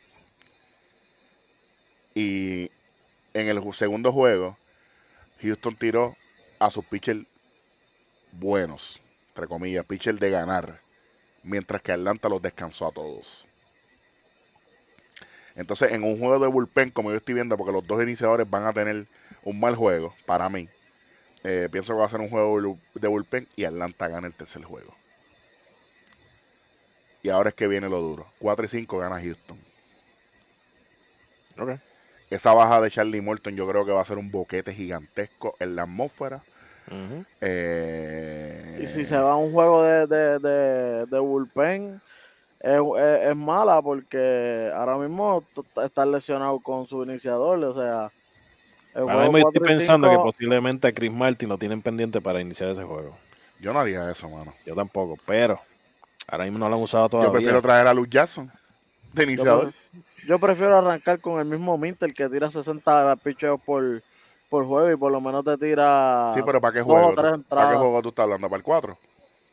Y 2.15 2.71
en 3.35 3.49
el 3.49 3.73
segundo 3.75 4.13
juego, 4.13 4.57
Houston 5.43 5.77
tiró 5.77 6.17
a 6.59 6.71
sus 6.71 6.85
pitchers 6.85 7.25
buenos, 8.33 9.03
entre 9.37 9.49
comillas, 9.49 9.85
pitchers 9.85 10.19
de 10.19 10.31
ganar. 10.31 10.81
Mientras 11.43 11.83
que 11.83 11.93
Atlanta 11.93 12.31
los 12.31 12.41
descansó 12.41 12.87
a 12.89 12.91
todos. 12.91 13.47
Entonces, 15.55 15.93
en 15.93 16.05
un 16.05 16.19
juego 16.19 16.39
de 16.39 16.49
bullpen, 16.49 16.91
como 16.91 17.11
yo 17.11 17.19
estoy 17.19 17.35
viendo, 17.35 17.55
porque 17.59 17.73
los 17.73 17.87
dos 17.87 18.03
iniciadores 18.03 18.49
van 18.49 18.65
a 18.65 18.73
tener 18.73 19.07
un 19.45 19.61
mal 19.61 19.77
juego, 19.77 20.15
para 20.25 20.49
mí, 20.49 20.71
eh, 21.45 21.69
pienso 21.71 21.93
que 21.93 22.01
va 22.01 22.07
a 22.07 22.11
ser 22.11 22.21
un 22.21 22.31
juego 22.31 22.47
de 22.61 22.67
bull- 22.69 22.81
de 22.95 23.09
bullpen 23.09 23.49
y 23.57 23.65
Atlanta 23.65 24.09
gana 24.09 24.27
el 24.27 24.35
tercer 24.35 24.65
juego. 24.65 24.95
Y 27.23 27.29
ahora 27.29 27.51
es 27.51 27.55
que 27.55 27.69
viene 27.69 27.91
lo 27.91 28.01
duro. 28.01 28.27
4 28.39 28.65
y 28.65 28.69
5 28.69 28.97
gana 28.99 29.21
Houston. 29.21 29.59
Ok. 31.59 31.71
Esa 32.31 32.53
baja 32.55 32.81
de 32.81 32.91
Charlie 32.91 33.21
Morton 33.21 33.55
yo 33.55 33.69
creo 33.69 33.85
que 33.85 33.93
va 33.93 34.01
a 34.01 34.05
ser 34.05 34.19
un 34.19 34.31
boquete 34.31 34.75
gigantesco 34.75 35.57
en 35.61 35.77
la 35.77 35.83
atmósfera. 35.83 36.43
Eh, 37.41 38.81
Y 38.83 38.87
si 38.87 39.05
se 39.05 39.19
va 39.19 39.33
a 39.33 39.37
un 39.37 39.53
juego 39.53 39.83
de, 39.83 40.07
de, 40.07 40.39
de, 40.39 41.07
de 41.07 41.19
bullpen, 41.19 42.01
es, 42.61 42.81
es- 42.99 43.29
es 43.31 43.37
mala 43.37 43.81
porque 43.83 44.71
ahora 44.75 44.97
mismo 44.97 45.45
está 45.85 46.05
lesionado 46.07 46.59
con 46.61 46.87
su 46.87 47.03
iniciador. 47.05 47.63
O 47.65 47.75
sea, 47.75 48.11
Ahora 48.95 49.25
mismo 49.25 49.39
estoy 49.39 49.43
4 49.61 49.63
y 49.63 49.69
pensando 49.69 50.09
que 50.09 50.15
5, 50.15 50.25
posiblemente 50.25 50.89
a 50.89 50.93
Chris 50.93 51.13
Martin 51.13 51.49
lo 51.51 51.59
tienen 51.59 51.83
pendiente 51.83 52.21
para 52.21 52.41
iniciar 52.41 52.71
ese 52.71 52.83
juego. 52.83 53.17
Yo 53.61 53.73
no 53.73 53.81
haría 53.81 54.11
eso, 54.11 54.29
mano. 54.31 54.55
Yo 54.65 54.75
tampoco, 54.75 55.19
pero 55.27 55.61
ahora 56.29 56.45
mismo 56.45 56.59
no 56.59 56.69
lo 56.69 56.77
han 56.77 56.83
usado 56.83 57.05
Yo 57.05 57.11
todavía. 57.11 57.33
prefiero 57.33 57.61
traer 57.63 57.87
a 57.87 57.95
Luz 57.95 58.09
Jackson 58.09 58.51
de 59.13 59.23
yo, 59.25 59.31
iniciador. 59.31 59.73
yo 60.27 60.39
prefiero 60.39 60.77
arrancar 60.79 61.21
con 61.21 61.39
el 61.41 61.45
mismo 61.47 61.77
Minter 61.77 62.13
que 62.15 62.29
tira 62.29 62.51
60 62.51 63.17
picheos 63.17 63.61
por, 63.61 64.03
por 64.49 64.65
juego 64.67 64.91
y 64.91 64.97
por 64.97 65.13
lo 65.13 65.21
menos 65.21 65.45
te 65.45 65.57
tira 65.59 66.33
Sí, 66.35 66.41
pero 66.45 66.61
¿para 66.61 66.73
qué 66.75 66.83
juego? 66.83 67.15
¿Para 67.15 67.29
qué 67.31 67.35
entradas 67.35 67.77
juego 67.79 68.03
tú 68.03 68.09
estás 68.11 68.25
hablando? 68.25 68.49
¿Para 68.49 68.59
el 68.59 68.65
4? 68.65 68.99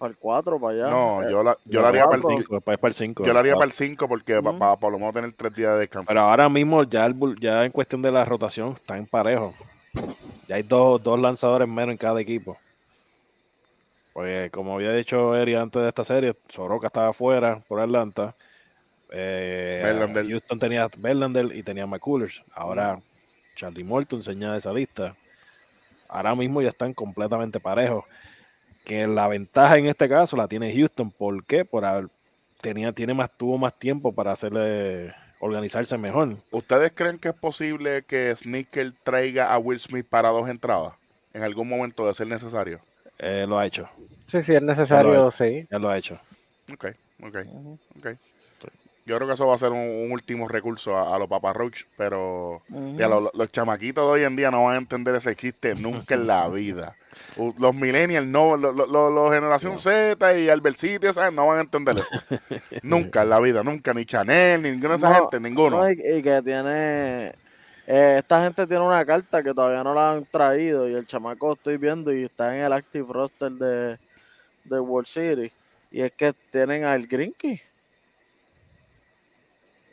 para 0.04 0.12
el 0.12 0.18
4 0.18 0.60
para 0.60 0.74
allá. 0.74 0.90
No, 0.90 1.24
Eh, 1.24 1.32
yo 1.32 1.44
la, 1.44 1.58
yo 1.64 1.82
la 1.82 1.88
haría 1.88 2.04
para 2.04 2.18
el 2.18 2.22
cuatro. 2.22 2.38
5. 2.40 2.56
Después 2.56 2.78
para 2.78 2.90
el 2.90 2.94
5. 2.94 3.26
Yo 3.26 3.34
la 3.34 3.40
haría 3.40 3.54
para 3.54 3.66
el 3.66 3.72
5 3.72 4.08
porque 4.10 4.42
para 4.42 4.76
por 4.76 4.92
lo 4.92 5.00
menos 5.00 5.14
tener 5.14 5.32
3 5.32 5.54
días 5.56 5.74
de 5.76 5.80
descanso. 5.80 6.08
Pero 6.10 6.22
ahora 6.22 6.50
mismo 6.50 6.84
ya, 6.84 7.06
el 7.06 7.16
ya 7.40 7.64
en 7.64 7.72
cuestión 7.72 8.02
de 8.02 8.12
la 8.12 8.26
rotación 8.26 8.74
está 8.74 8.98
en 8.98 9.06
parejo. 9.06 9.54
Ya 10.50 10.56
hay 10.58 10.64
dos, 10.64 11.02
dos 11.02 11.18
lanzadores 11.18 11.70
menos 11.70 11.94
en 11.94 11.98
cada 11.98 12.20
equipo. 12.20 12.58
Pues 14.12 14.52
como 14.52 14.76
había 14.76 14.92
dicho 14.92 15.36
Eri 15.36 15.56
antes 15.56 15.82
de 15.82 15.88
esta 15.88 16.04
serie, 16.04 16.36
Soroka 16.50 16.88
estaba 16.88 17.10
afuera 17.10 17.64
por 17.68 17.80
Atlanta. 17.80 18.36
Eh, 19.10 19.82
Verlander. 19.86 20.28
Houston 20.28 20.60
tenía 20.60 20.90
Verlander 20.98 21.56
y 21.56 21.64
tenía 21.64 21.88
McCullers. 21.88 22.44
Ahora 22.54 23.00
Charlie 23.56 23.84
Morton 23.84 24.20
enseña 24.20 24.56
esa 24.56 24.74
lista. 24.74 25.16
Ahora 26.08 26.36
mismo 26.36 26.62
ya 26.62 26.70
están 26.70 26.94
completamente 26.94 27.60
parejos. 27.60 28.04
que 28.84 29.08
la 29.08 29.28
ventaja 29.28 29.78
en 29.78 29.86
este 29.86 30.10
caso 30.10 30.36
la 30.36 30.48
tiene 30.48 30.74
Houston. 30.76 31.10
¿Por 31.10 31.46
qué? 31.46 31.64
Por 31.64 31.86
haber, 31.86 32.10
tenía, 32.62 32.92
tiene 32.92 33.14
más, 33.14 33.32
tuvo 33.36 33.58
más 33.58 33.74
tiempo 33.78 34.12
para 34.12 34.32
hacerle 34.34 35.14
organizarse 35.40 35.98
mejor. 35.98 36.38
¿Ustedes 36.52 36.92
creen 36.94 37.18
que 37.18 37.30
es 37.30 37.34
posible 37.34 38.04
que 38.04 38.36
Sneaker 38.36 38.92
traiga 39.04 39.54
a 39.54 39.58
Will 39.58 39.80
Smith 39.80 40.06
para 40.10 40.30
dos 40.30 40.50
entradas 40.50 40.94
en 41.34 41.44
algún 41.44 41.68
momento 41.68 42.06
de 42.08 42.14
ser 42.14 42.28
necesario? 42.28 42.80
Eh, 43.20 43.46
lo 43.48 43.58
ha 43.58 43.66
hecho. 43.66 43.90
Sí, 44.26 44.42
sí, 44.42 44.54
es 44.56 44.62
necesario, 44.62 45.32
sí. 45.32 45.68
Ya 45.70 45.80
lo 45.80 45.90
ha 45.90 45.98
hecho. 45.98 46.20
Ok, 46.74 46.88
ok, 47.22 47.38
ok. 47.98 48.08
Yo 49.06 49.16
creo 49.18 49.28
que 49.28 49.34
eso 49.34 49.48
va 49.48 49.56
a 49.56 49.58
ser 49.58 49.72
un, 49.72 49.80
un 49.80 50.12
último 50.12 50.48
recurso 50.48 50.96
a, 50.98 51.16
a 51.16 51.20
los 51.20 51.28
paparroach, 51.28 51.84
pero 51.98 52.62
ya, 52.98 53.08
lo- 53.10 53.32
los 53.34 53.48
chamaquitos 53.50 54.06
de 54.06 54.12
hoy 54.12 54.24
en 54.24 54.36
día 54.36 54.50
no 54.52 54.64
van 54.66 54.76
a 54.76 54.78
entender 54.78 55.16
ese 55.16 55.36
chiste 55.36 55.76
nunca 55.76 56.16
en 56.16 56.28
la 56.28 56.48
vida. 56.50 56.96
Los 57.58 57.76
millennials, 57.76 58.28
no, 58.28 58.56
los 58.58 58.76
lo, 58.76 58.86
lo- 58.86 59.10
los 59.10 59.34
generación 59.34 59.78
Z 59.78 60.38
y 60.40 60.50
Albercito, 60.50 61.12
¿sabes? 61.12 61.34
No 61.34 61.48
van 61.48 61.58
a 61.58 61.62
entender 61.62 61.96
eso. 61.96 62.06
nunca 62.84 63.22
en 63.24 63.30
la 63.30 63.40
vida, 63.40 63.64
nunca, 63.64 63.94
ni 63.94 64.06
Chanel, 64.06 64.62
ni 64.62 64.72
ninguna 64.72 64.90
de 64.92 64.96
esa 64.98 65.10
No, 65.10 65.16
gente, 65.16 65.40
ninguno. 65.40 65.78
no, 65.78 65.90
y, 65.90 65.94
y 66.18 66.22
que 66.22 66.42
tiene. 66.42 67.28
eh, 67.88 68.16
esta 68.20 68.44
gente 68.44 68.66
tiene 68.68 68.86
una 68.86 69.06
carta 69.06 69.44
que 69.44 69.54
todavía 69.54 69.84
no 69.84 69.94
la 69.94 70.12
han 70.12 70.26
traído 70.26 70.88
y 70.90 70.94
el 70.94 71.06
chamaco 71.06 71.54
estoy 71.54 71.78
viendo 71.78 72.14
y 72.14 72.24
está 72.24 72.56
en 72.58 72.64
el 72.66 72.74
active 72.74 73.08
roster 73.12 73.52
de, 73.52 73.98
de 74.66 74.80
World 74.80 75.08
City. 75.08 75.52
Y 75.92 76.02
es 76.02 76.12
que 76.14 76.34
tienen 76.52 76.86
al 76.86 77.06
Grinky. 77.08 77.62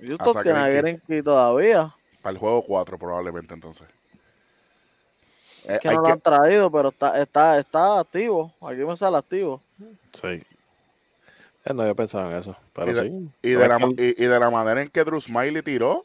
Houston 0.07 0.43
tiene 0.43 0.59
a 0.59 0.69
Greinke. 0.69 1.23
Todavía. 1.23 1.95
Para 2.23 2.33
el 2.33 2.39
juego 2.39 2.63
4 2.63 2.99
probablemente 2.99 3.55
entonces. 3.55 3.87
Eh, 5.65 5.75
Es 5.75 5.81
que 5.81 5.89
hay 5.89 5.95
no 5.97 6.01
lo 6.03 6.07
que- 6.07 6.13
han 6.13 6.21
traído, 6.21 6.71
pero 6.71 6.89
está, 6.89 7.21
está, 7.21 7.59
está 7.59 8.01
activo. 8.01 8.53
Aquí 8.63 8.81
me 8.81 8.97
sale 8.97 9.17
activo. 9.17 9.61
Sí. 10.13 10.43
Eh, 11.65 11.75
no 11.75 11.83
había 11.83 11.95
pensado 11.95 12.31
en 12.31 12.37
eso. 12.39 12.57
Pero 12.73 12.91
Y 12.91 12.95
de- 12.95 13.01
sí. 13.03 13.31
y, 13.43 13.51
de 13.51 13.69
la, 13.69 13.77
Es 13.77 13.85
que- 13.97 14.15
y, 14.19 14.25
y 14.25 14.27
de 14.27 14.41
la 14.41 14.51
manera 14.51 14.81
en 14.83 14.89
que 14.89 15.05
Drew 15.05 15.21
Smiley 15.21 15.63
tiró, 15.63 16.05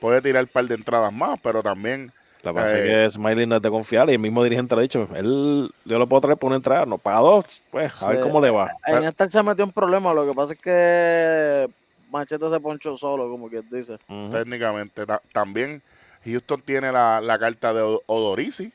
puede 0.00 0.20
tirar 0.22 0.44
un 0.44 0.48
par 0.50 0.64
de 0.64 0.74
entradas 0.74 1.12
más, 1.12 1.38
pero 1.42 1.62
también 1.62 2.12
La 2.42 2.50
que 2.52 2.54
pasa 2.56 2.78
Eh, 2.78 3.04
es 3.06 3.12
que 3.14 3.18
Smiley 3.18 3.46
no 3.46 3.56
es 3.56 3.62
de 3.62 3.70
confiar 3.70 4.08
y 4.10 4.12
el 4.14 4.18
mismo 4.18 4.42
dirigente 4.44 4.74
lo 4.74 4.80
ha 4.80 4.82
dicho. 4.82 5.08
Él, 5.14 5.70
yo 5.86 5.98
lo 5.98 6.06
puedo 6.06 6.20
traer 6.22 6.36
por 6.38 6.48
una 6.48 6.56
entrada, 6.56 6.84
no 6.84 6.98
paga 6.98 7.20
dos. 7.20 7.62
Pues 7.70 8.02
a 8.02 8.08
ver 8.08 8.20
cómo 8.20 8.38
le 8.40 8.50
va. 8.50 8.70
En 8.86 9.04
esta 9.04 9.28
se 9.30 9.42
metió 9.42 9.64
un 9.64 9.72
problema. 9.72 10.12
Lo 10.12 10.26
que 10.26 10.34
pasa 10.34 10.52
es 10.54 10.60
que 10.60 11.70
Machete 12.14 12.48
se 12.48 12.60
ponchó 12.60 12.96
solo, 12.96 13.28
como 13.28 13.48
quien 13.48 13.68
dice. 13.68 13.98
Técnicamente 14.30 15.04
ta- 15.04 15.20
también 15.32 15.82
Houston 16.24 16.62
tiene 16.62 16.92
la, 16.92 17.20
la 17.20 17.38
carta 17.38 17.74
de 17.74 17.82
Odorisi. 18.06 18.72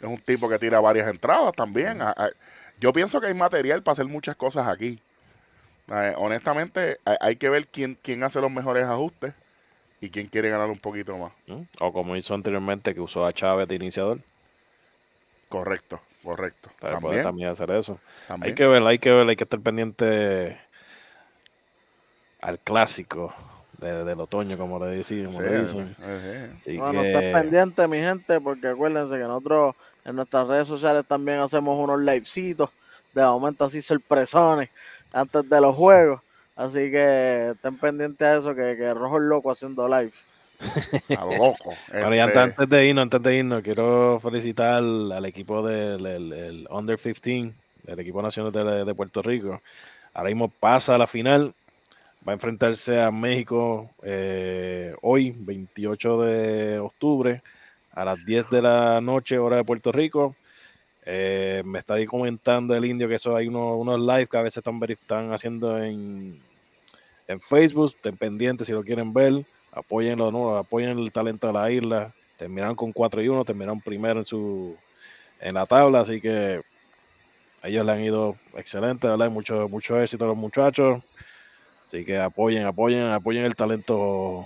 Es 0.00 0.08
un 0.08 0.18
tipo 0.18 0.48
que 0.48 0.58
tira 0.58 0.80
varias 0.80 1.08
entradas 1.08 1.52
también. 1.54 2.02
A- 2.02 2.10
a- 2.16 2.30
yo 2.80 2.92
pienso 2.92 3.20
que 3.20 3.28
hay 3.28 3.34
material 3.34 3.82
para 3.82 3.92
hacer 3.92 4.06
muchas 4.06 4.34
cosas 4.36 4.66
aquí. 4.66 5.00
Eh, 5.88 6.14
honestamente, 6.16 6.98
hay, 7.04 7.16
hay 7.20 7.36
que 7.36 7.48
ver 7.48 7.66
quién, 7.68 7.96
quién 8.02 8.22
hace 8.24 8.40
los 8.40 8.50
mejores 8.50 8.84
ajustes 8.84 9.34
y 10.00 10.10
quién 10.10 10.26
quiere 10.26 10.50
ganar 10.50 10.68
un 10.68 10.78
poquito 10.78 11.16
más. 11.16 11.32
¿Mm? 11.46 11.62
O 11.80 11.92
como 11.92 12.16
hizo 12.16 12.34
anteriormente, 12.34 12.94
que 12.94 13.00
usó 13.00 13.24
a 13.24 13.32
Chávez 13.32 13.66
de 13.68 13.76
iniciador. 13.76 14.18
Correcto, 15.48 16.00
correcto. 16.22 16.70
Para 16.80 17.00
poder 17.00 17.22
También, 17.22 17.22
también 17.22 17.48
hacer 17.48 17.70
eso. 17.70 17.98
también. 18.26 18.50
Hay 18.50 18.54
que 18.54 18.66
ver, 18.66 18.82
hay 18.82 18.98
que 18.98 19.10
ver, 19.10 19.28
hay 19.28 19.36
que 19.36 19.44
estar 19.44 19.60
pendiente 19.60 20.60
al 22.40 22.58
clásico 22.58 23.32
de- 23.78 24.04
del 24.04 24.20
otoño, 24.20 24.56
como 24.58 24.78
le 24.84 24.96
decimos. 24.96 25.34
Sí, 25.36 25.42
le 25.42 25.60
dicen. 25.60 25.96
sí. 26.60 26.76
Bueno, 26.76 27.02
que- 27.02 27.12
estén 27.14 27.32
pendientes, 27.32 27.88
mi 27.88 27.98
gente, 27.98 28.40
porque 28.40 28.68
acuérdense 28.68 29.14
que 29.14 29.20
nosotros 29.24 29.74
en 30.04 30.16
nuestras 30.16 30.46
redes 30.48 30.66
sociales 30.68 31.04
también 31.06 31.38
hacemos 31.38 31.78
unos 31.78 32.00
livecitos 32.00 32.70
de 33.14 33.22
momento 33.22 33.64
así 33.64 33.80
sorpresones 33.82 34.68
antes 35.12 35.48
de 35.48 35.60
los 35.60 35.76
juegos. 35.76 36.20
Así 36.56 36.90
que 36.90 37.50
estén 37.50 37.76
pendientes 37.78 38.26
a 38.26 38.36
eso, 38.36 38.54
que, 38.54 38.76
que 38.76 38.92
Rojo 38.94 39.16
es 39.18 39.22
loco 39.24 39.50
haciendo 39.52 39.86
live. 39.88 40.12
A 41.16 41.24
lo 41.24 41.30
loco. 41.36 41.70
Este, 41.92 42.20
antes, 42.20 42.36
antes 42.36 42.68
de 42.68 42.86
irnos, 42.86 43.02
antes 43.04 43.22
de 43.22 43.36
irnos, 43.36 43.62
quiero 43.62 44.18
felicitar 44.20 44.74
al, 44.78 45.12
al 45.12 45.24
equipo 45.26 45.64
del 45.64 46.04
el- 46.04 46.32
el 46.32 46.66
Under 46.70 46.98
15, 46.98 47.52
del 47.84 48.00
equipo 48.00 48.20
nacional 48.22 48.50
de, 48.50 48.84
de 48.84 48.94
Puerto 48.94 49.22
Rico. 49.22 49.62
Ahora 50.14 50.30
mismo 50.30 50.48
pasa 50.48 50.96
a 50.96 50.98
la 50.98 51.06
final. 51.06 51.54
Va 52.28 52.32
a 52.32 52.34
enfrentarse 52.34 53.00
a 53.00 53.10
México 53.10 53.88
eh, 54.02 54.94
hoy, 55.00 55.34
28 55.34 56.20
de 56.20 56.78
octubre, 56.78 57.42
a 57.90 58.04
las 58.04 58.22
10 58.22 58.50
de 58.50 58.60
la 58.60 59.00
noche, 59.00 59.38
hora 59.38 59.56
de 59.56 59.64
Puerto 59.64 59.90
Rico. 59.92 60.36
Eh, 61.06 61.62
me 61.64 61.78
está 61.78 61.94
ahí 61.94 62.04
comentando 62.04 62.74
el 62.74 62.84
indio 62.84 63.08
que 63.08 63.14
eso 63.14 63.34
hay 63.34 63.48
unos, 63.48 63.78
unos 63.78 63.98
live 63.98 64.26
que 64.26 64.36
a 64.36 64.42
veces 64.42 64.58
están, 64.58 64.78
están 64.90 65.32
haciendo 65.32 65.82
en, 65.82 66.38
en 67.26 67.40
Facebook. 67.40 67.94
Estén 67.96 68.18
pendientes 68.18 68.66
si 68.66 68.74
lo 68.74 68.84
quieren 68.84 69.14
ver. 69.14 69.46
Apóyenlo, 69.72 70.30
¿no? 70.30 70.58
apoyen 70.58 70.98
el 70.98 71.10
talento 71.10 71.46
de 71.46 71.54
la 71.54 71.70
isla. 71.70 72.12
Terminaron 72.36 72.76
con 72.76 72.92
4 72.92 73.22
y 73.22 73.28
1, 73.28 73.42
terminaron 73.46 73.80
primero 73.80 74.18
en 74.18 74.26
su 74.26 74.76
en 75.40 75.54
la 75.54 75.64
tabla, 75.64 76.00
así 76.00 76.20
que 76.20 76.60
ellos 77.62 77.86
le 77.86 77.92
han 77.92 78.04
ido 78.04 78.36
excelente, 78.54 79.08
¿verdad? 79.08 79.30
Mucho, 79.30 79.66
mucho 79.66 79.98
éxito 79.98 80.26
a 80.26 80.28
los 80.28 80.36
muchachos. 80.36 81.02
Así 81.88 82.04
que 82.04 82.18
apoyen, 82.18 82.66
apoyen, 82.66 83.04
apoyen 83.04 83.46
el 83.46 83.56
talento 83.56 84.44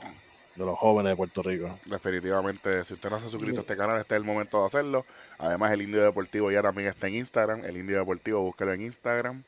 de 0.55 0.65
los 0.65 0.79
jóvenes 0.79 1.11
de 1.11 1.17
Puerto 1.17 1.43
Rico. 1.43 1.77
Definitivamente, 1.87 2.85
si 2.85 2.95
usted 2.95 3.11
no 3.11 3.19
se 3.19 3.27
ha 3.27 3.29
suscrito 3.29 3.59
a 3.59 3.63
este 3.63 3.77
canal, 3.77 3.99
este 3.99 4.15
es 4.15 4.21
el 4.21 4.25
momento 4.25 4.61
de 4.61 4.67
hacerlo. 4.67 5.05
Además, 5.39 5.73
el 5.73 5.83
Indio 5.83 6.05
Deportivo 6.05 6.53
ya 6.53 6.63
también 6.63 6.87
está 6.87 7.09
en 7.09 7.17
Instagram. 7.17 7.65
El 7.65 7.79
Indio 7.79 7.99
Deportivo, 7.99 8.41
búsquelo 8.43 8.73
en 8.73 8.83
Instagram 8.83 9.43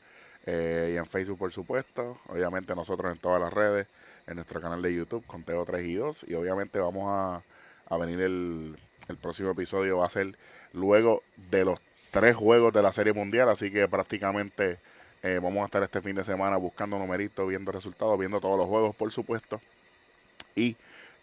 eh, 0.45 0.91
y 0.93 0.97
en 0.97 1.05
Facebook, 1.05 1.37
por 1.37 1.53
supuesto. 1.53 2.19
Obviamente, 2.27 2.75
nosotros 2.75 3.13
en 3.13 3.17
todas 3.17 3.39
las 3.39 3.53
redes, 3.53 3.87
en 4.27 4.35
nuestro 4.35 4.59
canal 4.59 4.81
de 4.81 4.93
YouTube, 4.93 5.25
Conteo 5.25 5.63
3 5.63 5.85
y 5.85 5.93
2. 5.93 6.25
Y 6.27 6.33
obviamente, 6.33 6.79
vamos 6.79 7.05
a, 7.07 7.43
a 7.87 7.97
venir 7.97 8.19
el, 8.19 8.75
el 9.07 9.15
próximo 9.15 9.51
episodio, 9.51 9.99
va 9.99 10.07
a 10.07 10.09
ser 10.09 10.37
luego 10.73 11.23
de 11.49 11.63
los 11.63 11.79
tres 12.11 12.35
juegos 12.35 12.73
de 12.73 12.81
la 12.81 12.91
Serie 12.91 13.13
Mundial. 13.13 13.47
Así 13.47 13.71
que 13.71 13.87
prácticamente 13.87 14.79
eh, 15.23 15.39
vamos 15.41 15.61
a 15.61 15.65
estar 15.65 15.83
este 15.83 16.01
fin 16.01 16.15
de 16.15 16.23
semana 16.23 16.57
buscando 16.57 16.97
numeritos, 16.99 17.47
viendo 17.47 17.71
resultados, 17.71 18.17
viendo 18.19 18.39
todos 18.39 18.57
los 18.57 18.67
juegos, 18.67 18.95
por 18.95 19.11
supuesto. 19.11 19.61
Y 20.55 20.75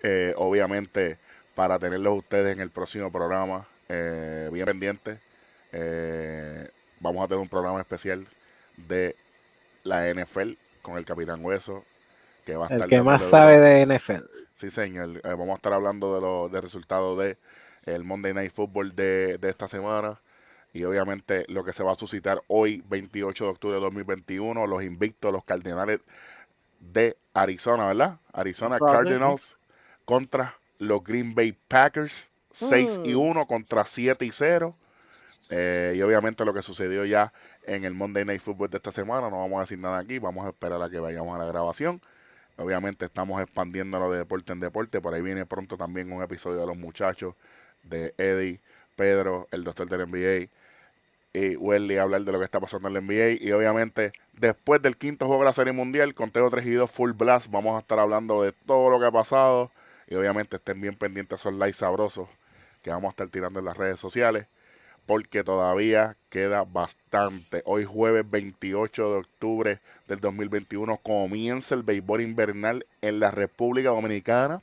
eh, 0.03 0.35
obviamente 0.37 1.19
para 1.55 1.79
tenerlos 1.79 2.19
ustedes 2.19 2.53
en 2.55 2.61
el 2.61 2.71
próximo 2.71 3.13
programa 3.13 3.69
eh, 3.89 4.49
bien 4.53 4.67
pendientes 4.67 5.21
eh, 5.71 6.69
vamos 6.99 7.25
a 7.25 7.29
tener 7.29 7.41
un 7.41 7.49
programa 7.49 7.81
especial 7.81 8.27
de 8.77 9.15
la 9.85 10.13
NFL 10.13 10.53
con 10.83 10.97
el 10.97 11.05
Capitán 11.05 11.45
Hueso 11.45 11.85
que 12.45 12.57
va 12.57 12.65
a 12.65 12.67
estar 12.67 12.83
El 12.83 12.89
que 12.89 13.03
más 13.03 13.23
sabe 13.23 13.61
de 13.61 13.87
NFL. 13.87 14.25
Sí, 14.53 14.71
señor. 14.71 15.23
Vamos 15.23 15.51
a 15.51 15.55
estar 15.55 15.73
hablando 15.73 16.15
de 16.15 16.21
los 16.21 16.65
resultados 16.65 17.19
de 17.19 17.39
el 17.85 18.05
Monday 18.05 18.35
Night 18.35 18.53
Football 18.53 18.95
de, 18.95 19.39
de 19.39 19.49
esta 19.49 19.69
semana 19.69 20.21
y 20.73 20.85
obviamente 20.85 21.45
lo 21.49 21.65
que 21.65 21.73
se 21.73 21.83
va 21.83 21.93
a 21.93 21.97
suscitar 21.97 22.43
hoy, 22.47 22.83
28 22.89 23.45
de 23.45 23.51
octubre 23.51 23.75
de 23.75 23.83
2021, 23.83 24.67
los 24.67 24.83
invictos, 24.83 25.33
los 25.33 25.45
Cardenales 25.45 26.01
de 26.81 27.17
Arizona, 27.35 27.87
¿verdad? 27.87 28.19
Arizona. 28.33 28.79
Cardinals 28.79 29.59
contra 30.05 30.57
los 30.79 31.05
Green 31.05 31.35
Bay 31.35 31.57
Packers, 31.69 32.31
6 32.53 33.01
y 33.05 33.15
1 33.15 33.47
contra 33.47 33.85
7 33.85 34.25
y 34.25 34.33
0. 34.33 34.75
Eh, 35.51 35.95
y 35.97 36.03
obviamente 36.03 36.45
lo 36.45 36.55
que 36.55 36.63
sucedió 36.63 37.05
ya 37.05 37.33
en 37.67 37.85
el 37.85 37.93
Monday 37.93 38.25
Night 38.25 38.41
Football 38.41 38.71
de 38.71 38.79
esta 38.79 38.93
semana, 38.93 39.29
no 39.29 39.39
vamos 39.41 39.59
a 39.59 39.61
decir 39.61 39.79
nada 39.79 39.99
aquí, 39.99 40.19
vamos 40.19 40.47
a 40.47 40.49
esperar 40.49 40.81
a 40.83 40.89
que 40.89 40.99
vayamos 40.99 41.35
a 41.35 41.39
la 41.39 41.47
grabación. 41.47 42.01
Obviamente 42.57 43.05
estamos 43.07 43.43
expandiéndolo 43.43 44.11
de 44.11 44.19
deporte 44.19 44.53
en 44.53 44.61
deporte. 44.61 45.01
Por 45.01 45.13
ahí 45.13 45.21
viene 45.21 45.45
pronto 45.45 45.77
también 45.77 46.11
un 46.13 46.23
episodio 46.23 46.61
de 46.61 46.67
los 46.67 46.77
muchachos 46.77 47.35
de 47.83 48.15
Eddie, 48.17 48.61
Pedro, 48.97 49.49
el 49.51 49.65
doctor 49.65 49.89
del 49.89 50.09
NBA 50.09 50.49
y 51.35 51.57
Welly 51.57 51.97
a 51.97 52.03
hablar 52.03 52.23
de 52.23 52.33
lo 52.33 52.39
que 52.39 52.45
está 52.45 52.61
pasando 52.61 52.89
en 52.89 52.95
la 52.95 53.01
NBA. 53.01 53.45
Y 53.45 53.53
obviamente 53.53 54.13
después 54.35 54.83
del 54.83 54.97
quinto 54.97 55.27
juego 55.27 55.43
de 55.43 55.47
la 55.47 55.53
Serie 55.53 55.73
Mundial, 55.73 56.15
conteo 56.15 56.51
3 56.51 56.67
y 56.67 56.73
2 56.73 56.91
Full 56.91 57.13
Blast, 57.13 57.51
vamos 57.51 57.77
a 57.77 57.81
estar 57.81 57.99
hablando 57.99 58.43
de 58.43 58.53
todo 58.53 58.91
lo 58.91 59.01
que 59.01 59.07
ha 59.07 59.11
pasado. 59.11 59.71
Y 60.09 60.15
obviamente 60.15 60.57
estén 60.57 60.81
bien 60.81 60.95
pendientes 60.95 61.41
esos 61.41 61.55
likes 61.55 61.79
sabrosos 61.79 62.29
que 62.83 62.91
vamos 62.91 63.09
a 63.09 63.11
estar 63.11 63.29
tirando 63.29 63.61
en 63.61 63.65
las 63.65 63.77
redes 63.77 63.99
sociales. 63.99 64.47
Porque 65.07 65.43
todavía 65.43 66.17
queda 66.29 66.65
bastante. 66.65 67.63
Hoy 67.65 67.85
jueves 67.85 68.25
28 68.31 69.13
de 69.13 69.19
octubre 69.19 69.81
del 70.07 70.21
2021 70.21 70.99
comienza 70.99 71.75
el 71.75 71.83
béisbol 71.83 72.21
invernal 72.21 72.87
en 73.01 73.19
la 73.19 73.31
República 73.31 73.89
Dominicana. 73.89 74.63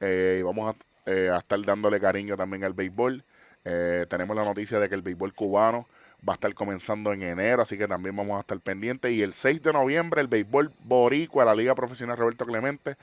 Eh, 0.00 0.38
y 0.40 0.42
vamos 0.42 0.74
a, 0.74 1.10
eh, 1.10 1.30
a 1.30 1.38
estar 1.38 1.60
dándole 1.64 1.98
cariño 2.00 2.36
también 2.36 2.64
al 2.64 2.74
béisbol. 2.74 3.24
Eh, 3.64 4.06
tenemos 4.08 4.36
la 4.36 4.44
noticia 4.44 4.80
de 4.80 4.88
que 4.88 4.94
el 4.94 5.02
béisbol 5.02 5.34
cubano 5.34 5.86
va 6.28 6.34
a 6.34 6.36
estar 6.36 6.52
comenzando 6.54 7.12
en 7.12 7.22
enero, 7.22 7.62
así 7.62 7.78
que 7.78 7.88
también 7.88 8.14
vamos 8.14 8.36
a 8.36 8.40
estar 8.40 8.58
pendientes. 8.60 9.12
Y 9.12 9.22
el 9.22 9.32
6 9.32 9.62
de 9.62 9.72
noviembre 9.72 10.20
el 10.20 10.28
béisbol 10.28 10.72
boricua, 10.84 11.44
la 11.44 11.54
Liga 11.54 11.74
Profesional 11.74 12.16
Roberto 12.16 12.44
Clemente, 12.44 12.96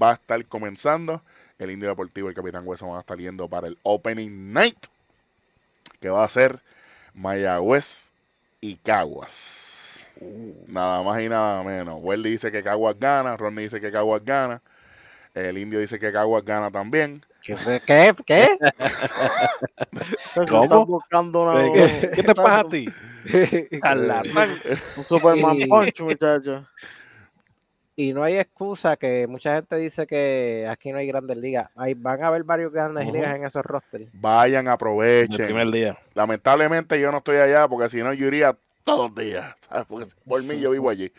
va 0.00 0.10
a 0.10 0.14
estar 0.14 0.44
comenzando. 0.46 1.22
El 1.58 1.70
Indio 1.70 1.88
Deportivo 1.88 2.28
y 2.28 2.30
el 2.30 2.34
Capitán 2.34 2.66
Hueso 2.66 2.86
van 2.86 2.96
a 2.96 3.00
estar 3.00 3.18
yendo 3.18 3.48
para 3.48 3.68
el 3.68 3.78
Opening 3.82 4.52
Night, 4.52 4.86
que 6.00 6.08
va 6.08 6.24
a 6.24 6.28
ser 6.28 6.60
Mayagüez 7.14 8.10
y 8.60 8.76
Caguas. 8.76 10.08
Nada 10.66 11.02
más 11.02 11.20
y 11.22 11.28
nada 11.28 11.62
menos. 11.62 12.00
Welly 12.02 12.30
dice 12.30 12.50
que 12.50 12.62
Caguas 12.62 12.98
gana, 12.98 13.36
Ronnie 13.36 13.64
dice 13.64 13.80
que 13.80 13.92
Caguas 13.92 14.24
gana, 14.24 14.62
el 15.34 15.58
indio 15.58 15.78
dice 15.78 15.98
que 15.98 16.12
Caguas 16.12 16.44
gana 16.44 16.70
también. 16.70 17.24
¿Qué? 17.42 17.56
¿Qué? 17.84 18.14
¿Qué? 18.24 18.58
¿Cómo? 20.48 20.86
Buscando 20.86 21.42
una, 21.42 21.72
¿Qué, 21.72 22.10
qué 22.14 22.22
te 22.22 22.34
pasa 22.34 22.60
a 22.60 22.64
ti? 22.68 22.86
Un 24.96 25.04
Superman 25.04 25.56
Y- 25.56 25.66
Punch, 25.66 26.00
muchacho. 26.00 26.66
Y 27.94 28.12
no 28.14 28.22
hay 28.22 28.38
excusa 28.38 28.96
que 28.96 29.26
mucha 29.26 29.54
gente 29.56 29.76
dice 29.76 30.06
que 30.06 30.66
aquí 30.68 30.90
no 30.92 30.98
hay 30.98 31.06
grandes 31.06 31.36
ligas. 31.36 31.68
Hay, 31.76 31.92
van 31.92 32.24
a 32.24 32.28
haber 32.28 32.42
varios 32.42 32.72
grandes 32.72 33.06
ligas 33.12 33.36
en 33.36 33.44
esos 33.44 33.62
rosters. 33.64 34.06
Vayan, 34.14 34.66
El 34.66 34.72
aprovechen. 34.72 35.44
primer 35.44 35.70
día. 35.70 35.98
Lamentablemente 36.14 36.98
yo 36.98 37.12
no 37.12 37.18
estoy 37.18 37.36
allá 37.36 37.68
porque 37.68 37.90
si 37.90 38.02
no 38.02 38.14
yo 38.14 38.26
iría 38.28 38.56
todos 38.84 39.10
los 39.10 39.14
días. 39.24 39.54
¿sabes? 39.68 39.84
Porque 39.88 40.06
por 40.26 40.42
mí 40.42 40.58
yo 40.60 40.70
vivo 40.70 40.90
allí. 40.90 41.12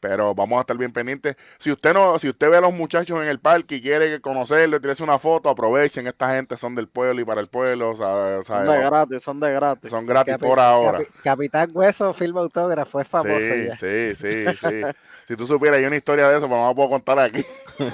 Pero 0.00 0.34
vamos 0.34 0.58
a 0.58 0.60
estar 0.60 0.76
bien 0.76 0.92
pendientes. 0.92 1.36
Si 1.58 1.72
usted 1.72 1.94
no, 1.94 2.18
si 2.18 2.28
usted 2.28 2.50
ve 2.50 2.58
a 2.58 2.60
los 2.60 2.74
muchachos 2.74 3.18
en 3.22 3.28
el 3.28 3.38
parque 3.40 3.76
y 3.76 3.80
quiere 3.80 4.20
conocerlo 4.20 4.76
y 4.76 4.80
tirarse 4.80 5.02
una 5.02 5.18
foto, 5.18 5.48
aprovechen. 5.48 6.06
Esta 6.06 6.34
gente 6.34 6.56
son 6.58 6.74
del 6.74 6.88
pueblo 6.88 7.22
y 7.22 7.24
para 7.24 7.40
el 7.40 7.46
pueblo. 7.48 7.96
sea, 7.96 8.42
Son 8.42 8.66
de 8.66 8.78
gratis, 8.84 9.22
son 9.22 9.40
de 9.40 9.52
gratis. 9.52 9.90
Son 9.90 10.04
gratis 10.04 10.34
Capi- 10.34 10.46
por 10.46 10.60
ahora. 10.60 10.98
Capi- 10.98 11.08
Capitán 11.22 11.70
Hueso 11.72 12.12
firma 12.12 12.40
autógrafo, 12.42 13.00
es 13.00 13.08
famoso 13.08 13.38
Sí, 13.40 13.66
ya. 13.66 13.76
sí, 13.78 14.14
sí, 14.16 14.44
sí. 14.60 14.82
Si 15.26 15.36
tú 15.36 15.46
supieras, 15.46 15.78
hay 15.78 15.84
una 15.86 15.96
historia 15.96 16.28
de 16.28 16.36
eso, 16.36 16.46
pero 16.48 16.60
no 16.60 16.68
la 16.68 16.74
puedo 16.74 16.90
contar 16.90 17.18
aquí. 17.18 17.44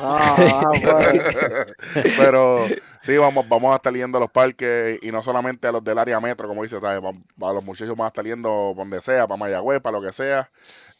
Ah, 0.00 0.36
ah, 0.38 0.70
pues. 0.82 2.14
Pero 2.16 2.66
sí, 3.02 3.16
vamos, 3.16 3.48
vamos 3.48 3.72
a 3.72 3.76
estar 3.76 3.92
yendo 3.92 4.18
a 4.18 4.20
los 4.20 4.30
parques 4.30 4.98
y 5.02 5.12
no 5.12 5.22
solamente 5.22 5.68
a 5.68 5.72
los 5.72 5.82
del 5.84 5.98
área 5.98 6.20
metro, 6.20 6.48
como 6.48 6.62
dice, 6.62 6.80
¿sabes? 6.80 7.00
Va- 7.02 7.52
los 7.52 7.64
muchachos 7.64 7.96
van 7.96 8.06
a 8.06 8.08
estar 8.08 8.24
yendo 8.24 8.74
donde 8.76 9.00
sea, 9.00 9.26
para 9.26 9.38
Mayagüez, 9.38 9.80
para 9.80 9.98
lo 9.98 10.04
que 10.04 10.12
sea. 10.12 10.50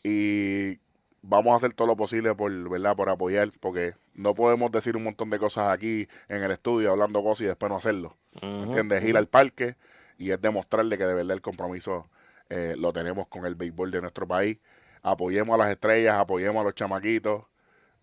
Y 0.03 0.79
vamos 1.23 1.53
a 1.53 1.57
hacer 1.57 1.75
todo 1.75 1.89
lo 1.89 1.97
posible 1.97 2.35
por, 2.35 2.51
¿verdad? 2.71 2.97
por 2.97 3.11
apoyar, 3.11 3.51
porque 3.61 3.95
no 4.15 4.35
podemos 4.35 4.71
decir 4.73 4.97
un 4.97 5.05
montón 5.05 5.31
de 5.31 5.39
cosas 5.39 5.71
aquí 5.73 6.07
en 6.29 6.43
el 6.43 6.51
estudio, 6.51 6.93
hablando 6.93 7.23
cosas 7.23 7.43
y 7.43 7.47
después 7.47 7.71
no 7.71 7.77
hacerlo. 7.77 8.17
Ujú. 8.37 8.47
¿Entiendes? 8.65 9.05
Ir 9.05 9.17
al 9.17 9.27
parque 9.27 9.77
y 10.17 10.31
es 10.31 10.41
demostrarle 10.41 10.97
que 10.97 11.05
de 11.07 11.15
verdad 11.15 11.33
el 11.33 11.43
compromiso 11.43 12.09
eh, 12.49 12.75
lo 12.79 12.93
tenemos 12.93 13.27
con 13.29 13.47
el 13.47 13.55
béisbol 13.55 13.91
de 13.91 14.01
nuestro 14.01 14.27
país. 14.27 14.59
Apoyemos 15.03 15.55
a 15.55 15.59
las 15.65 15.71
estrellas, 15.71 16.17
apoyemos 16.19 16.61
a 16.61 16.65
los 16.65 16.75
chamaquitos, 16.75 17.45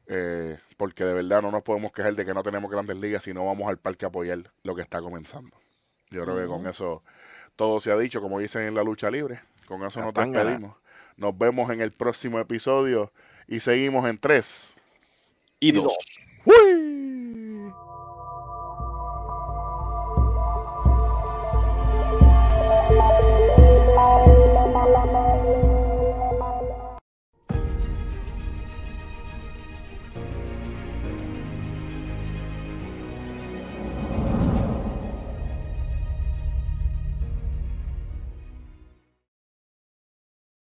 eh, 0.08 0.58
porque 0.78 1.04
de 1.04 1.14
verdad 1.14 1.42
no 1.42 1.52
nos 1.52 1.64
podemos 1.64 1.92
quejar 1.92 2.16
de 2.16 2.26
que 2.26 2.34
no 2.34 2.44
tenemos 2.44 2.72
grandes 2.72 2.98
ligas 2.98 3.24
si 3.24 3.34
no 3.34 3.46
vamos 3.46 3.68
al 3.68 3.78
parque 3.78 4.06
a 4.06 4.10
apoyar 4.10 4.40
lo 4.64 4.76
que 4.76 4.82
está 4.82 5.02
comenzando. 5.02 5.56
Yo 6.10 6.24
creo 6.24 6.38
que 6.38 6.48
con 6.48 6.66
eso 6.68 7.04
todo 7.56 7.80
se 7.82 7.92
ha 7.92 7.98
dicho, 7.98 8.22
como 8.22 8.40
dicen 8.40 8.64
en 8.64 8.76
la 8.76 8.84
lucha 8.84 9.12
libre. 9.12 9.42
Con 9.68 9.84
eso 9.84 10.02
nos 10.02 10.14
despedimos. 10.14 10.76
Nos 11.18 11.38
vemos 11.38 11.70
en 11.72 11.82
el 11.82 11.92
próximo 11.92 12.40
episodio 12.40 13.12
y 13.48 13.60
seguimos 13.60 14.08
en 14.08 14.18
tres. 14.18 14.78
Y 15.60 15.72
dos. 15.72 15.98
¡Uy! 16.46 16.87